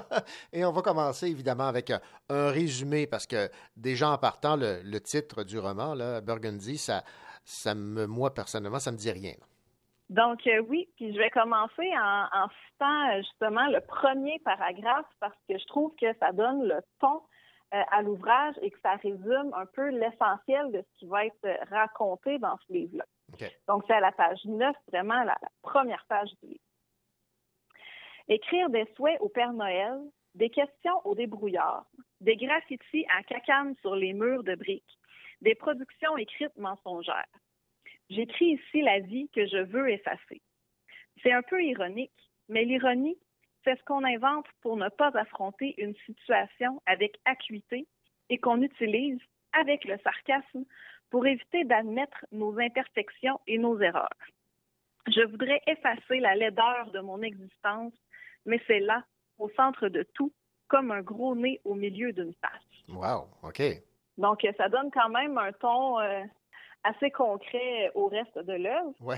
Et 0.52 0.64
on 0.64 0.72
va 0.72 0.82
commencer 0.82 1.28
évidemment 1.28 1.68
avec 1.68 1.90
un, 1.90 2.00
un 2.28 2.50
résumé 2.50 3.06
parce 3.06 3.26
que 3.28 3.48
déjà 3.76 4.10
en 4.10 4.18
partant, 4.18 4.56
le, 4.56 4.80
le 4.82 5.00
titre 5.00 5.44
du 5.44 5.58
roman, 5.58 5.94
là, 5.94 6.20
Burgundy, 6.20 6.76
ça, 6.76 7.04
ça 7.44 7.76
me, 7.76 8.06
moi 8.06 8.34
personnellement, 8.34 8.80
ça 8.80 8.90
me 8.90 8.96
dit 8.96 9.12
rien. 9.12 9.34
Donc 10.10 10.46
euh, 10.46 10.60
oui, 10.68 10.88
puis 10.96 11.12
je 11.12 11.18
vais 11.18 11.30
commencer 11.30 11.90
en, 12.02 12.24
en 12.32 12.48
citant 12.48 13.10
euh, 13.10 13.18
justement 13.18 13.66
le 13.68 13.80
premier 13.80 14.38
paragraphe 14.40 15.06
parce 15.20 15.36
que 15.48 15.58
je 15.58 15.66
trouve 15.66 15.94
que 16.00 16.06
ça 16.18 16.32
donne 16.32 16.64
le 16.64 16.80
ton 16.98 17.16
euh, 17.16 17.20
à 17.70 18.02
l'ouvrage 18.02 18.54
et 18.62 18.70
que 18.70 18.80
ça 18.80 18.96
résume 18.96 19.52
un 19.54 19.66
peu 19.66 19.88
l'essentiel 19.88 20.72
de 20.72 20.80
ce 20.82 20.98
qui 20.98 21.06
va 21.06 21.26
être 21.26 21.44
euh, 21.44 21.56
raconté 21.70 22.38
dans 22.38 22.56
ce 22.66 22.72
livre-là. 22.72 23.04
Donc 23.66 23.84
c'est 23.86 23.94
à 23.94 24.00
la 24.00 24.12
page 24.12 24.42
9, 24.44 24.74
vraiment 24.88 25.22
la, 25.22 25.36
la 25.42 25.48
première 25.62 26.04
page 26.08 26.30
du 26.42 26.48
livre. 26.48 26.64
Écrire 28.28 28.70
des 28.70 28.86
souhaits 28.96 29.20
au 29.20 29.28
Père 29.28 29.52
Noël, 29.52 29.98
des 30.34 30.50
questions 30.50 31.00
au 31.04 31.14
débrouillard, 31.14 31.84
des 32.20 32.36
graffitis 32.36 33.06
à 33.16 33.22
cacane 33.22 33.74
sur 33.80 33.96
les 33.96 34.12
murs 34.12 34.44
de 34.44 34.54
briques, 34.54 34.98
des 35.40 35.54
productions 35.54 36.16
écrites 36.16 36.56
mensongères. 36.56 37.26
J'écris 38.10 38.52
ici 38.52 38.82
la 38.82 39.00
vie 39.00 39.28
que 39.34 39.46
je 39.46 39.58
veux 39.58 39.90
effacer. 39.90 40.40
C'est 41.22 41.32
un 41.32 41.42
peu 41.42 41.62
ironique, 41.62 42.12
mais 42.48 42.64
l'ironie, 42.64 43.18
c'est 43.64 43.78
ce 43.78 43.84
qu'on 43.84 44.04
invente 44.04 44.46
pour 44.62 44.76
ne 44.76 44.88
pas 44.88 45.10
affronter 45.14 45.74
une 45.78 45.94
situation 46.06 46.82
avec 46.86 47.18
acuité 47.24 47.86
et 48.30 48.38
qu'on 48.38 48.62
utilise 48.62 49.20
avec 49.52 49.84
le 49.84 49.98
sarcasme 49.98 50.64
pour 51.10 51.26
éviter 51.26 51.64
d'admettre 51.64 52.24
nos 52.32 52.58
imperfections 52.58 53.40
et 53.46 53.58
nos 53.58 53.80
erreurs. 53.80 54.08
Je 55.06 55.22
voudrais 55.22 55.60
effacer 55.66 56.20
la 56.20 56.34
laideur 56.34 56.90
de 56.92 57.00
mon 57.00 57.22
existence, 57.22 57.94
mais 58.44 58.60
c'est 58.66 58.80
là, 58.80 59.04
au 59.38 59.48
centre 59.50 59.88
de 59.88 60.02
tout, 60.14 60.32
comme 60.68 60.90
un 60.90 61.00
gros 61.00 61.34
nez 61.34 61.60
au 61.64 61.74
milieu 61.74 62.12
d'une 62.12 62.34
face. 62.34 62.68
Wow, 62.88 63.28
OK. 63.42 63.62
Donc, 64.18 64.46
ça 64.56 64.68
donne 64.68 64.90
quand 64.90 65.08
même 65.08 65.38
un 65.38 65.52
ton 65.52 65.98
euh, 66.00 66.24
assez 66.84 67.10
concret 67.10 67.90
au 67.94 68.08
reste 68.08 68.38
de 68.38 68.52
l'œuvre. 68.52 68.92
Oui. 69.00 69.16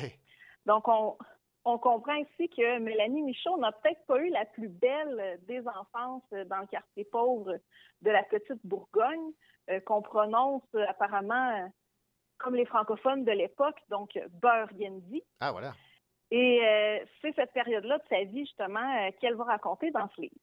Donc, 0.66 0.86
on, 0.86 1.16
on 1.64 1.78
comprend 1.78 2.14
ici 2.14 2.48
que 2.48 2.78
Mélanie 2.78 3.22
Michaud 3.22 3.58
n'a 3.58 3.72
peut-être 3.72 4.04
pas 4.06 4.18
eu 4.18 4.30
la 4.30 4.44
plus 4.46 4.68
belle 4.68 5.38
des 5.46 5.60
enfances 5.68 6.30
dans 6.30 6.60
le 6.60 6.66
quartier 6.66 7.04
pauvre 7.04 7.58
de 8.02 8.10
la 8.10 8.22
petite 8.22 8.64
Bourgogne, 8.64 9.32
euh, 9.70 9.80
qu'on 9.80 10.02
prononce 10.02 10.62
apparemment 10.88 11.50
euh, 11.50 11.66
comme 12.38 12.54
les 12.54 12.64
francophones 12.64 13.24
de 13.24 13.32
l'époque, 13.32 13.78
donc 13.90 14.18
Burgundy. 14.40 15.22
Ah, 15.40 15.52
voilà. 15.52 15.74
Et 16.30 16.60
euh, 16.64 17.04
c'est 17.20 17.34
cette 17.34 17.52
période-là 17.52 17.98
de 17.98 18.04
sa 18.08 18.24
vie, 18.24 18.46
justement, 18.46 18.80
euh, 18.80 19.10
qu'elle 19.20 19.34
va 19.34 19.44
raconter 19.44 19.90
dans 19.90 20.08
ce 20.16 20.22
livre. 20.22 20.34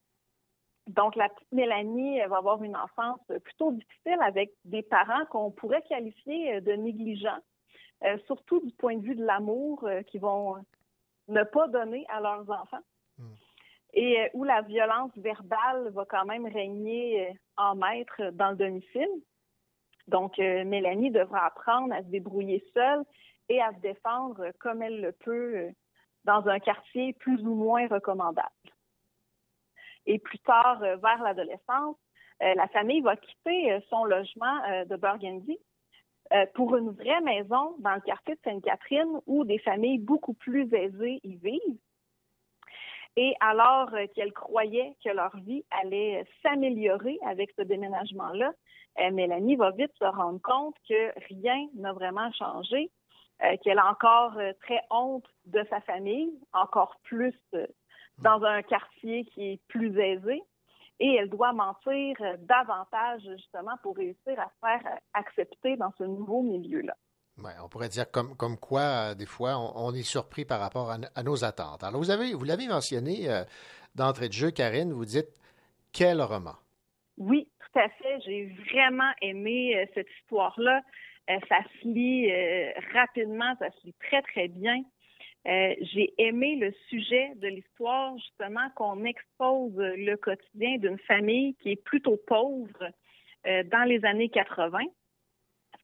Donc, 0.85 1.15
la 1.15 1.29
petite 1.29 1.51
Mélanie 1.51 2.19
elle 2.19 2.29
va 2.29 2.37
avoir 2.37 2.63
une 2.63 2.77
enfance 2.77 3.19
plutôt 3.43 3.71
difficile 3.71 4.17
avec 4.21 4.53
des 4.63 4.83
parents 4.83 5.25
qu'on 5.25 5.51
pourrait 5.51 5.81
qualifier 5.89 6.61
de 6.61 6.71
négligents, 6.73 7.41
surtout 8.25 8.61
du 8.61 8.71
point 8.71 8.95
de 8.95 9.03
vue 9.03 9.15
de 9.15 9.25
l'amour 9.25 9.85
qu'ils 10.07 10.21
vont 10.21 10.55
ne 11.27 11.43
pas 11.43 11.67
donner 11.67 12.05
à 12.09 12.19
leurs 12.19 12.49
enfants. 12.49 12.83
Et 13.93 14.19
euh, 14.19 14.29
où 14.33 14.43
la 14.43 14.61
violence 14.61 15.11
verbale 15.17 15.89
va 15.89 16.05
quand 16.05 16.25
même 16.25 16.45
régner 16.45 17.29
euh, 17.29 17.33
en 17.57 17.75
maître 17.75 18.31
dans 18.33 18.51
le 18.51 18.57
domicile. 18.57 19.09
Donc, 20.07 20.37
euh, 20.39 20.63
Mélanie 20.65 21.11
devra 21.11 21.45
apprendre 21.45 21.93
à 21.93 22.03
se 22.03 22.07
débrouiller 22.07 22.63
seule 22.73 23.03
et 23.49 23.61
à 23.61 23.73
se 23.73 23.79
défendre 23.79 24.51
comme 24.59 24.81
elle 24.81 25.01
le 25.01 25.11
peut 25.13 25.69
dans 26.25 26.47
un 26.47 26.59
quartier 26.59 27.13
plus 27.13 27.41
ou 27.45 27.55
moins 27.55 27.87
recommandable. 27.87 28.49
Et 30.05 30.19
plus 30.19 30.39
tard, 30.39 30.79
vers 30.79 31.23
l'adolescence, 31.23 31.97
la 32.39 32.67
famille 32.67 33.01
va 33.01 33.15
quitter 33.15 33.79
son 33.89 34.05
logement 34.05 34.85
de 34.85 34.95
Burgundy 34.95 35.57
euh, 36.33 36.45
pour 36.53 36.75
une 36.75 36.91
vraie 36.91 37.21
maison 37.21 37.75
dans 37.79 37.95
le 37.95 38.01
quartier 38.01 38.35
de 38.35 38.39
Sainte-Catherine 38.43 39.19
où 39.25 39.45
des 39.45 39.59
familles 39.59 39.99
beaucoup 39.99 40.33
plus 40.33 40.73
aisées 40.73 41.19
y 41.23 41.35
vivent. 41.35 41.79
Et 43.17 43.33
alors 43.39 43.89
euh, 43.95 44.05
qu'elle 44.15 44.31
croyait 44.31 44.93
que 45.03 45.09
leur 45.09 45.35
vie 45.37 45.65
allait 45.71 46.23
s'améliorer 46.43 47.17
avec 47.25 47.49
ce 47.57 47.63
déménagement-là, 47.63 48.53
euh, 48.99 49.11
Mélanie 49.11 49.55
va 49.55 49.71
vite 49.71 49.91
se 49.97 50.05
rendre 50.05 50.39
compte 50.39 50.75
que 50.87 51.11
rien 51.27 51.67
n'a 51.73 51.93
vraiment 51.93 52.31
changé, 52.33 52.91
euh, 53.43 53.57
qu'elle 53.63 53.79
a 53.79 53.89
encore 53.89 54.37
très 54.61 54.81
honte 54.91 55.25
de 55.45 55.65
sa 55.71 55.81
famille, 55.81 56.31
encore 56.53 56.95
plus 57.03 57.35
dans 58.19 58.43
un 58.43 58.61
quartier 58.61 59.25
qui 59.25 59.53
est 59.53 59.61
plus 59.67 59.99
aisé, 59.99 60.43
et 60.99 61.15
elle 61.15 61.29
doit 61.29 61.53
mentir 61.53 62.15
euh, 62.21 62.37
davantage 62.39 63.21
justement 63.21 63.77
pour 63.83 63.95
réussir 63.95 64.39
à 64.39 64.45
se 64.45 64.59
faire 64.59 64.93
euh, 64.93 64.97
accepter 65.13 65.77
dans 65.77 65.93
ce 65.97 66.03
nouveau 66.03 66.41
milieu-là. 66.41 66.95
Ouais, 67.43 67.51
on 67.63 67.69
pourrait 67.69 67.89
dire 67.89 68.09
comme, 68.09 68.35
comme 68.35 68.57
quoi, 68.57 69.11
euh, 69.11 69.15
des 69.15 69.27
fois, 69.27 69.57
on, 69.59 69.89
on 69.89 69.93
est 69.93 70.01
surpris 70.01 70.43
par 70.43 70.59
rapport 70.59 70.91
à, 70.91 71.23
nos 71.23 71.43
attentes. 71.43 71.83
Alors, 71.83 72.01
vous 72.01 72.09
avez, 72.09 72.33
vous 72.33 72.45
l'avez 72.45 72.67
mentionné 72.67 73.29
euh, 73.29 73.43
d'entrée 73.93 74.27
de 74.27 74.33
jeu, 74.33 74.49
Karine, 74.49 74.91
vous 74.91 75.05
dites 75.05 75.29
quel 75.93 76.19
roman? 76.21 76.55
Oui, 77.17 77.47
tout 77.59 77.79
à 77.79 77.89
fait. 77.89 78.19
J'ai 78.25 78.45
vraiment 78.71 79.11
aimé 79.21 79.77
euh, 79.77 79.85
cette 79.93 80.07
histoire-là. 80.21 80.81
Ça 81.49 81.57
se 81.81 81.87
lit 81.89 82.31
rapidement, 82.93 83.53
ça 83.59 83.69
se 83.69 83.87
lit 83.87 83.95
très, 83.99 84.21
très 84.21 84.47
bien. 84.47 84.81
Euh, 85.47 85.75
J'ai 85.79 86.13
aimé 86.17 86.57
le 86.57 86.73
sujet 86.89 87.31
de 87.35 87.47
l'histoire, 87.47 88.17
justement, 88.17 88.69
qu'on 88.75 89.05
expose 89.05 89.77
le 89.77 90.15
quotidien 90.15 90.77
d'une 90.77 90.99
famille 90.99 91.55
qui 91.55 91.71
est 91.71 91.83
plutôt 91.83 92.17
pauvre 92.27 92.91
euh, 93.45 93.63
dans 93.63 93.83
les 93.87 94.03
années 94.03 94.29
80. 94.29 94.79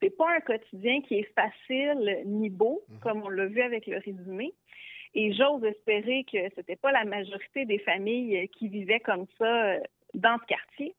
C'est 0.02 0.18
pas 0.18 0.36
un 0.36 0.42
quotidien 0.42 1.02
qui 1.02 1.16
est 1.16 1.34
facile 1.34 2.24
ni 2.26 2.50
beau, 2.50 2.84
comme 3.02 3.24
on 3.24 3.30
l'a 3.30 3.46
vu 3.46 3.62
avec 3.62 3.88
le 3.88 4.00
résumé. 4.00 4.54
Et 5.14 5.32
j'ose 5.32 5.64
espérer 5.64 6.26
que 6.30 6.40
c'était 6.56 6.76
pas 6.76 6.92
la 6.92 7.06
majorité 7.06 7.66
des 7.66 7.80
familles 7.80 8.50
qui 8.50 8.68
vivaient 8.68 9.00
comme 9.00 9.28
ça 9.38 9.76
euh, 9.76 9.80
dans 10.14 10.38
ce 10.40 10.46
quartier. 10.46 10.94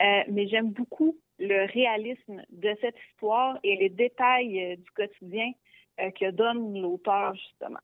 Euh, 0.00 0.22
mais 0.28 0.48
j'aime 0.48 0.70
beaucoup 0.70 1.16
le 1.38 1.70
réalisme 1.72 2.42
de 2.50 2.74
cette 2.80 2.96
histoire 3.10 3.60
et 3.62 3.76
les 3.76 3.90
détails 3.90 4.76
du 4.76 4.90
quotidien 4.90 5.52
euh, 6.00 6.10
que 6.10 6.30
donne 6.30 6.78
l'auteur, 6.78 7.34
justement. 7.34 7.80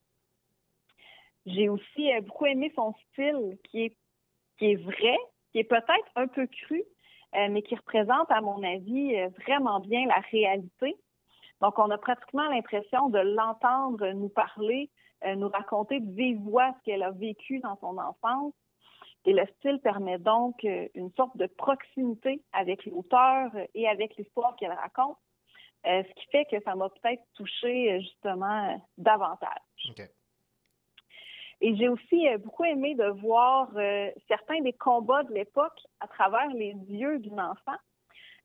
J'ai 1.47 1.71
aussi 1.71 2.13
euh, 2.13 2.21
beaucoup 2.21 2.45
aimé 2.45 2.71
son 2.77 2.95
style 3.09 3.57
qui 3.65 3.85
est, 3.85 3.97
qui 4.59 4.73
est 4.73 4.77
vrai, 4.77 5.17
qui 5.51 5.61
est 5.61 5.65
peut-être 5.65 6.11
un 6.15 6.27
peu 6.27 6.47
cru, 6.47 6.85
euh, 7.35 7.49
mais 7.51 7.63
qui 7.63 7.75
représente, 7.75 8.31
à 8.31 8.43
mon 8.43 8.63
avis, 8.63 9.17
vraiment 9.47 9.81
bien 9.81 10.05
la 10.07 10.21
réalité. 10.31 10.95
Donc, 11.63 11.79
on 11.79 11.91
a 11.91 11.97
pratiquement 11.97 12.49
l'impression 12.51 13.09
de 13.09 13.19
l'entendre 13.19 14.07
nous 14.11 14.29
parler, 14.29 14.91
nous 15.25 15.49
raconter 15.49 16.01
de 16.01 16.13
vive 16.13 16.41
voix 16.41 16.75
ce 16.79 16.85
qu'elle 16.85 17.03
a 17.03 17.13
vécu 17.13 17.61
dans 17.61 17.77
son 17.77 17.97
enfance. 17.97 18.53
Et 19.25 19.33
le 19.33 19.47
style 19.57 19.79
permet 19.79 20.19
donc 20.19 20.65
une 20.65 21.13
sorte 21.13 21.37
de 21.37 21.47
proximité 21.47 22.43
avec 22.53 22.85
l'auteur 22.85 23.53
et 23.75 23.89
avec 23.89 24.17
l'histoire 24.17 24.57
qu'elle 24.57 24.73
raconte, 24.73 25.17
euh, 25.87 26.03
ce 26.03 26.15
qui 26.15 26.27
fait 26.31 26.45
que 26.47 26.63
ça 26.63 26.75
m'a 26.75 26.89
peut-être 26.89 27.23
touché 27.35 27.93
euh, 27.93 28.01
justement 28.01 28.83
davantage. 28.99 29.49
Et 31.63 31.77
j'ai 31.77 31.89
aussi 31.89 32.29
euh, 32.29 32.39
beaucoup 32.39 32.65
aimé 32.65 32.97
de 32.97 33.07
voir 33.21 33.71
euh, 33.77 34.11
certains 34.27 34.61
des 34.63 34.73
combats 34.73 35.23
de 35.23 35.33
l'époque 35.33 35.79
à 36.01 36.09
travers 36.09 36.49
les 36.49 36.73
yeux 36.89 37.21
d'une 37.21 37.41
enfant, 37.41 37.77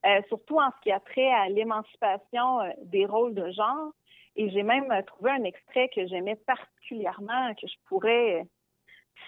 euh, 0.06 0.22
surtout 0.28 0.60
en 0.60 0.70
ce 0.72 0.82
qui 0.84 0.92
a 0.92 1.00
trait 1.00 1.34
à 1.34 1.50
l'émancipation 1.50 2.60
des 2.84 3.08
rôles 3.08 3.34
de 3.34 3.52
genre. 3.52 3.92
Et 4.36 4.52
j'ai 4.52 4.62
même 4.62 4.94
trouvé 5.08 5.32
un 5.32 5.44
extrait 5.46 5.90
que 5.90 6.06
j'aimais 6.06 6.36
particulièrement, 6.36 7.56
que 7.56 7.66
je 7.66 7.76
pourrais 7.86 8.46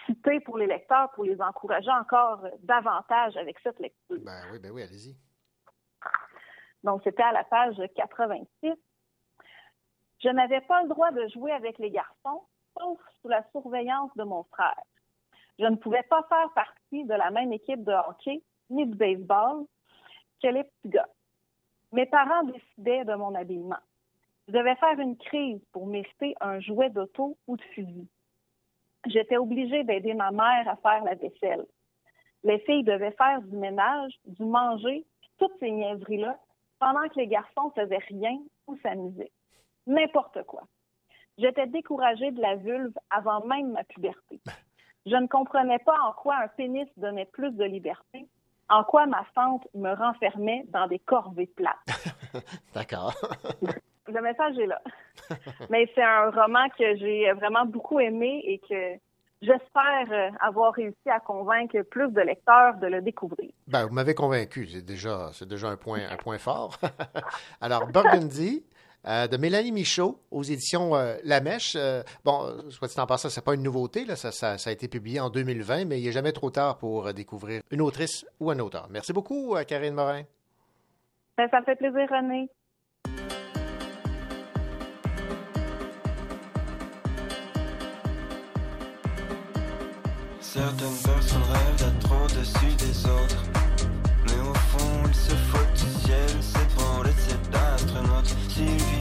citer 0.06 0.38
pour 0.38 0.56
les 0.56 0.68
lecteurs, 0.68 1.10
pour 1.10 1.24
les 1.24 1.40
encourager 1.40 1.90
encore 1.90 2.46
davantage 2.60 3.36
avec 3.36 3.58
cette 3.58 3.80
lecture. 3.80 4.20
Ben 4.20 4.42
oui, 4.52 4.60
ben 4.60 4.70
oui, 4.70 4.82
allez-y. 4.82 5.16
Donc, 6.84 7.02
c'était 7.04 7.22
à 7.22 7.32
la 7.32 7.44
page 7.44 7.76
86. 7.94 8.72
Je 10.22 10.28
n'avais 10.28 10.60
pas 10.62 10.82
le 10.82 10.88
droit 10.88 11.10
de 11.10 11.26
jouer 11.28 11.52
avec 11.52 11.78
les 11.78 11.90
garçons, 11.90 12.42
sauf 12.78 12.98
sous 13.20 13.28
la 13.28 13.42
surveillance 13.50 14.10
de 14.16 14.24
mon 14.24 14.44
frère. 14.44 14.82
Je 15.58 15.66
ne 15.66 15.76
pouvais 15.76 16.02
pas 16.04 16.22
faire 16.28 16.50
partie 16.54 17.04
de 17.04 17.14
la 17.14 17.30
même 17.30 17.52
équipe 17.52 17.84
de 17.84 17.92
hockey 17.92 18.42
ni 18.70 18.86
de 18.86 18.94
baseball 18.94 19.66
que 20.42 20.48
les 20.48 20.64
petits 20.64 20.88
gars. 20.88 21.08
Mes 21.92 22.06
parents 22.06 22.44
décidaient 22.44 23.04
de 23.04 23.14
mon 23.14 23.34
habillement. 23.34 23.80
Je 24.48 24.52
devais 24.52 24.76
faire 24.76 24.98
une 24.98 25.16
crise 25.16 25.60
pour 25.72 25.86
mériter 25.86 26.34
un 26.40 26.60
jouet 26.60 26.90
d'auto 26.90 27.36
ou 27.46 27.56
de 27.56 27.62
fusil. 27.74 28.08
J'étais 29.06 29.36
obligée 29.36 29.84
d'aider 29.84 30.14
ma 30.14 30.30
mère 30.30 30.68
à 30.68 30.76
faire 30.76 31.04
la 31.04 31.14
vaisselle. 31.14 31.66
Les 32.42 32.58
filles 32.60 32.84
devaient 32.84 33.12
faire 33.12 33.42
du 33.42 33.56
ménage, 33.56 34.12
du 34.24 34.44
manger, 34.44 35.04
toutes 35.38 35.58
ces 35.58 35.70
niaiseries-là, 35.70 36.38
pendant 36.80 37.08
que 37.08 37.20
les 37.20 37.28
garçons 37.28 37.70
faisaient 37.76 38.02
rien 38.08 38.36
ou 38.66 38.76
s'amusaient. 38.82 39.30
N'importe 39.86 40.42
quoi. 40.44 40.62
J'étais 41.38 41.66
découragée 41.66 42.32
de 42.32 42.40
la 42.40 42.56
vulve 42.56 42.94
avant 43.10 43.44
même 43.46 43.72
ma 43.72 43.84
puberté. 43.84 44.40
Je 45.06 45.14
ne 45.16 45.26
comprenais 45.26 45.78
pas 45.78 45.96
en 46.02 46.12
quoi 46.12 46.36
un 46.36 46.48
pénis 46.48 46.88
donnait 46.96 47.26
plus 47.26 47.52
de 47.52 47.64
liberté, 47.64 48.26
en 48.68 48.84
quoi 48.84 49.06
ma 49.06 49.24
fente 49.34 49.66
me 49.74 49.94
renfermait 49.94 50.64
dans 50.68 50.86
des 50.86 50.98
corvées 50.98 51.46
plates. 51.46 51.76
D'accord. 52.74 53.14
Le 54.06 54.20
message 54.20 54.58
est 54.58 54.66
là. 54.66 54.82
Mais 55.70 55.90
c'est 55.94 56.02
un 56.02 56.30
roman 56.30 56.68
que 56.76 56.96
j'ai 56.96 57.32
vraiment 57.32 57.64
beaucoup 57.64 58.00
aimé 58.00 58.42
et 58.44 58.58
que 58.58 58.98
j'espère 59.42 60.06
euh, 60.10 60.30
avoir 60.40 60.72
réussi 60.74 61.08
à 61.08 61.20
convaincre 61.20 61.80
plus 61.82 62.10
de 62.12 62.20
lecteurs 62.20 62.76
de 62.76 62.86
le 62.86 63.02
découvrir. 63.02 63.50
Ben, 63.68 63.86
vous 63.86 63.94
m'avez 63.94 64.14
convaincu, 64.14 64.66
c'est 64.66 64.84
déjà, 64.84 65.30
c'est 65.32 65.48
déjà 65.48 65.68
un 65.68 65.76
point, 65.76 66.00
un 66.10 66.16
point 66.16 66.38
fort. 66.38 66.78
Alors, 67.60 67.86
Burgundy, 67.86 68.64
euh, 69.06 69.26
de 69.26 69.38
Mélanie 69.38 69.72
Michaud, 69.72 70.20
aux 70.30 70.42
éditions 70.42 70.94
euh, 70.94 71.16
La 71.24 71.40
Mèche. 71.40 71.74
Euh, 71.74 72.02
bon, 72.24 72.70
soit 72.70 72.88
dit 72.88 73.00
en 73.00 73.06
passant, 73.06 73.30
c'est 73.30 73.44
pas 73.44 73.54
une 73.54 73.62
nouveauté, 73.62 74.04
là, 74.04 74.14
ça, 74.14 74.30
ça, 74.30 74.58
ça 74.58 74.68
a 74.68 74.72
été 74.72 74.88
publié 74.88 75.20
en 75.20 75.30
2020, 75.30 75.86
mais 75.86 76.00
il 76.00 76.04
n'est 76.04 76.12
jamais 76.12 76.32
trop 76.32 76.50
tard 76.50 76.76
pour 76.76 77.12
découvrir 77.14 77.62
une 77.70 77.80
autrice 77.80 78.26
ou 78.40 78.50
un 78.50 78.58
auteur. 78.58 78.88
Merci 78.90 79.12
beaucoup, 79.14 79.56
Karine 79.66 79.94
Morin. 79.94 80.22
Ben, 81.38 81.48
ça 81.50 81.60
me 81.60 81.64
fait 81.64 81.76
plaisir, 81.76 82.06
René. 82.10 82.50
Certaines 90.52 90.96
personnes 91.04 91.42
rêvent 91.52 91.76
d'être 91.76 92.10
au-dessus 92.10 92.74
des 92.76 93.06
autres. 93.06 93.44
Mais 94.26 94.40
au 94.40 94.52
fond, 94.52 95.02
ils 95.06 95.14
se 95.14 95.30
foutent 95.30 95.74
du 95.74 96.04
ciel, 96.04 96.28
c'est 96.40 96.68
pour 96.74 97.04
laisser 97.04 97.38
d'astronautes. 97.52 98.34
S'ils 98.48 98.66
vivent 98.66 98.99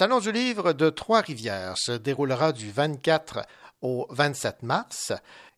Salon 0.00 0.20
du 0.20 0.32
livre 0.32 0.72
de 0.72 0.88
Trois-Rivières 0.88 1.76
se 1.76 1.92
déroulera 1.92 2.52
du 2.52 2.70
24 2.70 3.40
au 3.82 4.06
27 4.08 4.62
mars. 4.62 5.12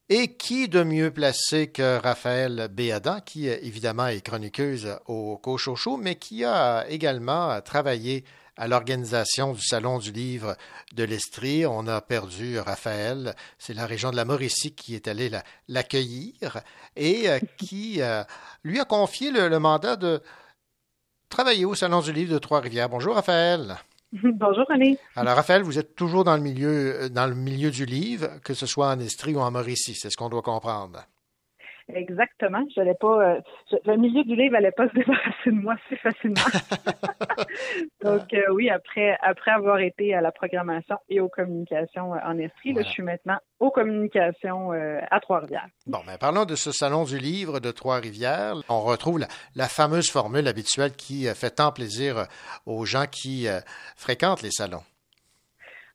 Et 0.08 0.34
qui 0.36 0.68
de 0.68 0.82
mieux 0.82 1.12
placé 1.12 1.70
que 1.70 2.00
Raphaël 2.02 2.66
Béadan, 2.68 3.20
qui 3.20 3.48
euh, 3.48 3.56
évidemment 3.62 4.08
est 4.08 4.20
chroniqueuse 4.20 4.98
au 5.06 5.36
Cochocho, 5.38 5.96
mais 5.96 6.16
qui 6.16 6.44
a 6.44 6.84
également 6.88 7.60
travaillé 7.60 8.24
à 8.56 8.66
l'organisation 8.66 9.52
du 9.52 9.62
Salon 9.64 10.00
du 10.00 10.10
livre 10.10 10.56
de 10.92 11.04
l'Estrie. 11.04 11.64
On 11.64 11.86
a 11.86 12.00
perdu 12.00 12.58
Raphaël, 12.58 13.36
c'est 13.60 13.74
la 13.74 13.86
région 13.86 14.10
de 14.10 14.16
la 14.16 14.24
Mauricie 14.24 14.74
qui 14.74 14.96
est 14.96 15.06
allée 15.06 15.28
la- 15.28 15.44
l'accueillir 15.68 16.62
et 16.96 17.28
euh, 17.30 17.38
qui 17.58 18.02
euh, 18.02 18.24
lui 18.64 18.80
a 18.80 18.84
confié 18.84 19.30
le 19.30 19.56
mandat 19.60 19.94
de 19.94 20.20
travailler 21.28 21.64
au 21.64 21.76
Salon 21.76 22.00
du 22.00 22.12
livre 22.12 22.32
de 22.34 22.38
Trois-Rivières. 22.38 22.88
Bonjour 22.88 23.14
Raphaël. 23.14 23.76
Bonjour 24.22 24.66
René. 24.68 24.98
Alors, 25.16 25.36
Raphaël, 25.36 25.62
vous 25.62 25.78
êtes 25.78 25.94
toujours 25.94 26.24
dans 26.24 26.36
le 26.36 26.42
milieu, 26.42 27.04
euh, 27.04 27.08
dans 27.08 27.26
le 27.26 27.34
milieu 27.34 27.70
du 27.70 27.86
livre, 27.86 28.28
que 28.44 28.52
ce 28.52 28.66
soit 28.66 28.88
en 28.88 29.00
Estrie 29.00 29.34
ou 29.34 29.40
en 29.40 29.50
Mauricie, 29.50 29.94
c'est 29.94 30.10
ce 30.10 30.16
qu'on 30.16 30.28
doit 30.28 30.42
comprendre. 30.42 31.06
Exactement. 31.94 32.64
Je 32.74 32.80
n'allais 32.80 32.94
pas. 33.00 33.36
euh, 33.36 33.40
je- 33.70 33.76
le 33.90 33.96
milieu 33.96 34.24
du 34.24 34.34
livre 34.36 34.52
n'allait 34.52 34.72
pas 34.72 34.88
se 34.88 34.94
débarrasser 34.94 35.50
de 35.50 35.60
moi 35.60 35.74
si 35.88 35.96
facilement. 35.96 36.40
Donc 38.02 38.32
euh, 38.32 38.42
oui, 38.52 38.70
après 38.70 39.16
après 39.22 39.50
avoir 39.50 39.78
été 39.80 40.14
à 40.14 40.20
la 40.20 40.32
programmation 40.32 40.96
et 41.08 41.20
aux 41.20 41.28
communications 41.28 42.14
euh, 42.14 42.18
en 42.24 42.38
Estrie, 42.38 42.72
là, 42.72 42.82
je 42.82 42.88
suis 42.88 43.02
maintenant 43.02 43.38
aux 43.60 43.70
communications 43.70 44.72
euh, 44.72 45.00
à 45.10 45.20
Trois-Rivières. 45.20 45.68
Bon, 45.86 45.98
mais 46.06 46.18
parlons 46.18 46.44
de 46.44 46.54
ce 46.56 46.72
salon 46.72 47.04
du 47.04 47.18
livre 47.18 47.60
de 47.60 47.70
Trois-Rivières. 47.70 48.54
On 48.68 48.80
retrouve 48.80 49.18
la, 49.20 49.28
la 49.54 49.68
fameuse 49.68 50.10
formule 50.10 50.48
habituelle 50.48 50.92
qui 50.92 51.26
fait 51.34 51.50
tant 51.50 51.72
plaisir 51.72 52.26
aux 52.66 52.84
gens 52.84 53.06
qui 53.10 53.46
fréquentent 53.96 54.42
les 54.42 54.50
salons. 54.50 54.82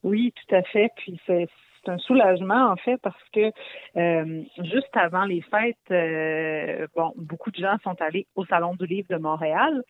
Oui, 0.04 0.34
tout 0.36 0.56
à 0.56 0.62
fait. 0.64 0.90
Puis 0.98 1.20
c'est 1.26 1.48
c'est 1.88 1.94
un 1.94 1.98
soulagement 2.00 2.72
en 2.72 2.76
fait 2.76 2.98
parce 2.98 3.16
que 3.34 3.52
euh, 3.98 4.44
juste 4.64 4.96
avant 4.96 5.26
les 5.26 5.42
fêtes, 5.42 5.78
euh, 5.92 6.88
bon, 6.96 7.14
beaucoup 7.16 7.52
de 7.52 7.58
gens 7.58 7.78
sont 7.84 7.96
allés 8.02 8.28
au 8.36 8.46
Salon 8.46 8.76
du 8.76 8.86
Livre 8.86 9.08
de 9.10 9.18
Montréal, 9.18 9.82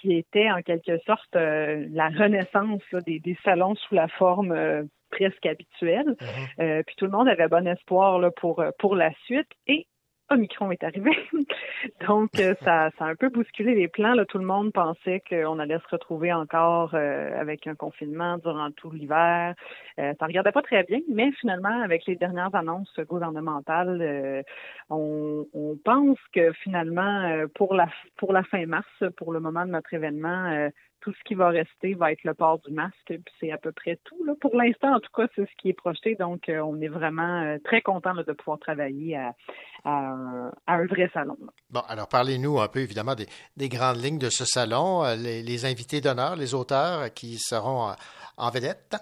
qui 0.00 0.14
était 0.14 0.50
en 0.50 0.62
quelque 0.62 0.98
sorte 1.06 1.36
euh, 1.36 1.86
la 1.90 2.08
renaissance 2.08 2.82
là, 2.92 3.00
des, 3.00 3.20
des 3.20 3.36
salons 3.44 3.74
sous 3.74 3.94
la 3.94 4.08
forme 4.08 4.54
presque 5.10 5.46
habituelle. 5.46 6.16
Euh, 6.58 6.82
puis 6.86 6.96
tout 6.96 7.04
le 7.04 7.10
monde 7.10 7.28
avait 7.28 7.48
bon 7.48 7.66
espoir 7.66 8.18
là, 8.18 8.30
pour 8.30 8.64
pour 8.78 8.96
la 8.96 9.10
suite 9.24 9.48
et 9.66 9.86
Omicron 10.30 10.70
est 10.70 10.82
arrivé. 10.82 11.12
Donc, 12.08 12.30
euh, 12.38 12.54
ça, 12.64 12.90
ça 12.98 13.04
a 13.04 13.08
un 13.08 13.14
peu 13.14 13.28
bousculé 13.28 13.74
les 13.74 13.88
plans. 13.88 14.14
Là. 14.14 14.24
Tout 14.24 14.38
le 14.38 14.46
monde 14.46 14.72
pensait 14.72 15.22
qu'on 15.28 15.58
allait 15.58 15.78
se 15.78 15.88
retrouver 15.90 16.32
encore 16.32 16.94
euh, 16.94 17.38
avec 17.38 17.66
un 17.66 17.74
confinement 17.74 18.38
durant 18.38 18.70
tout 18.70 18.90
l'hiver. 18.90 19.54
Euh, 19.98 20.12
ça 20.18 20.26
regardait 20.26 20.52
pas 20.52 20.62
très 20.62 20.82
bien, 20.84 21.00
mais 21.08 21.30
finalement, 21.32 21.82
avec 21.82 22.06
les 22.06 22.16
dernières 22.16 22.54
annonces 22.54 22.98
gouvernementales, 23.00 24.00
euh, 24.00 24.42
on, 24.90 25.46
on 25.52 25.76
pense 25.84 26.18
que 26.32 26.52
finalement, 26.52 27.22
euh, 27.24 27.46
pour 27.54 27.74
la 27.74 27.88
pour 28.16 28.32
la 28.32 28.42
fin 28.44 28.64
mars, 28.66 28.86
pour 29.16 29.32
le 29.32 29.40
moment 29.40 29.66
de 29.66 29.70
notre 29.70 29.92
événement, 29.92 30.50
euh, 30.50 30.70
tout 31.04 31.12
ce 31.12 31.24
qui 31.24 31.34
va 31.34 31.50
rester 31.50 31.92
va 31.94 32.12
être 32.12 32.24
le 32.24 32.32
port 32.32 32.58
du 32.60 32.72
masque. 32.72 32.94
Puis 33.06 33.22
c'est 33.38 33.52
à 33.52 33.58
peu 33.58 33.72
près 33.72 33.98
tout. 34.04 34.24
Là. 34.24 34.32
Pour 34.40 34.56
l'instant, 34.56 34.94
en 34.94 35.00
tout 35.00 35.10
cas, 35.14 35.26
c'est 35.36 35.42
ce 35.44 35.56
qui 35.58 35.68
est 35.68 35.74
projeté. 35.74 36.14
Donc, 36.14 36.48
euh, 36.48 36.60
on 36.60 36.80
est 36.80 36.88
vraiment 36.88 37.42
euh, 37.42 37.58
très 37.62 37.82
content 37.82 38.14
de 38.14 38.32
pouvoir 38.32 38.58
travailler 38.58 39.16
à, 39.16 39.34
un- 39.84 40.86
vrai 40.86 41.10
salon. 41.12 41.36
Bon, 41.70 41.80
alors 41.88 42.08
parlez-nous 42.08 42.58
un 42.60 42.68
peu 42.68 42.80
évidemment 42.80 43.14
des, 43.14 43.26
des 43.56 43.68
grandes 43.68 44.02
lignes 44.02 44.18
de 44.18 44.30
ce 44.30 44.44
salon, 44.44 45.04
euh, 45.04 45.14
les, 45.16 45.64
invités 45.66 46.00
d'honneur, 46.00 46.36
les 46.36 46.54
auteurs 46.54 47.12
qui 47.12 47.36
seront 47.38 47.94
en 48.36 48.50
vedette. 48.50 48.96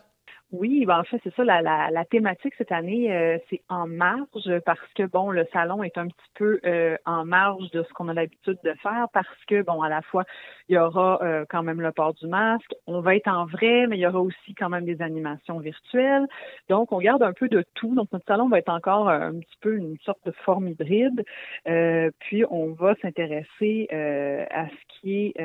Oui, 0.53 0.85
ben 0.85 1.01
en 1.01 1.05
fait, 1.05 1.19
c'est 1.25 1.35
ça, 1.35 1.45
la, 1.45 1.63
la, 1.63 1.91
la 1.91 2.05
thématique 2.05 2.53
cette 2.59 2.73
année, 2.73 3.11
euh, 3.11 3.39
c'est 3.49 3.63
en 3.71 3.87
marge 3.87 4.59
parce 4.67 4.79
que, 4.95 5.05
bon, 5.05 5.31
le 5.31 5.47
salon 5.51 5.83
est 5.83 5.97
un 5.97 6.09
petit 6.09 6.31
peu 6.35 6.61
euh, 6.67 6.95
en 7.07 7.25
marge 7.25 7.71
de 7.71 7.83
ce 7.83 7.89
qu'on 7.95 8.09
a 8.09 8.13
l'habitude 8.15 8.59
de 8.63 8.75
faire 8.83 9.07
parce 9.15 9.27
que, 9.49 9.63
bon, 9.63 9.81
à 9.81 9.89
la 9.89 10.03
fois, 10.03 10.25
il 10.69 10.75
y 10.75 10.79
aura 10.79 11.19
euh, 11.23 11.47
quand 11.49 11.63
même 11.63 11.81
le 11.81 11.91
port 11.91 12.13
du 12.13 12.27
masque, 12.27 12.75
on 12.87 13.01
va 13.01 13.17
être 13.17 13.29
en 13.29 13.47
vrai, 13.47 13.87
mais 13.87 13.97
il 13.97 14.01
y 14.01 14.07
aura 14.07 14.21
aussi 14.21 14.55
quand 14.55 14.69
même 14.69 14.85
des 14.85 15.01
animations 15.01 15.59
virtuelles. 15.59 16.27
Donc, 16.69 16.93
on 16.93 16.99
garde 16.99 17.23
un 17.23 17.33
peu 17.33 17.49
de 17.49 17.65
tout. 17.75 17.95
Donc, 17.95 18.13
notre 18.13 18.27
salon 18.27 18.49
va 18.51 18.59
être 18.59 18.69
encore 18.69 19.09
euh, 19.09 19.21
un 19.31 19.39
petit 19.39 19.57
peu 19.63 19.75
une 19.79 19.97
sorte 20.05 20.21
de 20.27 20.33
forme 20.33 20.69
hybride. 20.69 21.25
Euh, 21.67 22.11
puis, 22.19 22.45
on 22.51 22.73
va 22.73 22.95
s'intéresser 23.01 23.89
euh, 23.91 24.45
à 24.51 24.67
ce 24.69 25.01
qui 25.01 25.33
est... 25.35 25.41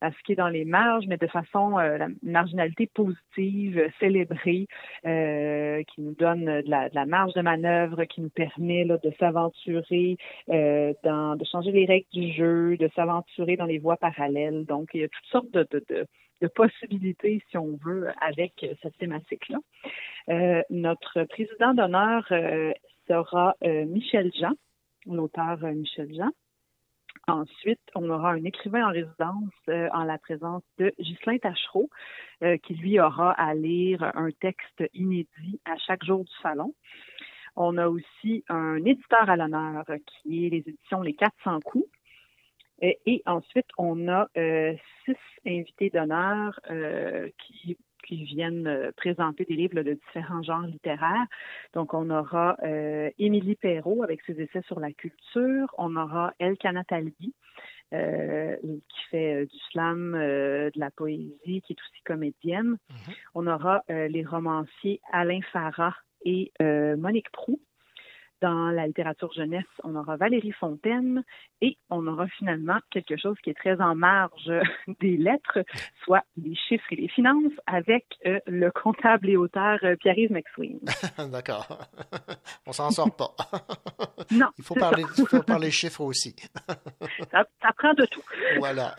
à 0.00 0.10
ce 0.12 0.16
qui 0.24 0.32
est 0.32 0.36
dans 0.36 0.48
les 0.48 0.64
marges, 0.64 1.06
mais 1.06 1.16
de 1.16 1.26
façon 1.26 1.78
euh, 1.78 1.98
la 1.98 2.08
marginalité 2.22 2.86
positive, 2.86 3.78
euh, 3.78 3.88
célébrée, 3.98 4.66
euh, 5.06 5.82
qui 5.84 6.00
nous 6.00 6.14
donne 6.14 6.44
de 6.44 6.70
la, 6.70 6.88
de 6.88 6.94
la 6.94 7.06
marge 7.06 7.34
de 7.34 7.42
manœuvre, 7.42 8.04
qui 8.04 8.20
nous 8.20 8.30
permet 8.30 8.84
là, 8.84 8.98
de 8.98 9.12
s'aventurer, 9.18 10.16
euh, 10.48 10.92
dans, 11.04 11.36
de 11.36 11.44
changer 11.44 11.72
les 11.72 11.86
règles 11.86 12.08
du 12.12 12.32
jeu, 12.32 12.76
de 12.76 12.88
s'aventurer 12.94 13.56
dans 13.56 13.66
les 13.66 13.78
voies 13.78 13.96
parallèles. 13.96 14.64
Donc, 14.64 14.90
il 14.94 15.00
y 15.00 15.04
a 15.04 15.08
toutes 15.08 15.26
sortes 15.26 15.50
de, 15.52 15.66
de, 15.70 15.84
de, 15.88 16.06
de 16.40 16.48
possibilités, 16.48 17.42
si 17.50 17.58
on 17.58 17.76
veut, 17.84 18.08
avec 18.20 18.52
cette 18.82 18.96
thématique-là. 18.98 19.58
Euh, 20.28 20.62
notre 20.70 21.24
président 21.24 21.74
d'honneur 21.74 22.26
euh, 22.30 22.72
sera 23.08 23.54
euh, 23.64 23.84
Michel 23.86 24.30
Jean, 24.38 24.52
l'auteur 25.06 25.58
euh, 25.64 25.72
Michel 25.72 26.08
Jean. 26.14 26.30
Ensuite, 27.30 27.80
on 27.94 28.10
aura 28.10 28.32
un 28.32 28.44
écrivain 28.44 28.88
en 28.88 28.90
résidence 28.90 29.52
euh, 29.68 29.88
en 29.92 30.02
la 30.02 30.18
présence 30.18 30.62
de 30.78 30.92
Ghislain 30.98 31.38
Tachereau, 31.38 31.88
euh, 32.42 32.56
qui 32.58 32.74
lui 32.74 32.98
aura 32.98 33.30
à 33.32 33.54
lire 33.54 34.02
un 34.14 34.30
texte 34.40 34.82
inédit 34.94 35.60
à 35.64 35.76
chaque 35.78 36.04
jour 36.04 36.24
du 36.24 36.32
salon. 36.42 36.74
On 37.54 37.76
a 37.78 37.88
aussi 37.88 38.44
un 38.48 38.84
éditeur 38.84 39.30
à 39.30 39.36
l'honneur 39.36 39.84
euh, 39.90 39.98
qui 40.06 40.46
est 40.46 40.50
les 40.50 40.64
éditions 40.66 41.02
Les 41.02 41.14
400 41.14 41.60
coups. 41.60 41.88
Et, 42.82 43.22
ensuite, 43.26 43.66
on 43.76 44.08
a 44.08 44.26
six 45.04 45.16
invités 45.46 45.90
d'honneur 45.90 46.58
qui, 47.36 47.76
qui 48.06 48.24
viennent 48.24 48.66
euh, 48.66 48.90
présenter 48.96 49.44
des 49.44 49.54
livres 49.54 49.76
là, 49.76 49.82
de 49.82 49.94
différents 49.94 50.42
genres 50.42 50.66
littéraires. 50.66 51.26
Donc, 51.74 51.94
on 51.94 52.10
aura 52.10 52.56
euh, 52.62 53.10
Émilie 53.18 53.56
Perrault 53.56 54.02
avec 54.02 54.20
ses 54.22 54.40
essais 54.40 54.62
sur 54.62 54.80
la 54.80 54.92
culture. 54.92 55.74
On 55.78 55.96
aura 55.96 56.34
Elkana 56.38 56.84
Talbi, 56.84 57.34
euh, 57.92 58.56
qui 58.62 59.00
fait 59.10 59.34
euh, 59.34 59.46
du 59.46 59.58
slam, 59.70 60.14
euh, 60.14 60.70
de 60.72 60.78
la 60.78 60.92
poésie, 60.92 61.60
qui 61.62 61.72
est 61.72 61.82
aussi 61.82 62.02
comédienne. 62.04 62.76
On 63.34 63.48
aura 63.48 63.82
les 63.88 64.24
romanciers 64.24 65.00
Alain 65.12 65.40
Farah 65.52 65.96
et 66.24 66.52
Monique 66.60 67.30
Prou. 67.32 67.60
Dans 68.40 68.70
la 68.70 68.86
littérature 68.86 69.30
jeunesse, 69.34 69.66
on 69.84 69.94
aura 69.96 70.16
Valérie 70.16 70.52
Fontaine 70.52 71.22
et 71.60 71.76
on 71.90 72.06
aura 72.06 72.26
finalement 72.38 72.78
quelque 72.90 73.16
chose 73.18 73.36
qui 73.44 73.50
est 73.50 73.54
très 73.54 73.78
en 73.82 73.94
marge 73.94 74.50
des 75.00 75.18
lettres, 75.18 75.58
soit 76.04 76.22
les 76.38 76.54
chiffres 76.54 76.86
et 76.92 76.96
les 76.96 77.08
finances, 77.08 77.52
avec 77.66 78.06
euh, 78.24 78.38
le 78.46 78.70
comptable 78.70 79.28
et 79.28 79.36
auteur 79.36 79.78
euh, 79.82 79.94
Pierre-Yves 79.96 80.32
McSween. 80.32 80.80
D'accord. 81.30 81.66
On 82.66 82.72
s'en 82.72 82.90
sort 82.90 83.14
pas. 83.14 83.34
Non. 84.30 84.48
Il 84.58 84.64
faut 84.64 84.74
parler, 84.74 85.04
il 85.18 85.26
faut 85.26 85.42
parler 85.42 85.70
chiffres 85.70 86.00
aussi. 86.00 86.34
ça, 87.30 87.44
ça 87.60 87.68
prend 87.76 87.92
de 87.94 88.06
tout. 88.06 88.22
voilà. 88.58 88.94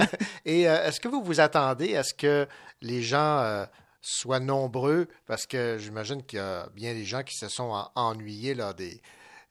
Et 0.46 0.70
euh, 0.70 0.84
est-ce 0.86 1.00
que 1.00 1.08
vous 1.08 1.24
vous 1.24 1.40
attendez 1.40 1.96
à 1.96 2.04
ce 2.04 2.14
que 2.14 2.46
les 2.82 3.02
gens 3.02 3.40
euh, 3.40 3.66
soient 4.02 4.40
nombreux? 4.40 5.08
Parce 5.26 5.48
que 5.48 5.78
j'imagine 5.80 6.24
qu'il 6.24 6.38
y 6.38 6.42
a 6.42 6.68
bien 6.76 6.94
des 6.94 7.06
gens 7.06 7.24
qui 7.24 7.36
se 7.36 7.48
sont 7.48 7.72
en- 7.72 7.90
ennuyés 7.96 8.54
là, 8.54 8.74
des, 8.74 9.02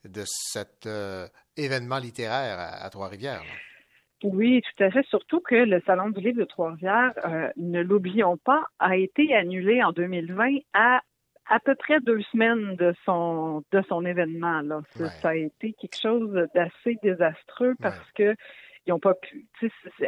de 0.05 0.23
cet 0.25 0.85
euh, 0.85 1.27
événement 1.57 1.97
littéraire 1.97 2.59
à, 2.59 2.85
à 2.85 2.89
Trois-Rivières. 2.89 3.43
Oui, 4.23 4.61
tout 4.61 4.83
à 4.83 4.91
fait. 4.91 5.05
Surtout 5.07 5.39
que 5.39 5.55
le 5.55 5.81
Salon 5.85 6.09
du 6.09 6.21
livre 6.21 6.39
de 6.39 6.45
Trois-Rivières, 6.45 7.13
euh, 7.25 7.49
ne 7.57 7.81
l'oublions 7.81 8.37
pas, 8.37 8.63
a 8.79 8.95
été 8.95 9.33
annulé 9.35 9.83
en 9.83 9.91
2020 9.91 10.59
à 10.73 11.01
à 11.49 11.59
peu 11.59 11.75
près 11.75 11.99
deux 11.99 12.21
semaines 12.31 12.75
de 12.77 12.93
son 13.03 13.63
de 13.71 13.81
son 13.89 14.05
événement. 14.05 14.61
Là. 14.61 14.81
Ça 15.21 15.29
a 15.29 15.35
été 15.35 15.73
quelque 15.73 15.99
chose 15.99 16.47
d'assez 16.55 16.97
désastreux 17.03 17.75
parce 17.81 18.11
que 18.13 18.35
ils 18.87 18.93
ont 18.93 18.99
pas 18.99 19.13
pu. 19.13 19.45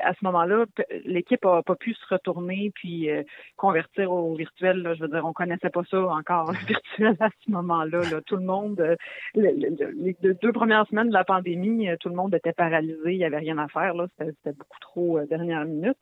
À 0.01 0.13
ce 0.13 0.23
moment-là, 0.25 0.65
l'équipe 1.05 1.45
a 1.45 1.61
pas 1.63 1.75
pu 1.75 1.93
se 1.93 2.05
retourner 2.09 2.71
puis 2.75 3.09
euh, 3.09 3.23
convertir 3.55 4.11
au 4.11 4.35
virtuel. 4.35 4.77
là. 4.81 4.93
je 4.95 5.01
veux 5.01 5.07
dire, 5.09 5.23
on 5.25 5.33
connaissait 5.33 5.69
pas 5.69 5.83
ça 5.89 6.01
encore 6.03 6.51
le 6.51 6.57
virtuel 6.67 7.15
à 7.19 7.29
ce 7.45 7.51
moment-là. 7.51 8.01
là. 8.09 8.21
Tout 8.25 8.37
le 8.37 8.43
monde, 8.45 8.79
euh, 8.79 8.95
le- 9.35 9.51
le- 9.51 9.91
les 9.91 10.15
deux, 10.21 10.51
premières 10.51 10.87
semaines 10.87 11.09
de 11.09 11.13
la 11.13 11.23
pandémie, 11.23 11.89
euh, 11.89 11.97
tout 11.99 12.09
le 12.09 12.15
monde 12.15 12.33
était 12.33 12.53
paralysé, 12.53 13.13
il 13.13 13.17
y 13.17 13.25
avait 13.25 13.37
rien 13.37 13.57
à 13.59 13.67
faire. 13.67 13.93
là. 13.93 14.07
C'était 14.17 14.31
c'était 14.43 14.57
beaucoup 14.57 14.79
trop 14.81 15.17
euh, 15.19 15.25
dernière 15.27 15.65
minute. 15.65 15.97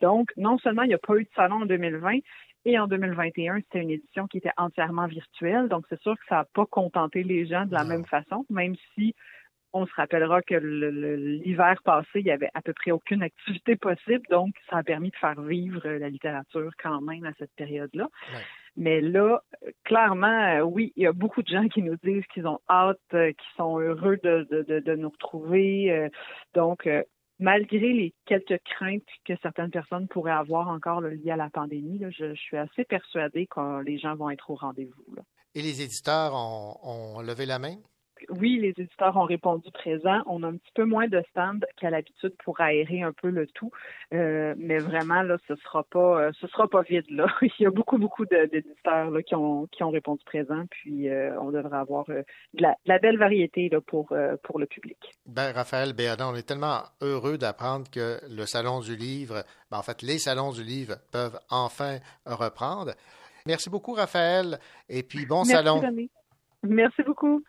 Donc, 0.00 0.30
non 0.36 0.58
seulement 0.58 0.82
il 0.82 0.88
n'y 0.88 0.94
a 0.94 0.98
pas 0.98 1.16
eu 1.16 1.24
de 1.24 1.30
salon 1.34 1.62
en 1.62 1.66
2020, 1.66 2.18
et 2.66 2.78
en 2.78 2.86
2021, 2.86 3.56
c'était 3.60 3.80
une 3.80 3.90
édition 3.90 4.26
qui 4.26 4.36
était 4.36 4.50
entièrement 4.58 5.06
virtuelle. 5.06 5.68
Donc, 5.68 5.86
c'est 5.88 6.00
sûr 6.02 6.14
que 6.14 6.24
ça 6.28 6.34
n'a 6.36 6.44
pas 6.52 6.66
contenté 6.66 7.22
les 7.22 7.46
gens 7.46 7.64
de 7.64 7.72
la 7.72 7.84
même 7.84 8.04
façon, 8.04 8.44
même 8.50 8.74
si 8.94 9.14
on 9.72 9.86
se 9.86 9.92
rappellera 9.94 10.42
que 10.42 10.54
l'hiver 10.54 11.80
passé, 11.84 12.08
il 12.16 12.26
y 12.26 12.30
avait 12.30 12.50
à 12.54 12.62
peu 12.62 12.72
près 12.72 12.90
aucune 12.90 13.22
activité 13.22 13.76
possible. 13.76 14.22
Donc, 14.30 14.54
ça 14.68 14.78
a 14.78 14.82
permis 14.82 15.10
de 15.10 15.16
faire 15.16 15.40
vivre 15.40 15.82
euh, 15.86 15.98
la 15.98 16.08
littérature 16.08 16.72
quand 16.82 17.00
même 17.00 17.24
à 17.24 17.32
cette 17.38 17.52
période-là. 17.56 18.08
Mais 18.76 19.00
là, 19.00 19.42
clairement, 19.84 20.26
euh, 20.26 20.62
oui, 20.62 20.92
il 20.96 21.04
y 21.04 21.06
a 21.06 21.12
beaucoup 21.12 21.42
de 21.42 21.48
gens 21.48 21.68
qui 21.68 21.82
nous 21.82 21.96
disent 22.02 22.26
qu'ils 22.32 22.46
ont 22.46 22.60
hâte, 22.68 22.98
euh, 23.14 23.28
qu'ils 23.32 23.56
sont 23.56 23.78
heureux 23.78 24.18
de, 24.22 24.46
de, 24.50 24.62
de, 24.62 24.80
de 24.80 24.96
nous 24.96 25.10
retrouver. 25.10 26.10
donc, 26.54 26.88
malgré 27.38 27.92
les 27.92 28.14
quelques 28.26 28.58
craintes 28.64 29.02
que 29.24 29.32
certaines 29.42 29.70
personnes 29.70 30.08
pourraient 30.08 30.30
avoir 30.30 30.68
encore 30.68 31.00
là, 31.00 31.10
liées 31.10 31.30
à 31.30 31.36
la 31.36 31.50
pandémie, 31.50 31.98
là, 31.98 32.10
je, 32.10 32.34
je 32.34 32.40
suis 32.40 32.56
assez 32.56 32.84
persuadée 32.84 33.46
que 33.46 33.82
les 33.82 33.98
gens 33.98 34.14
vont 34.14 34.30
être 34.30 34.50
au 34.50 34.54
rendez-vous. 34.54 35.16
Et 35.54 35.62
les 35.62 35.82
éditeurs 35.82 36.32
ont, 36.34 36.76
ont 36.82 37.22
levé 37.22 37.46
la 37.46 37.58
main? 37.58 37.76
Oui, 38.28 38.58
les 38.58 38.70
éditeurs 38.70 39.16
ont 39.16 39.24
répondu 39.24 39.70
présent. 39.72 40.22
On 40.26 40.42
a 40.42 40.48
un 40.48 40.56
petit 40.56 40.72
peu 40.74 40.84
moins 40.84 41.08
de 41.08 41.22
stands 41.30 41.60
qu'à 41.76 41.90
l'habitude 41.90 42.34
pour 42.44 42.60
aérer 42.60 43.02
un 43.02 43.12
peu 43.12 43.30
le 43.30 43.46
tout, 43.46 43.70
Euh, 44.12 44.54
mais 44.58 44.78
vraiment 44.78 45.22
là, 45.22 45.36
ce 45.46 45.54
sera 45.56 45.84
pas, 45.84 46.20
euh, 46.20 46.32
ce 46.40 46.46
sera 46.48 46.68
pas 46.68 46.82
vide 46.82 47.08
là. 47.10 47.26
Il 47.42 47.62
y 47.62 47.66
a 47.66 47.70
beaucoup 47.70 47.96
beaucoup 47.98 48.26
d'éditeurs 48.26 49.12
qui 49.24 49.34
ont 49.34 49.66
qui 49.68 49.82
ont 49.84 49.90
répondu 49.90 50.22
présent, 50.24 50.64
puis 50.70 51.08
euh, 51.08 51.40
on 51.40 51.50
devrait 51.50 51.78
avoir 51.78 52.04
de, 52.06 52.24
la, 52.54 52.70
de 52.70 52.88
la 52.88 52.98
belle 52.98 53.18
variété 53.18 53.68
là 53.68 53.80
pour 53.80 54.12
pour 54.42 54.58
le 54.58 54.66
public. 54.66 54.98
Ben, 55.26 55.52
Raphaël 55.52 55.92
Béadin, 55.92 56.30
on 56.32 56.34
est 56.34 56.46
tellement 56.46 56.82
heureux 57.00 57.38
d'apprendre 57.38 57.88
que 57.90 58.18
le 58.28 58.46
Salon 58.46 58.80
du 58.80 58.96
Livre, 58.96 59.44
ben, 59.70 59.78
en 59.78 59.82
fait, 59.82 60.02
les 60.02 60.18
salons 60.18 60.50
du 60.50 60.64
livre 60.64 60.96
peuvent 61.12 61.38
enfin 61.50 61.98
reprendre. 62.26 62.92
Merci 63.46 63.70
beaucoup, 63.70 63.92
Raphaël. 63.92 64.58
Et 64.88 65.02
puis, 65.02 65.26
bon 65.26 65.44
Merci, 65.46 65.52
salon. 65.52 65.80
René. 65.80 66.10
Merci 66.62 67.02
beaucoup. 67.02 67.42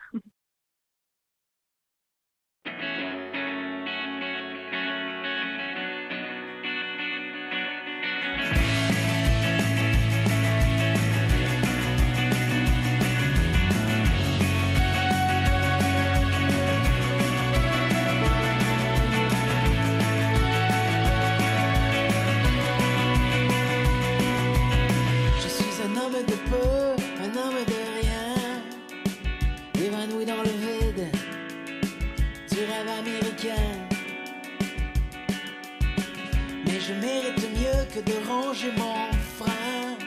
Que 37.93 37.99
de 37.99 38.13
ranger 38.25 38.71
mon 38.77 39.11
frein, 39.37 39.97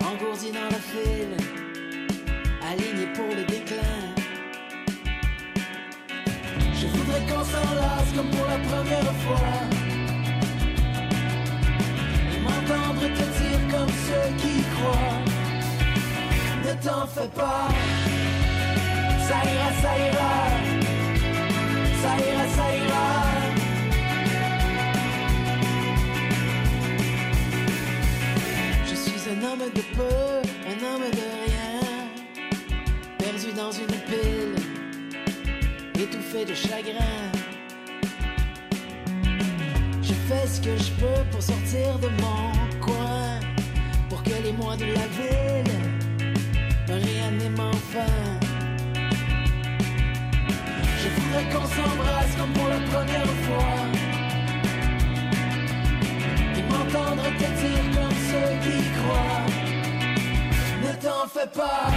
engourdi 0.00 0.50
dans 0.50 0.70
la 0.76 0.82
file, 0.90 1.36
aligné 2.68 3.06
pour 3.14 3.28
le 3.28 3.44
déclin. 3.44 4.02
Je 6.74 6.86
voudrais 6.88 7.20
qu'on 7.28 7.44
s'enlace 7.44 8.10
comme 8.16 8.30
pour 8.30 8.46
la 8.48 8.58
première 8.70 9.14
fois. 9.24 9.52
Et 12.32 12.40
m'entendre 12.40 13.02
te 13.18 13.26
dire 13.38 13.62
comme 13.70 13.92
ceux 14.06 14.28
qui 14.40 14.62
croient. 14.74 15.22
Ne 16.64 16.72
t'en 16.84 17.06
fais 17.06 17.28
pas. 17.28 17.68
Ça 19.28 19.38
ira, 19.54 19.70
ça 19.82 19.92
ira. 20.08 20.34
Ça 22.02 22.12
ira, 22.18 22.48
ça 22.56 22.76
ira 22.76 23.35
un 29.28 29.42
homme 29.42 29.70
de 29.74 29.80
peu, 29.96 30.40
un 30.70 30.78
homme 30.86 31.10
de 31.10 31.26
rien. 31.44 31.80
Perdu 33.18 33.52
dans 33.56 33.72
une 33.72 33.96
pile 34.08 34.54
Étouffé 36.00 36.44
de 36.44 36.54
chagrin. 36.54 37.32
Je 40.02 40.12
fais 40.28 40.46
ce 40.46 40.60
que 40.60 40.76
je 40.76 40.90
peux 41.00 41.24
pour 41.30 41.42
sortir 41.42 41.98
de 41.98 42.08
mon 42.22 42.52
coin, 42.80 43.40
pour 44.08 44.22
que 44.22 44.30
les 44.44 44.52
mois 44.52 44.76
de 44.76 44.84
la 44.84 45.06
ville 45.18 45.74
me 46.88 46.94
réaniment 46.94 47.70
enfin. 47.70 48.12
Je 51.02 51.08
voudrais 51.08 51.44
qu'on 51.52 51.66
s'embrasse 51.66 52.36
comme 52.38 52.52
pour 52.52 52.68
la 52.68 52.80
première 52.92 53.34
fois, 53.46 53.76
et 56.56 56.62
m'entendre 56.70 57.24
te 57.38 57.48
dire 57.60 57.84
comme 57.94 58.15
qui 58.62 58.78
croient. 58.96 59.46
Ne 60.82 60.92
t'en 61.02 61.26
fais 61.28 61.50
pas, 61.60 61.90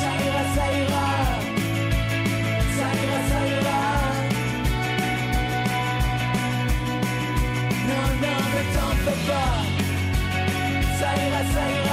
ça 0.00 0.10
ira, 0.26 0.42
ça 0.56 0.66
ira, 0.82 1.08
ça 2.76 2.86
ira, 3.02 3.18
ça 3.30 3.40
ira. 3.56 3.82
Non, 7.88 8.06
non, 8.22 8.40
ne 8.54 8.62
t'en 8.74 8.92
fais 9.04 9.20
pas. 9.28 9.54
Ça 10.98 11.08
ira, 11.24 11.42
ça 11.54 11.64
ira. 11.78 11.91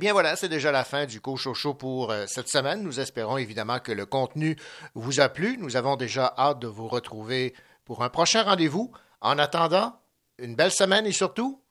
Bien 0.00 0.14
voilà, 0.14 0.34
c'est 0.34 0.48
déjà 0.48 0.72
la 0.72 0.82
fin 0.82 1.04
du 1.04 1.20
Cochocho 1.20 1.74
pour 1.74 2.10
euh, 2.10 2.24
cette 2.26 2.48
semaine. 2.48 2.82
Nous 2.82 2.98
espérons 3.00 3.36
évidemment 3.36 3.78
que 3.80 3.92
le 3.92 4.06
contenu 4.06 4.56
vous 4.94 5.20
a 5.20 5.28
plu. 5.28 5.58
Nous 5.58 5.76
avons 5.76 5.96
déjà 5.96 6.34
hâte 6.38 6.58
de 6.58 6.66
vous 6.66 6.88
retrouver 6.88 7.54
pour 7.84 8.02
un 8.02 8.08
prochain 8.08 8.42
rendez-vous. 8.42 8.90
En 9.20 9.38
attendant, 9.38 10.00
une 10.38 10.56
belle 10.56 10.72
semaine 10.72 11.04
et 11.04 11.12
surtout, 11.12 11.62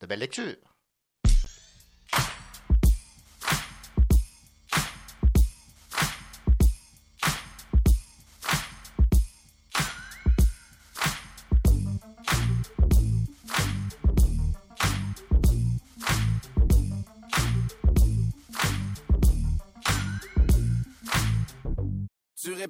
de 0.00 0.06
belles 0.06 0.18
lectures. 0.18 0.75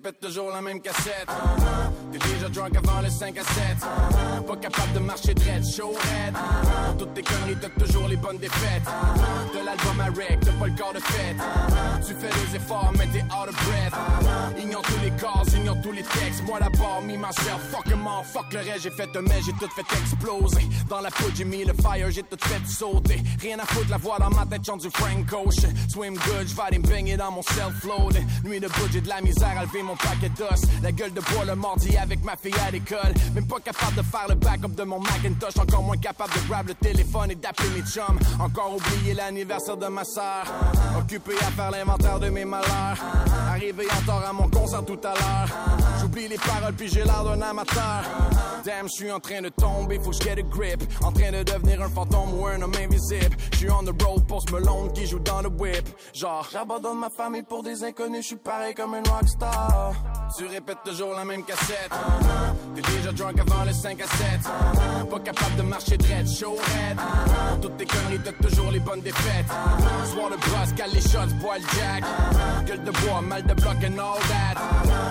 Tu 0.07 0.11
répètes 0.11 0.21
toujours 0.21 0.51
la 0.51 0.63
même 0.63 0.81
cassette. 0.81 1.27
T'es 2.13 2.19
déjà 2.19 2.49
drunk 2.49 2.77
avant 2.77 3.01
le 3.01 3.11
5 3.11 3.39
à 3.39 3.43
7. 3.43 4.47
Pas 4.47 4.57
capable 4.57 4.93
de 4.93 4.99
marcher 5.01 5.35
dread, 5.35 5.65
show 5.67 5.89
red. 5.89 6.35
Pour 6.87 6.97
toutes 6.99 7.15
tes 7.15 7.23
conneries, 7.23 7.57
t'as 7.61 7.85
toujours 7.85 8.07
les 8.07 8.17
bonnes 8.17 8.39
défaites. 8.39 8.85
De 9.53 9.65
l'album 9.65 10.01
à 10.01 10.05
rec, 10.05 10.39
t'as 10.41 10.53
pas 10.53 10.67
le 10.67 10.77
corps 10.77 10.93
de 10.93 11.01
fête. 11.01 11.37
Tu 12.07 12.15
fais 12.15 12.29
des 12.29 12.57
efforts, 12.57 12.93
mais 12.97 13.07
t'es 13.09 13.25
out 13.25 13.49
of 13.49 13.57
breath. 13.67 14.63
Ignore 14.63 14.83
tous 14.83 15.01
les 15.03 15.11
cases, 15.11 15.55
ignore 15.57 15.81
tous 15.83 15.93
les 15.93 16.05
textes. 16.05 16.45
Moi 16.45 16.61
d'abord, 16.61 17.03
me 17.03 17.17
myself, 17.17 17.61
fuck 17.73 17.87
all, 17.89 18.25
fuck 18.25 18.53
le 18.53 18.61
reste. 18.61 18.85
J'ai 18.85 18.91
fait 18.91 19.17
un 19.17 19.23
mais 19.23 19.41
j'ai 19.45 19.53
tout 19.55 19.71
fait 19.75 19.97
exploser. 19.99 20.69
Dans 20.89 21.01
la 21.01 21.11
poudre, 21.11 21.33
j'ai 21.35 21.45
mis 21.45 21.65
le 21.65 21.75
fire, 21.75 22.11
j'ai 22.11 22.23
tout 22.23 22.39
fait 22.43 22.65
sauter. 22.65 23.21
Rien 23.41 23.59
à 23.59 23.67
foutre, 23.67 23.91
la 23.91 23.97
voix 23.97 24.19
dans 24.21 24.31
ma 24.31 24.47
tête, 24.47 24.65
chante 24.65 24.83
du 24.83 24.91
Frank 24.91 25.27
Ocean. 25.33 25.73
Swim 25.89 26.15
good, 26.15 26.47
j'vais 26.47 26.63
aller 26.63 26.79
me 26.79 26.87
baigner 26.87 27.17
dans 27.17 27.33
mon 27.33 27.43
self-load. 27.43 28.17
Nuit 28.45 28.61
de 28.61 28.69
j'ai 28.93 29.01
de 29.01 29.09
la 29.09 29.21
misère 29.21 29.59
à 29.59 29.65
lever 29.65 29.83
mon 29.83 29.96
La 30.83 30.93
gueule 30.93 31.13
de 31.13 31.21
bois 31.21 31.45
le 31.45 31.55
mardi 31.57 31.97
avec 31.97 32.23
ma 32.25 32.37
fille 32.37 32.55
à 32.67 32.71
l'école. 32.71 33.13
Même 33.35 33.47
pas 33.47 33.61
capable 33.61 33.97
de 33.97 34.03
faire 34.03 34.27
le 34.29 34.35
backup 34.35 34.75
de 34.75 34.83
mon 34.83 35.01
Macintosh. 35.01 35.57
Encore 35.59 35.83
moins 35.83 35.97
capable 35.97 36.33
de 36.35 36.49
grab 36.49 36.69
le 36.69 36.75
téléphone 36.75 37.31
et 37.31 37.35
d'appeler 37.35 37.69
mes 37.71 37.83
chums. 37.83 38.19
Encore 38.39 38.77
oublié 38.77 39.15
l'anniversaire 39.15 39.77
de 39.77 39.87
ma 39.87 40.05
sœur. 40.05 40.45
Occupé 40.99 41.33
à 41.41 41.51
faire 41.51 41.71
l'inventaire 41.71 42.21
de 42.21 42.29
mes 42.29 42.45
malheurs. 42.45 42.99
Arrivé 43.57 43.87
en 43.91 44.05
tort 44.05 44.23
à 44.23 44.35
mon 44.35 44.51
concert 44.51 44.85
tout 44.85 45.01
à 45.03 45.15
l'heure. 45.15 45.49
J'oublie 45.99 46.29
les 46.29 46.37
paroles 46.37 46.75
puis 46.75 46.89
j'ai 46.89 47.05
l'air 47.05 47.25
d'un 47.25 47.41
amateur. 47.41 48.05
Damn, 48.67 48.87
je 48.87 48.93
suis 48.93 49.11
en 49.11 49.21
train 49.21 49.41
de 49.41 49.49
tomber, 49.49 49.99
faut 49.99 50.11
que 50.11 50.17
je 50.17 50.29
a 50.29 50.35
grip. 50.43 50.83
En 51.03 51.11
train 51.11 51.31
de 51.31 51.43
devenir 51.43 51.81
un 51.81 51.89
fantôme 51.89 52.39
ou 52.39 52.47
un 52.47 52.61
homme 52.61 52.75
invisible. 52.79 53.35
Je 53.53 53.59
suis 53.59 53.71
on 53.71 53.85
the 53.85 54.03
road 54.03 54.27
pour 54.27 54.43
ce 54.43 54.53
melon 54.53 54.89
qui 54.89 55.07
joue 55.07 55.21
dans 55.21 55.41
le 55.41 55.49
whip. 55.49 55.89
Genre, 56.13 56.47
j'abandonne 56.53 56.99
ma 56.99 57.09
famille 57.09 57.45
pour 57.45 57.63
des 57.63 57.83
inconnus, 57.85 58.23
je 58.23 58.27
suis 58.27 58.37
pareil 58.37 58.75
comme 58.75 58.93
un 58.95 59.03
rockstar. 59.09 59.95
Tu 60.37 60.47
répètes 60.47 60.83
toujours 60.85 61.15
la 61.15 61.25
même 61.25 61.45
cassette. 61.45 61.93
T'es 62.75 62.83
déjà 62.83 63.13
drunk 63.13 63.39
avant 63.39 63.65
le 63.65 63.73
5 63.73 64.01
à 64.03 64.07
7. 64.07 65.09
Pas 65.09 65.21
capable 65.21 65.57
de 65.57 65.63
marcher 65.63 65.97
dread, 65.97 66.29
show 66.29 66.57
red. 66.57 66.99
Toutes 67.63 67.77
tes 67.77 67.87
conneries, 67.87 68.21
t'as 68.23 68.33
toujours 68.33 68.71
les 68.73 68.81
bonnes 68.81 69.01
défaites. 69.01 69.47
Soir 70.13 70.31
de 70.31 70.37
brosse, 70.37 70.73
cale 70.77 70.91
les 70.93 71.01
shots, 71.01 71.33
bois 71.41 71.59
le 71.59 71.65
jack. 71.79 72.05
Gueule 72.67 72.83
de 72.83 72.91
bois, 72.91 73.23
mal 73.23 73.45
de 73.47 73.55
bloc 73.55 73.77
and 73.85 73.99
all 73.99 74.19
that. 74.29 74.57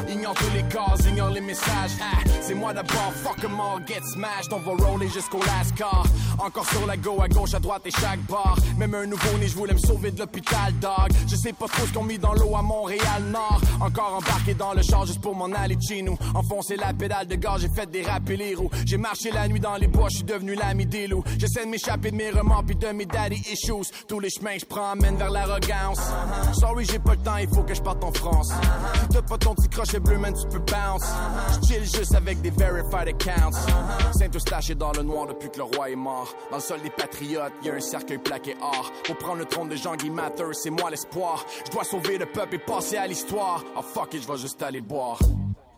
Ignore 0.07 0.33
tous 0.35 0.53
les 0.53 0.63
cases, 0.63 1.05
ignore 1.07 1.29
les 1.29 1.41
messages. 1.41 1.91
Ah, 2.01 2.17
c'est 2.41 2.53
moi 2.53 2.73
d'abord, 2.73 3.11
fuck 3.23 3.43
em 3.43 3.59
all, 3.59 3.81
get 3.87 4.01
smashed. 4.13 4.51
On 4.53 4.59
va 4.59 4.85
roller 4.85 5.09
jusqu'au 5.09 5.39
last 5.39 5.75
car. 5.75 6.05
Encore 6.37 6.67
sur 6.69 6.85
la 6.85 6.97
go, 6.97 7.21
à 7.21 7.27
gauche, 7.27 7.53
à 7.53 7.59
droite 7.59 7.81
et 7.85 7.91
chaque 7.91 8.19
bar. 8.29 8.57
Même 8.77 8.93
un 8.93 9.05
nouveau-né, 9.05 9.47
je 9.47 9.55
voulais 9.55 9.73
me 9.73 9.79
sauver 9.79 10.11
de 10.11 10.19
l'hôpital, 10.19 10.73
dog. 10.79 11.11
Je 11.27 11.35
sais 11.35 11.53
pas 11.53 11.67
trop 11.67 11.85
ce 11.87 11.93
qu'on 11.93 12.03
mis 12.03 12.19
dans 12.19 12.33
l'eau 12.33 12.55
à 12.55 12.61
Montréal-Nord. 12.61 13.61
Encore 13.81 14.15
embarqué 14.15 14.53
dans 14.53 14.73
le 14.73 14.81
char 14.81 15.05
juste 15.05 15.21
pour 15.21 15.35
m'en 15.35 15.45
aller 15.45 15.77
chez 15.87 16.01
nous. 16.01 16.17
Enfoncer 16.33 16.75
la 16.75 16.93
pédale 16.93 17.27
de 17.27 17.35
gaz, 17.35 17.61
j'ai 17.61 17.69
fait 17.69 17.89
déraper 17.89 18.37
les 18.37 18.55
roues. 18.55 18.69
J'ai 18.85 18.97
marché 18.97 19.31
la 19.31 19.47
nuit 19.47 19.59
dans 19.59 19.75
les 19.75 19.87
bois, 19.87 20.07
je 20.09 20.17
suis 20.17 20.25
devenu 20.25 20.55
l'ami 20.55 20.85
des 20.85 21.07
loups. 21.07 21.23
J'essaie 21.37 21.65
de 21.65 21.69
m'échapper 21.69 22.11
de 22.11 22.15
mes 22.15 22.29
remords 22.29 22.63
puis 22.65 22.75
de 22.75 22.87
mes 22.87 23.05
daddy 23.05 23.41
issues. 23.51 23.91
Tous 24.07 24.19
les 24.19 24.29
chemins 24.29 24.55
que 24.55 24.61
je 24.61 24.65
prends 24.65 24.95
mènent 24.95 25.17
vers 25.17 25.31
l'arrogance. 25.31 25.99
Sorry, 26.59 26.85
j'ai 26.85 26.99
pas 26.99 27.13
le 27.13 27.21
temps, 27.21 27.37
il 27.37 27.47
faut 27.47 27.63
que 27.63 27.73
je 27.73 27.81
parte 27.81 28.03
en 28.03 28.11
France. 28.11 28.24
Si 28.43 29.07
t'as 29.09 29.21
pas 29.21 29.37
ton 29.37 29.53
petit 29.53 29.69
crochet 29.69 29.99
bleu, 29.99 30.17
man, 30.17 30.33
tu 30.33 30.47
peux 30.47 30.59
bounce. 30.59 31.05
Chill 31.67 31.83
juste 31.83 32.15
avec 32.15 32.41
des 32.41 32.49
verified 32.49 33.07
accounts. 33.07 33.57
Saint-Eustache 34.17 34.71
est 34.71 34.75
dans 34.75 34.91
le 34.93 35.03
noir 35.03 35.27
depuis 35.27 35.49
que 35.49 35.57
le 35.57 35.63
roi 35.63 35.89
est 35.89 35.95
mort. 35.95 36.33
Dans 36.49 36.57
le 36.57 36.61
sol 36.61 36.81
des 36.81 36.89
patriotes, 36.89 37.53
y 37.63 37.69
a 37.69 37.73
un 37.73 37.79
cercueil 37.79 38.17
plaqué 38.17 38.55
or. 38.61 38.91
Pour 39.05 39.17
prendre 39.17 39.39
le 39.39 39.45
trône 39.45 39.69
de 39.69 39.75
Jean-Guy 39.75 40.11
c'est 40.53 40.69
moi 40.69 40.89
l'espoir. 40.89 41.45
Je 41.65 41.71
dois 41.71 41.83
sauver 41.83 42.17
le 42.17 42.25
peuple 42.25 42.55
et 42.55 42.59
passer 42.59 42.97
à 42.97 43.07
l'histoire. 43.07 43.63
Oh 43.77 43.81
fuck 43.81 44.13
it, 44.13 44.23
je 44.23 44.27
vais 44.27 44.37
juste 44.37 44.61
aller 44.63 44.81
boire. 44.81 45.19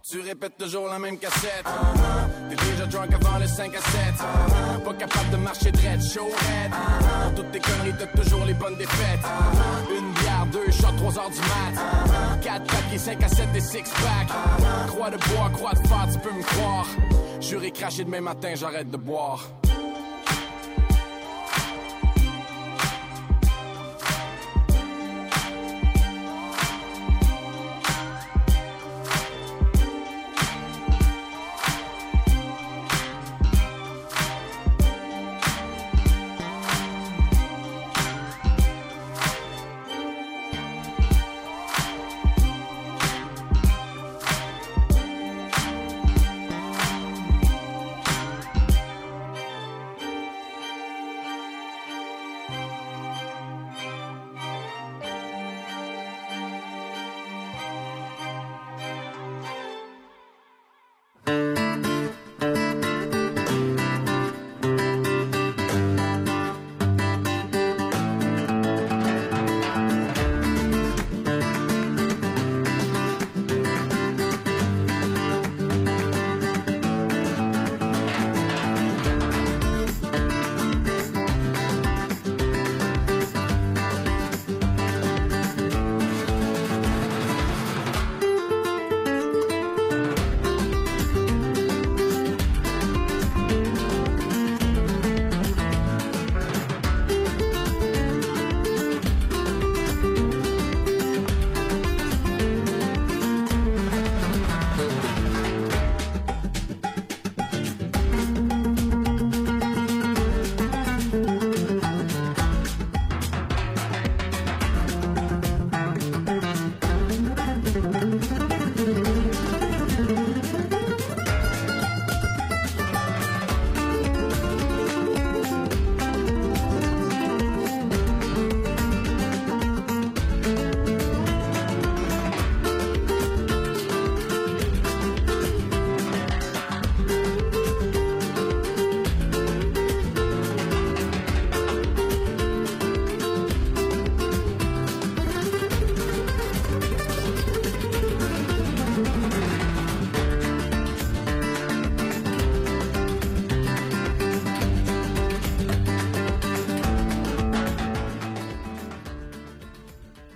Tu 0.09 0.21
répètes 0.21 0.55
toujours 0.57 0.87
la 0.87 0.99
même 0.99 1.17
cassette. 1.17 1.65
T'es 2.49 2.55
déjà 2.55 2.85
drunk 2.85 3.13
avant 3.13 3.39
le 3.39 3.45
5 3.45 3.75
à 3.75 3.81
7. 3.81 4.83
Pas 4.85 4.93
capable 4.93 5.29
de 5.31 5.35
marcher 5.35 5.69
dread, 5.69 6.01
show 6.01 6.27
red. 6.27 6.71
Pour 7.23 7.35
toutes 7.35 7.51
tes 7.51 7.59
conneries, 7.59 7.93
t'as 7.99 8.21
toujours 8.21 8.45
les 8.45 8.53
bonnes 8.53 8.77
défaites. 8.77 9.19
Une 9.91 10.13
bière, 10.13 10.45
deux 10.49 10.71
shots, 10.71 10.95
3 10.95 11.19
heures 11.19 11.29
du 11.29 11.39
mat. 11.39 12.41
4 12.41 12.63
paquets, 12.67 12.97
5 12.97 13.21
à 13.21 13.27
7 13.27 13.51
des 13.51 13.59
six 13.59 13.83
pack. 13.83 14.29
Croix 14.87 15.09
de 15.09 15.17
bois, 15.17 15.49
croix 15.51 15.73
de 15.73 15.85
fer, 15.85 16.07
tu 16.13 16.19
peux 16.19 16.33
me 16.33 16.43
croire. 16.43 16.87
Juré 17.41 17.71
craché 17.71 18.05
demain 18.05 18.21
matin, 18.21 18.53
j'arrête 18.55 18.89
de 18.89 18.97
boire. 18.97 19.43